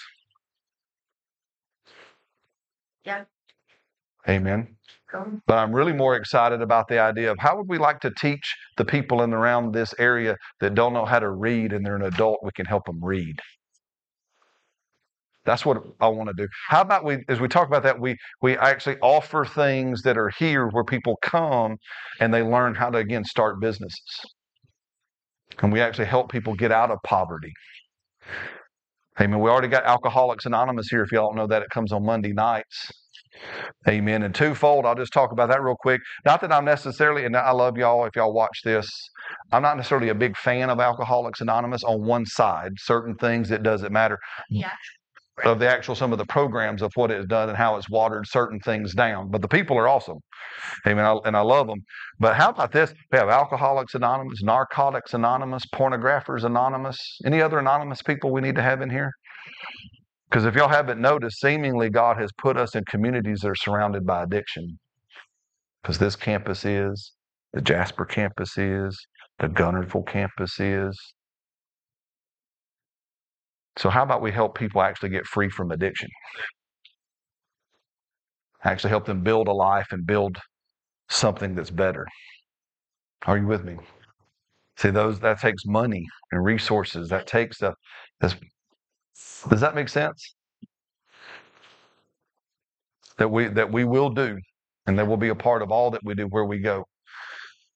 Yeah. 3.04 3.24
Amen. 4.28 4.76
But 5.46 5.56
I'm 5.56 5.72
really 5.72 5.94
more 5.94 6.16
excited 6.16 6.60
about 6.60 6.88
the 6.88 6.98
idea 6.98 7.32
of 7.32 7.38
how 7.38 7.56
would 7.56 7.68
we 7.68 7.78
like 7.78 8.00
to 8.00 8.10
teach 8.10 8.54
the 8.76 8.84
people 8.84 9.22
in 9.22 9.32
around 9.32 9.72
this 9.72 9.94
area 9.98 10.36
that 10.60 10.74
don't 10.74 10.92
know 10.92 11.06
how 11.06 11.18
to 11.18 11.30
read 11.30 11.72
and 11.72 11.86
they're 11.86 11.96
an 11.96 12.02
adult, 12.02 12.40
we 12.42 12.50
can 12.54 12.66
help 12.66 12.84
them 12.84 13.02
read. 13.02 13.40
That's 15.48 15.64
what 15.64 15.82
I 15.98 16.08
want 16.08 16.28
to 16.28 16.34
do. 16.34 16.46
How 16.68 16.82
about 16.82 17.04
we, 17.04 17.24
as 17.30 17.40
we 17.40 17.48
talk 17.48 17.66
about 17.66 17.82
that, 17.84 17.98
we 17.98 18.16
we 18.42 18.58
actually 18.58 18.98
offer 18.98 19.46
things 19.46 20.02
that 20.02 20.18
are 20.18 20.30
here 20.38 20.68
where 20.68 20.84
people 20.84 21.16
come 21.22 21.78
and 22.20 22.34
they 22.34 22.42
learn 22.42 22.74
how 22.74 22.90
to 22.90 22.98
again 22.98 23.24
start 23.24 23.58
businesses, 23.58 24.20
and 25.62 25.72
we 25.72 25.80
actually 25.80 26.04
help 26.04 26.30
people 26.30 26.54
get 26.54 26.70
out 26.70 26.90
of 26.90 26.98
poverty. 27.02 27.52
Amen. 29.18 29.40
We 29.40 29.48
already 29.48 29.68
got 29.68 29.84
Alcoholics 29.84 30.44
Anonymous 30.44 30.88
here. 30.88 31.02
If 31.02 31.12
y'all 31.12 31.28
don't 31.28 31.36
know 31.36 31.46
that, 31.46 31.62
it 31.62 31.70
comes 31.70 31.92
on 31.92 32.04
Monday 32.04 32.34
nights. 32.34 32.90
Amen. 33.88 34.24
And 34.24 34.34
twofold, 34.34 34.84
I'll 34.84 34.94
just 34.94 35.12
talk 35.14 35.32
about 35.32 35.48
that 35.48 35.62
real 35.62 35.76
quick. 35.80 36.02
Not 36.26 36.42
that 36.42 36.52
I'm 36.52 36.66
necessarily, 36.66 37.24
and 37.24 37.34
I 37.34 37.52
love 37.52 37.78
y'all 37.78 38.04
if 38.04 38.16
y'all 38.16 38.34
watch 38.34 38.60
this. 38.64 38.86
I'm 39.50 39.62
not 39.62 39.76
necessarily 39.78 40.10
a 40.10 40.14
big 40.14 40.36
fan 40.36 40.68
of 40.68 40.78
Alcoholics 40.78 41.40
Anonymous 41.40 41.82
on 41.84 42.04
one 42.04 42.26
side. 42.26 42.72
Certain 42.76 43.14
things 43.14 43.50
it 43.50 43.62
doesn't 43.62 43.92
matter. 43.92 44.18
Yeah. 44.50 44.72
Of 45.44 45.59
the 45.59 45.69
actual 45.69 45.94
some 45.94 46.12
of 46.12 46.19
the 46.19 46.27
programs 46.27 46.82
of 46.82 46.90
what 46.94 47.10
it's 47.10 47.27
done 47.27 47.48
and 47.48 47.56
how 47.56 47.77
it's 47.77 47.89
watered 47.90 48.27
certain 48.27 48.60
things 48.60 48.94
down. 48.94 49.31
But 49.31 49.43
the 49.43 49.48
people 49.48 49.77
are 49.78 49.89
awesome. 49.89 50.19
Amen. 50.86 51.05
I, 51.05 51.16
and 51.24 51.36
I 51.36 51.40
love 51.40 51.66
them. 51.66 51.81
But 52.19 52.36
how 52.36 52.51
about 52.51 52.73
this? 52.73 52.93
We 53.12 53.19
have 53.19 53.28
Alcoholics 53.28 53.94
Anonymous, 53.94 54.43
Narcotics 54.43 55.15
Anonymous, 55.15 55.65
Pornographers 55.74 56.44
Anonymous. 56.44 56.98
Any 57.24 57.40
other 57.43 57.59
anonymous 57.59 58.02
people 58.02 58.32
we 58.32 58.40
need 58.40 58.56
to 58.56 58.62
have 58.62 58.81
in 58.82 58.90
here? 58.90 59.12
Because 60.28 60.44
if 60.44 60.55
y'all 60.55 60.69
haven't 60.69 61.01
noticed, 61.01 61.40
seemingly 61.40 61.89
God 61.89 62.19
has 62.19 62.31
put 62.39 62.56
us 62.56 62.74
in 62.74 62.85
communities 62.85 63.40
that 63.40 63.48
are 63.48 63.55
surrounded 63.55 64.06
by 64.06 64.23
addiction. 64.23 64.78
Because 65.82 65.98
this 65.98 66.16
campus 66.16 66.65
is, 66.65 67.12
the 67.52 67.62
Jasper 67.62 68.05
campus 68.05 68.59
is, 68.59 68.98
the 69.39 69.48
Guntersville 69.48 70.06
campus 70.06 70.60
is. 70.60 70.98
So, 73.78 73.90
how 73.90 74.02
about 74.02 74.20
we 74.20 74.32
help 74.32 74.59
people 74.59 74.82
actually 74.82 75.10
get 75.10 75.24
free 75.24 75.48
from 75.48 75.70
addiction? 75.70 76.10
Actually, 78.64 78.90
help 78.90 79.06
them 79.06 79.22
build 79.22 79.46
a 79.46 79.52
life 79.52 79.86
and 79.92 80.05
build 80.05 80.36
something 81.09 81.55
that's 81.55 81.70
better. 81.70 82.05
Are 83.26 83.38
you 83.38 83.46
with 83.46 83.64
me? 83.64 83.76
See, 84.78 84.90
those 84.90 85.20
that 85.20 85.40
takes 85.40 85.64
money 85.64 86.05
and 86.32 86.44
resources. 86.44 87.09
That 87.09 87.28
takes 87.28 87.62
a. 87.62 87.72
Does 88.20 89.60
that 89.60 89.76
make 89.76 89.88
sense? 89.88 90.34
That 93.18 93.28
we 93.28 93.46
that 93.46 93.70
we 93.70 93.84
will 93.84 94.10
do, 94.10 94.38
and 94.88 94.98
that 94.98 95.06
will 95.06 95.16
be 95.16 95.28
a 95.28 95.36
part 95.36 95.62
of 95.62 95.70
all 95.70 95.92
that 95.92 96.00
we 96.02 96.14
do 96.14 96.24
where 96.24 96.44
we 96.44 96.59
go. 96.59 96.84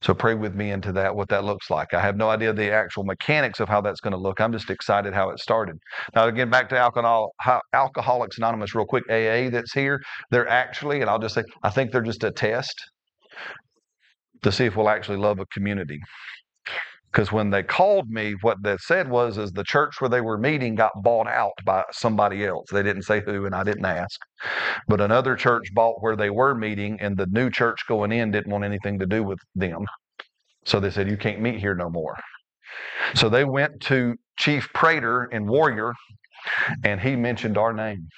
So 0.03 0.13
pray 0.15 0.35
with 0.35 0.55
me 0.55 0.73
into 0.73 0.93
that, 0.93 1.15
what 1.15 1.29
that 1.29 1.45
looks 1.45 1.71
like. 1.71 1.95
I 1.95 2.01
have 2.01 2.17
no 2.17 2.29
idea 2.29 2.53
the 2.53 2.73
actual 2.73 3.05
mechanics 3.05 3.61
of 3.61 3.69
how 3.69 3.81
that's 3.81 4.01
going 4.01 4.13
to 4.13 4.19
look. 4.19 4.41
I'm 4.41 4.53
just 4.53 4.69
excited 4.69 5.15
how 5.15 5.31
it 5.31 5.39
started. 5.39 5.77
Now, 6.15 6.27
again, 6.27 6.51
back 6.51 6.69
to 6.71 6.79
alcohol, 6.79 7.33
Alcoholics 7.73 8.37
Anonymous, 8.39 8.75
real 8.75 8.85
quick. 8.85 9.05
AA 9.09 9.49
that's 9.51 9.73
here, 9.73 10.01
they're 10.31 10.49
actually, 10.49 11.01
and 11.01 11.09
I'll 11.09 11.21
just 11.21 11.37
say, 11.37 11.45
I 11.63 11.71
think 11.71 11.93
they're 11.93 12.03
just 12.03 12.25
a 12.25 12.33
test 12.33 12.75
to 14.43 14.51
see 14.51 14.65
if 14.65 14.77
we'll 14.77 14.89
actually 14.89 15.19
love 15.19 15.39
a 15.39 15.47
community. 15.47 16.01
Because 17.13 17.31
when 17.31 17.51
they 17.51 17.63
called 17.63 18.09
me, 18.09 18.35
what 18.41 18.63
they 18.63 18.77
said 18.79 19.11
was, 19.11 19.37
is 19.37 19.53
the 19.53 19.65
church 19.65 20.01
where 20.01 20.09
they 20.09 20.23
were 20.23 20.39
meeting 20.39 20.75
got 20.75 20.93
bought 21.03 21.27
out 21.27 21.53
by 21.65 21.85
somebody 21.93 22.47
else. 22.47 22.71
They 22.73 22.83
didn't 22.83 23.03
say 23.03 23.21
who, 23.21 23.45
and 23.45 23.55
I 23.55 23.63
didn't 23.65 23.85
ask. 23.85 24.19
But 24.89 25.03
another 25.03 25.37
church 25.37 25.75
bought 25.75 26.03
where 26.03 26.17
they 26.17 26.31
were 26.31 26.55
meeting, 26.55 26.99
and 27.01 27.15
the 27.15 27.27
new 27.27 27.51
church 27.51 27.81
going 27.87 28.13
in 28.13 28.31
didn't 28.31 28.51
want 28.51 28.65
anything 28.65 28.99
to 28.99 29.07
do 29.07 29.23
with 29.23 29.39
them. 29.55 29.85
So 30.65 30.81
they 30.81 30.89
said, 30.89 31.11
you 31.11 31.19
can't 31.19 31.43
meet 31.43 31.61
here 31.61 31.75
no 31.75 31.91
more. 31.91 32.17
So 33.15 33.29
they 33.29 33.45
went 33.45 33.81
to 33.83 34.15
Chief 34.39 34.69
Prater 34.73 35.25
and 35.25 35.47
Warrior, 35.47 35.93
and 36.83 36.99
he 36.99 37.15
mentioned 37.15 37.59
our 37.59 37.75
name. 37.75 38.09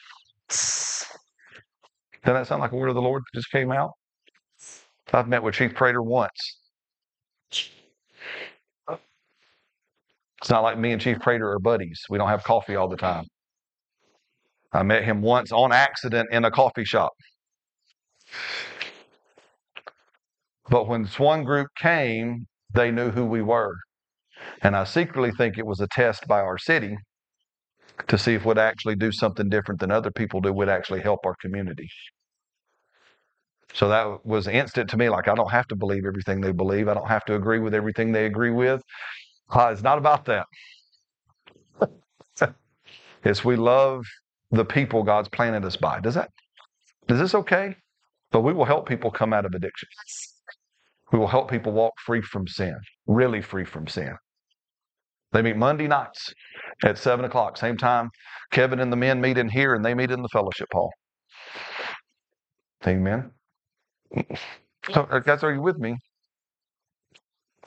Doesn't 0.49 1.09
that 2.25 2.47
sound 2.47 2.61
like 2.61 2.71
a 2.73 2.77
word 2.77 2.91
of 2.91 2.95
the 2.95 3.03
Lord 3.03 3.23
that 3.23 3.39
just 3.39 3.51
came 3.51 3.73
out? 3.73 3.91
I've 5.13 5.29
met 5.29 5.43
with 5.43 5.55
Chief 5.57 5.75
Prater 5.75 6.03
once. 6.03 6.61
It's 10.45 10.51
not 10.51 10.63
like 10.63 10.79
me 10.79 10.93
and 10.93 11.01
Chief 11.01 11.19
Prater 11.21 11.51
are 11.53 11.59
buddies. 11.59 12.03
We 12.11 12.19
don't 12.19 12.29
have 12.29 12.45
coffee 12.45 12.77
all 12.77 12.87
the 12.87 12.99
time. 12.99 13.25
I 14.75 14.83
met 14.83 15.03
him 15.03 15.23
once 15.23 15.51
on 15.51 15.73
accident 15.73 16.29
in 16.31 16.45
a 16.45 16.51
coffee 16.51 16.85
shop. 16.85 17.13
But 20.69 20.87
when 20.87 21.07
Swan 21.07 21.45
Group 21.45 21.69
came, 21.79 22.45
they 22.75 22.91
knew 22.91 23.11
who 23.11 23.25
we 23.25 23.41
were. 23.41 23.73
And 24.61 24.77
I 24.77 24.85
secretly 24.85 25.31
think 25.31 25.57
it 25.57 25.65
was 25.65 25.81
a 25.81 25.87
test 25.87 26.29
by 26.29 26.43
our 26.43 26.59
city 26.59 26.99
to 28.07 28.19
see 28.19 28.35
if 28.35 28.45
we'd 28.45 28.59
actually 28.59 28.97
do 28.97 29.13
something 29.13 29.49
different 29.49 29.81
than 29.81 29.91
other 29.91 30.11
people 30.11 30.43
do, 30.43 30.53
would 30.53 30.69
actually 30.69 31.01
help 31.01 31.21
our 31.25 31.37
community. 31.41 31.89
So 33.73 33.89
that 33.89 34.27
was 34.27 34.47
instant 34.47 34.91
to 34.91 34.99
me. 34.99 35.09
Like, 35.09 35.27
I 35.27 35.35
don't 35.35 35.51
have 35.51 35.69
to 35.69 35.75
believe 35.75 36.05
everything 36.05 36.43
they 36.43 36.53
believe. 36.53 36.87
I 36.87 36.93
don't 36.93 37.09
have 37.09 37.25
to 37.25 37.35
agree 37.35 37.61
with 37.61 37.73
everything 37.73 38.13
they 38.13 38.27
agree 38.27 38.51
with. 38.51 38.83
Uh, 39.51 39.71
it's 39.73 39.83
not 39.83 39.99
about 39.99 40.27
that. 40.27 40.47
it's 43.25 43.45
we 43.45 43.57
love 43.57 44.05
the 44.51 44.65
people 44.65 45.03
God's 45.03 45.29
planted 45.29 45.65
us 45.65 45.77
by. 45.77 46.01
Does 46.01 46.15
that, 46.15 46.31
is 47.09 47.19
this 47.19 47.35
okay? 47.35 47.77
But 48.33 48.43
we 48.43 48.53
will 48.53 48.65
help 48.65 48.89
people 48.89 49.11
come 49.11 49.33
out 49.33 49.45
of 49.47 49.55
addiction. 49.55 49.89
We 51.13 51.19
will 51.19 51.29
help 51.29 51.51
people 51.51 51.73
walk 51.73 51.95
free 52.05 52.23
from 52.23 52.49
sin, 52.49 52.77
really 53.07 53.43
free 53.43 53.65
from 53.65 53.87
sin. 53.87 54.17
They 55.33 55.43
meet 55.43 55.57
Monday 55.57 55.89
nights 55.89 56.33
at 56.85 56.99
7 56.99 57.25
o'clock, 57.25 57.57
same 57.57 57.77
time. 57.77 58.11
Kevin 58.53 58.81
and 58.81 58.93
the 58.93 58.97
men 58.97 59.21
meet 59.21 59.39
in 59.39 59.49
here 59.49 59.75
and 59.75 59.85
they 59.85 59.95
meet 59.95 60.11
in 60.11 60.23
the 60.23 60.29
fellowship 60.29 60.69
hall. 60.73 60.93
Amen. 62.87 63.31
So, 64.93 65.03
uh, 65.11 65.19
guys, 65.21 65.43
are 65.45 65.53
you 65.53 65.63
with 65.63 65.79
me? 65.79 65.97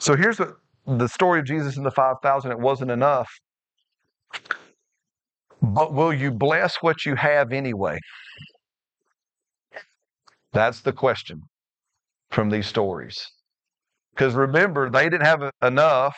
So 0.00 0.16
here's 0.16 0.38
what 0.38 0.56
the 0.88 1.08
story 1.08 1.40
of 1.40 1.46
Jesus 1.46 1.76
and 1.76 1.84
the 1.84 1.90
5,000, 1.90 2.50
it 2.50 2.58
wasn't 2.58 2.90
enough. 2.90 3.28
But 5.60 5.92
will 5.92 6.12
you 6.12 6.30
bless 6.30 6.76
what 6.80 7.04
you 7.04 7.16
have 7.16 7.52
anyway? 7.52 7.98
That's 10.52 10.80
the 10.80 10.92
question 10.92 11.42
from 12.30 12.48
these 12.50 12.66
stories. 12.66 13.18
Because 14.14 14.34
remember, 14.34 14.90
they 14.90 15.04
didn't 15.04 15.26
have 15.26 15.50
enough. 15.62 16.16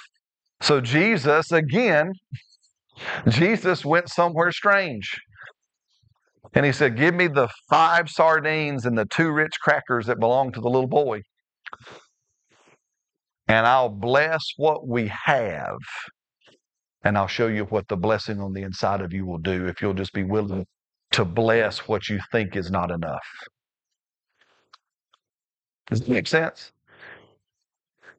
So 0.61 0.81
Jesus, 0.81 1.51
again, 1.53 2.13
Jesus 3.29 3.85
went 3.85 4.09
somewhere 4.09 4.53
strange. 4.53 5.17
And 6.55 6.65
he 6.65 6.73
said, 6.73 6.97
Give 6.97 7.15
me 7.15 7.29
the 7.29 7.49
five 7.69 8.09
sardines 8.09 8.85
and 8.85 8.97
the 8.97 9.05
two 9.07 9.31
Ritz 9.31 9.57
crackers 9.57 10.07
that 10.07 10.19
belong 10.21 10.53
to 10.53 10.61
the 10.61 10.69
little 10.69 10.89
boy 10.89 11.23
and 13.51 13.67
I'll 13.67 13.89
bless 13.89 14.41
what 14.57 14.87
we 14.87 15.11
have. 15.25 15.79
And 17.03 17.19
I'll 17.19 17.27
show 17.27 17.49
you 17.49 17.65
what 17.65 17.89
the 17.89 17.97
blessing 17.97 18.41
on 18.41 18.53
the 18.53 18.63
inside 18.63 19.01
of 19.01 19.13
you 19.13 19.27
will 19.27 19.39
do 19.39 19.67
if 19.67 19.83
you'll 19.83 19.95
just 19.95 20.13
be 20.13 20.23
willing 20.23 20.67
to 21.13 21.25
bless 21.25 21.89
what 21.89 22.09
you 22.09 22.21
think 22.31 22.55
is 22.55 22.71
not 22.71 22.93
enough. 22.93 23.27
Does 25.89 26.01
that 26.01 26.09
make 26.09 26.29
sense? 26.29 26.71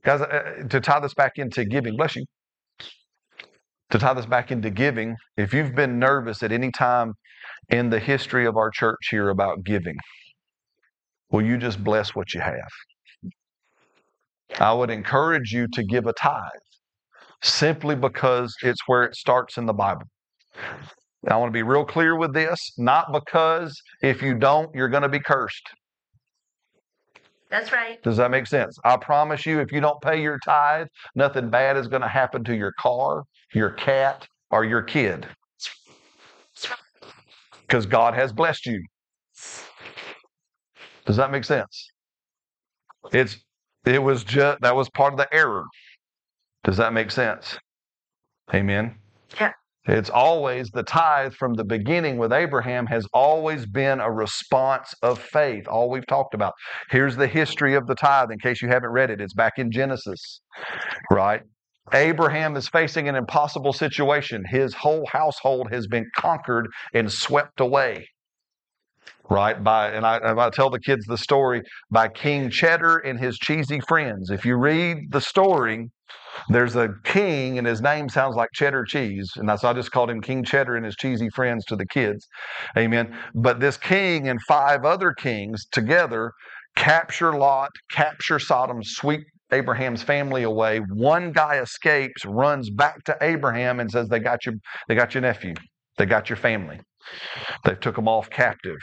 Guys, 0.03 0.19
uh, 0.19 0.63
to 0.69 0.81
tie 0.81 0.99
this 0.99 1.13
back 1.13 1.33
into 1.37 1.63
giving, 1.63 1.95
bless 1.95 2.17
you. 2.17 2.25
To 3.91 3.99
tie 3.99 4.13
this 4.13 4.25
back 4.25 4.51
into 4.51 4.69
giving, 4.69 5.15
if 5.37 5.53
you've 5.53 5.75
been 5.75 5.97
nervous 5.97 6.43
at 6.43 6.51
any 6.51 6.71
time 6.71 7.13
in 7.69 7.89
the 7.89 7.99
history 7.99 8.45
of 8.45 8.57
our 8.57 8.69
church 8.69 9.07
here 9.09 9.29
about 9.29 9.63
giving, 9.63 9.95
will 11.29 11.43
you 11.45 11.57
just 11.57 11.81
bless 11.81 12.15
what 12.15 12.33
you 12.33 12.41
have? 12.41 12.69
I 14.59 14.73
would 14.73 14.89
encourage 14.89 15.51
you 15.51 15.67
to 15.69 15.83
give 15.83 16.07
a 16.07 16.13
tithe 16.13 16.49
simply 17.43 17.95
because 17.95 18.55
it's 18.61 18.81
where 18.87 19.03
it 19.03 19.15
starts 19.15 19.57
in 19.57 19.65
the 19.65 19.73
Bible. 19.73 20.03
I 21.27 21.37
want 21.37 21.49
to 21.49 21.53
be 21.53 21.63
real 21.63 21.85
clear 21.85 22.15
with 22.15 22.33
this, 22.33 22.73
not 22.77 23.11
because 23.11 23.79
if 24.01 24.21
you 24.21 24.33
don't, 24.35 24.73
you're 24.73 24.89
going 24.89 25.03
to 25.03 25.09
be 25.09 25.19
cursed. 25.19 25.69
That's 27.49 27.71
right. 27.71 28.01
Does 28.01 28.17
that 28.17 28.31
make 28.31 28.47
sense? 28.47 28.77
I 28.85 28.97
promise 28.97 29.45
you, 29.45 29.59
if 29.59 29.71
you 29.71 29.81
don't 29.81 30.01
pay 30.01 30.21
your 30.21 30.39
tithe, 30.43 30.87
nothing 31.15 31.49
bad 31.49 31.77
is 31.77 31.87
going 31.87 32.01
to 32.01 32.07
happen 32.07 32.43
to 32.45 32.55
your 32.55 32.71
car, 32.79 33.23
your 33.53 33.71
cat, 33.71 34.25
or 34.51 34.63
your 34.63 34.81
kid. 34.81 35.27
Because 37.67 37.85
God 37.85 38.13
has 38.13 38.31
blessed 38.31 38.65
you. 38.65 38.83
Does 41.05 41.17
that 41.17 41.29
make 41.31 41.43
sense? 41.43 41.91
It's 43.11 43.37
it 43.85 44.01
was 44.01 44.23
just 44.23 44.61
that 44.61 44.75
was 44.75 44.89
part 44.89 45.13
of 45.13 45.17
the 45.17 45.33
error. 45.33 45.65
Does 46.63 46.77
that 46.77 46.93
make 46.93 47.11
sense? 47.11 47.57
Amen. 48.53 48.95
Yeah. 49.39 49.53
It's 49.85 50.11
always 50.11 50.69
the 50.69 50.83
tithe 50.83 51.33
from 51.33 51.55
the 51.55 51.63
beginning 51.63 52.17
with 52.17 52.31
Abraham 52.31 52.85
has 52.85 53.07
always 53.13 53.65
been 53.65 53.99
a 53.99 54.11
response 54.11 54.93
of 55.01 55.17
faith. 55.19 55.67
All 55.67 55.89
we've 55.89 56.05
talked 56.05 56.35
about. 56.35 56.53
Here's 56.91 57.15
the 57.15 57.27
history 57.27 57.73
of 57.73 57.87
the 57.87 57.95
tithe 57.95 58.29
in 58.29 58.37
case 58.37 58.61
you 58.61 58.67
haven't 58.67 58.91
read 58.91 59.09
it. 59.09 59.19
It's 59.19 59.33
back 59.33 59.53
in 59.57 59.71
Genesis, 59.71 60.41
right? 61.09 61.41
Abraham 61.93 62.55
is 62.55 62.69
facing 62.69 63.09
an 63.09 63.15
impossible 63.15 63.73
situation. 63.73 64.43
His 64.47 64.75
whole 64.75 65.07
household 65.11 65.69
has 65.71 65.87
been 65.87 66.05
conquered 66.15 66.67
and 66.93 67.11
swept 67.11 67.59
away 67.59 68.07
right? 69.31 69.63
By 69.63 69.91
and 69.91 70.05
I, 70.05 70.17
and 70.17 70.39
I 70.39 70.49
tell 70.49 70.69
the 70.69 70.79
kids 70.79 71.05
the 71.05 71.17
story 71.17 71.61
by 71.89 72.09
King 72.09 72.49
Cheddar 72.49 72.97
and 72.97 73.17
his 73.17 73.37
cheesy 73.37 73.79
friends. 73.79 74.29
If 74.29 74.45
you 74.45 74.57
read 74.57 75.09
the 75.09 75.21
story, 75.21 75.89
there's 76.49 76.75
a 76.75 76.89
king 77.05 77.57
and 77.57 77.65
his 77.65 77.81
name 77.81 78.09
sounds 78.09 78.35
like 78.35 78.49
cheddar 78.53 78.83
cheese, 78.83 79.31
and 79.37 79.47
that's 79.47 79.63
I 79.63 79.71
just 79.71 79.91
called 79.91 80.09
him 80.09 80.21
King 80.21 80.43
Cheddar 80.43 80.75
and 80.75 80.85
his 80.85 80.97
cheesy 80.97 81.29
friends 81.29 81.63
to 81.65 81.77
the 81.77 81.85
kids. 81.85 82.27
Amen. 82.77 83.17
But 83.33 83.61
this 83.61 83.77
king 83.77 84.27
and 84.27 84.39
five 84.49 84.83
other 84.83 85.13
kings 85.13 85.65
together 85.71 86.33
capture 86.75 87.31
Lot, 87.31 87.69
capture 87.89 88.37
Sodom, 88.37 88.83
sweep 88.83 89.21
Abraham's 89.53 90.03
family 90.03 90.43
away. 90.43 90.79
One 90.93 91.31
guy 91.31 91.59
escapes, 91.59 92.25
runs 92.25 92.69
back 92.69 93.01
to 93.05 93.17
Abraham, 93.21 93.79
and 93.79 93.89
says, 93.89 94.09
"They 94.09 94.19
got 94.19 94.45
your, 94.45 94.55
they 94.89 94.95
got 94.95 95.13
your 95.13 95.21
nephew, 95.21 95.53
they 95.97 96.05
got 96.05 96.29
your 96.29 96.37
family." 96.37 96.81
They 97.65 97.75
took 97.75 97.95
them 97.95 98.07
off 98.07 98.29
captive. 98.29 98.77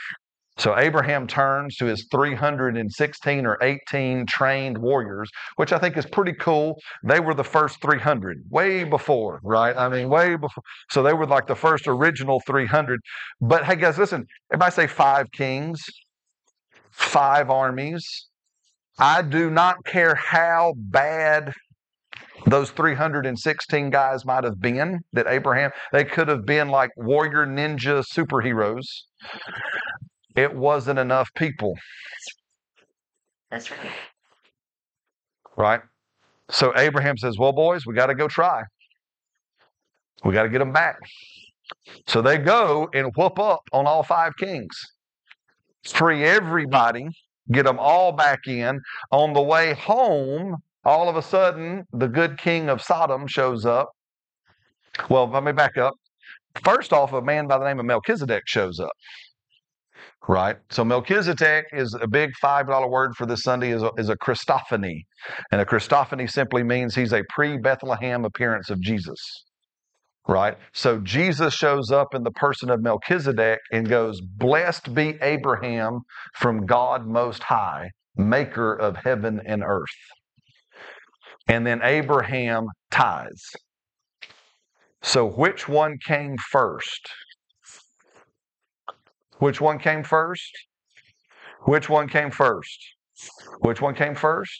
So 0.59 0.77
Abraham 0.77 1.25
turns 1.25 1.77
to 1.77 1.85
his 1.85 2.05
316 2.11 3.45
or 3.45 3.57
18 3.61 4.25
trained 4.25 4.77
warriors, 4.77 5.29
which 5.55 5.71
I 5.71 5.79
think 5.79 5.95
is 5.95 6.05
pretty 6.05 6.33
cool. 6.33 6.77
They 7.01 7.21
were 7.21 7.33
the 7.33 7.45
first 7.45 7.81
300, 7.81 8.43
way 8.49 8.83
before, 8.83 9.39
right? 9.41 9.75
I 9.75 9.87
mean, 9.87 10.09
way 10.09 10.35
before. 10.35 10.63
So 10.91 11.01
they 11.01 11.13
were 11.13 11.25
like 11.25 11.47
the 11.47 11.55
first 11.55 11.87
original 11.87 12.41
300. 12.45 12.99
But 13.39 13.63
hey, 13.63 13.77
guys, 13.77 13.97
listen, 13.97 14.25
everybody 14.51 14.73
say 14.73 14.87
five 14.87 15.31
kings, 15.31 15.81
five 16.91 17.49
armies. 17.49 18.27
I 18.99 19.21
do 19.21 19.49
not 19.49 19.85
care 19.85 20.15
how 20.15 20.73
bad 20.75 21.53
those 22.45 22.71
316 22.71 23.89
guys 23.89 24.25
might 24.25 24.43
have 24.43 24.59
been 24.59 24.99
that 25.13 25.27
Abraham, 25.27 25.71
they 25.93 26.03
could 26.03 26.27
have 26.27 26.45
been 26.45 26.67
like 26.67 26.91
warrior 26.97 27.45
ninja 27.45 28.03
superheroes. 28.03 28.83
It 30.39 30.55
wasn't 30.55 30.99
enough 30.99 31.29
people, 31.35 31.75
That's 33.51 33.69
right. 33.71 33.91
right? 35.57 35.81
So 36.49 36.73
Abraham 36.77 37.17
says, 37.17 37.37
Well, 37.37 37.51
boys, 37.51 37.85
we 37.85 37.93
got 37.93 38.07
to 38.07 38.15
go 38.15 38.27
try. 38.29 38.63
We 40.23 40.33
got 40.33 40.43
to 40.43 40.49
get 40.49 40.59
them 40.59 40.71
back. 40.71 40.97
So 42.07 42.21
they 42.21 42.37
go 42.37 42.89
and 42.93 43.11
whoop 43.17 43.37
up 43.39 43.61
on 43.73 43.85
all 43.85 44.03
five 44.03 44.33
kings, 44.37 44.75
free 45.85 46.23
everybody, 46.23 47.07
get 47.51 47.65
them 47.65 47.79
all 47.79 48.13
back 48.13 48.39
in. 48.47 48.79
On 49.11 49.33
the 49.33 49.41
way 49.41 49.73
home, 49.73 50.57
all 50.85 51.09
of 51.09 51.17
a 51.17 51.21
sudden, 51.21 51.85
the 51.93 52.07
good 52.07 52.37
king 52.37 52.69
of 52.69 52.81
Sodom 52.81 53.27
shows 53.27 53.65
up. 53.65 53.91
Well, 55.09 55.27
let 55.29 55.43
me 55.43 55.51
back 55.51 55.77
up. 55.77 55.95
First 56.63 56.93
off, 56.93 57.13
a 57.13 57.21
man 57.21 57.47
by 57.47 57.57
the 57.57 57.65
name 57.65 57.79
of 57.79 57.85
Melchizedek 57.85 58.43
shows 58.47 58.79
up. 58.79 58.91
Right? 60.29 60.57
So 60.69 60.85
Melchizedek 60.85 61.65
is 61.73 61.97
a 61.99 62.07
big 62.07 62.33
$5 62.43 62.91
word 62.91 63.15
for 63.15 63.25
this 63.25 63.41
Sunday 63.41 63.71
is 63.71 63.81
a, 63.81 63.89
is 63.97 64.09
a 64.09 64.15
Christophany. 64.15 65.01
And 65.51 65.59
a 65.59 65.65
Christophany 65.65 66.29
simply 66.29 66.61
means 66.61 66.93
he's 66.93 67.13
a 67.13 67.23
pre-Bethlehem 67.29 68.25
appearance 68.25 68.69
of 68.69 68.79
Jesus. 68.79 69.17
Right? 70.27 70.55
So 70.71 70.99
Jesus 70.99 71.55
shows 71.55 71.89
up 71.89 72.13
in 72.13 72.21
the 72.21 72.29
person 72.29 72.69
of 72.69 72.79
Melchizedek 72.79 73.57
and 73.71 73.89
goes, 73.89 74.21
Blessed 74.21 74.93
be 74.93 75.17
Abraham 75.23 76.01
from 76.35 76.67
God 76.67 77.07
Most 77.07 77.41
High, 77.41 77.89
maker 78.15 78.71
of 78.71 78.97
heaven 78.97 79.41
and 79.47 79.63
earth. 79.65 79.87
And 81.47 81.65
then 81.65 81.81
Abraham 81.81 82.67
tithes. 82.91 83.49
So 85.01 85.25
which 85.25 85.67
one 85.67 85.97
came 86.05 86.35
first? 86.51 87.09
Which 89.39 89.59
one 89.61 89.79
came 89.79 90.03
first? 90.03 90.51
Which 91.63 91.89
one 91.89 92.07
came 92.07 92.31
first? 92.31 92.79
Which 93.59 93.81
one 93.81 93.95
came 93.95 94.15
first? 94.15 94.59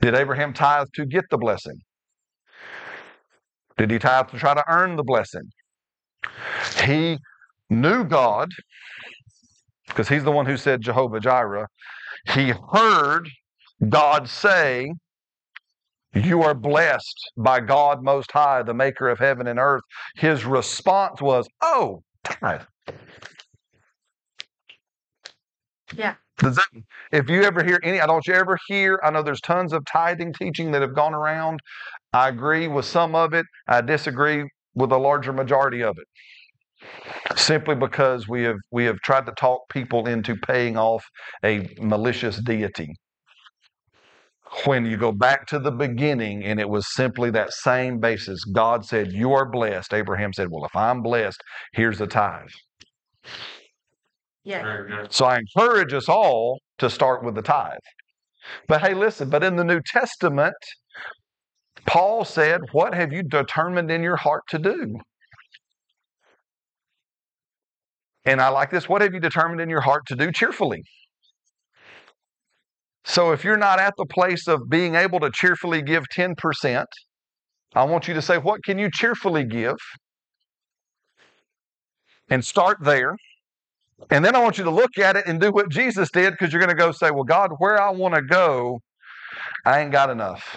Did 0.00 0.14
Abraham 0.14 0.52
tithe 0.52 0.88
to 0.94 1.06
get 1.06 1.24
the 1.30 1.38
blessing? 1.38 1.78
Did 3.76 3.90
he 3.90 3.98
tithe 3.98 4.28
to 4.28 4.38
try 4.38 4.54
to 4.54 4.64
earn 4.68 4.96
the 4.96 5.02
blessing? 5.02 5.50
He 6.84 7.18
knew 7.70 8.04
God 8.04 8.50
because 9.88 10.08
he's 10.08 10.24
the 10.24 10.32
one 10.32 10.46
who 10.46 10.56
said 10.56 10.82
Jehovah 10.82 11.20
Jireh. 11.20 11.68
He 12.34 12.52
heard 12.72 13.28
God 13.88 14.28
say, 14.28 14.92
You 16.14 16.42
are 16.42 16.54
blessed 16.54 17.32
by 17.36 17.60
God 17.60 18.02
Most 18.02 18.32
High, 18.32 18.62
the 18.62 18.74
maker 18.74 19.08
of 19.08 19.18
heaven 19.18 19.46
and 19.46 19.58
earth. 19.58 19.82
His 20.16 20.44
response 20.44 21.20
was, 21.20 21.46
Oh, 21.62 22.02
tithe. 22.24 22.62
Yeah. 25.96 26.14
That, 26.42 26.66
if 27.12 27.30
you 27.30 27.42
ever 27.44 27.64
hear 27.64 27.80
any, 27.82 28.00
I 28.00 28.06
don't 28.06 28.26
you 28.26 28.34
ever 28.34 28.58
hear, 28.68 29.00
I 29.04 29.10
know 29.10 29.22
there's 29.22 29.40
tons 29.42 29.72
of 29.72 29.84
tithing 29.86 30.34
teaching 30.34 30.72
that 30.72 30.82
have 30.82 30.94
gone 30.94 31.14
around. 31.14 31.60
I 32.12 32.28
agree 32.28 32.68
with 32.68 32.86
some 32.86 33.14
of 33.14 33.34
it. 33.34 33.46
I 33.68 33.80
disagree 33.82 34.48
with 34.74 34.92
a 34.92 34.98
larger 34.98 35.32
majority 35.32 35.82
of 35.82 35.96
it. 35.98 36.18
Simply 37.38 37.74
because 37.76 38.28
we 38.28 38.44
have 38.44 38.58
we 38.72 38.84
have 38.86 38.98
tried 39.00 39.26
to 39.26 39.32
talk 39.32 39.62
people 39.70 40.08
into 40.08 40.36
paying 40.36 40.76
off 40.78 41.04
a 41.44 41.68
malicious 41.80 42.38
deity. 42.42 42.94
When 44.66 44.86
you 44.86 44.96
go 44.96 45.12
back 45.12 45.46
to 45.48 45.58
the 45.58 45.72
beginning 45.72 46.44
and 46.44 46.60
it 46.60 46.68
was 46.68 46.94
simply 46.94 47.30
that 47.32 47.52
same 47.52 48.00
basis, 48.00 48.44
God 48.44 48.84
said, 48.86 49.12
You 49.12 49.32
are 49.34 49.46
blessed. 49.50 49.94
Abraham 49.94 50.32
said, 50.32 50.48
Well, 50.50 50.64
if 50.66 50.76
I'm 50.76 51.02
blessed, 51.02 51.42
here's 51.74 51.98
the 51.98 52.06
tithe. 52.08 52.48
Yeah. 54.46 55.06
So 55.10 55.26
I 55.26 55.38
encourage 55.38 55.92
us 55.92 56.08
all 56.08 56.60
to 56.78 56.88
start 56.88 57.24
with 57.24 57.34
the 57.34 57.42
tithe. 57.42 57.78
But 58.68 58.80
hey, 58.80 58.94
listen, 58.94 59.28
but 59.28 59.42
in 59.42 59.56
the 59.56 59.64
New 59.64 59.80
Testament, 59.84 60.54
Paul 61.84 62.24
said, 62.24 62.60
What 62.70 62.94
have 62.94 63.12
you 63.12 63.24
determined 63.24 63.90
in 63.90 64.04
your 64.04 64.16
heart 64.16 64.44
to 64.50 64.58
do? 64.58 65.00
And 68.24 68.40
I 68.40 68.48
like 68.48 68.70
this. 68.70 68.88
What 68.88 69.02
have 69.02 69.12
you 69.12 69.20
determined 69.20 69.60
in 69.60 69.68
your 69.68 69.80
heart 69.80 70.02
to 70.06 70.16
do 70.16 70.30
cheerfully? 70.30 70.82
So 73.04 73.32
if 73.32 73.42
you're 73.42 73.56
not 73.56 73.80
at 73.80 73.94
the 73.98 74.06
place 74.06 74.46
of 74.46 74.68
being 74.68 74.94
able 74.94 75.18
to 75.20 75.30
cheerfully 75.30 75.82
give 75.82 76.04
10%, 76.16 76.84
I 77.74 77.84
want 77.84 78.06
you 78.06 78.14
to 78.14 78.22
say, 78.22 78.38
What 78.38 78.62
can 78.64 78.78
you 78.78 78.90
cheerfully 78.92 79.44
give? 79.44 79.76
And 82.28 82.44
start 82.44 82.78
there. 82.80 83.16
And 84.10 84.24
then 84.24 84.36
I 84.36 84.40
want 84.40 84.58
you 84.58 84.64
to 84.64 84.70
look 84.70 84.98
at 84.98 85.16
it 85.16 85.26
and 85.26 85.40
do 85.40 85.50
what 85.50 85.70
Jesus 85.70 86.10
did 86.10 86.32
because 86.32 86.52
you're 86.52 86.60
going 86.60 86.74
to 86.74 86.76
go 86.76 86.92
say, 86.92 87.10
Well, 87.10 87.24
God, 87.24 87.52
where 87.58 87.80
I 87.80 87.90
want 87.90 88.14
to 88.14 88.22
go, 88.22 88.80
I 89.64 89.80
ain't 89.80 89.92
got 89.92 90.10
enough. 90.10 90.56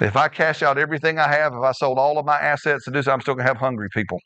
If 0.00 0.16
I 0.16 0.28
cash 0.28 0.62
out 0.62 0.78
everything 0.78 1.18
I 1.18 1.28
have, 1.28 1.52
if 1.52 1.60
I 1.62 1.72
sold 1.72 1.98
all 1.98 2.18
of 2.18 2.26
my 2.26 2.38
assets 2.38 2.84
to 2.84 2.90
do 2.90 3.02
so, 3.02 3.12
I'm 3.12 3.20
still 3.20 3.34
going 3.34 3.46
to 3.46 3.50
have 3.50 3.56
hungry 3.56 3.88
people. 3.92 4.20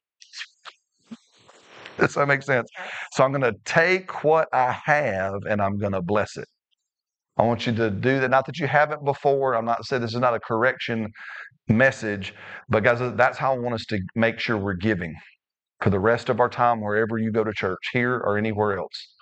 Does 1.98 2.14
that 2.14 2.26
make 2.26 2.42
sense? 2.42 2.68
So 3.12 3.24
I'm 3.24 3.32
going 3.32 3.42
to 3.42 3.54
take 3.64 4.24
what 4.24 4.48
I 4.52 4.72
have 4.84 5.34
and 5.48 5.62
I'm 5.62 5.78
going 5.78 5.92
to 5.92 6.02
bless 6.02 6.36
it. 6.36 6.46
I 7.38 7.44
want 7.44 7.66
you 7.66 7.74
to 7.74 7.90
do 7.90 8.20
that. 8.20 8.30
Not 8.30 8.46
that 8.46 8.58
you 8.58 8.66
haven't 8.66 9.04
before. 9.04 9.54
I'm 9.54 9.64
not 9.64 9.84
saying 9.86 10.02
this 10.02 10.12
is 10.12 10.20
not 10.20 10.34
a 10.34 10.40
correction 10.40 11.08
message, 11.68 12.34
but 12.68 12.84
guys, 12.84 12.98
that's 13.16 13.38
how 13.38 13.54
I 13.54 13.58
want 13.58 13.74
us 13.74 13.86
to 13.86 14.00
make 14.14 14.38
sure 14.38 14.58
we're 14.58 14.74
giving 14.74 15.14
for 15.82 15.90
the 15.90 16.00
rest 16.00 16.28
of 16.28 16.40
our 16.40 16.48
time, 16.48 16.80
wherever 16.80 17.18
you 17.18 17.32
go 17.32 17.44
to 17.44 17.52
church, 17.52 17.80
here 17.92 18.14
or 18.14 18.38
anywhere 18.38 18.78
else, 18.78 19.14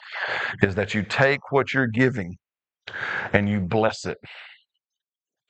is 0.62 0.74
that 0.74 0.95
you 0.95 1.03
take 1.03 1.53
what 1.53 1.73
you're 1.73 1.87
giving 1.87 2.37
and 3.32 3.49
you 3.49 3.61
bless 3.61 4.05
it. 4.05 4.19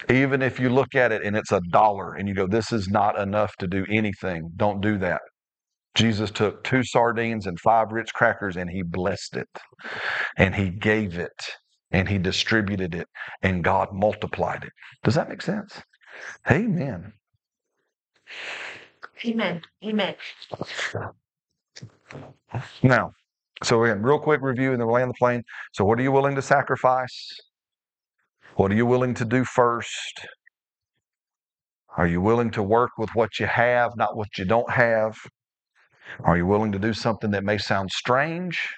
Even 0.09 0.41
if 0.41 0.59
you 0.59 0.71
look 0.71 0.95
at 0.95 1.13
it 1.13 1.23
and 1.23 1.37
it's 1.37 1.53
a 1.53 1.61
dollar 1.71 2.15
and 2.15 2.29
you 2.29 2.35
go, 2.35 2.47
this 2.47 2.73
is 2.73 2.89
not 2.89 3.19
enough 3.19 3.55
to 3.57 3.67
do 3.67 3.85
anything, 3.91 4.51
don't 4.57 4.81
do 4.81 4.99
that. 4.99 5.21
Jesus 5.95 6.31
took 6.31 6.63
two 6.65 6.85
sardines 6.85 7.47
and 7.47 7.59
five 7.61 7.93
Ritz 7.93 8.13
crackers 8.13 8.57
and 8.57 8.71
he 8.71 8.83
blessed 8.83 9.37
it 9.37 9.49
and 10.39 10.55
he 10.55 10.71
gave 10.71 11.19
it 11.19 11.31
and 11.91 12.09
he 12.09 12.19
distributed 12.19 12.95
it 12.95 13.09
and 13.43 13.65
God 13.65 13.89
multiplied 13.93 14.65
it. 14.65 14.73
Does 15.03 15.17
that 15.17 15.29
make 15.29 15.43
sense? 15.43 15.83
Amen. 16.51 17.13
Amen. 19.25 19.61
Amen. 19.85 20.15
Now, 22.83 23.13
so 23.63 23.85
again, 23.85 24.03
real 24.03 24.19
quick 24.19 24.41
review 24.43 24.73
and 24.73 24.81
then 24.81 24.87
we'll 24.87 24.97
land 24.97 25.11
the 25.11 25.15
plane. 25.19 25.43
So, 25.73 25.85
what 25.85 25.99
are 25.99 26.03
you 26.03 26.13
willing 26.13 26.35
to 26.37 26.43
sacrifice? 26.43 27.29
What 28.57 28.71
are 28.73 28.75
you 28.75 28.87
willing 28.87 29.15
to 29.15 29.25
do 29.25 29.45
first? 29.45 30.27
Are 31.97 32.07
you 32.07 32.21
willing 32.21 32.51
to 32.53 32.63
work 32.63 32.93
with 32.99 33.11
what 33.15 33.39
you 33.39 33.47
have, 33.47 33.97
not 33.97 34.17
what 34.17 34.39
you 34.39 34.45
don't 34.45 34.71
have? 34.71 35.17
Are 36.21 36.37
you 36.37 36.47
willing 36.47 36.73
to 36.73 36.79
do 36.79 36.93
something 36.93 37.31
that 37.33 37.45
may 37.45 37.59
sound 37.59 37.91
strange? 37.91 38.69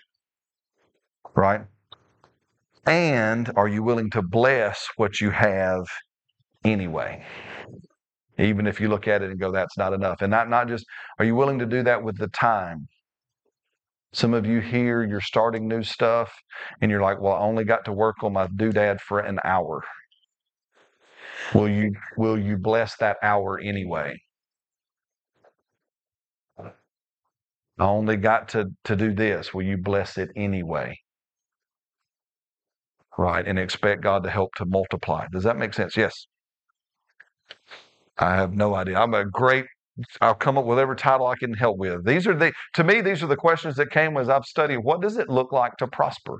Right? 1.34 1.62
And 2.86 3.50
are 3.56 3.68
you 3.68 3.82
willing 3.82 4.10
to 4.10 4.22
bless 4.22 4.88
what 4.96 5.20
you 5.20 5.30
have 5.30 5.84
anyway? 6.64 7.24
Even 8.38 8.66
if 8.66 8.80
you 8.80 8.88
look 8.88 9.08
at 9.08 9.22
it 9.22 9.30
and 9.30 9.38
go, 9.40 9.52
that's 9.52 9.76
not 9.76 9.92
enough. 9.92 10.22
And 10.22 10.30
not, 10.30 10.48
not 10.48 10.68
just, 10.68 10.84
are 11.18 11.24
you 11.24 11.34
willing 11.34 11.58
to 11.58 11.66
do 11.66 11.82
that 11.82 12.02
with 12.02 12.18
the 12.18 12.28
time? 12.28 12.88
Some 14.14 14.34
of 14.34 14.46
you 14.46 14.60
here, 14.60 15.02
you're 15.04 15.20
starting 15.20 15.68
new 15.68 15.82
stuff 15.82 16.32
and 16.80 16.90
you're 16.90 17.02
like, 17.02 17.20
well, 17.20 17.34
I 17.34 17.40
only 17.40 17.64
got 17.64 17.84
to 17.86 17.92
work 17.92 18.22
on 18.22 18.32
my 18.34 18.46
doodad 18.46 19.00
for 19.00 19.20
an 19.20 19.38
hour. 19.44 19.82
Will 21.54 21.68
you 21.68 21.92
will 22.16 22.38
you 22.38 22.56
bless 22.56 22.96
that 22.98 23.16
hour 23.22 23.58
anyway? 23.58 24.16
I 27.78 27.84
only 27.86 28.16
got 28.16 28.48
to, 28.50 28.66
to 28.84 28.96
do 28.96 29.12
this. 29.14 29.52
Will 29.52 29.64
you 29.64 29.76
bless 29.76 30.18
it 30.18 30.30
anyway? 30.36 30.98
Right, 33.18 33.46
and 33.46 33.58
expect 33.58 34.02
God 34.02 34.24
to 34.24 34.30
help 34.30 34.54
to 34.56 34.64
multiply. 34.66 35.26
Does 35.32 35.44
that 35.44 35.58
make 35.58 35.74
sense? 35.74 35.96
Yes. 35.96 36.26
I 38.18 38.36
have 38.36 38.52
no 38.52 38.74
idea. 38.74 38.98
I'm 38.98 39.14
a 39.14 39.24
great 39.24 39.66
I'll 40.22 40.34
come 40.34 40.56
up 40.56 40.64
with 40.64 40.78
every 40.78 40.96
title 40.96 41.26
I 41.26 41.36
can 41.36 41.52
help 41.54 41.76
with. 41.76 42.04
These 42.06 42.26
are 42.26 42.34
the 42.34 42.52
to 42.74 42.84
me 42.84 43.00
these 43.00 43.22
are 43.22 43.26
the 43.26 43.36
questions 43.36 43.76
that 43.76 43.90
came 43.90 44.16
as 44.16 44.28
I've 44.28 44.44
studied. 44.44 44.78
What 44.78 45.02
does 45.02 45.18
it 45.18 45.28
look 45.28 45.52
like 45.52 45.76
to 45.78 45.86
prosper? 45.86 46.38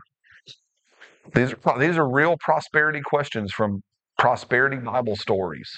These 1.35 1.55
are 1.65 1.78
these 1.78 1.99
are 1.99 2.09
real 2.09 2.36
prosperity 2.40 3.01
questions 3.05 3.53
from 3.53 3.82
prosperity 4.19 4.77
Bible 4.78 5.16
stories. 5.16 5.70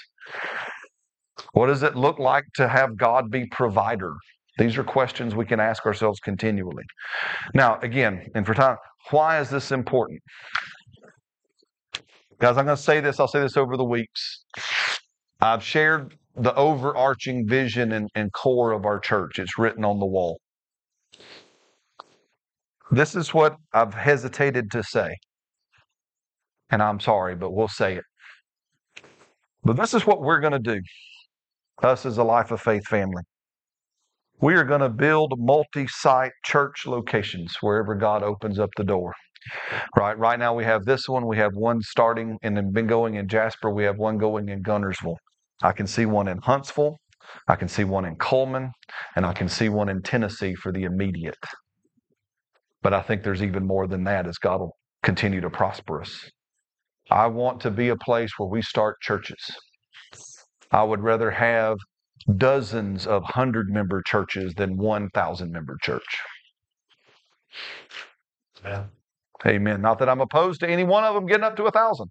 What 1.53 1.67
does 1.67 1.83
it 1.83 1.95
look 1.95 2.19
like 2.19 2.45
to 2.55 2.67
have 2.67 2.97
God 2.97 3.29
be 3.29 3.45
provider? 3.47 4.13
These 4.57 4.77
are 4.77 4.83
questions 4.83 5.35
we 5.35 5.45
can 5.45 5.59
ask 5.59 5.85
ourselves 5.85 6.19
continually. 6.21 6.83
Now, 7.53 7.77
again, 7.81 8.29
and 8.35 8.45
for 8.45 8.53
time, 8.53 8.77
why 9.11 9.39
is 9.39 9.49
this 9.49 9.71
important? 9.71 10.21
Guys, 12.39 12.57
I'm 12.57 12.65
going 12.65 12.77
to 12.77 12.81
say 12.81 13.01
this, 13.01 13.19
I'll 13.19 13.27
say 13.27 13.41
this 13.41 13.57
over 13.57 13.77
the 13.77 13.83
weeks. 13.83 14.43
I've 15.41 15.63
shared 15.63 16.17
the 16.35 16.53
overarching 16.55 17.47
vision 17.47 17.91
and, 17.93 18.09
and 18.15 18.31
core 18.33 18.71
of 18.71 18.85
our 18.85 18.99
church. 18.99 19.39
It's 19.39 19.57
written 19.57 19.85
on 19.85 19.99
the 19.99 20.05
wall. 20.05 20.39
This 22.91 23.15
is 23.15 23.33
what 23.33 23.57
I've 23.73 23.93
hesitated 23.93 24.71
to 24.71 24.83
say. 24.83 25.15
And 26.69 26.81
I'm 26.81 26.99
sorry, 26.99 27.35
but 27.35 27.51
we'll 27.51 27.67
say 27.67 27.95
it. 27.95 28.03
But 29.63 29.77
this 29.77 29.93
is 29.93 30.05
what 30.05 30.21
we're 30.21 30.39
going 30.39 30.53
to 30.53 30.59
do, 30.59 30.81
us 31.83 32.05
as 32.05 32.17
a 32.17 32.23
Life 32.23 32.51
of 32.51 32.61
Faith 32.61 32.85
family. 32.87 33.23
We 34.41 34.55
are 34.55 34.63
going 34.63 34.81
to 34.81 34.89
build 34.89 35.33
multi 35.37 35.87
site 35.87 36.33
church 36.43 36.85
locations 36.85 37.55
wherever 37.61 37.95
God 37.95 38.23
opens 38.23 38.59
up 38.59 38.69
the 38.77 38.83
door. 38.83 39.13
Right. 39.97 40.17
Right 40.17 40.39
now 40.39 40.53
we 40.55 40.63
have 40.65 40.85
this 40.85 41.07
one. 41.07 41.27
We 41.27 41.37
have 41.37 41.51
one 41.55 41.81
starting 41.81 42.37
and 42.43 42.57
then 42.57 42.71
been 42.71 42.87
going 42.87 43.15
in 43.15 43.27
Jasper. 43.27 43.71
We 43.71 43.83
have 43.85 43.97
one 43.97 44.17
going 44.17 44.49
in 44.49 44.63
Guntersville. 44.63 45.17
I 45.63 45.71
can 45.71 45.87
see 45.87 46.05
one 46.05 46.27
in 46.27 46.39
Huntsville. 46.39 46.97
I 47.47 47.55
can 47.55 47.67
see 47.67 47.83
one 47.83 48.05
in 48.05 48.15
Cullman, 48.17 48.71
and 49.15 49.25
I 49.25 49.33
can 49.33 49.49
see 49.49 49.69
one 49.69 49.89
in 49.89 50.01
Tennessee 50.01 50.55
for 50.55 50.71
the 50.71 50.83
immediate. 50.83 51.37
But 52.81 52.93
I 52.93 53.01
think 53.01 53.23
there's 53.23 53.43
even 53.43 53.65
more 53.65 53.87
than 53.87 54.03
that 54.05 54.27
as 54.27 54.37
God 54.37 54.61
will 54.61 54.75
continue 55.03 55.41
to 55.41 55.49
prosper 55.49 56.01
us. 56.01 56.29
I 57.11 57.27
want 57.27 57.61
to 57.61 57.71
be 57.71 57.89
a 57.89 57.95
place 57.95 58.31
where 58.37 58.49
we 58.49 58.61
start 58.61 59.01
churches. 59.01 59.39
I 60.71 60.83
would 60.83 61.01
rather 61.01 61.31
have 61.31 61.77
dozens 62.37 63.07
of 63.07 63.23
hundred 63.23 63.69
member 63.69 64.01
churches 64.01 64.53
than 64.55 64.77
1,000 64.77 65.51
member 65.51 65.77
church. 65.81 66.19
Yeah. 68.63 68.85
Amen. 69.45 69.81
Not 69.81 69.99
that 69.99 70.09
I'm 70.09 70.21
opposed 70.21 70.61
to 70.61 70.69
any 70.69 70.83
one 70.83 71.03
of 71.03 71.15
them 71.15 71.27
getting 71.27 71.43
up 71.43 71.55
to 71.57 71.65
a 71.65 71.71
thousand, 71.71 72.09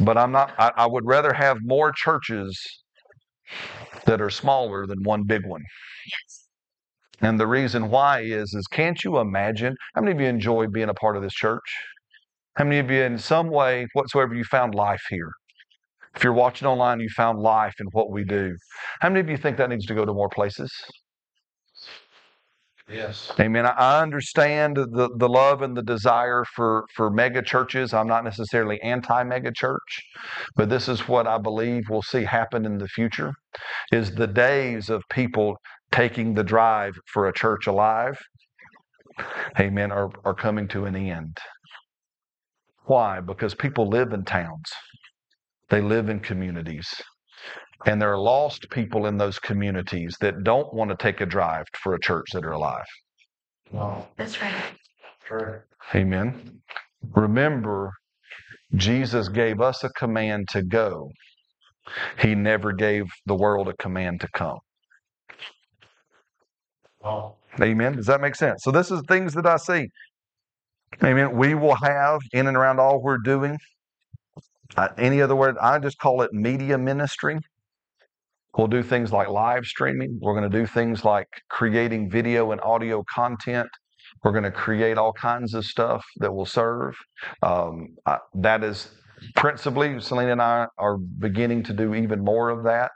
but 0.00 0.16
I'm 0.18 0.32
not. 0.32 0.52
I, 0.58 0.72
I 0.76 0.86
would 0.86 1.06
rather 1.06 1.32
have 1.32 1.58
more 1.62 1.92
churches 1.92 2.58
that 4.04 4.20
are 4.20 4.30
smaller 4.30 4.86
than 4.86 5.02
one 5.02 5.24
big 5.24 5.46
one. 5.46 5.62
And 7.20 7.40
the 7.40 7.46
reason 7.46 7.90
why 7.90 8.20
is, 8.20 8.52
is 8.54 8.66
can't 8.66 9.02
you 9.02 9.18
imagine 9.18 9.74
how 9.94 10.02
many 10.02 10.12
of 10.12 10.20
you 10.20 10.26
enjoy 10.26 10.66
being 10.66 10.90
a 10.90 10.94
part 10.94 11.16
of 11.16 11.22
this 11.22 11.32
church? 11.32 11.64
How 12.56 12.64
many 12.64 12.78
of 12.78 12.90
you, 12.90 13.02
in 13.02 13.18
some 13.18 13.48
way 13.50 13.86
whatsoever, 13.94 14.34
you 14.34 14.44
found 14.44 14.74
life 14.74 15.02
here? 15.10 15.30
If 16.14 16.24
you're 16.24 16.32
watching 16.32 16.66
online, 16.66 17.00
you 17.00 17.08
found 17.10 17.38
life 17.40 17.74
in 17.78 17.86
what 17.92 18.10
we 18.10 18.24
do. 18.24 18.56
How 19.00 19.08
many 19.08 19.20
of 19.20 19.28
you 19.28 19.36
think 19.36 19.58
that 19.58 19.68
needs 19.68 19.86
to 19.86 19.94
go 19.94 20.04
to 20.04 20.12
more 20.12 20.30
places? 20.30 20.72
Yes. 22.88 23.32
Amen. 23.40 23.66
I- 23.66 24.00
understand 24.02 24.76
the, 24.76 25.10
the 25.16 25.28
love 25.28 25.62
and 25.62 25.76
the 25.76 25.82
desire 25.82 26.44
for, 26.54 26.86
for 26.94 27.10
mega 27.10 27.42
churches. 27.42 27.92
I'm 27.92 28.06
not 28.06 28.24
necessarily 28.24 28.80
anti 28.82 29.24
mega 29.24 29.52
church, 29.52 30.02
but 30.56 30.68
this 30.68 30.88
is 30.88 31.08
what 31.08 31.26
I 31.26 31.38
believe 31.38 31.84
we'll 31.90 32.02
see 32.02 32.24
happen 32.24 32.64
in 32.64 32.78
the 32.78 32.88
future 32.88 33.32
is 33.92 34.14
the 34.14 34.26
days 34.26 34.90
of 34.90 35.02
people 35.10 35.56
taking 35.92 36.34
the 36.34 36.44
drive 36.44 36.94
for 37.12 37.28
a 37.28 37.32
church 37.32 37.66
alive, 37.66 38.18
amen, 39.58 39.92
are, 39.92 40.10
are 40.24 40.34
coming 40.34 40.68
to 40.68 40.84
an 40.84 40.96
end. 40.96 41.38
Why? 42.84 43.20
Because 43.20 43.54
people 43.54 43.88
live 43.88 44.12
in 44.12 44.24
towns. 44.24 44.70
They 45.70 45.80
live 45.80 46.08
in 46.08 46.20
communities. 46.20 46.88
And 47.84 48.00
there 48.00 48.12
are 48.12 48.18
lost 48.18 48.70
people 48.70 49.06
in 49.06 49.18
those 49.18 49.38
communities 49.38 50.16
that 50.20 50.42
don't 50.44 50.72
want 50.72 50.90
to 50.90 50.96
take 50.96 51.20
a 51.20 51.26
drive 51.26 51.66
for 51.82 51.94
a 51.94 52.00
church 52.00 52.26
that 52.32 52.44
are 52.44 52.52
alive. 52.52 52.86
No. 53.72 54.06
That's 54.16 54.40
right. 54.40 54.54
True. 55.24 55.60
Amen. 55.94 56.60
Remember, 57.14 57.92
Jesus 58.74 59.28
gave 59.28 59.60
us 59.60 59.84
a 59.84 59.90
command 59.90 60.48
to 60.50 60.62
go. 60.62 61.10
He 62.18 62.34
never 62.34 62.72
gave 62.72 63.04
the 63.26 63.34
world 63.34 63.68
a 63.68 63.74
command 63.74 64.20
to 64.22 64.28
come. 64.34 64.58
Oh. 67.04 67.34
Amen. 67.60 67.96
Does 67.96 68.06
that 68.06 68.20
make 68.20 68.34
sense? 68.34 68.62
So 68.64 68.70
this 68.70 68.90
is 68.90 69.02
things 69.08 69.34
that 69.34 69.46
I 69.46 69.56
see. 69.56 69.88
Amen. 71.04 71.36
We 71.36 71.54
will 71.54 71.74
have 71.76 72.20
in 72.32 72.46
and 72.46 72.56
around 72.56 72.80
all 72.80 73.00
we're 73.02 73.18
doing. 73.18 73.58
Uh, 74.76 74.88
any 74.98 75.22
other 75.22 75.36
word? 75.36 75.56
I 75.60 75.78
just 75.78 75.98
call 75.98 76.22
it 76.22 76.32
media 76.32 76.78
ministry. 76.78 77.38
We'll 78.56 78.66
do 78.68 78.82
things 78.82 79.12
like 79.12 79.28
live 79.28 79.66
streaming. 79.66 80.18
We're 80.20 80.38
going 80.38 80.50
to 80.50 80.58
do 80.58 80.66
things 80.66 81.04
like 81.04 81.28
creating 81.50 82.10
video 82.10 82.52
and 82.52 82.60
audio 82.62 83.04
content. 83.12 83.68
We're 84.24 84.32
going 84.32 84.44
to 84.44 84.50
create 84.50 84.96
all 84.98 85.12
kinds 85.12 85.54
of 85.54 85.64
stuff 85.64 86.04
that 86.18 86.32
will 86.32 86.46
serve. 86.46 86.96
Um, 87.42 87.88
I, 88.06 88.18
that 88.36 88.64
is 88.64 88.90
principally, 89.34 90.00
Selena 90.00 90.32
and 90.32 90.42
I 90.42 90.66
are 90.78 90.96
beginning 90.96 91.62
to 91.64 91.72
do 91.72 91.94
even 91.94 92.24
more 92.24 92.48
of 92.48 92.64
that. 92.64 92.90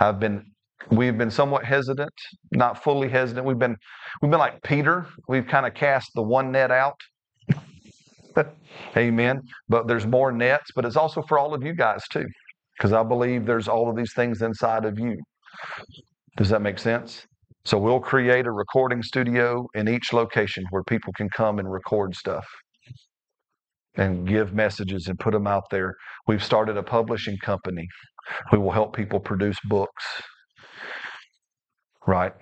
I've 0.00 0.20
been, 0.20 0.44
we've 0.90 1.16
been 1.16 1.30
somewhat 1.30 1.64
hesitant, 1.64 2.12
not 2.52 2.82
fully 2.82 3.08
hesitant. 3.08 3.46
We've 3.46 3.58
been, 3.58 3.76
we've 4.20 4.30
been 4.30 4.40
like 4.40 4.62
Peter. 4.62 5.06
We've 5.28 5.46
kind 5.46 5.66
of 5.66 5.74
cast 5.74 6.10
the 6.14 6.22
one 6.22 6.52
net 6.52 6.70
out. 6.70 7.00
Amen. 8.96 9.42
But 9.68 9.86
there's 9.86 10.06
more 10.06 10.30
nets, 10.30 10.70
but 10.74 10.84
it's 10.84 10.96
also 10.96 11.22
for 11.22 11.38
all 11.38 11.54
of 11.54 11.62
you 11.62 11.74
guys 11.74 12.02
too, 12.10 12.26
because 12.76 12.92
I 12.92 13.02
believe 13.02 13.46
there's 13.46 13.68
all 13.68 13.88
of 13.88 13.96
these 13.96 14.12
things 14.14 14.42
inside 14.42 14.84
of 14.84 14.98
you. 14.98 15.16
Does 16.36 16.48
that 16.50 16.62
make 16.62 16.78
sense? 16.78 17.26
So 17.64 17.78
we'll 17.78 18.00
create 18.00 18.46
a 18.46 18.52
recording 18.52 19.02
studio 19.02 19.66
in 19.74 19.88
each 19.88 20.12
location 20.12 20.64
where 20.70 20.84
people 20.84 21.12
can 21.16 21.28
come 21.30 21.58
and 21.58 21.70
record 21.70 22.14
stuff 22.14 22.46
and 23.96 24.28
give 24.28 24.54
messages 24.54 25.06
and 25.08 25.18
put 25.18 25.32
them 25.32 25.46
out 25.46 25.64
there. 25.70 25.94
We've 26.28 26.44
started 26.44 26.76
a 26.76 26.82
publishing 26.82 27.38
company. 27.38 27.88
We 28.52 28.58
will 28.58 28.70
help 28.72 28.94
people 28.94 29.18
produce 29.20 29.56
books, 29.64 30.04
right? 32.06 32.32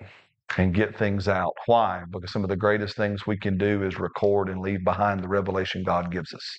And 0.57 0.73
get 0.73 0.97
things 0.97 1.27
out. 1.27 1.53
Why? 1.65 2.03
Because 2.11 2.31
some 2.31 2.43
of 2.43 2.49
the 2.49 2.55
greatest 2.55 2.95
things 2.97 3.25
we 3.25 3.37
can 3.37 3.57
do 3.57 3.83
is 3.83 3.99
record 3.99 4.49
and 4.49 4.61
leave 4.61 4.83
behind 4.83 5.23
the 5.23 5.27
revelation 5.27 5.83
God 5.83 6.11
gives 6.11 6.33
us. 6.33 6.57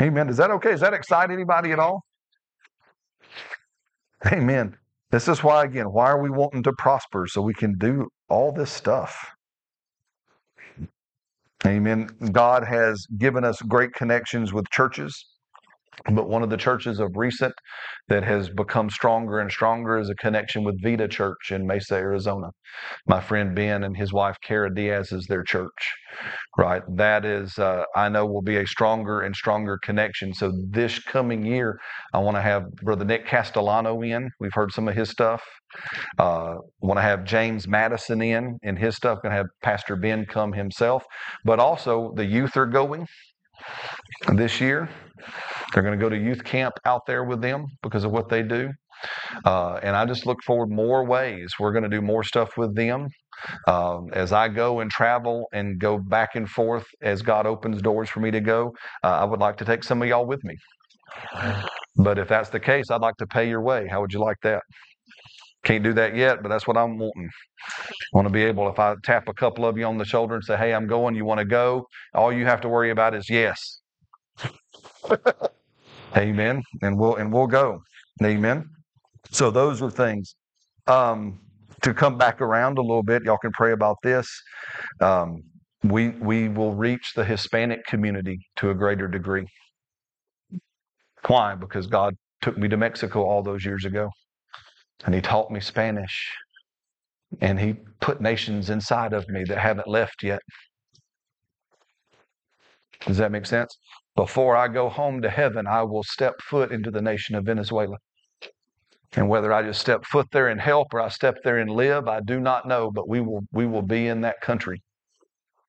Amen. 0.00 0.28
Is 0.28 0.36
that 0.36 0.50
okay? 0.52 0.72
Does 0.72 0.80
that 0.80 0.94
excite 0.94 1.30
anybody 1.30 1.72
at 1.72 1.78
all? 1.78 2.02
Amen. 4.26 4.76
This 5.10 5.28
is 5.28 5.42
why, 5.42 5.64
again, 5.64 5.86
why 5.92 6.10
are 6.10 6.22
we 6.22 6.30
wanting 6.30 6.62
to 6.64 6.72
prosper? 6.72 7.26
So 7.26 7.40
we 7.42 7.54
can 7.54 7.78
do 7.78 8.08
all 8.28 8.52
this 8.52 8.70
stuff. 8.70 9.32
Amen. 11.66 12.08
God 12.32 12.64
has 12.64 13.06
given 13.18 13.44
us 13.44 13.60
great 13.62 13.92
connections 13.94 14.52
with 14.52 14.70
churches, 14.70 15.26
but 16.06 16.28
one 16.28 16.42
of 16.42 16.50
the 16.50 16.56
churches 16.56 17.00
of 17.00 17.16
recent 17.16 17.54
that 18.08 18.24
has 18.24 18.48
become 18.48 18.90
stronger 18.90 19.38
and 19.40 19.50
stronger 19.50 19.98
is 19.98 20.08
a 20.10 20.14
connection 20.14 20.64
with 20.64 20.82
Vita 20.82 21.08
Church 21.08 21.50
in 21.50 21.66
Mesa, 21.66 21.94
Arizona. 21.94 22.50
My 23.06 23.20
friend 23.20 23.54
Ben 23.54 23.84
and 23.84 23.96
his 23.96 24.12
wife 24.12 24.36
Kara 24.42 24.74
Diaz 24.74 25.12
is 25.12 25.26
their 25.26 25.42
church, 25.42 25.92
right? 26.56 26.82
That 26.96 27.24
is, 27.24 27.58
uh, 27.58 27.84
I 27.96 28.08
know, 28.08 28.26
will 28.26 28.42
be 28.42 28.56
a 28.56 28.66
stronger 28.66 29.22
and 29.22 29.34
stronger 29.34 29.78
connection. 29.82 30.32
So 30.32 30.52
this 30.70 30.98
coming 30.98 31.44
year, 31.44 31.78
I 32.14 32.18
want 32.18 32.36
to 32.36 32.42
have 32.42 32.70
Brother 32.76 33.04
Nick 33.04 33.26
Castellano 33.26 34.00
in. 34.02 34.30
We've 34.40 34.54
heard 34.54 34.72
some 34.72 34.88
of 34.88 34.94
his 34.94 35.10
stuff. 35.10 35.42
Uh, 36.18 36.56
want 36.80 36.96
to 36.98 37.02
have 37.02 37.24
James 37.24 37.68
Madison 37.68 38.22
in 38.22 38.58
and 38.62 38.78
his 38.78 38.96
stuff. 38.96 39.20
Going 39.22 39.32
to 39.32 39.36
have 39.36 39.46
Pastor 39.62 39.96
Ben 39.96 40.24
come 40.24 40.52
himself, 40.52 41.04
but 41.44 41.58
also 41.58 42.12
the 42.16 42.24
youth 42.24 42.56
are 42.56 42.66
going 42.66 43.06
this 44.34 44.60
year. 44.60 44.88
They're 45.72 45.82
going 45.82 45.98
to 45.98 46.02
go 46.02 46.08
to 46.08 46.16
youth 46.16 46.44
camp 46.44 46.74
out 46.84 47.06
there 47.06 47.24
with 47.24 47.40
them 47.40 47.66
because 47.82 48.04
of 48.04 48.10
what 48.10 48.28
they 48.28 48.42
do. 48.42 48.70
Uh, 49.44 49.74
and 49.82 49.96
I 49.96 50.04
just 50.06 50.26
look 50.26 50.38
forward 50.44 50.70
more 50.70 51.04
ways. 51.04 51.52
We're 51.58 51.72
going 51.72 51.84
to 51.84 51.88
do 51.88 52.02
more 52.02 52.24
stuff 52.24 52.56
with 52.56 52.74
them. 52.74 53.08
Um, 53.68 54.08
as 54.14 54.32
I 54.32 54.48
go 54.48 54.80
and 54.80 54.90
travel 54.90 55.46
and 55.52 55.78
go 55.78 55.98
back 55.98 56.34
and 56.34 56.48
forth 56.48 56.86
as 57.02 57.22
God 57.22 57.46
opens 57.46 57.80
doors 57.80 58.08
for 58.08 58.20
me 58.20 58.32
to 58.32 58.40
go, 58.40 58.74
uh, 59.04 59.08
I 59.08 59.24
would 59.24 59.40
like 59.40 59.56
to 59.58 59.64
take 59.64 59.84
some 59.84 60.02
of 60.02 60.08
y'all 60.08 60.26
with 60.26 60.42
me. 60.44 60.56
But 61.96 62.18
if 62.18 62.28
that's 62.28 62.50
the 62.50 62.60
case, 62.60 62.90
I'd 62.90 63.00
like 63.00 63.16
to 63.18 63.26
pay 63.26 63.48
your 63.48 63.62
way. 63.62 63.86
How 63.88 64.00
would 64.00 64.12
you 64.12 64.20
like 64.20 64.38
that? 64.42 64.62
Can't 65.64 65.84
do 65.84 65.92
that 65.94 66.16
yet, 66.16 66.42
but 66.42 66.48
that's 66.48 66.66
what 66.66 66.76
I'm 66.76 66.98
wanting. 66.98 67.28
Want 68.12 68.26
to 68.26 68.32
be 68.32 68.44
able, 68.44 68.68
if 68.68 68.78
I 68.78 68.94
tap 69.04 69.28
a 69.28 69.34
couple 69.34 69.66
of 69.66 69.76
you 69.76 69.84
on 69.84 69.98
the 69.98 70.04
shoulder 70.04 70.34
and 70.36 70.44
say, 70.44 70.56
"Hey, 70.56 70.72
I'm 70.72 70.86
going. 70.86 71.14
You 71.14 71.24
want 71.24 71.38
to 71.40 71.44
go?" 71.44 71.86
All 72.14 72.32
you 72.32 72.46
have 72.46 72.60
to 72.62 72.68
worry 72.68 72.90
about 72.90 73.14
is 73.14 73.28
yes. 73.28 73.80
Amen. 76.16 76.62
And 76.82 76.98
we'll 76.98 77.16
and 77.16 77.32
we'll 77.32 77.46
go. 77.48 77.82
Amen. 78.24 78.68
So 79.32 79.50
those 79.50 79.82
are 79.82 79.90
things. 79.90 80.28
um, 80.86 81.40
to 81.82 81.92
come 81.94 82.16
back 82.18 82.40
around 82.40 82.78
a 82.78 82.82
little 82.82 83.02
bit, 83.02 83.22
y'all 83.24 83.38
can 83.38 83.52
pray 83.52 83.72
about 83.72 83.96
this. 84.02 84.28
Um, 85.00 85.42
we 85.84 86.10
we 86.10 86.48
will 86.48 86.74
reach 86.74 87.12
the 87.16 87.24
Hispanic 87.24 87.84
community 87.86 88.38
to 88.56 88.70
a 88.70 88.74
greater 88.74 89.08
degree. 89.08 89.46
Why? 91.26 91.54
Because 91.56 91.86
God 91.86 92.14
took 92.42 92.58
me 92.58 92.68
to 92.68 92.76
Mexico 92.76 93.24
all 93.24 93.42
those 93.42 93.64
years 93.64 93.84
ago, 93.84 94.10
and 95.06 95.14
He 95.14 95.20
taught 95.22 95.50
me 95.52 95.60
Spanish, 95.60 96.32
and 97.40 97.60
He 97.60 97.74
put 98.00 98.20
nations 98.20 98.70
inside 98.70 99.12
of 99.14 99.28
me 99.28 99.44
that 99.44 99.58
haven't 99.58 99.88
left 99.88 100.22
yet. 100.22 100.40
Does 103.06 103.18
that 103.18 103.32
make 103.32 103.46
sense? 103.46 103.76
Before 104.18 104.56
I 104.56 104.66
go 104.66 104.88
home 104.88 105.22
to 105.22 105.30
heaven, 105.30 105.68
I 105.68 105.84
will 105.84 106.02
step 106.02 106.34
foot 106.42 106.72
into 106.72 106.90
the 106.90 107.00
nation 107.00 107.36
of 107.36 107.44
Venezuela. 107.44 107.98
And 109.12 109.28
whether 109.28 109.52
I 109.52 109.62
just 109.62 109.80
step 109.80 110.04
foot 110.04 110.26
there 110.32 110.48
and 110.48 110.60
help 110.60 110.92
or 110.92 111.00
I 111.00 111.08
step 111.08 111.36
there 111.44 111.58
and 111.58 111.70
live, 111.70 112.08
I 112.08 112.18
do 112.18 112.40
not 112.40 112.66
know, 112.66 112.90
but 112.90 113.08
we 113.08 113.20
will 113.20 113.42
we 113.52 113.64
will 113.64 113.86
be 113.96 114.08
in 114.08 114.22
that 114.22 114.40
country. 114.40 114.82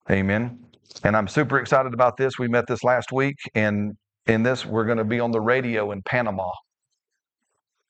Amen. 0.09 0.65
And 1.03 1.15
I'm 1.15 1.27
super 1.27 1.59
excited 1.59 1.93
about 1.93 2.17
this. 2.17 2.39
We 2.39 2.47
met 2.47 2.65
this 2.65 2.83
last 2.83 3.11
week, 3.11 3.35
and 3.53 3.95
in 4.25 4.41
this, 4.41 4.65
we're 4.65 4.85
going 4.85 4.97
to 4.97 5.03
be 5.03 5.19
on 5.19 5.29
the 5.29 5.41
radio 5.41 5.91
in 5.91 6.01
Panama. 6.01 6.49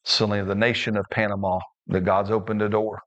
Certainly 0.04 0.44
the 0.44 0.56
nation 0.56 0.98
of 0.98 1.06
Panama, 1.10 1.60
that 1.88 2.02
God's 2.02 2.32
opened 2.32 2.62
a 2.64 2.68
door. 2.68 3.00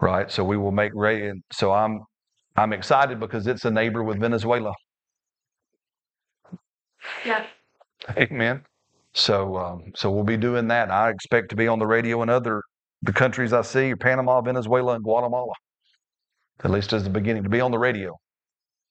Right. 0.00 0.30
So 0.30 0.42
we 0.42 0.56
will 0.56 0.72
make 0.72 0.92
radio. 0.94 1.34
So 1.52 1.70
I'm 1.70 2.00
I'm 2.56 2.72
excited 2.72 3.20
because 3.20 3.46
it's 3.46 3.66
a 3.66 3.70
neighbor 3.70 4.02
with 4.02 4.18
Venezuela. 4.18 4.72
Yeah. 7.24 7.46
Amen. 8.16 8.62
So, 9.14 9.56
um, 9.56 9.92
so 9.94 10.10
we'll 10.10 10.24
be 10.24 10.36
doing 10.36 10.68
that. 10.68 10.90
I 10.90 11.10
expect 11.10 11.50
to 11.50 11.56
be 11.56 11.68
on 11.68 11.78
the 11.78 11.86
radio 11.86 12.22
in 12.22 12.28
other 12.28 12.62
the 13.02 13.12
countries 13.12 13.52
I 13.52 13.62
see: 13.62 13.94
Panama, 13.94 14.40
Venezuela, 14.40 14.94
and 14.94 15.04
Guatemala. 15.04 15.52
At 16.64 16.70
least 16.70 16.92
as 16.92 17.04
the 17.04 17.10
beginning 17.10 17.42
to 17.42 17.48
be 17.48 17.60
on 17.60 17.70
the 17.70 17.78
radio. 17.78 18.16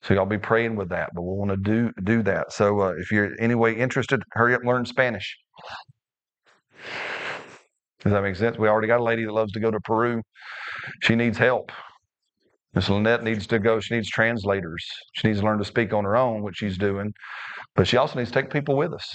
So 0.04 0.14
y'all 0.14 0.26
be 0.26 0.38
praying 0.38 0.76
with 0.76 0.90
that. 0.90 1.10
But 1.14 1.22
we 1.22 1.34
want 1.38 1.52
to 1.52 1.58
do 1.58 1.92
do 2.04 2.24
that. 2.24 2.52
So 2.52 2.82
uh, 2.82 2.94
if 2.98 3.12
you're 3.12 3.32
anyway 3.40 3.76
interested, 3.76 4.22
hurry 4.34 4.54
up 4.54 4.62
and 4.62 4.70
learn 4.70 4.86
Spanish. 4.86 5.38
Does 8.00 8.12
that 8.14 8.24
make 8.24 8.36
sense? 8.36 8.58
We 8.58 8.68
already 8.68 8.88
got 8.88 9.00
a 9.00 9.04
lady 9.04 9.26
that 9.26 9.32
loves 9.32 9.52
to 9.54 9.60
go 9.60 9.70
to 9.70 9.80
Peru. 9.80 10.22
She 11.04 11.16
needs 11.16 11.38
help. 11.38 11.72
Miss 12.74 12.90
Lynette 12.90 13.24
needs 13.24 13.48
to 13.48 13.60
go. 13.60 13.80
She 13.80 13.96
needs 13.96 14.10
translators. 14.10 14.86
She 15.14 15.28
needs 15.28 15.40
to 15.40 15.46
learn 15.46 15.58
to 15.58 15.66
speak 15.66 15.94
on 15.94 16.06
her 16.06 16.16
own, 16.16 16.42
which 16.42 16.58
she's 16.58 16.78
doing. 16.78 17.14
But 17.76 17.88
she 17.88 17.98
also 17.98 18.18
needs 18.18 18.32
to 18.32 18.42
take 18.42 18.52
people 18.52 18.78
with 18.78 18.94
us. 18.94 19.14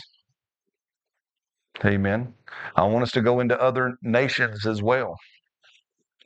Amen. 1.85 2.35
I 2.74 2.85
want 2.85 3.03
us 3.03 3.12
to 3.12 3.23
go 3.23 3.41
into 3.41 3.61
other 3.61 3.97
nations 4.03 4.66
as 4.66 4.83
well 4.83 5.16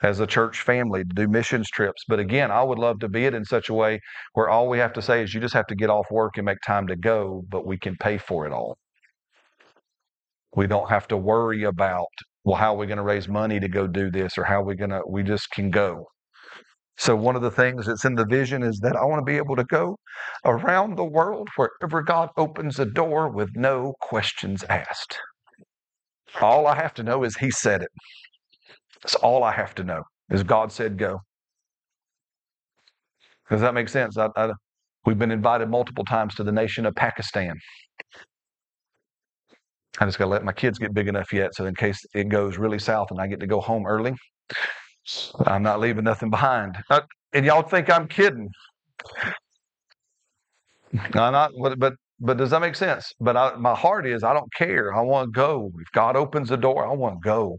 as 0.03 0.21
a 0.21 0.27
church 0.27 0.63
family 0.63 1.05
to 1.05 1.15
do 1.15 1.29
missions 1.29 1.69
trips. 1.69 2.05
But 2.09 2.19
again, 2.21 2.51
I 2.51 2.63
would 2.63 2.79
love 2.79 3.01
to 3.01 3.09
be 3.09 3.27
it 3.27 3.35
in 3.35 3.45
such 3.45 3.69
a 3.69 3.75
way 3.75 4.01
where 4.33 4.49
all 4.49 4.69
we 4.69 4.79
have 4.79 4.93
to 4.95 5.03
say 5.03 5.23
is 5.23 5.35
you 5.35 5.41
just 5.41 5.55
have 5.55 5.67
to 5.67 5.75
get 5.75 5.91
off 5.91 6.07
work 6.11 6.37
and 6.37 6.47
make 6.47 6.59
time 6.67 6.87
to 6.87 6.97
go, 6.97 7.45
but 7.49 7.67
we 7.67 7.79
can 7.79 7.97
pay 7.97 8.19
for 8.19 8.47
it 8.47 8.53
all. 8.53 8.79
We 10.57 10.67
don't 10.67 10.89
have 10.89 11.07
to 11.09 11.17
worry 11.17 11.65
about, 11.65 12.09
well, 12.45 12.57
how 12.57 12.75
are 12.75 12.79
we 12.79 12.87
going 12.87 12.97
to 12.97 13.05
raise 13.05 13.29
money 13.29 13.61
to 13.61 13.69
go 13.69 13.87
do 13.87 14.11
this 14.11 14.39
or 14.39 14.45
how 14.45 14.63
are 14.63 14.65
we 14.65 14.75
going 14.75 14.91
to, 14.91 15.03
we 15.07 15.23
just 15.23 15.51
can 15.51 15.71
go. 15.71 16.07
So, 17.01 17.17
one 17.17 17.35
of 17.35 17.41
the 17.41 17.51
things 17.51 17.87
that's 17.87 18.05
in 18.05 18.15
the 18.15 18.27
vision 18.27 18.63
is 18.63 18.79
that 18.81 18.95
I 18.95 19.07
want 19.07 19.21
to 19.21 19.25
be 19.25 19.39
able 19.39 19.57
to 19.57 19.65
go 19.65 19.97
around 20.45 20.97
the 20.97 21.05
world 21.05 21.49
wherever 21.57 22.03
God 22.03 22.29
opens 22.37 22.79
a 22.79 22.85
door 22.85 23.31
with 23.31 23.49
no 23.57 23.95
questions 24.03 24.65
asked. 24.65 25.19
All 26.43 26.67
I 26.67 26.75
have 26.75 26.93
to 26.95 27.03
know 27.03 27.25
is 27.25 27.39
He 27.39 27.51
said 27.51 27.81
it. 27.81 27.89
That's 29.03 29.15
all 29.15 29.43
I 29.43 29.53
have 29.53 29.75
to 29.77 29.83
know 29.83 30.03
is 30.31 30.43
God 30.43 30.73
said 30.73 30.99
go. 30.99 31.21
Does 33.49 33.63
that 33.63 33.73
make 33.73 33.89
sense? 33.89 34.19
I, 34.19 34.29
I, 34.37 34.51
we've 35.07 35.19
been 35.19 35.31
invited 35.31 35.71
multiple 35.71 36.05
times 36.05 36.35
to 36.35 36.45
the 36.45 36.53
nation 36.53 36.85
of 36.85 36.95
Pakistan. 36.97 37.57
I 39.99 40.05
just 40.05 40.19
got 40.19 40.27
to 40.27 40.31
let 40.31 40.45
my 40.45 40.53
kids 40.53 40.79
get 40.79 40.93
big 40.93 41.09
enough 41.09 41.33
yet, 41.33 41.55
so 41.55 41.65
in 41.65 41.75
case 41.75 42.05
it 42.13 42.29
goes 42.29 42.59
really 42.59 42.79
south 42.79 43.11
and 43.11 43.19
I 43.19 43.27
get 43.27 43.41
to 43.41 43.47
go 43.47 43.63
home 43.63 43.87
early, 43.87 44.13
I'm 45.47 45.63
not 45.63 45.81
leaving 45.81 46.05
nothing 46.05 46.31
behind. 46.31 46.77
Uh, 46.91 47.03
and 47.33 47.47
y'all 47.47 47.63
think 47.63 47.91
I'm 47.91 48.09
kidding? 48.09 48.51
I'm 51.15 51.33
not. 51.33 51.53
But 51.61 51.79
but, 51.79 51.95
but 52.21 52.37
does 52.37 52.51
that 52.51 52.61
make 52.61 52.75
sense? 52.77 53.13
But 53.21 53.37
I, 53.37 53.55
my 53.57 53.75
heart 53.75 54.07
is 54.07 54.25
I 54.25 54.35
don't 54.35 54.53
care. 54.55 54.95
I 54.95 55.01
want 55.03 55.29
to 55.29 55.33
go. 55.33 55.71
If 55.81 55.93
God 55.93 56.17
opens 56.17 56.49
the 56.51 56.57
door, 56.57 56.87
I 56.87 56.93
want 56.95 57.17
to 57.23 57.25
go. 57.25 57.59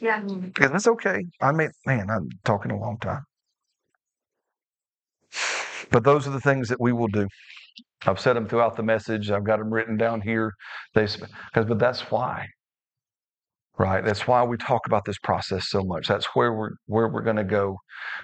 Yeah. 0.00 0.22
Yeah, 0.60 0.68
that's 0.68 0.86
okay. 0.88 1.24
I 1.40 1.52
mean, 1.52 1.70
man, 1.86 2.10
I'm 2.10 2.28
talking 2.44 2.72
a 2.72 2.78
long 2.78 2.98
time. 2.98 3.24
But 5.90 6.04
those 6.04 6.26
are 6.26 6.30
the 6.30 6.40
things 6.40 6.68
that 6.68 6.80
we 6.80 6.92
will 6.92 7.08
do. 7.08 7.28
I've 8.06 8.20
said 8.20 8.34
them 8.34 8.48
throughout 8.48 8.76
the 8.76 8.82
message. 8.82 9.30
I've 9.30 9.44
got 9.44 9.58
them 9.58 9.72
written 9.72 9.96
down 9.96 10.20
here. 10.20 10.52
They, 10.94 11.04
because, 11.04 11.66
but 11.66 11.78
that's 11.78 12.00
why, 12.10 12.46
right? 13.80 14.04
That's 14.04 14.28
why 14.28 14.44
we 14.44 14.58
talk 14.58 14.82
about 14.86 15.06
this 15.06 15.18
process 15.18 15.70
so 15.70 15.82
much. 15.82 16.06
That's 16.06 16.26
where 16.34 16.52
we're 16.52 16.72
where 16.86 17.08
we're 17.08 17.22
going 17.22 17.36
to 17.36 17.44
go. 17.44 17.78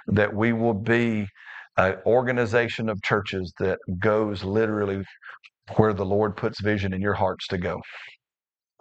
That 0.08 0.34
we 0.34 0.52
will 0.52 0.74
be 0.74 1.28
an 1.78 1.96
organization 2.06 2.90
of 2.90 3.02
churches 3.02 3.54
that 3.60 3.78
goes 3.98 4.44
literally 4.44 5.02
where 5.76 5.94
the 5.94 6.04
Lord 6.04 6.36
puts 6.36 6.60
vision 6.60 6.92
in 6.92 7.00
your 7.00 7.14
hearts 7.14 7.48
to 7.48 7.58
go. 7.58 7.80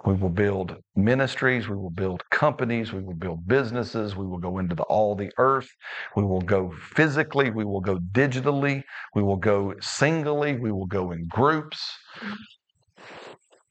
We 0.05 0.15
will 0.15 0.29
build 0.29 0.77
ministries. 0.95 1.69
We 1.69 1.77
will 1.77 1.91
build 1.91 2.23
companies. 2.31 2.93
We 2.93 3.01
will 3.01 3.15
build 3.15 3.47
businesses. 3.47 4.15
We 4.15 4.27
will 4.27 4.39
go 4.39 4.59
into 4.59 4.75
the, 4.75 4.83
all 4.83 5.15
the 5.15 5.31
earth. 5.39 5.69
We 6.15 6.23
will 6.23 6.41
go 6.41 6.73
physically. 6.95 7.51
We 7.51 7.65
will 7.65 7.81
go 7.81 7.99
digitally. 8.11 8.83
We 9.15 9.23
will 9.23 9.37
go 9.37 9.73
singly. 9.81 10.57
We 10.57 10.71
will 10.73 10.87
go 10.87 11.11
in 11.11 11.27
groups. 11.29 11.79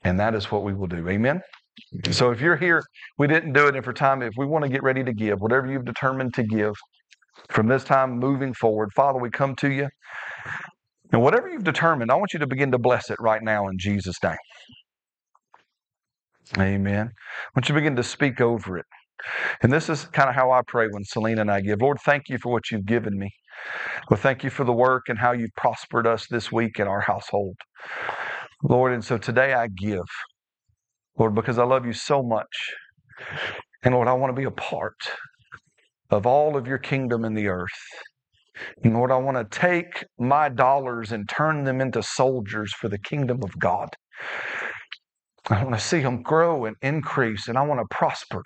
And 0.04 0.18
that 0.20 0.34
is 0.34 0.50
what 0.50 0.64
we 0.64 0.74
will 0.74 0.88
do. 0.88 1.08
Amen. 1.08 1.42
Mm-hmm. 1.94 2.12
So 2.12 2.30
if 2.30 2.40
you're 2.40 2.56
here, 2.56 2.82
we 3.18 3.26
didn't 3.26 3.52
do 3.52 3.66
it. 3.66 3.76
And 3.76 3.84
for 3.84 3.92
time, 3.92 4.22
if 4.22 4.34
we 4.36 4.46
want 4.46 4.64
to 4.64 4.70
get 4.70 4.82
ready 4.82 5.04
to 5.04 5.12
give, 5.12 5.40
whatever 5.40 5.66
you've 5.70 5.84
determined 5.84 6.34
to 6.34 6.42
give 6.42 6.74
from 7.50 7.68
this 7.68 7.84
time 7.84 8.18
moving 8.18 8.54
forward, 8.54 8.90
Father, 8.94 9.18
we 9.18 9.30
come 9.30 9.54
to 9.56 9.70
you. 9.70 9.88
And 11.12 11.22
whatever 11.22 11.48
you've 11.48 11.64
determined, 11.64 12.10
I 12.10 12.14
want 12.14 12.32
you 12.32 12.40
to 12.40 12.46
begin 12.46 12.72
to 12.72 12.78
bless 12.78 13.10
it 13.10 13.16
right 13.20 13.42
now 13.42 13.68
in 13.68 13.78
Jesus' 13.78 14.16
name. 14.22 14.36
Amen. 16.58 17.08
I 17.08 17.50
want 17.54 17.68
you 17.68 17.74
to 17.74 17.80
begin 17.80 17.96
to 17.96 18.02
speak 18.02 18.40
over 18.40 18.78
it. 18.78 18.86
And 19.62 19.72
this 19.72 19.88
is 19.88 20.04
kind 20.06 20.28
of 20.28 20.34
how 20.34 20.50
I 20.50 20.60
pray 20.66 20.86
when 20.90 21.04
Selena 21.04 21.42
and 21.42 21.50
I 21.50 21.60
give. 21.60 21.80
Lord, 21.80 21.98
thank 22.04 22.28
you 22.28 22.38
for 22.38 22.52
what 22.52 22.70
you've 22.70 22.84
given 22.84 23.18
me. 23.18 23.30
Well, 24.10 24.18
thank 24.18 24.44
you 24.44 24.50
for 24.50 24.64
the 24.64 24.72
work 24.72 25.04
and 25.08 25.18
how 25.18 25.32
you've 25.32 25.54
prospered 25.56 26.06
us 26.06 26.26
this 26.28 26.52
week 26.52 26.78
in 26.78 26.86
our 26.86 27.00
household. 27.00 27.56
Lord, 28.62 28.92
and 28.92 29.04
so 29.04 29.16
today 29.18 29.54
I 29.54 29.68
give, 29.68 30.04
Lord, 31.18 31.34
because 31.34 31.58
I 31.58 31.64
love 31.64 31.86
you 31.86 31.92
so 31.92 32.22
much. 32.22 32.74
And 33.82 33.94
Lord, 33.94 34.08
I 34.08 34.14
want 34.14 34.34
to 34.34 34.40
be 34.40 34.46
a 34.46 34.50
part 34.50 34.96
of 36.10 36.26
all 36.26 36.56
of 36.56 36.66
your 36.66 36.78
kingdom 36.78 37.24
in 37.24 37.34
the 37.34 37.48
earth. 37.48 37.70
And 38.84 38.94
Lord, 38.94 39.10
I 39.10 39.16
want 39.16 39.36
to 39.38 39.58
take 39.58 40.04
my 40.18 40.48
dollars 40.48 41.12
and 41.12 41.28
turn 41.28 41.64
them 41.64 41.80
into 41.80 42.02
soldiers 42.02 42.72
for 42.72 42.88
the 42.88 42.98
kingdom 42.98 43.42
of 43.42 43.58
God. 43.58 43.90
I 45.50 45.62
want 45.64 45.76
to 45.76 45.80
see 45.80 46.00
them 46.00 46.22
grow 46.22 46.64
and 46.66 46.76
increase, 46.82 47.48
and 47.48 47.58
I 47.58 47.62
want 47.62 47.80
to 47.80 47.96
prosper. 47.96 48.42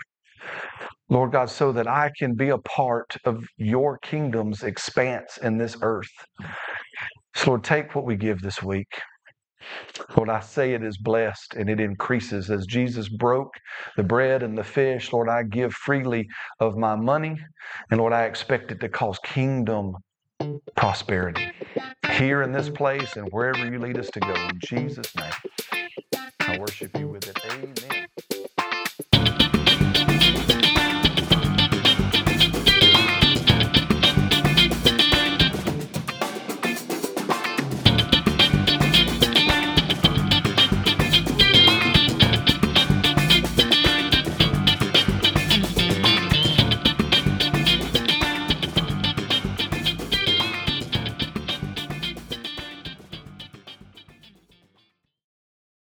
Lord 1.09 1.33
God, 1.33 1.51
so 1.51 1.73
that 1.73 1.89
I 1.89 2.11
can 2.19 2.35
be 2.35 2.51
a 2.51 2.59
part 2.59 3.17
of 3.25 3.45
your 3.59 3.99
kingdom's 3.99 4.63
expanse 4.65 5.39
in 5.39 5.59
this 5.59 5.77
earth. 5.83 6.11
So, 7.37 7.51
Lord, 7.53 7.65
take 7.65 7.95
what 7.95 8.05
we 8.05 8.17
give 8.17 8.43
this 8.43 8.63
week. 8.63 8.89
Lord, 10.17 10.29
I 10.29 10.41
say 10.41 10.75
it 10.75 10.83
is 10.83 10.97
blessed 10.97 11.55
and 11.55 11.69
it 11.69 11.81
increases 11.81 12.51
as 12.51 12.67
Jesus 12.67 13.09
broke 13.09 13.55
the 13.97 14.03
bread 14.03 14.43
and 14.43 14.57
the 14.57 14.65
fish. 14.65 15.13
Lord, 15.13 15.29
I 15.29 15.43
give 15.43 15.73
freely 15.73 16.27
of 16.61 16.77
my 16.77 16.95
money, 16.97 17.37
and 17.91 18.01
Lord, 18.01 18.13
I 18.13 18.25
expect 18.25 18.73
it 18.73 18.81
to 18.81 18.89
cause 18.89 19.19
kingdom 19.25 19.95
prosperity 20.77 21.53
here 22.13 22.43
in 22.43 22.53
this 22.53 22.69
place 22.69 23.17
and 23.17 23.29
wherever 23.33 23.67
you 23.67 23.79
lead 23.79 23.99
us 23.99 24.11
to 24.11 24.21
go. 24.21 24.35
In 24.35 24.59
Jesus' 24.65 25.15
name, 25.17 25.33
I 26.41 26.59
worship 26.59 26.97
you 26.99 27.09
with. 27.09 27.38